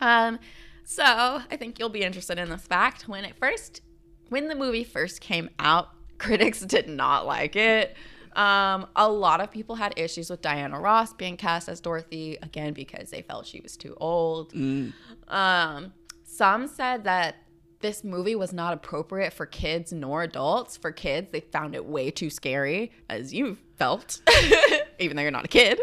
Um, 0.01 0.39
so 0.85 1.05
I 1.05 1.57
think 1.59 1.79
you'll 1.79 1.91
be 1.91 2.03
interested 2.03 2.39
in 2.39 2.49
this 2.49 2.63
fact. 2.63 3.07
When 3.07 3.25
it 3.25 3.37
first, 3.37 3.83
when 4.31 4.49
the 4.49 4.55
movie 4.55 4.85
first 4.85 5.21
came 5.21 5.51
out, 5.59 5.91
critics 6.23 6.61
did 6.61 6.89
not 6.89 7.27
like 7.27 7.57
it. 7.57 7.97
Um, 8.35 8.87
a 8.97 9.11
lot 9.11 9.43
of 9.43 9.51
people 9.51 9.75
had 9.75 9.93
issues 9.97 10.31
with 10.31 10.41
Diana 10.41 10.81
Ross 10.81 11.13
being 11.13 11.37
cast 11.37 11.69
as 11.69 11.81
Dorothy 11.81 12.39
again 12.41 12.73
because 12.73 13.11
they 13.11 13.21
felt 13.21 13.47
she 13.47 13.61
was 13.61 13.77
too 13.77 13.95
old. 13.99 14.55
Mm. 14.55 14.95
Um, 15.29 15.93
some 16.25 16.67
said 16.67 17.05
that 17.05 17.37
this 17.83 18.03
movie 18.03 18.35
was 18.35 18.53
not 18.53 18.73
appropriate 18.73 19.33
for 19.33 19.45
kids 19.47 19.93
nor 19.93 20.23
adults. 20.23 20.77
For 20.77 20.93
kids, 20.93 21.31
they 21.33 21.41
found 21.41 21.75
it 21.75 21.85
way 21.85 22.11
too 22.11 22.31
scary, 22.31 22.93
as 23.11 23.35
you 23.35 23.59
felt, 23.77 24.21
even 24.99 25.17
though 25.17 25.23
you're 25.23 25.31
not 25.31 25.45
a 25.45 25.49
kid. 25.49 25.81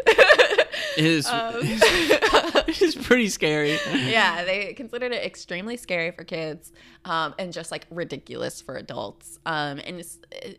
It 0.96 1.04
is. 1.04 1.26
Um, 1.30 1.54
it 1.62 2.82
is 2.82 2.94
pretty 2.94 3.28
scary. 3.28 3.78
yeah, 3.92 4.44
they 4.44 4.72
considered 4.74 5.12
it 5.12 5.24
extremely 5.24 5.76
scary 5.76 6.10
for 6.10 6.24
kids, 6.24 6.72
um, 7.04 7.34
and 7.38 7.52
just 7.52 7.70
like 7.70 7.86
ridiculous 7.90 8.60
for 8.60 8.76
adults. 8.76 9.38
Um, 9.46 9.78
and 9.84 10.04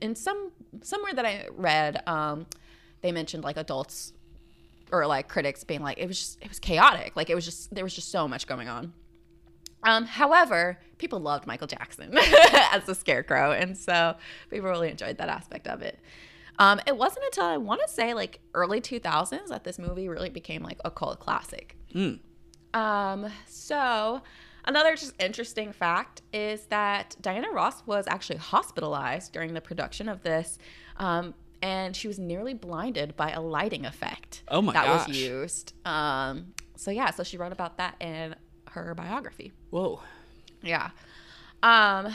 in 0.02 0.16
some 0.16 0.52
somewhere 0.82 1.14
that 1.14 1.26
I 1.26 1.48
read, 1.52 2.04
um, 2.08 2.46
they 3.02 3.12
mentioned 3.12 3.44
like 3.44 3.58
adults 3.58 4.14
or 4.92 5.06
like 5.08 5.28
critics 5.28 5.64
being 5.64 5.82
like 5.82 5.98
it 5.98 6.08
was 6.08 6.20
just 6.20 6.42
it 6.42 6.50
was 6.50 6.60
chaotic. 6.60 7.16
Like 7.16 7.30
it 7.30 7.36
was 7.36 7.46
just 7.46 7.74
there 7.74 7.84
was 7.84 7.94
just 7.94 8.10
so 8.12 8.28
much 8.28 8.48
going 8.48 8.68
on. 8.68 8.94
Um, 9.84 10.06
however, 10.06 10.80
people 10.98 11.20
loved 11.20 11.48
Michael 11.48 11.68
Jackson 11.68 12.16
as 12.72 12.84
the 12.86 12.96
Scarecrow, 12.96 13.52
and 13.52 13.76
so 13.78 14.16
people 14.50 14.70
really 14.70 14.90
enjoyed 14.90 15.18
that 15.18 15.30
aspect 15.30 15.68
of 15.68 15.82
it. 15.82 16.00
Um, 16.60 16.80
it 16.86 16.96
wasn't 16.96 17.26
until 17.26 17.46
I 17.46 17.58
want 17.58 17.82
to 17.86 17.92
say 17.92 18.14
like 18.14 18.40
early 18.54 18.82
2000s 18.82 19.48
that 19.48 19.64
this 19.64 19.80
movie 19.80 20.08
really 20.08 20.30
became 20.30 20.62
like 20.62 20.80
a 20.86 20.92
cult 20.92 21.20
classic. 21.20 21.76
Mm. 21.96 22.20
Um, 22.74 23.28
so 23.48 24.22
another 24.66 24.96
just 24.96 25.20
interesting 25.20 25.74
fact 25.74 26.22
is 26.32 26.66
that 26.68 27.16
Diana 27.20 27.50
Ross 27.52 27.82
was 27.88 28.06
actually 28.08 28.38
hospitalized 28.38 29.34
during 29.34 29.54
the 29.56 29.62
production 29.62 30.08
of 30.08 30.22
this. 30.22 30.60
Um, 30.98 31.34
and 31.64 31.96
she 31.96 32.08
was 32.08 32.20
nearly 32.20 32.54
blinded 32.54 33.16
by 33.16 33.32
a 33.32 33.42
lighting 33.42 33.86
effect 33.86 34.44
Oh 34.48 34.62
my 34.62 34.74
that 34.74 34.86
gosh. 34.86 35.08
was 35.08 35.18
used. 35.18 35.74
Um, 35.86 36.54
so 36.76 36.92
yeah, 36.92 37.12
so 37.12 37.24
she 37.24 37.38
wrote 37.38 37.52
about 37.52 37.78
that 37.78 37.96
in 38.00 38.36
her 38.72 38.94
biography. 38.96 39.52
Whoa. 39.70 40.02
Yeah. 40.62 40.90
Um, 41.64 42.08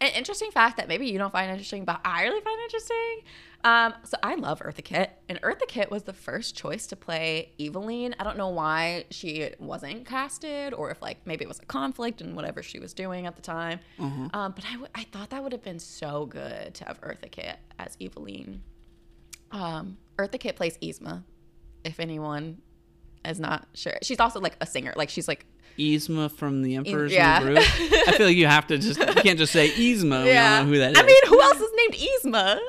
an 0.00 0.10
interesting 0.16 0.50
fact 0.50 0.76
that 0.78 0.88
maybe 0.88 1.06
you 1.06 1.18
don't 1.18 1.32
find 1.32 1.50
interesting, 1.50 1.84
but 1.84 2.00
I 2.04 2.24
really 2.24 2.40
find 2.40 2.60
interesting. 2.62 3.22
Um, 3.64 3.94
so 4.02 4.16
I 4.24 4.34
love 4.34 4.58
Eartha 4.60 4.82
Kitt, 4.82 5.10
and 5.28 5.40
Eartha 5.42 5.68
Kitt 5.68 5.88
was 5.88 6.02
the 6.02 6.12
first 6.12 6.56
choice 6.56 6.88
to 6.88 6.96
play 6.96 7.52
Evillene. 7.60 8.12
I 8.18 8.24
don't 8.24 8.36
know 8.36 8.48
why 8.48 9.04
she 9.10 9.50
wasn't 9.60 10.04
casted, 10.04 10.74
or 10.74 10.90
if 10.90 11.00
like 11.00 11.24
maybe 11.26 11.44
it 11.44 11.48
was 11.48 11.60
a 11.60 11.66
conflict 11.66 12.20
and 12.20 12.34
whatever 12.34 12.60
she 12.64 12.80
was 12.80 12.92
doing 12.92 13.26
at 13.26 13.36
the 13.36 13.42
time. 13.42 13.78
Um, 14.34 14.52
but 14.56 14.64
I, 14.68 14.72
w- 14.72 14.90
I 14.96 15.04
thought 15.04 15.30
that 15.30 15.42
would 15.44 15.52
have 15.52 15.62
been 15.62 15.78
so 15.78 16.26
good 16.26 16.74
to 16.74 16.84
have 16.86 17.00
Eartha 17.02 17.30
Kitt 17.30 17.56
as 17.78 17.96
Evillene. 17.98 18.58
Um, 19.52 19.98
Eartha 20.18 20.40
Kitt 20.40 20.56
plays 20.56 20.76
Yzma, 20.78 21.22
if 21.84 22.00
anyone 22.00 22.58
is 23.24 23.38
not 23.38 23.68
sure. 23.74 23.94
She's 24.02 24.18
also 24.18 24.40
like 24.40 24.56
a 24.60 24.66
singer. 24.66 24.92
Like 24.96 25.08
she's 25.08 25.28
like 25.28 25.46
Yzma 25.78 26.30
from 26.30 26.62
the 26.62 26.76
Emperor's 26.76 27.12
yeah. 27.12 27.38
New 27.38 27.46
Groove. 27.46 27.58
I 27.58 28.14
feel 28.16 28.26
like 28.26 28.36
you 28.36 28.46
have 28.46 28.66
to 28.68 28.78
just 28.78 28.98
you 28.98 29.22
can't 29.22 29.38
just 29.38 29.52
say 29.52 29.70
Yzma. 29.70 30.24
We 30.24 30.32
don't 30.32 30.66
know 30.66 30.72
who 30.72 30.78
that 30.78 30.92
is. 30.92 30.98
I 30.98 31.02
mean, 31.02 31.26
who 31.26 31.40
else 31.40 31.60
is 31.60 31.70
named 31.76 31.94
Yzma? 31.94 32.60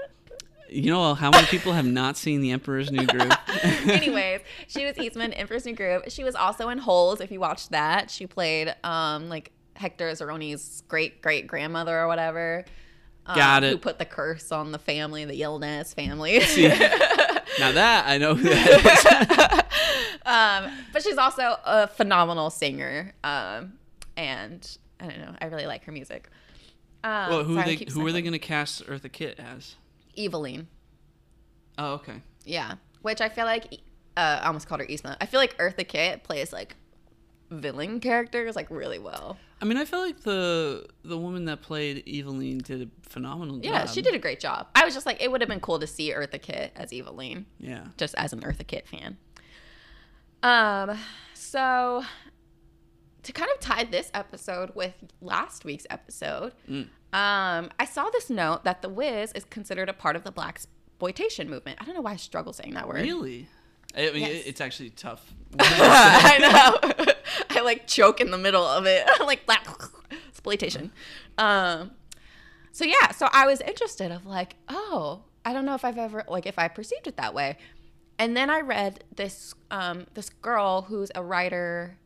you 0.73 0.91
know 0.91 1.13
how 1.13 1.29
many 1.29 1.45
people 1.47 1.73
have 1.73 1.85
not 1.85 2.17
seen 2.17 2.41
the 2.41 2.51
Emperor's 2.51 2.91
New 2.91 3.05
Groove? 3.05 3.31
Anyways, 3.87 4.41
she 4.67 4.85
was 4.85 4.95
Yzma 4.95 5.25
in 5.25 5.33
Emperor's 5.33 5.65
New 5.65 5.75
Groove. 5.75 6.03
She 6.07 6.23
was 6.23 6.35
also 6.35 6.69
in 6.69 6.79
Holes. 6.79 7.21
If 7.21 7.31
you 7.31 7.39
watched 7.39 7.71
that, 7.71 8.09
she 8.09 8.27
played 8.27 8.73
um 8.83 9.29
like 9.29 9.51
Hector 9.75 10.09
Zeroni's 10.11 10.83
great 10.87 11.21
great 11.21 11.47
grandmother 11.47 11.97
or 11.97 12.07
whatever. 12.07 12.65
Um, 13.25 13.35
Got 13.35 13.63
it. 13.63 13.71
Who 13.71 13.77
put 13.77 13.99
the 13.99 14.05
curse 14.05 14.51
on 14.51 14.71
the 14.71 14.79
family, 14.79 15.23
the 15.25 15.39
Yelnats 15.39 15.93
family. 15.93 16.39
now 17.59 17.71
that 17.71 18.05
I 18.07 18.17
know 18.17 18.35
who 18.35 18.49
that 18.49 19.59
is. 19.59 19.62
Um, 20.25 20.71
but 20.93 21.03
she's 21.03 21.17
also 21.17 21.57
a 21.65 21.87
phenomenal 21.87 22.49
singer. 22.49 23.13
Um, 23.23 23.73
and 24.15 24.77
I 24.99 25.07
don't 25.07 25.19
know, 25.19 25.35
I 25.41 25.45
really 25.45 25.65
like 25.65 25.83
her 25.85 25.91
music. 25.91 26.29
Um, 27.03 27.29
well, 27.29 27.43
who 27.43 27.55
sorry, 27.55 27.75
they 27.75 27.91
who 27.91 28.07
are 28.07 28.11
they 28.11 28.21
going 28.21 28.33
to 28.33 28.39
cast 28.39 28.85
Eartha 28.87 29.11
Kitt 29.11 29.39
as? 29.39 29.75
Evillene. 30.17 30.67
Oh, 31.77 31.93
okay. 31.95 32.21
Yeah, 32.45 32.75
which 33.01 33.19
I 33.19 33.29
feel 33.29 33.45
like 33.45 33.65
uh, 34.15 34.39
I 34.41 34.47
almost 34.47 34.67
called 34.67 34.81
her 34.81 34.87
Yzma. 34.87 35.17
I 35.19 35.25
feel 35.25 35.39
like 35.39 35.57
Eartha 35.57 35.87
Kitt 35.87 36.23
plays 36.23 36.53
like 36.53 36.75
villain 37.49 37.99
characters 37.99 38.55
like 38.55 38.67
really 38.69 38.99
well. 38.99 39.37
I 39.61 39.65
mean, 39.65 39.77
I 39.77 39.85
feel 39.85 39.99
like 39.99 40.21
the 40.21 40.85
the 41.03 41.17
woman 41.17 41.45
that 41.45 41.61
played 41.61 42.05
Evillene 42.05 42.61
did 42.61 42.81
a 42.83 43.09
phenomenal 43.09 43.57
job. 43.57 43.65
Yeah, 43.65 43.85
she 43.85 44.01
did 44.01 44.13
a 44.13 44.19
great 44.19 44.39
job. 44.39 44.67
I 44.75 44.85
was 44.85 44.93
just 44.93 45.05
like, 45.05 45.21
it 45.21 45.31
would 45.31 45.41
have 45.41 45.49
been 45.49 45.59
cool 45.61 45.79
to 45.79 45.87
see 45.87 46.11
Eartha 46.13 46.41
Kitt 46.41 46.71
as 46.75 46.91
Evillene, 46.91 47.45
Yeah. 47.59 47.85
just 47.97 48.13
as 48.15 48.33
an 48.33 48.41
Eartha 48.41 48.65
Kitt 48.67 48.87
fan. 48.87 49.17
Um, 50.43 50.97
so 51.33 52.03
to 53.23 53.31
kind 53.31 53.49
of 53.53 53.59
tie 53.59 53.85
this 53.85 54.11
episode 54.13 54.71
with 54.75 54.93
last 55.21 55.63
week's 55.65 55.87
episode, 55.89 56.53
Mm. 56.69 56.87
um, 57.13 57.69
I 57.79 57.85
saw 57.85 58.09
this 58.09 58.29
note 58.29 58.63
that 58.65 58.81
The 58.81 58.89
Wiz 58.89 59.31
is 59.33 59.45
considered 59.45 59.87
a 59.89 59.93
part 59.93 60.15
of 60.15 60.23
the 60.23 60.31
black 60.31 60.55
exploitation 60.55 61.49
movement. 61.49 61.79
I 61.81 61.85
don't 61.85 61.95
know 61.95 62.01
why 62.01 62.11
I 62.13 62.15
struggle 62.17 62.53
saying 62.53 62.73
that 62.73 62.87
word. 62.87 63.01
Really? 63.01 63.47
I 63.95 64.11
mean, 64.11 64.21
Yes. 64.23 64.43
it's 64.45 64.61
actually 64.61 64.89
tough. 64.89 65.33
I 65.59 66.37
know. 66.39 67.13
I 67.49 67.61
like 67.61 67.87
choke 67.87 68.19
in 68.19 68.31
the 68.31 68.37
middle 68.37 68.65
of 68.65 68.85
it. 68.85 69.07
I'm 69.19 69.25
like 69.25 69.45
black 69.45 69.65
exploitation. 70.27 70.91
Um 71.37 71.91
so 72.71 72.85
yeah, 72.85 73.11
so 73.11 73.29
I 73.31 73.45
was 73.45 73.61
interested 73.61 74.11
of 74.11 74.25
like, 74.25 74.55
oh, 74.67 75.21
I 75.45 75.53
don't 75.53 75.63
know 75.65 75.75
if 75.75 75.85
I've 75.85 75.97
ever 75.99 76.23
like 76.27 76.45
if 76.47 76.57
I 76.57 76.67
perceived 76.67 77.05
it 77.07 77.17
that 77.17 77.33
way. 77.35 77.57
And 78.23 78.37
then 78.37 78.49
I 78.49 78.61
read 78.61 79.03
this 79.13 79.53
um 79.69 80.07
this 80.13 80.29
girl 80.29 80.83
who's 80.83 81.11
a 81.13 81.21
writer 81.21 81.97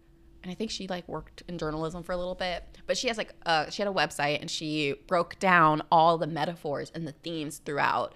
and 0.41 0.51
I 0.51 0.55
think 0.55 0.71
she 0.71 0.87
like 0.87 1.07
worked 1.07 1.43
in 1.47 1.59
journalism 1.59 2.01
for 2.01 2.11
a 2.11 2.17
little 2.17 2.33
bit, 2.33 2.63
but 2.87 2.97
she 2.97 3.07
has 3.09 3.19
like 3.19 3.35
she 3.69 3.83
had 3.83 3.87
a 3.87 3.93
website 3.93 4.41
and 4.41 4.49
she 4.49 4.95
broke 5.05 5.37
down 5.37 5.83
all 5.91 6.17
the 6.17 6.25
metaphors 6.25 6.91
and 6.95 7.07
the 7.07 7.11
themes 7.11 7.61
throughout 7.63 8.15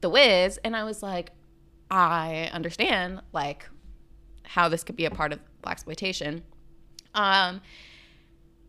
the 0.00 0.10
Wiz 0.10 0.58
and 0.64 0.74
I 0.74 0.82
was 0.82 1.04
like 1.04 1.30
I 1.88 2.50
understand 2.52 3.20
like 3.32 3.68
how 4.42 4.68
this 4.68 4.82
could 4.82 4.96
be 4.96 5.04
a 5.04 5.10
part 5.12 5.32
of 5.32 5.38
black 5.62 5.74
exploitation. 5.74 6.42
Um, 7.14 7.60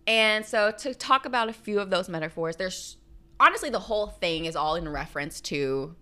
and 0.06 0.46
so 0.46 0.70
to 0.70 0.94
talk 0.94 1.26
about 1.26 1.50
a 1.50 1.54
few 1.54 1.80
of 1.80 1.90
those 1.90 2.10
metaphors, 2.10 2.58
there's 2.58 2.98
honestly 3.40 3.72
the 3.72 3.80
whole 3.80 4.06
thing 4.06 4.46
is 4.46 4.56
all 4.56 4.76
in 4.76 4.88
reference 4.88 5.42
to 5.42 5.96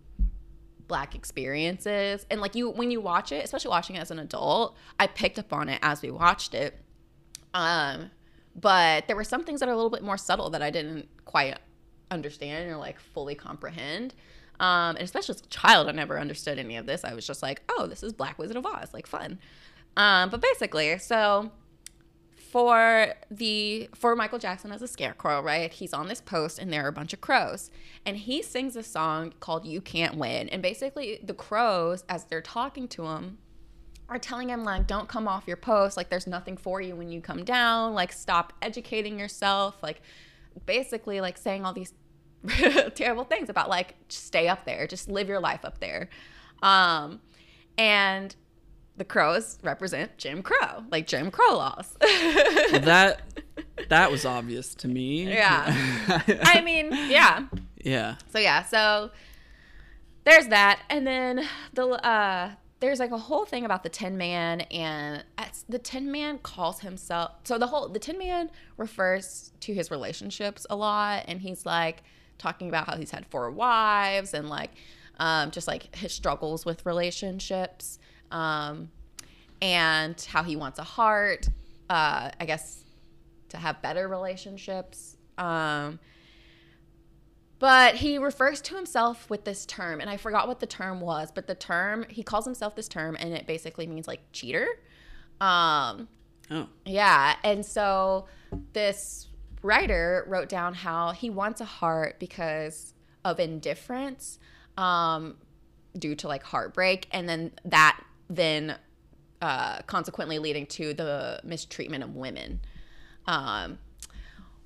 black 0.87 1.15
experiences. 1.15 2.25
And 2.29 2.41
like 2.41 2.55
you 2.55 2.69
when 2.69 2.91
you 2.91 3.01
watch 3.01 3.31
it 3.31 3.43
especially 3.43 3.69
watching 3.69 3.95
it 3.95 3.99
as 3.99 4.11
an 4.11 4.19
adult 4.19 4.75
i 4.99 5.07
picked 5.07 5.39
up 5.39 5.51
on 5.53 5.69
it 5.69 5.79
as 5.81 6.01
we 6.01 6.11
watched 6.11 6.53
it. 6.53 6.77
Um 7.53 8.11
but 8.55 9.07
there 9.07 9.15
were 9.15 9.23
some 9.23 9.43
things 9.43 9.59
that 9.59 9.67
are 9.69 9.73
a 9.73 9.75
little 9.75 9.89
bit 9.89 10.03
more 10.03 10.17
subtle 10.17 10.49
that 10.51 10.61
i 10.61 10.69
didn't 10.69 11.07
quite 11.25 11.57
understand 12.11 12.69
or 12.69 12.77
like 12.77 12.99
fully 12.99 13.35
comprehend. 13.35 14.13
Um 14.59 14.95
and 14.95 15.01
especially 15.01 15.35
as 15.35 15.41
a 15.41 15.47
child 15.47 15.87
i 15.87 15.91
never 15.91 16.19
understood 16.19 16.59
any 16.59 16.77
of 16.77 16.85
this. 16.85 17.03
I 17.03 17.13
was 17.13 17.25
just 17.25 17.41
like 17.41 17.61
oh 17.69 17.87
this 17.87 18.03
is 18.03 18.13
black 18.13 18.37
wizard 18.39 18.57
of 18.57 18.65
oz. 18.65 18.93
Like 18.93 19.07
fun. 19.07 19.39
Um 19.97 20.29
but 20.29 20.41
basically 20.41 20.97
so 20.99 21.51
for 22.51 23.13
the 23.29 23.89
for 23.95 24.15
Michael 24.15 24.39
Jackson 24.39 24.71
as 24.71 24.81
a 24.81 24.87
scarecrow, 24.87 25.41
right? 25.41 25.71
He's 25.71 25.93
on 25.93 26.07
this 26.07 26.21
post 26.21 26.59
and 26.59 26.71
there 26.71 26.85
are 26.85 26.87
a 26.87 26.93
bunch 26.93 27.13
of 27.13 27.21
crows. 27.21 27.71
And 28.05 28.17
he 28.17 28.41
sings 28.41 28.75
a 28.75 28.83
song 28.83 29.33
called 29.39 29.65
You 29.65 29.81
Can't 29.81 30.15
Win. 30.15 30.47
And 30.49 30.61
basically 30.61 31.19
the 31.23 31.33
crows 31.33 32.03
as 32.07 32.25
they're 32.25 32.41
talking 32.41 32.87
to 32.89 33.05
him 33.07 33.39
are 34.07 34.19
telling 34.19 34.49
him 34.49 34.63
like 34.63 34.85
don't 34.87 35.09
come 35.09 35.27
off 35.27 35.47
your 35.47 35.57
post, 35.57 35.97
like 35.97 36.09
there's 36.09 36.27
nothing 36.27 36.55
for 36.55 36.81
you 36.81 36.95
when 36.95 37.09
you 37.09 37.19
come 37.19 37.43
down, 37.43 37.93
like 37.93 38.13
stop 38.13 38.53
educating 38.61 39.19
yourself, 39.19 39.81
like 39.81 40.01
basically 40.65 41.21
like 41.21 41.37
saying 41.37 41.65
all 41.65 41.73
these 41.73 41.93
terrible 42.95 43.23
things 43.23 43.49
about 43.49 43.69
like 43.69 43.95
stay 44.07 44.47
up 44.47 44.65
there, 44.65 44.85
just 44.87 45.09
live 45.09 45.27
your 45.27 45.39
life 45.39 45.65
up 45.65 45.79
there. 45.79 46.09
Um 46.61 47.21
and 47.77 48.35
the 48.97 49.05
crows 49.05 49.59
represent 49.63 50.17
Jim 50.17 50.41
Crow, 50.41 50.83
like 50.91 51.07
Jim 51.07 51.31
Crow 51.31 51.57
laws. 51.57 51.95
well, 52.01 52.81
that 52.81 53.21
that 53.89 54.11
was 54.11 54.25
obvious 54.25 54.73
to 54.75 54.87
me. 54.87 55.27
Yeah. 55.27 55.65
I 56.43 56.61
mean, 56.61 56.91
yeah. 57.09 57.45
Yeah. 57.83 58.15
So 58.31 58.39
yeah, 58.39 58.63
so 58.63 59.11
there's 60.23 60.47
that, 60.47 60.81
and 60.89 61.05
then 61.05 61.47
the 61.73 61.87
uh, 61.87 62.51
there's 62.79 62.99
like 62.99 63.11
a 63.11 63.17
whole 63.17 63.45
thing 63.45 63.65
about 63.65 63.83
the 63.83 63.89
Tin 63.89 64.17
Man, 64.17 64.61
and 64.61 65.23
the 65.69 65.79
Tin 65.79 66.11
Man 66.11 66.39
calls 66.39 66.79
himself. 66.79 67.31
So 67.43 67.57
the 67.57 67.67
whole 67.67 67.89
the 67.89 67.99
Tin 67.99 68.17
Man 68.17 68.49
refers 68.77 69.51
to 69.61 69.73
his 69.73 69.91
relationships 69.91 70.65
a 70.69 70.75
lot, 70.75 71.25
and 71.27 71.41
he's 71.41 71.65
like 71.65 72.03
talking 72.37 72.69
about 72.69 72.87
how 72.87 72.97
he's 72.97 73.11
had 73.11 73.25
four 73.27 73.49
wives 73.51 74.33
and 74.33 74.49
like 74.49 74.71
um, 75.19 75.51
just 75.51 75.67
like 75.67 75.95
his 75.95 76.11
struggles 76.11 76.65
with 76.65 76.85
relationships 76.85 77.99
um, 78.35 78.89
and 79.61 80.19
how 80.29 80.43
he 80.43 80.57
wants 80.57 80.77
a 80.77 80.83
heart. 80.83 81.47
Uh, 81.89 82.29
I 82.39 82.45
guess 82.45 82.83
to 83.49 83.57
have 83.57 83.81
better 83.81 84.07
relationships. 84.07 85.15
Um, 85.37 85.99
but 87.59 87.95
he 87.95 88.17
refers 88.17 88.59
to 88.61 88.75
himself 88.75 89.29
with 89.29 89.45
this 89.45 89.65
term, 89.65 90.01
and 90.01 90.09
I 90.09 90.17
forgot 90.17 90.47
what 90.47 90.59
the 90.59 90.67
term 90.67 90.99
was, 90.99 91.31
but 91.33 91.47
the 91.47 91.55
term 91.55 92.05
he 92.09 92.21
calls 92.21 92.43
himself 92.43 92.75
this 92.75 92.89
term, 92.89 93.15
and 93.17 93.33
it 93.33 93.47
basically 93.47 93.87
means 93.87 94.07
like 94.07 94.19
cheater. 94.33 94.67
Um, 95.39 96.09
oh, 96.51 96.67
yeah, 96.85 97.35
and 97.43 97.65
so 97.65 98.27
this 98.73 99.29
writer 99.61 100.25
wrote 100.27 100.49
down 100.49 100.73
how 100.73 101.11
he 101.11 101.29
wants 101.29 101.61
a 101.61 101.65
heart 101.65 102.19
because 102.19 102.93
of 103.23 103.39
indifference, 103.39 104.37
um, 104.77 105.37
due 105.97 106.15
to 106.15 106.27
like 106.27 106.43
heartbreak, 106.43 107.07
and 107.11 107.29
then 107.29 107.51
that 107.63 108.01
then 108.29 108.77
uh, 109.41 109.81
consequently 109.83 110.39
leading 110.39 110.65
to 110.65 110.93
the 110.93 111.39
mistreatment 111.43 112.03
of 112.03 112.15
women, 112.15 112.59
um, 113.27 113.77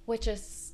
which 0.06 0.27
is 0.27 0.73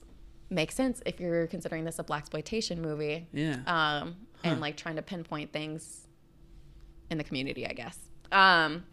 makes 0.50 0.76
sense 0.76 1.02
if 1.06 1.20
you're 1.20 1.48
considering 1.48 1.86
this 1.86 2.00
a 2.00 2.04
blaxploitation 2.04 2.78
movie. 2.78 3.28
Yeah. 3.34 3.56
Um, 3.66 4.16
huh. 4.44 4.52
and 4.52 4.62
like 4.62 4.78
trying 4.78 4.96
to 4.98 5.02
pinpoint 5.02 5.52
things 5.52 6.08
in 7.10 7.18
the 7.18 7.24
community, 7.24 7.68
I 7.68 7.74
guess. 7.74 7.98
Um, 8.32 8.86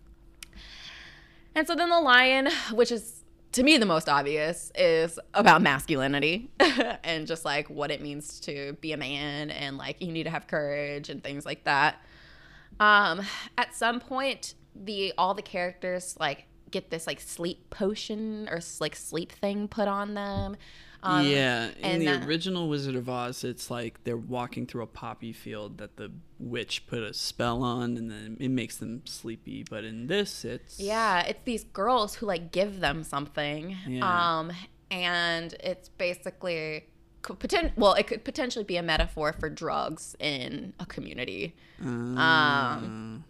and 1.54 1.66
so 1.66 1.74
then 1.74 1.90
the 1.90 2.00
lion, 2.00 2.48
which 2.72 2.90
is 2.90 3.24
to 3.52 3.62
me 3.62 3.76
the 3.76 3.86
most 3.86 4.08
obvious, 4.08 4.72
is 4.74 5.18
about 5.34 5.60
masculinity 5.62 6.50
and 7.04 7.26
just 7.26 7.44
like 7.44 7.68
what 7.68 7.90
it 7.90 8.00
means 8.00 8.40
to 8.40 8.72
be 8.80 8.92
a 8.92 8.96
man 8.96 9.50
and 9.50 9.76
like 9.76 10.00
you 10.00 10.10
need 10.10 10.24
to 10.24 10.30
have 10.30 10.46
courage 10.46 11.10
and 11.10 11.22
things 11.22 11.44
like 11.44 11.64
that. 11.64 11.96
Um, 12.80 13.22
at 13.58 13.74
some 13.74 14.00
point, 14.00 14.54
the 14.74 15.12
all 15.18 15.34
the 15.34 15.42
characters 15.42 16.16
like 16.18 16.46
get 16.70 16.90
this 16.90 17.06
like 17.06 17.20
sleep 17.20 17.70
potion 17.70 18.48
or 18.50 18.60
like 18.80 18.96
sleep 18.96 19.32
thing 19.32 19.68
put 19.68 19.88
on 19.88 20.14
them. 20.14 20.56
Um, 21.04 21.26
yeah, 21.26 21.70
in 21.80 21.98
the 21.98 22.06
that, 22.06 22.28
original 22.28 22.68
Wizard 22.68 22.94
of 22.94 23.08
Oz, 23.08 23.42
it's 23.42 23.70
like 23.72 24.04
they're 24.04 24.16
walking 24.16 24.66
through 24.66 24.82
a 24.82 24.86
poppy 24.86 25.32
field 25.32 25.78
that 25.78 25.96
the 25.96 26.12
witch 26.38 26.86
put 26.86 27.02
a 27.02 27.12
spell 27.12 27.64
on, 27.64 27.96
and 27.96 28.08
then 28.08 28.36
it 28.38 28.50
makes 28.50 28.76
them 28.76 29.02
sleepy. 29.04 29.64
But 29.68 29.82
in 29.82 30.06
this, 30.06 30.44
it's 30.44 30.78
yeah, 30.78 31.22
it's 31.22 31.42
these 31.44 31.64
girls 31.64 32.14
who 32.14 32.26
like 32.26 32.52
give 32.52 32.78
them 32.78 33.02
something, 33.02 33.76
yeah. 33.86 34.38
um, 34.38 34.52
and 34.92 35.54
it's 35.58 35.88
basically 35.88 36.86
poten- 37.22 37.72
well, 37.76 37.94
it 37.94 38.06
could 38.06 38.24
potentially 38.24 38.64
be 38.64 38.76
a 38.76 38.82
metaphor 38.82 39.32
for 39.32 39.48
drugs 39.48 40.16
in 40.18 40.72
a 40.78 40.86
community. 40.86 41.54
Uh. 41.82 41.86
Um, 41.86 43.24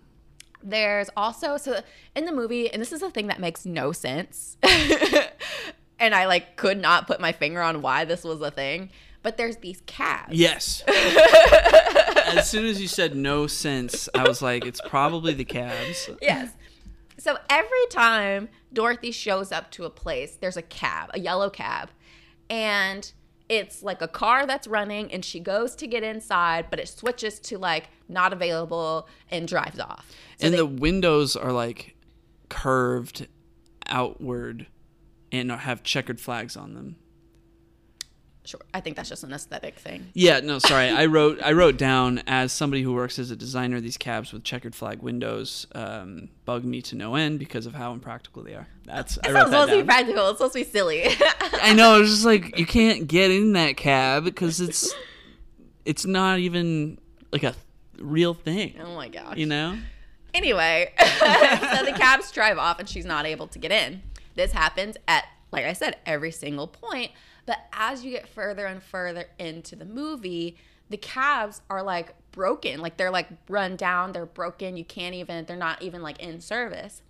there's 0.62 1.10
also 1.16 1.56
so 1.56 1.80
in 2.14 2.24
the 2.24 2.32
movie, 2.32 2.70
and 2.72 2.80
this 2.80 2.92
is 2.92 3.02
a 3.02 3.10
thing 3.10 3.26
that 3.26 3.40
makes 3.40 3.66
no 3.66 3.92
sense, 3.92 4.56
and 5.98 6.14
I 6.14 6.26
like 6.26 6.56
could 6.56 6.80
not 6.80 7.06
put 7.06 7.20
my 7.20 7.32
finger 7.32 7.60
on 7.60 7.82
why 7.82 8.04
this 8.04 8.24
was 8.24 8.40
a 8.40 8.50
thing. 8.50 8.90
But 9.22 9.36
there's 9.36 9.58
these 9.58 9.80
cabs. 9.86 10.34
Yes. 10.34 10.82
as 10.88 12.50
soon 12.50 12.64
as 12.64 12.80
you 12.80 12.88
said 12.88 13.14
no 13.14 13.46
sense, 13.46 14.08
I 14.16 14.26
was 14.26 14.42
like, 14.42 14.66
it's 14.66 14.80
probably 14.80 15.32
the 15.32 15.44
cabs. 15.44 16.10
Yes. 16.20 16.50
So 17.18 17.36
every 17.48 17.86
time 17.90 18.48
Dorothy 18.72 19.12
shows 19.12 19.52
up 19.52 19.70
to 19.72 19.84
a 19.84 19.90
place, 19.90 20.36
there's 20.40 20.56
a 20.56 20.62
cab, 20.62 21.10
a 21.14 21.20
yellow 21.20 21.50
cab, 21.50 21.90
and 22.50 23.12
it's 23.52 23.82
like 23.82 24.00
a 24.00 24.08
car 24.08 24.46
that's 24.46 24.66
running 24.66 25.12
and 25.12 25.22
she 25.22 25.38
goes 25.38 25.76
to 25.76 25.86
get 25.86 26.02
inside, 26.02 26.68
but 26.70 26.80
it 26.80 26.88
switches 26.88 27.38
to 27.40 27.58
like 27.58 27.90
not 28.08 28.32
available 28.32 29.06
and 29.30 29.46
drives 29.46 29.78
off. 29.78 30.10
So 30.38 30.46
and 30.46 30.54
they, 30.54 30.56
the 30.56 30.64
windows 30.64 31.36
are 31.36 31.52
like 31.52 31.94
curved 32.48 33.28
outward 33.86 34.68
and 35.30 35.52
have 35.52 35.82
checkered 35.82 36.18
flags 36.18 36.56
on 36.56 36.72
them. 36.72 36.96
Sure. 38.44 38.60
I 38.74 38.80
think 38.80 38.96
that's 38.96 39.08
just 39.08 39.22
an 39.22 39.32
aesthetic 39.32 39.76
thing. 39.76 40.08
Yeah, 40.14 40.40
no, 40.40 40.58
sorry. 40.58 40.88
I 40.88 41.06
wrote 41.06 41.40
I 41.42 41.52
wrote 41.52 41.76
down 41.76 42.22
as 42.26 42.50
somebody 42.52 42.82
who 42.82 42.92
works 42.92 43.18
as 43.20 43.30
a 43.30 43.36
designer, 43.36 43.80
these 43.80 43.96
cabs 43.96 44.32
with 44.32 44.42
checkered 44.42 44.74
flag 44.74 45.00
windows 45.00 45.68
um, 45.76 46.28
bug 46.44 46.64
me 46.64 46.82
to 46.82 46.96
no 46.96 47.14
end 47.14 47.38
because 47.38 47.66
of 47.66 47.74
how 47.74 47.92
impractical 47.92 48.42
they 48.42 48.54
are. 48.54 48.66
That's 48.84 49.16
it's 49.18 49.28
I 49.28 49.30
wrote 49.30 49.34
down. 49.34 49.42
It's 49.42 49.50
supposed 49.52 49.70
to 49.70 49.76
be 49.78 49.84
practical. 49.84 50.28
It's 50.30 50.38
supposed 50.38 50.54
to 50.54 50.58
be 50.58 50.64
silly. 50.64 51.04
I 51.52 51.72
know. 51.72 52.00
It's 52.00 52.10
just 52.10 52.24
like 52.24 52.58
you 52.58 52.66
can't 52.66 53.06
get 53.06 53.30
in 53.30 53.52
that 53.52 53.76
cab 53.76 54.24
because 54.24 54.60
it's 54.60 54.92
it's 55.84 56.04
not 56.04 56.40
even 56.40 56.98
like 57.30 57.44
a 57.44 57.54
real 57.98 58.34
thing. 58.34 58.74
Oh 58.82 58.96
my 58.96 59.08
gosh. 59.08 59.36
You 59.36 59.46
know. 59.46 59.78
Anyway, 60.34 60.92
so 60.98 61.84
the 61.84 61.94
cabs 61.96 62.32
drive 62.32 62.58
off 62.58 62.78
and 62.78 62.88
she's 62.88 63.04
not 63.04 63.26
able 63.26 63.46
to 63.48 63.58
get 63.58 63.70
in. 63.70 64.02
This 64.34 64.52
happens 64.52 64.96
at, 65.06 65.26
like 65.52 65.66
I 65.66 65.74
said, 65.74 65.98
every 66.06 66.30
single 66.30 66.66
point 66.66 67.12
but 67.46 67.58
as 67.72 68.04
you 68.04 68.10
get 68.10 68.28
further 68.28 68.66
and 68.66 68.82
further 68.82 69.26
into 69.38 69.76
the 69.76 69.84
movie, 69.84 70.56
the 70.90 70.96
cabs 70.96 71.60
are 71.68 71.82
like 71.82 72.14
broken. 72.32 72.80
Like 72.80 72.96
they're 72.96 73.10
like 73.10 73.28
run 73.48 73.76
down, 73.76 74.12
they're 74.12 74.26
broken. 74.26 74.76
You 74.76 74.84
can't 74.84 75.14
even, 75.14 75.44
they're 75.46 75.56
not 75.56 75.82
even 75.82 76.02
like 76.02 76.20
in 76.20 76.40
service. 76.40 77.02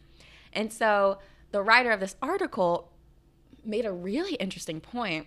And 0.53 0.73
so 0.73 1.19
the 1.51 1.63
writer 1.63 1.91
of 1.91 2.01
this 2.01 2.17
article 2.23 2.91
made 3.65 3.85
a 3.85 3.93
really 3.93 4.35
interesting 4.35 4.81
point 4.81 5.27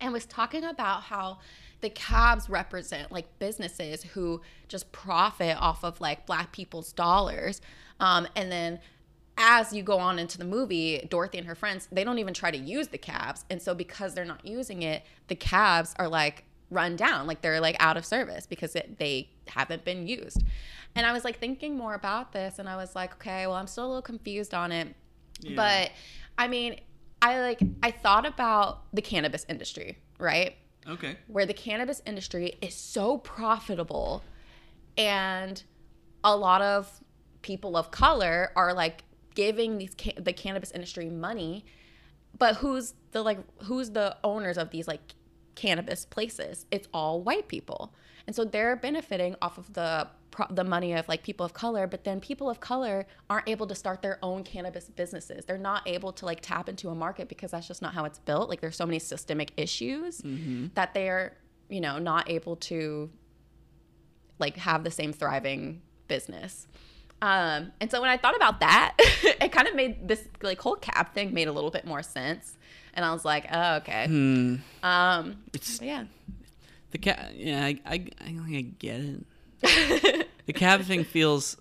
and 0.00 0.12
was 0.12 0.26
talking 0.26 0.64
about 0.64 1.02
how 1.04 1.38
the 1.80 1.90
cabs 1.90 2.48
represent 2.48 3.10
like 3.10 3.38
businesses 3.38 4.02
who 4.02 4.40
just 4.68 4.92
profit 4.92 5.56
off 5.58 5.84
of 5.84 6.00
like 6.00 6.26
black 6.26 6.52
people's 6.52 6.92
dollars 6.92 7.60
um, 7.98 8.26
and 8.34 8.50
then 8.50 8.78
as 9.40 9.72
you 9.72 9.82
go 9.82 9.98
on 9.98 10.18
into 10.18 10.36
the 10.36 10.44
movie, 10.44 11.06
Dorothy 11.08 11.38
and 11.38 11.46
her 11.46 11.54
friends, 11.54 11.88
they 11.90 12.04
don't 12.04 12.18
even 12.18 12.34
try 12.34 12.50
to 12.50 12.58
use 12.58 12.88
the 12.88 12.98
cabs. 12.98 13.46
And 13.48 13.60
so 13.60 13.74
because 13.74 14.14
they're 14.14 14.26
not 14.26 14.44
using 14.46 14.82
it, 14.82 15.02
the 15.28 15.34
cabs 15.34 15.94
are 15.98 16.08
like 16.08 16.44
run 16.70 16.94
down, 16.94 17.26
like 17.26 17.40
they're 17.40 17.60
like 17.60 17.76
out 17.80 17.96
of 17.96 18.04
service 18.04 18.46
because 18.46 18.76
it, 18.76 18.98
they 18.98 19.30
haven't 19.48 19.84
been 19.84 20.06
used. 20.06 20.44
And 20.94 21.06
I 21.06 21.12
was 21.12 21.24
like 21.24 21.38
thinking 21.38 21.76
more 21.76 21.94
about 21.94 22.32
this 22.32 22.58
and 22.58 22.68
I 22.68 22.76
was 22.76 22.94
like, 22.94 23.14
okay, 23.14 23.46
well, 23.46 23.56
I'm 23.56 23.66
still 23.66 23.86
a 23.86 23.88
little 23.88 24.02
confused 24.02 24.52
on 24.52 24.72
it. 24.72 24.94
Yeah. 25.40 25.56
But 25.56 25.92
I 26.36 26.46
mean, 26.46 26.78
I 27.22 27.40
like 27.40 27.60
I 27.82 27.90
thought 27.90 28.26
about 28.26 28.92
the 28.92 29.02
cannabis 29.02 29.46
industry, 29.48 29.98
right? 30.18 30.54
Okay. 30.86 31.16
Where 31.28 31.46
the 31.46 31.54
cannabis 31.54 32.02
industry 32.04 32.58
is 32.60 32.74
so 32.74 33.18
profitable 33.18 34.22
and 34.98 35.62
a 36.22 36.36
lot 36.36 36.60
of 36.60 37.00
people 37.40 37.76
of 37.76 37.90
color 37.90 38.52
are 38.54 38.74
like 38.74 39.02
giving 39.34 39.78
these 39.78 39.94
ca- 39.98 40.18
the 40.18 40.32
cannabis 40.32 40.70
industry 40.72 41.10
money 41.10 41.64
but 42.38 42.56
who's 42.56 42.94
the 43.12 43.22
like 43.22 43.38
who's 43.64 43.90
the 43.90 44.16
owners 44.22 44.56
of 44.56 44.70
these 44.70 44.86
like 44.86 45.00
cannabis 45.54 46.04
places? 46.04 46.66
It's 46.70 46.88
all 46.92 47.22
white 47.22 47.48
people. 47.48 47.92
And 48.26 48.36
so 48.36 48.44
they're 48.44 48.76
benefiting 48.76 49.36
off 49.42 49.58
of 49.58 49.72
the 49.74 50.08
the 50.48 50.64
money 50.64 50.94
of 50.94 51.08
like 51.08 51.22
people 51.22 51.44
of 51.44 51.52
color, 51.52 51.86
but 51.86 52.04
then 52.04 52.20
people 52.20 52.48
of 52.48 52.60
color 52.60 53.06
aren't 53.28 53.48
able 53.48 53.66
to 53.66 53.74
start 53.74 54.00
their 54.00 54.18
own 54.22 54.44
cannabis 54.44 54.88
businesses. 54.88 55.44
They're 55.44 55.58
not 55.58 55.86
able 55.86 56.12
to 56.12 56.24
like 56.24 56.40
tap 56.40 56.68
into 56.68 56.88
a 56.88 56.94
market 56.94 57.28
because 57.28 57.50
that's 57.50 57.66
just 57.66 57.82
not 57.82 57.94
how 57.94 58.04
it's 58.04 58.20
built. 58.20 58.48
Like 58.48 58.60
there's 58.60 58.76
so 58.76 58.86
many 58.86 59.00
systemic 59.00 59.52
issues 59.56 60.22
mm-hmm. 60.22 60.68
that 60.74 60.94
they're, 60.94 61.36
you 61.68 61.80
know, 61.80 61.98
not 61.98 62.30
able 62.30 62.56
to 62.56 63.10
like 64.38 64.56
have 64.56 64.84
the 64.84 64.90
same 64.90 65.12
thriving 65.12 65.82
business. 66.06 66.68
Um, 67.22 67.72
and 67.80 67.90
so 67.90 68.00
when 68.00 68.08
I 68.10 68.16
thought 68.16 68.36
about 68.36 68.60
that, 68.60 68.94
it 68.98 69.52
kind 69.52 69.68
of 69.68 69.74
made 69.74 70.08
this 70.08 70.26
like 70.42 70.60
whole 70.60 70.76
cab 70.76 71.12
thing 71.12 71.34
made 71.34 71.48
a 71.48 71.52
little 71.52 71.70
bit 71.70 71.84
more 71.86 72.02
sense. 72.02 72.56
And 72.94 73.04
I 73.04 73.12
was 73.12 73.24
like, 73.24 73.46
oh, 73.52 73.76
okay. 73.76 74.04
Um, 74.82 75.36
It's 75.52 75.80
yeah. 75.80 76.04
the 76.90 76.98
cab. 76.98 77.32
Yeah, 77.34 77.64
I, 77.64 77.78
I, 77.86 78.06
I, 78.20 78.38
I 78.48 78.60
get 78.78 79.00
it. 79.00 80.28
the 80.46 80.52
cab 80.52 80.82
thing 80.82 81.04
feels 81.04 81.56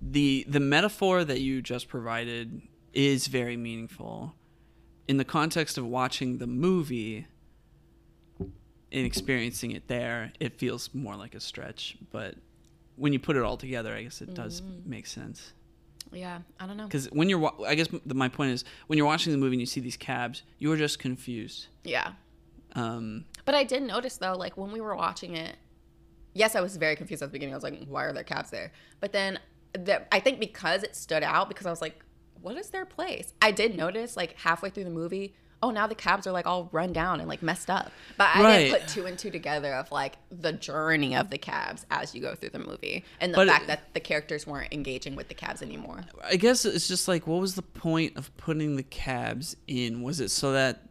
the 0.00 0.44
the 0.48 0.60
metaphor 0.60 1.24
that 1.24 1.40
you 1.40 1.62
just 1.62 1.88
provided 1.88 2.60
is 2.92 3.26
very 3.26 3.56
meaningful 3.56 4.34
in 5.08 5.16
the 5.16 5.24
context 5.24 5.78
of 5.78 5.86
watching 5.86 6.38
the 6.38 6.46
movie 6.46 7.26
and 8.38 9.06
experiencing 9.06 9.70
it 9.72 9.88
there 9.88 10.32
it 10.38 10.58
feels 10.58 10.90
more 10.94 11.16
like 11.16 11.34
a 11.34 11.40
stretch 11.40 11.96
but 12.12 12.34
when 12.96 13.12
you 13.12 13.18
put 13.18 13.36
it 13.36 13.42
all 13.42 13.56
together 13.56 13.94
i 13.94 14.02
guess 14.02 14.20
it 14.22 14.34
does 14.34 14.62
make 14.84 15.06
sense 15.06 15.52
Yeah. 16.12 16.38
I 16.60 16.66
don't 16.66 16.76
know. 16.76 16.84
because 16.86 17.06
when 17.12 17.28
you're 17.28 17.38
wa- 17.38 17.54
i 17.66 17.74
guess 17.74 17.88
my 18.04 18.28
point 18.28 18.50
is 18.52 18.64
when 18.86 18.96
you're 18.96 19.06
watching 19.06 19.32
the 19.32 19.38
movie 19.38 19.54
and 19.56 19.60
you 19.60 19.66
see 19.66 19.80
these 19.80 19.96
cabs 19.96 20.42
you 20.58 20.70
are 20.72 20.76
just 20.76 20.98
confused 20.98 21.66
Yeah. 21.84 22.12
um 22.74 23.24
But 23.44 23.54
I 23.54 23.64
did 23.64 23.82
notice 23.82 24.16
though, 24.16 24.34
like 24.34 24.56
when 24.56 24.70
we 24.72 24.80
were 24.80 24.96
watching 24.96 25.36
it, 25.36 25.56
yes, 26.34 26.54
I 26.56 26.60
was 26.60 26.76
very 26.76 26.96
confused 26.96 27.22
at 27.22 27.28
the 27.28 27.32
beginning. 27.32 27.54
I 27.54 27.56
was 27.56 27.64
like, 27.64 27.86
why 27.86 28.04
are 28.04 28.12
there 28.12 28.24
cabs 28.24 28.50
there? 28.50 28.72
But 29.00 29.12
then 29.12 29.38
the, 29.72 30.02
I 30.14 30.20
think 30.20 30.40
because 30.40 30.82
it 30.82 30.94
stood 30.96 31.22
out, 31.22 31.48
because 31.48 31.66
I 31.66 31.70
was 31.70 31.80
like, 31.80 32.02
what 32.42 32.56
is 32.56 32.68
their 32.70 32.84
place? 32.84 33.32
I 33.40 33.50
did 33.52 33.76
notice 33.76 34.16
like 34.16 34.32
halfway 34.38 34.70
through 34.70 34.84
the 34.84 34.90
movie, 35.02 35.34
oh, 35.66 35.70
now 35.70 35.86
the 35.86 35.94
cabs 35.94 36.26
are 36.26 36.32
like 36.32 36.46
all 36.46 36.68
run 36.72 36.92
down 36.92 37.18
and 37.20 37.28
like 37.28 37.42
messed 37.42 37.68
up. 37.70 37.90
But 38.16 38.28
I 38.34 38.42
Right. 38.42 38.58
didn't 38.70 38.80
put 38.80 38.88
two 38.88 39.06
and 39.06 39.18
two 39.18 39.30
together 39.30 39.74
of 39.74 39.90
like 39.90 40.14
the 40.30 40.52
journey 40.52 41.16
of 41.16 41.30
the 41.30 41.38
cabs 41.38 41.84
as 41.90 42.14
you 42.14 42.20
go 42.20 42.34
through 42.34 42.50
the 42.50 42.58
movie 42.58 43.04
and 43.20 43.32
the 43.32 43.36
But 43.36 43.48
it- 43.48 43.50
fact 43.50 43.66
that 43.66 43.94
the 43.94 44.00
characters 44.00 44.46
weren't 44.46 44.72
engaging 44.72 45.16
with 45.16 45.28
the 45.28 45.34
cabs 45.34 45.62
anymore. 45.62 46.04
I 46.24 46.36
guess 46.36 46.64
it's 46.64 46.86
just 46.88 47.08
like, 47.08 47.26
what 47.26 47.40
was 47.40 47.54
the 47.56 47.62
point 47.62 48.16
of 48.16 48.34
putting 48.36 48.76
the 48.76 48.82
cabs 48.82 49.56
in? 49.66 50.02
Was 50.02 50.20
it 50.20 50.30
so 50.30 50.52
that, 50.52 50.82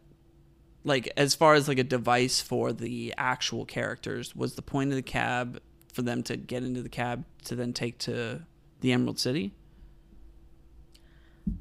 like, 0.84 1.10
as 1.16 1.34
far 1.34 1.54
as 1.54 1.68
like 1.68 1.78
a 1.78 1.84
device 1.84 2.40
for 2.40 2.72
the 2.72 3.14
actual 3.16 3.64
characters, 3.64 4.36
was 4.36 4.54
the 4.54 4.62
point 4.62 4.90
of 4.90 4.96
the 4.96 5.02
cab 5.02 5.60
for 5.92 6.02
them 6.02 6.22
to 6.24 6.36
get 6.36 6.62
into 6.62 6.82
the 6.82 6.88
cab 6.90 7.24
to 7.44 7.54
then 7.56 7.72
take 7.72 7.98
to 8.00 8.42
the 8.80 8.92
Emerald 8.92 9.18
City? 9.18 9.52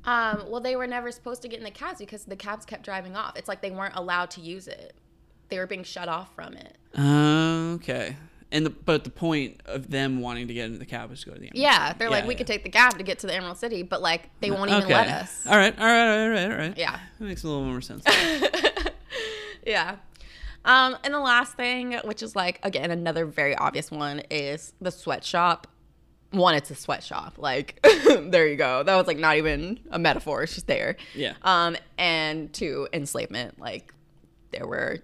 Um, 0.05 0.45
well, 0.47 0.61
they 0.61 0.75
were 0.75 0.87
never 0.87 1.11
supposed 1.11 1.41
to 1.43 1.47
get 1.47 1.57
in 1.59 1.63
the 1.63 1.71
cabs 1.71 1.99
because 1.99 2.25
the 2.25 2.35
cabs 2.35 2.65
kept 2.65 2.83
driving 2.83 3.15
off. 3.15 3.35
It's 3.35 3.47
like 3.47 3.61
they 3.61 3.71
weren't 3.71 3.95
allowed 3.95 4.31
to 4.31 4.41
use 4.41 4.67
it. 4.67 4.93
They 5.49 5.57
were 5.57 5.67
being 5.67 5.83
shut 5.83 6.07
off 6.07 6.33
from 6.35 6.53
it. 6.53 6.77
Okay. 6.97 8.15
And 8.51 8.65
the, 8.65 8.69
but 8.69 9.03
the 9.03 9.09
point 9.09 9.61
of 9.65 9.89
them 9.89 10.21
wanting 10.21 10.47
to 10.47 10.53
get 10.53 10.65
into 10.65 10.77
the 10.77 10.85
cab 10.85 11.09
was 11.09 11.21
to 11.21 11.25
go 11.27 11.33
to 11.33 11.39
the 11.39 11.47
Emerald 11.47 11.61
Yeah, 11.61 11.93
they're 11.93 12.09
like, 12.09 12.25
we 12.25 12.35
could 12.35 12.47
take 12.47 12.63
the 12.63 12.69
cab 12.69 12.97
to 12.97 13.03
get 13.03 13.19
to 13.19 13.27
the 13.27 13.33
Emerald 13.33 13.57
City, 13.57 13.83
but 13.83 14.01
like 14.01 14.29
they 14.39 14.51
won't 14.51 14.69
even 14.69 14.87
let 14.87 15.07
us. 15.07 15.45
All 15.45 15.57
right, 15.57 15.77
all 15.77 15.85
right, 15.85 16.23
all 16.23 16.29
right, 16.29 16.51
all 16.51 16.57
right. 16.57 16.77
Yeah. 16.77 16.99
That 17.19 17.25
makes 17.25 17.43
a 17.43 17.47
little 17.47 17.63
more 17.63 17.81
sense. 17.81 18.03
Yeah. 19.65 19.95
Um, 20.63 20.97
and 21.03 21.13
the 21.13 21.19
last 21.19 21.53
thing, 21.53 21.99
which 22.05 22.23
is 22.23 22.35
like 22.35 22.59
again 22.63 22.91
another 22.91 23.25
very 23.25 23.55
obvious 23.55 23.91
one, 23.91 24.21
is 24.29 24.73
the 24.79 24.91
sweatshop. 24.91 25.67
One, 26.35 26.55
it's 26.55 26.69
a 26.71 26.75
sweatshop. 26.75 27.35
Like, 27.37 27.79
there 28.05 28.47
you 28.47 28.55
go. 28.55 28.83
That 28.83 28.95
was 28.95 29.07
like 29.07 29.17
not 29.17 29.37
even 29.37 29.79
a 29.89 29.97
metaphor. 29.99 30.43
It's 30.43 30.53
just 30.55 30.67
there. 30.67 30.97
Yeah. 31.13 31.33
Um, 31.43 31.75
and 31.97 32.51
two, 32.53 32.87
enslavement. 32.93 33.59
Like, 33.59 33.93
there 34.51 34.67
were 34.67 34.99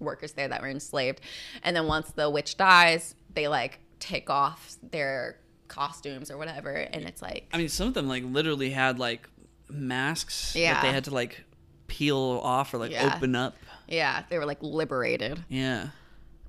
workers 0.00 0.32
there 0.32 0.48
that 0.48 0.60
were 0.62 0.68
enslaved, 0.68 1.20
and 1.62 1.74
then 1.74 1.86
once 1.86 2.10
the 2.12 2.28
witch 2.28 2.56
dies, 2.56 3.14
they 3.34 3.48
like 3.48 3.80
take 4.00 4.28
off 4.30 4.76
their 4.90 5.38
costumes 5.68 6.30
or 6.30 6.36
whatever, 6.38 6.70
and 6.72 7.04
it's 7.04 7.22
like, 7.22 7.48
I 7.52 7.58
mean, 7.58 7.68
some 7.68 7.88
of 7.88 7.94
them 7.94 8.06
like 8.08 8.22
literally 8.24 8.70
had 8.70 8.98
like 8.98 9.28
masks 9.70 10.52
that 10.54 10.82
they 10.82 10.92
had 10.92 11.04
to 11.04 11.10
like 11.14 11.42
peel 11.88 12.40
off 12.42 12.72
or 12.74 12.78
like 12.78 12.90
Yeah. 12.92 13.12
open 13.16 13.34
up. 13.34 13.54
yeah, 13.88 14.22
they 14.28 14.38
were 14.38 14.46
like 14.46 14.58
liberated. 14.62 15.42
Yeah. 15.48 15.88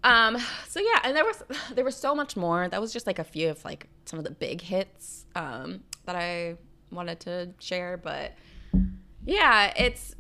Um, 0.04 0.38
so 0.68 0.80
yeah, 0.80 1.00
and 1.04 1.16
there 1.16 1.26
was 1.26 1.44
there 1.74 1.86
was 1.86 1.96
so 1.96 2.14
much 2.16 2.36
more. 2.38 2.68
That 2.70 2.80
was 2.82 2.94
just 2.94 3.08
like 3.08 3.20
a 3.20 3.24
few 3.24 3.50
of 3.50 3.64
like 3.66 3.88
some 4.08 4.20
of 4.20 4.26
the 4.26 4.32
big 4.32 4.62
hits 4.62 5.26
um, 5.36 5.84
that 6.06 6.16
I 6.16 6.56
wanted 6.92 7.20
to 7.22 7.50
share. 7.60 7.98
But 7.98 8.34
yeah, 9.26 9.74
it's 9.76 10.16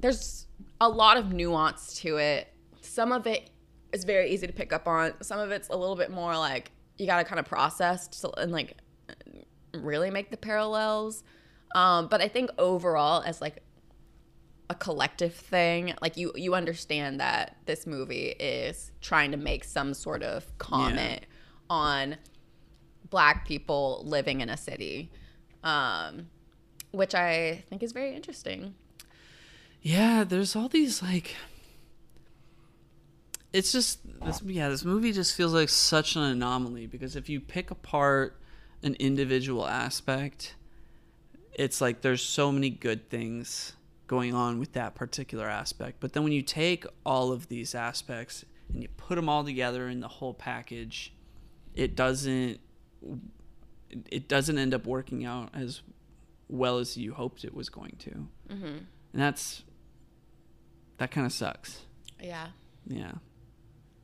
there's 0.00 0.46
a 0.80 0.88
lot 0.88 1.16
of 1.16 1.32
nuance 1.32 1.94
to 2.00 2.16
it. 2.16 2.48
Some 2.80 3.12
of 3.12 3.26
it 3.26 3.50
is 3.92 4.04
very 4.04 4.30
easy 4.30 4.46
to 4.46 4.52
pick 4.52 4.72
up 4.72 4.86
on. 4.86 5.14
Some 5.22 5.38
of 5.38 5.50
it's 5.50 5.68
a 5.68 5.76
little 5.76 5.96
bit 5.96 6.10
more 6.10 6.36
like 6.36 6.70
you 6.98 7.06
got 7.06 7.18
to 7.18 7.24
kind 7.24 7.38
of 7.38 7.46
process 7.46 8.08
to, 8.08 8.30
and 8.38 8.52
like 8.52 8.76
really 9.74 10.10
make 10.10 10.30
the 10.30 10.36
parallels. 10.36 11.22
Um, 11.74 12.08
but 12.08 12.20
I 12.20 12.28
think 12.28 12.50
overall, 12.58 13.22
as 13.22 13.40
like 13.40 13.62
a 14.68 14.74
collective 14.74 15.32
thing 15.34 15.94
like 16.02 16.16
you 16.16 16.32
you 16.34 16.54
understand 16.54 17.20
that 17.20 17.56
this 17.66 17.86
movie 17.86 18.34
is 18.40 18.90
trying 19.00 19.30
to 19.30 19.36
make 19.36 19.62
some 19.62 19.94
sort 19.94 20.24
of 20.24 20.46
comment 20.58 21.24
on 21.70 22.16
black 23.16 23.46
people 23.46 24.02
living 24.04 24.38
in 24.44 24.48
a 24.56 24.56
city 24.56 25.10
um 25.64 26.26
which 27.00 27.14
i 27.14 27.62
think 27.68 27.82
is 27.82 27.92
very 27.92 28.12
interesting 28.14 28.74
Yeah, 29.82 30.24
there's 30.24 30.56
all 30.56 30.68
these 30.68 31.00
like 31.00 31.36
it's 33.52 33.70
just 33.70 34.00
this 34.24 34.42
yeah, 34.42 34.68
this 34.68 34.84
movie 34.84 35.12
just 35.12 35.36
feels 35.36 35.54
like 35.54 35.68
such 35.68 36.16
an 36.16 36.22
anomaly 36.22 36.86
because 36.86 37.16
if 37.16 37.28
you 37.28 37.40
pick 37.40 37.70
apart 37.70 38.38
an 38.82 38.96
individual 38.98 39.66
aspect, 39.66 40.56
it's 41.54 41.80
like 41.80 42.00
there's 42.02 42.22
so 42.22 42.50
many 42.50 42.68
good 42.68 43.08
things 43.08 43.74
going 44.08 44.34
on 44.34 44.58
with 44.58 44.72
that 44.72 44.94
particular 44.94 45.48
aspect. 45.48 45.98
But 46.00 46.12
then 46.12 46.22
when 46.24 46.32
you 46.32 46.42
take 46.42 46.84
all 47.04 47.32
of 47.32 47.46
these 47.48 47.74
aspects 47.74 48.44
and 48.72 48.82
you 48.82 48.88
put 48.88 49.14
them 49.14 49.28
all 49.28 49.44
together 49.44 49.88
in 49.88 50.00
the 50.00 50.08
whole 50.08 50.34
package, 50.34 51.14
it 51.74 51.94
doesn't 51.94 52.60
it 54.10 54.28
doesn't 54.28 54.58
end 54.58 54.74
up 54.74 54.86
working 54.86 55.24
out 55.24 55.50
as 55.54 55.80
well 56.48 56.78
as 56.78 56.96
you 56.96 57.12
hoped 57.14 57.44
it 57.44 57.54
was 57.54 57.68
going 57.68 57.96
to. 57.98 58.10
mm-hmm. 58.48 58.64
And 58.66 59.22
that's 59.22 59.62
that 60.98 61.10
kind 61.10 61.26
of 61.26 61.32
sucks. 61.32 61.82
yeah 62.20 62.48
Yeah. 62.86 63.12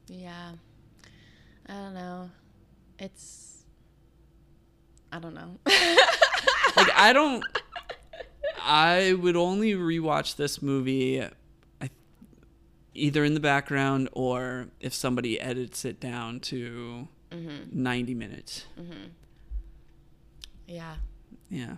yeah 0.09 0.53
i 1.69 1.73
don't 1.73 1.95
know 1.95 2.31
it's 2.99 3.65
i 5.12 5.19
don't 5.19 5.35
know 5.35 5.59
Like 6.77 6.89
I 6.97 7.12
don't 7.12 7.45
I 8.65 9.12
would 9.15 9.37
only 9.37 9.73
rewatch 9.74 10.37
this 10.37 10.62
movie 10.62 11.23
either 12.95 13.24
in 13.24 13.35
the 13.35 13.41
background 13.41 14.09
or 14.12 14.69
if 14.81 14.95
somebody 14.95 15.41
edits 15.41 15.85
it 15.85 16.01
down 16.01 16.41
to 16.41 17.09
mm-hmm. 17.32 17.82
90 17.82 18.14
minutes. 18.14 18.64
Mm-hmm. 18.78 19.09
yeah 20.66 20.96
Yeah. 21.48 21.76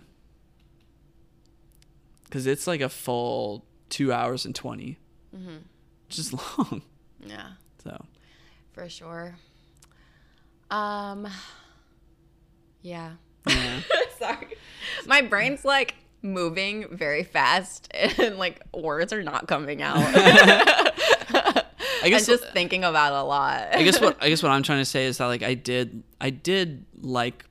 Cuz 2.31 2.45
it's 2.47 2.67
like 2.67 2.81
a 2.81 2.89
full 2.89 3.65
2 3.89 4.11
hours 4.11 4.45
and 4.45 4.53
20. 4.55 4.97
mm-hmm. 5.35 5.55
Which 6.07 6.19
is 6.19 6.33
long. 6.57 6.81
yeah 7.25 7.51
So, 7.83 8.05
for 8.73 8.89
sure 8.89 9.35
um 10.71 11.27
yeah 12.81 13.13
yeah. 13.47 13.81
Sorry. 14.19 14.47
My 15.05 15.21
brain's 15.21 15.63
like 15.63 15.93
moving 16.23 16.87
very 16.89 17.23
fast 17.23 17.87
and 17.93 18.37
like 18.37 18.59
words 18.73 19.13
are 19.13 19.21
not 19.21 19.47
coming 19.47 19.83
out. 19.83 19.99
I 22.05 22.09
guess 22.09 22.29
I'm 22.29 22.37
just 22.37 22.51
thinking 22.53 22.83
about 22.83 23.13
it 23.13 23.19
a 23.19 23.23
lot. 23.23 23.75
I 23.75 23.83
guess 23.83 23.99
what 23.99 24.17
I 24.23 24.29
guess 24.29 24.41
what 24.43 24.51
I'm 24.51 24.63
trying 24.63 24.79
to 24.79 24.85
say 24.85 25.05
is 25.05 25.17
that 25.17 25.25
like 25.25 25.43
I 25.43 25.53
did 25.55 26.03
I 26.21 26.29
did 26.29 26.85
like 27.01 27.45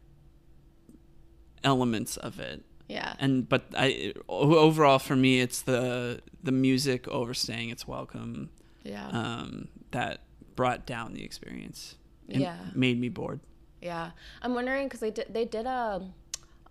elements 1.62 2.16
of 2.16 2.40
it. 2.40 2.62
Yeah. 2.88 3.14
and 3.18 3.48
but 3.48 3.64
I 3.76 4.12
overall 4.28 4.98
for 4.98 5.16
me 5.16 5.40
it's 5.40 5.62
the 5.62 6.20
the 6.42 6.52
music 6.52 7.08
overstaying 7.08 7.70
its 7.70 7.88
welcome 7.88 8.50
Yeah. 8.82 9.08
um, 9.08 9.68
that 9.92 10.20
brought 10.54 10.84
down 10.86 11.14
the 11.14 11.24
experience 11.24 11.96
and 12.28 12.42
Yeah. 12.42 12.58
made 12.74 13.00
me 13.00 13.08
bored. 13.08 13.40
yeah. 13.80 14.10
I'm 14.42 14.54
wondering 14.54 14.88
cuz 14.90 15.00
they 15.00 15.10
did 15.10 15.32
they 15.32 15.46
did 15.46 15.64
a 15.66 16.10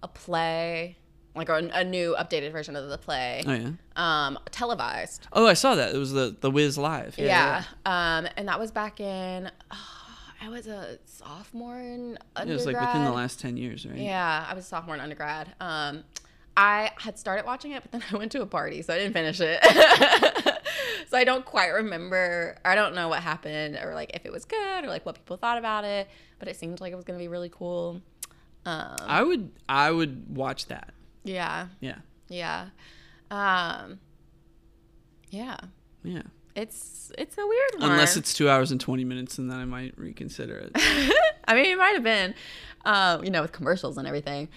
a 0.03 0.07
play 0.07 0.97
like 1.35 1.49
a, 1.49 1.69
a 1.73 1.83
new 1.83 2.15
updated 2.19 2.51
version 2.51 2.75
of 2.75 2.89
the 2.89 2.97
play, 2.97 3.43
Oh 3.47 3.53
yeah. 3.53 3.69
um, 3.95 4.37
televised. 4.51 5.27
Oh, 5.33 5.47
I 5.47 5.53
saw 5.53 5.75
that. 5.75 5.93
It 5.95 5.97
was 5.97 6.11
the 6.13 6.35
the 6.39 6.51
Wiz 6.51 6.77
live. 6.77 7.17
Yeah, 7.17 7.63
Um, 7.85 8.27
and 8.37 8.47
that 8.47 8.59
was 8.59 8.71
back 8.71 8.99
in. 8.99 9.49
I 10.41 10.49
was 10.49 10.67
a 10.67 10.99
sophomore 11.05 11.79
in 11.79 12.17
undergrad. 12.35 12.49
It 12.49 12.53
was 12.53 12.65
like 12.65 12.79
within 12.79 13.05
the 13.05 13.11
last 13.11 13.39
ten 13.39 13.55
years, 13.57 13.85
right? 13.85 13.97
Yeah, 13.97 14.45
I 14.47 14.53
was 14.53 14.65
a 14.65 14.67
sophomore 14.67 14.95
in 14.95 15.01
undergrad. 15.01 15.53
Um, 15.61 16.03
I 16.55 16.91
had 16.97 17.17
started 17.17 17.45
watching 17.45 17.71
it, 17.71 17.81
but 17.81 17.91
then 17.93 18.03
I 18.11 18.17
went 18.17 18.31
to 18.33 18.41
a 18.41 18.45
party, 18.45 18.81
so 18.81 18.93
I 18.93 18.97
didn't 18.99 19.13
finish 19.13 19.39
it. 19.41 19.59
so 21.09 21.17
I 21.17 21.23
don't 21.23 21.45
quite 21.45 21.69
remember. 21.69 22.57
I 22.65 22.75
don't 22.75 22.93
know 22.93 23.07
what 23.07 23.23
happened, 23.23 23.79
or 23.81 23.93
like 23.95 24.11
if 24.15 24.25
it 24.25 24.31
was 24.31 24.45
good, 24.45 24.83
or 24.83 24.87
like 24.87 25.05
what 25.05 25.15
people 25.15 25.37
thought 25.37 25.57
about 25.57 25.85
it. 25.85 26.09
But 26.39 26.47
it 26.49 26.57
seemed 26.57 26.81
like 26.81 26.91
it 26.91 26.95
was 26.95 27.05
gonna 27.05 27.19
be 27.19 27.27
really 27.29 27.49
cool. 27.49 28.01
Um, 28.65 28.95
I 29.01 29.23
would 29.23 29.51
I 29.67 29.91
would 29.91 30.35
watch 30.35 30.67
that. 30.67 30.93
Yeah, 31.23 31.67
Yeah. 31.81 31.97
yeah, 32.29 32.67
um, 33.31 33.99
yeah. 35.29 35.57
Yeah. 36.03 36.21
It's 36.55 37.11
it's 37.17 37.37
a 37.37 37.47
weird 37.47 37.71
one. 37.81 37.91
Unless 37.91 38.15
it's 38.17 38.33
two 38.33 38.47
hours 38.49 38.71
and 38.71 38.79
twenty 38.79 39.03
minutes, 39.03 39.39
and 39.39 39.49
then 39.49 39.57
I 39.57 39.65
might 39.65 39.97
reconsider 39.97 40.57
it. 40.57 40.71
I 41.47 41.55
mean, 41.55 41.65
it 41.65 41.77
might 41.77 41.93
have 41.95 42.03
been, 42.03 42.35
um, 42.85 43.23
you 43.23 43.31
know, 43.31 43.41
with 43.41 43.51
commercials 43.51 43.97
and 43.97 44.07
everything. 44.07 44.49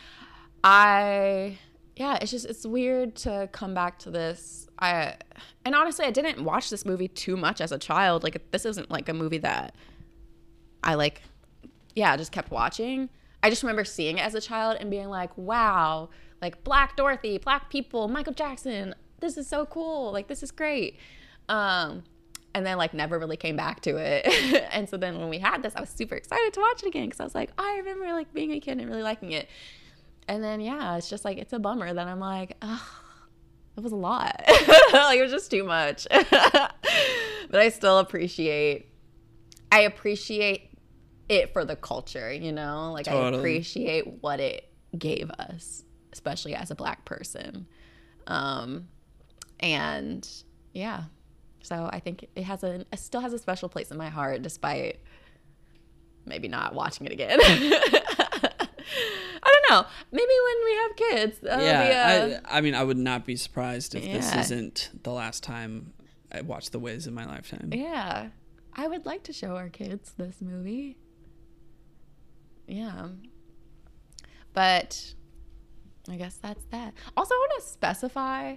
I, 0.62 1.58
yeah, 1.96 2.18
it's 2.20 2.30
just 2.30 2.44
it's 2.46 2.66
weird 2.66 3.14
to 3.16 3.48
come 3.52 3.72
back 3.72 3.98
to 4.00 4.10
this. 4.10 4.68
I, 4.78 5.14
and 5.64 5.74
honestly, 5.74 6.04
I 6.04 6.10
didn't 6.10 6.44
watch 6.44 6.68
this 6.68 6.84
movie 6.84 7.08
too 7.08 7.36
much 7.36 7.62
as 7.62 7.72
a 7.72 7.78
child. 7.78 8.22
Like, 8.22 8.50
this 8.50 8.66
isn't 8.66 8.90
like 8.90 9.08
a 9.08 9.14
movie 9.14 9.38
that 9.38 9.74
I 10.82 10.94
like. 10.94 11.22
Yeah, 11.94 12.14
just 12.18 12.30
kept 12.32 12.50
watching. 12.50 13.08
I 13.42 13.48
just 13.48 13.62
remember 13.62 13.84
seeing 13.84 14.18
it 14.18 14.22
as 14.22 14.34
a 14.34 14.40
child 14.40 14.76
and 14.80 14.90
being 14.90 15.08
like, 15.08 15.36
wow, 15.38 16.10
like 16.40 16.62
Black 16.64 16.96
Dorothy, 16.96 17.38
Black 17.38 17.70
people, 17.70 18.08
Michael 18.08 18.34
Jackson. 18.34 18.94
This 19.20 19.36
is 19.36 19.46
so 19.46 19.66
cool. 19.66 20.12
Like, 20.12 20.28
this 20.28 20.42
is 20.42 20.50
great. 20.50 20.98
Um, 21.48 22.02
and 22.56 22.64
then 22.64 22.78
like 22.78 22.94
never 22.94 23.18
really 23.18 23.36
came 23.36 23.54
back 23.54 23.80
to 23.82 23.96
it. 23.98 24.26
and 24.72 24.88
so 24.88 24.96
then 24.96 25.18
when 25.18 25.28
we 25.28 25.38
had 25.38 25.62
this, 25.62 25.76
I 25.76 25.80
was 25.80 25.90
super 25.90 26.14
excited 26.14 26.54
to 26.54 26.60
watch 26.60 26.82
it 26.82 26.88
again 26.88 27.04
because 27.04 27.20
I 27.20 27.24
was 27.24 27.34
like, 27.34 27.50
I 27.58 27.76
remember 27.76 28.10
like 28.12 28.32
being 28.32 28.52
a 28.52 28.60
kid 28.60 28.78
and 28.78 28.88
really 28.88 29.02
liking 29.02 29.32
it. 29.32 29.48
And 30.26 30.42
then 30.42 30.62
yeah, 30.62 30.96
it's 30.96 31.10
just 31.10 31.22
like 31.22 31.36
it's 31.36 31.52
a 31.52 31.58
bummer 31.58 31.92
that 31.92 32.08
I'm 32.08 32.18
like, 32.18 32.56
oh, 32.62 33.02
it 33.76 33.82
was 33.82 33.92
a 33.92 33.96
lot. 33.96 34.42
like 34.92 35.18
it 35.18 35.22
was 35.22 35.32
just 35.32 35.50
too 35.50 35.64
much. 35.64 36.06
but 36.30 36.72
I 37.52 37.68
still 37.68 37.98
appreciate. 37.98 38.88
I 39.70 39.80
appreciate 39.80 40.70
it 41.28 41.52
for 41.52 41.66
the 41.66 41.76
culture, 41.76 42.32
you 42.32 42.52
know. 42.52 42.90
Like 42.92 43.06
I 43.06 43.28
appreciate 43.28 44.22
what 44.22 44.40
it 44.40 44.72
gave 44.96 45.30
us, 45.32 45.84
especially 46.16 46.54
as 46.54 46.70
a 46.70 46.74
black 46.74 47.04
person. 47.04 47.66
Um, 48.26 48.88
and 49.60 50.26
yeah, 50.72 51.04
so 51.62 51.90
I 51.92 52.00
think 52.00 52.26
it 52.34 52.44
has 52.44 52.64
a 52.64 52.86
it 52.90 52.98
still 52.98 53.20
has 53.20 53.34
a 53.34 53.38
special 53.38 53.68
place 53.68 53.90
in 53.90 53.98
my 53.98 54.08
heart, 54.08 54.40
despite 54.40 55.00
maybe 56.24 56.48
not 56.48 56.74
watching 56.74 57.06
it 57.06 57.12
again. 57.12 57.38
I 57.42 59.52
don't 59.52 59.70
know. 59.70 59.84
Maybe 60.10 60.32
when 60.44 60.64
we 60.64 60.74
have 60.76 60.96
kids, 60.96 61.38
that'll 61.42 61.58
be 61.58 61.64
yeah. 61.66 62.24
a, 62.24 62.36
I, 62.36 62.58
I 62.58 62.60
mean, 62.62 62.74
I 62.74 62.82
would 62.82 62.96
not 62.96 63.26
be 63.26 63.36
surprised 63.36 63.94
if 63.94 64.02
this 64.02 64.34
isn't 64.34 64.90
the 65.02 65.12
last 65.12 65.42
time 65.42 65.92
I 66.32 66.40
watch 66.40 66.70
The 66.70 66.78
Wiz 66.78 67.06
in 67.06 67.12
my 67.14 67.26
lifetime. 67.26 67.68
yeah. 67.72 68.28
I 68.78 68.88
would 68.88 69.06
like 69.06 69.22
to 69.24 69.32
show 69.32 69.56
our 69.56 69.70
kids 69.70 70.12
this 70.18 70.42
movie. 70.42 70.98
Yeah. 72.66 73.08
But 74.52 75.14
I 76.08 76.16
guess 76.16 76.36
that's 76.42 76.64
that. 76.70 76.94
Also, 77.16 77.34
I 77.34 77.38
want 77.38 77.62
to 77.62 77.68
specify 77.68 78.50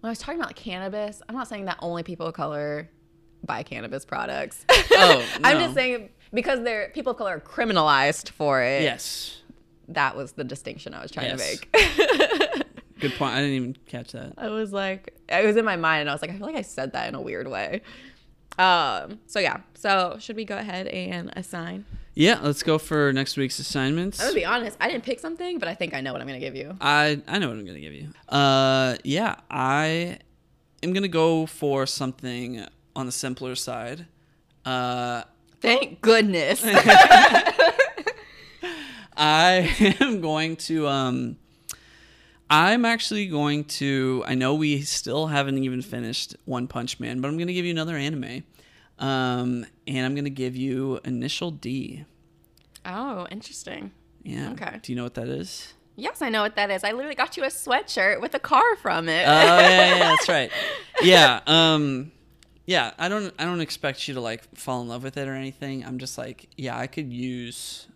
when 0.00 0.08
I 0.08 0.08
was 0.08 0.18
talking 0.18 0.40
about 0.40 0.54
cannabis, 0.56 1.20
I'm 1.28 1.34
not 1.34 1.46
saying 1.48 1.66
that 1.66 1.76
only 1.80 2.02
people 2.02 2.26
of 2.26 2.34
color 2.34 2.88
buy 3.44 3.62
cannabis 3.62 4.04
products. 4.04 4.64
Oh, 4.92 5.24
I'm 5.44 5.58
just 5.58 5.74
saying 5.74 6.10
because 6.32 6.62
they're 6.62 6.90
people 6.90 7.12
of 7.12 7.18
color 7.18 7.36
are 7.36 7.40
criminalized 7.40 8.30
for 8.30 8.62
it. 8.62 8.82
Yes. 8.82 9.40
That 9.88 10.14
was 10.16 10.32
the 10.32 10.44
distinction 10.44 10.92
I 10.94 11.00
was 11.02 11.10
trying 11.10 11.28
Yes. 11.36 11.60
to 11.60 11.68
make. 11.72 12.66
Good 13.00 13.14
point. 13.14 13.32
I 13.34 13.40
didn't 13.40 13.54
even 13.54 13.76
catch 13.86 14.12
that. 14.12 14.34
I 14.36 14.48
was 14.48 14.72
like, 14.74 15.14
it 15.28 15.46
was 15.46 15.56
in 15.56 15.64
my 15.64 15.76
mind, 15.76 16.02
and 16.02 16.10
I 16.10 16.12
was 16.12 16.20
like, 16.20 16.30
I 16.30 16.36
feel 16.36 16.46
like 16.46 16.56
I 16.56 16.60
said 16.62 16.92
that 16.92 17.08
in 17.08 17.14
a 17.14 17.20
weird 17.20 17.48
way. 17.48 17.80
Um. 18.58 19.20
So 19.26 19.38
yeah. 19.38 19.60
So 19.74 20.16
should 20.20 20.36
we 20.36 20.44
go 20.44 20.58
ahead 20.58 20.86
and 20.88 21.32
assign? 21.34 21.86
Yeah, 22.20 22.38
let's 22.42 22.62
go 22.62 22.76
for 22.76 23.14
next 23.14 23.38
week's 23.38 23.58
assignments. 23.60 24.20
I'm 24.20 24.26
gonna 24.26 24.34
be 24.34 24.44
honest. 24.44 24.76
I 24.78 24.88
didn't 24.90 25.04
pick 25.04 25.20
something, 25.20 25.58
but 25.58 25.68
I 25.68 25.74
think 25.74 25.94
I 25.94 26.02
know 26.02 26.12
what 26.12 26.20
I'm 26.20 26.26
gonna 26.26 26.38
give 26.38 26.54
you. 26.54 26.76
I 26.78 27.22
I 27.26 27.38
know 27.38 27.48
what 27.48 27.56
I'm 27.56 27.64
gonna 27.64 27.80
give 27.80 27.94
you. 27.94 28.08
Uh, 28.28 28.96
yeah, 29.04 29.36
I 29.50 30.18
am 30.82 30.92
gonna 30.92 31.08
go 31.08 31.46
for 31.46 31.86
something 31.86 32.62
on 32.94 33.06
the 33.06 33.12
simpler 33.12 33.54
side. 33.54 34.04
Uh, 34.66 35.22
Thank 35.62 36.02
goodness. 36.02 36.62
I 39.16 39.96
am 40.00 40.20
going 40.20 40.56
to 40.56 40.88
um 40.88 41.38
I'm 42.50 42.84
actually 42.84 43.28
going 43.28 43.64
to 43.64 44.24
I 44.26 44.34
know 44.34 44.56
we 44.56 44.82
still 44.82 45.28
haven't 45.28 45.56
even 45.64 45.80
finished 45.80 46.36
One 46.44 46.66
Punch 46.66 47.00
Man, 47.00 47.22
but 47.22 47.28
I'm 47.28 47.38
going 47.38 47.48
to 47.48 47.54
give 47.54 47.64
you 47.64 47.70
another 47.70 47.96
anime. 47.96 48.44
Um 49.00 49.66
and 49.86 50.06
I'm 50.06 50.14
going 50.14 50.24
to 50.24 50.30
give 50.30 50.54
you 50.54 51.00
Initial 51.04 51.50
D. 51.50 52.04
oh, 52.84 53.26
interesting. 53.30 53.90
Yeah. 54.22 54.52
Okay. 54.52 54.78
Do 54.82 54.92
you 54.92 54.96
know 54.96 55.04
what 55.04 55.14
that 55.14 55.28
is? 55.28 55.72
Yes, 55.96 56.22
I 56.22 56.28
know 56.28 56.42
what 56.42 56.54
that 56.56 56.70
is. 56.70 56.84
I 56.84 56.92
literally 56.92 57.14
got 57.14 57.36
you 57.36 57.42
a 57.44 57.48
sweatshirt 57.48 58.20
with 58.20 58.34
a 58.34 58.38
car 58.38 58.76
from 58.76 59.08
it. 59.08 59.26
Oh 59.26 59.30
yeah, 59.32 59.96
yeah, 59.96 59.98
that's 59.98 60.28
right. 60.36 60.50
Yeah, 61.02 61.40
um 61.46 62.12
yeah, 62.66 62.92
I 62.98 63.08
don't 63.08 63.34
I 63.38 63.44
don't 63.44 63.60
expect 63.60 64.06
you 64.06 64.14
to 64.14 64.20
like 64.20 64.54
fall 64.56 64.80
in 64.82 64.88
love 64.88 65.02
with 65.02 65.16
it 65.16 65.26
or 65.26 65.34
anything. 65.34 65.84
I'm 65.84 65.98
just 65.98 66.16
like, 66.18 66.48
yeah, 66.56 66.78
I 66.78 66.86
could 66.86 67.12
use 67.12 67.86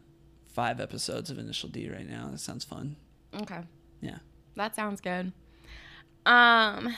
5 0.54 0.80
episodes 0.80 1.30
of 1.30 1.38
Initial 1.38 1.68
D 1.68 1.88
right 1.90 2.08
now. 2.08 2.28
That 2.30 2.40
sounds 2.40 2.64
fun. 2.64 2.96
okay. 3.42 3.60
Yeah. 4.00 4.18
That 4.56 4.74
sounds 4.74 5.00
good. 5.00 5.32
Um 6.26 6.94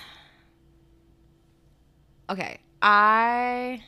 Okay. 2.31 2.59
I 2.83 3.83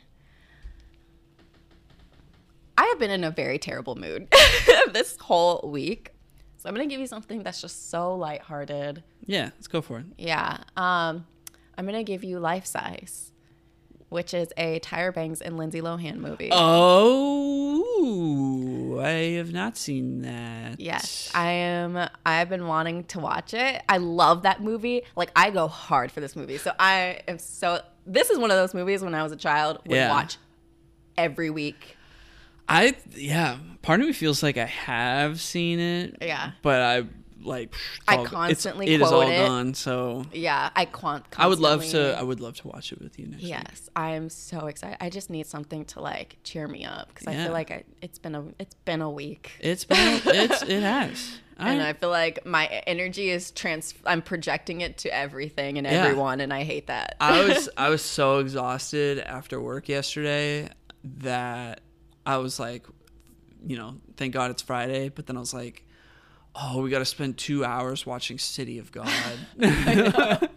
I 2.78 2.84
have 2.86 2.98
been 3.00 3.10
in 3.10 3.24
a 3.24 3.30
very 3.32 3.58
terrible 3.58 3.96
mood 3.96 4.28
this 4.92 5.16
whole 5.20 5.68
week. 5.68 6.12
So 6.58 6.68
I'm 6.68 6.74
going 6.76 6.88
to 6.88 6.92
give 6.92 7.00
you 7.00 7.06
something 7.08 7.42
that's 7.42 7.60
just 7.60 7.90
so 7.90 8.14
lighthearted. 8.14 9.02
Yeah, 9.26 9.46
let's 9.56 9.66
go 9.68 9.80
for 9.82 9.98
it. 9.98 10.06
Yeah. 10.16 10.58
Um 10.76 11.26
I'm 11.76 11.84
going 11.86 11.94
to 11.98 12.04
give 12.04 12.22
you 12.24 12.38
Life 12.40 12.66
Size, 12.66 13.30
which 14.08 14.32
is 14.34 14.48
a 14.56 14.78
Tyra 14.80 15.12
Banks 15.14 15.40
and 15.40 15.56
Lindsay 15.56 15.80
Lohan 15.80 16.16
movie. 16.18 16.50
Oh, 17.98 18.98
I 19.00 19.36
have 19.38 19.52
not 19.52 19.76
seen 19.76 20.22
that. 20.22 20.80
Yes, 20.80 21.30
I 21.34 21.50
am. 21.50 22.08
I've 22.26 22.48
been 22.48 22.66
wanting 22.66 23.04
to 23.04 23.18
watch 23.20 23.54
it. 23.54 23.82
I 23.88 23.98
love 23.98 24.42
that 24.42 24.60
movie. 24.62 25.02
Like 25.16 25.30
I 25.36 25.50
go 25.50 25.68
hard 25.68 26.10
for 26.12 26.20
this 26.20 26.34
movie. 26.36 26.58
So 26.58 26.72
I 26.78 27.20
am 27.28 27.38
so. 27.38 27.80
This 28.06 28.30
is 28.30 28.38
one 28.38 28.50
of 28.50 28.56
those 28.56 28.74
movies 28.74 29.02
when 29.02 29.14
I 29.14 29.22
was 29.22 29.32
a 29.32 29.36
child 29.36 29.78
would 29.86 29.94
Yeah. 29.96 30.10
watch 30.10 30.36
every 31.16 31.50
week. 31.50 31.96
I 32.68 32.94
yeah. 33.14 33.58
Part 33.82 34.00
of 34.00 34.06
me 34.06 34.12
feels 34.12 34.42
like 34.42 34.56
I 34.58 34.66
have 34.66 35.40
seen 35.40 35.78
it. 35.80 36.16
Yeah. 36.20 36.50
But 36.62 36.82
I 36.82 37.04
like. 37.42 37.72
I 38.06 38.16
all- 38.16 38.26
constantly 38.26 38.88
It 38.88 39.00
is 39.00 39.10
all 39.10 39.22
it. 39.22 39.46
gone. 39.46 39.72
So 39.74 40.24
Yeah, 40.32 40.70
I 40.76 40.84
can't. 40.84 41.24
I 41.38 41.46
would 41.46 41.60
love 41.60 41.84
to. 41.86 42.18
I 42.18 42.22
would 42.22 42.40
love 42.40 42.56
to 42.56 42.68
watch 42.68 42.92
it 42.92 43.00
with 43.00 43.18
you 43.18 43.26
next 43.26 43.42
week. 43.42 43.50
Yes, 43.52 43.88
I 43.96 44.10
am 44.10 44.28
so 44.28 44.66
excited. 44.66 44.98
I 45.00 45.08
just 45.08 45.30
need 45.30 45.46
something 45.46 45.84
to 45.86 46.00
like 46.00 46.36
cheer 46.44 46.68
me 46.68 46.84
up 46.84 47.08
because 47.08 47.26
I 47.28 47.34
feel 47.34 47.52
like 47.52 47.70
I, 47.70 47.84
it's 48.02 48.18
been 48.18 48.34
a 48.34 48.44
it's 48.58 48.74
been 48.84 49.00
a 49.00 49.10
week. 49.10 49.52
It's 49.60 49.84
been. 49.84 50.20
it's 50.26 50.62
it 50.62 50.82
has. 50.82 51.38
and 51.58 51.80
I, 51.82 51.88
I 51.90 51.92
feel 51.94 52.10
like 52.10 52.44
my 52.44 52.66
energy 52.86 53.30
is 53.30 53.50
trans. 53.52 53.94
I'm 54.04 54.20
projecting 54.22 54.80
it 54.82 54.98
to 54.98 55.08
everything 55.14 55.78
and 55.78 55.86
Yeah. 55.86 56.04
everyone, 56.04 56.40
and 56.40 56.52
I 56.52 56.64
hate 56.64 56.88
that. 56.88 57.16
I 57.20 57.44
was 57.46 57.68
I 57.78 57.88
was 57.88 58.02
so 58.02 58.40
exhausted 58.40 59.20
after 59.20 59.60
work 59.60 59.88
yesterday 59.88 60.68
that 61.20 61.80
I 62.28 62.36
was 62.36 62.60
like, 62.60 62.84
you 63.66 63.78
know, 63.78 63.96
thank 64.18 64.34
God 64.34 64.50
it's 64.50 64.60
Friday. 64.60 65.08
But 65.08 65.26
then 65.26 65.38
I 65.38 65.40
was 65.40 65.54
like, 65.54 65.82
oh, 66.54 66.82
we 66.82 66.90
got 66.90 66.98
to 66.98 67.06
spend 67.06 67.38
two 67.38 67.64
hours 67.64 68.04
watching 68.04 68.38
City 68.38 68.78
of 68.78 68.92
God. 68.92 69.08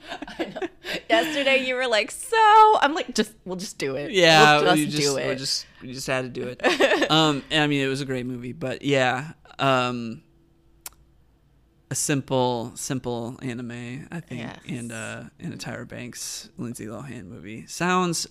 Yesterday 1.10 1.66
you 1.66 1.76
were 1.76 1.88
like, 1.88 2.12
so 2.12 2.38
I'm 2.82 2.94
like, 2.94 3.16
just 3.16 3.34
we'll 3.46 3.56
just 3.56 3.78
do 3.78 3.96
it. 3.96 4.12
yeah, 4.12 4.62
we'll 4.62 4.74
we 4.76 4.86
just, 4.86 4.98
just 4.98 5.16
do 5.16 5.28
we 5.30 5.36
just 5.36 5.66
we 5.82 5.94
just 5.94 6.08
had 6.08 6.22
to 6.24 6.30
do 6.30 6.48
it. 6.48 6.62
um, 7.12 7.42
and 7.50 7.64
I 7.64 7.68
mean, 7.68 7.82
it 7.82 7.88
was 7.88 8.02
a 8.02 8.06
great 8.06 8.26
movie, 8.26 8.52
but 8.52 8.82
yeah, 8.82 9.32
um, 9.58 10.24
a 11.90 11.96
simple 11.96 12.74
simple 12.76 13.40
anime, 13.42 14.08
I 14.12 14.20
think, 14.20 14.42
Yes. 14.42 14.60
and 14.68 14.92
uh, 14.92 15.24
and 15.40 15.54
a 15.54 15.58
Tyra 15.58 15.88
Banks, 15.88 16.50
Lindsay 16.58 16.88
Lohan 16.88 17.28
movie 17.28 17.66
sounds 17.68 18.28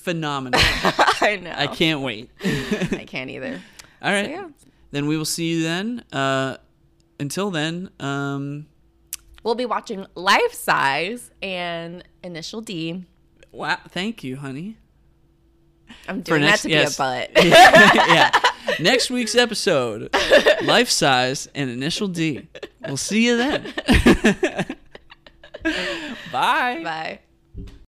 phenomenal. 0.00 0.60
I 0.62 1.40
know. 1.42 1.54
I 1.54 1.66
can't 1.66 2.00
wait. 2.00 2.30
I 2.44 3.04
can't 3.06 3.30
either. 3.30 3.60
All 4.02 4.12
right. 4.12 4.30
yeah. 4.30 4.48
Then 4.90 5.06
we 5.06 5.16
will 5.16 5.24
see 5.24 5.50
you 5.52 5.62
then. 5.62 6.04
Uh, 6.12 6.56
until 7.18 7.50
then, 7.50 7.90
um, 8.00 8.66
we'll 9.44 9.54
be 9.54 9.66
watching 9.66 10.06
Life 10.14 10.52
Size 10.54 11.30
and 11.42 12.02
Initial 12.24 12.60
D. 12.60 13.04
Wow, 13.52 13.78
thank 13.88 14.24
you, 14.24 14.36
honey. 14.36 14.76
I'm 16.08 16.22
doing 16.22 16.42
next- 16.42 16.62
that 16.62 16.68
to 16.68 16.74
yes. 16.74 16.96
be 16.96 17.02
a 17.02 17.06
butt. 17.06 17.30
yeah. 17.44 18.30
Next 18.78 19.10
week's 19.10 19.34
episode, 19.34 20.14
life 20.62 20.88
size 20.88 21.48
and 21.54 21.68
initial 21.68 22.08
D. 22.08 22.48
We'll 22.86 22.96
see 22.96 23.26
you 23.26 23.36
then. 23.36 23.74
Bye. 26.32 26.80
Bye. 26.82 27.20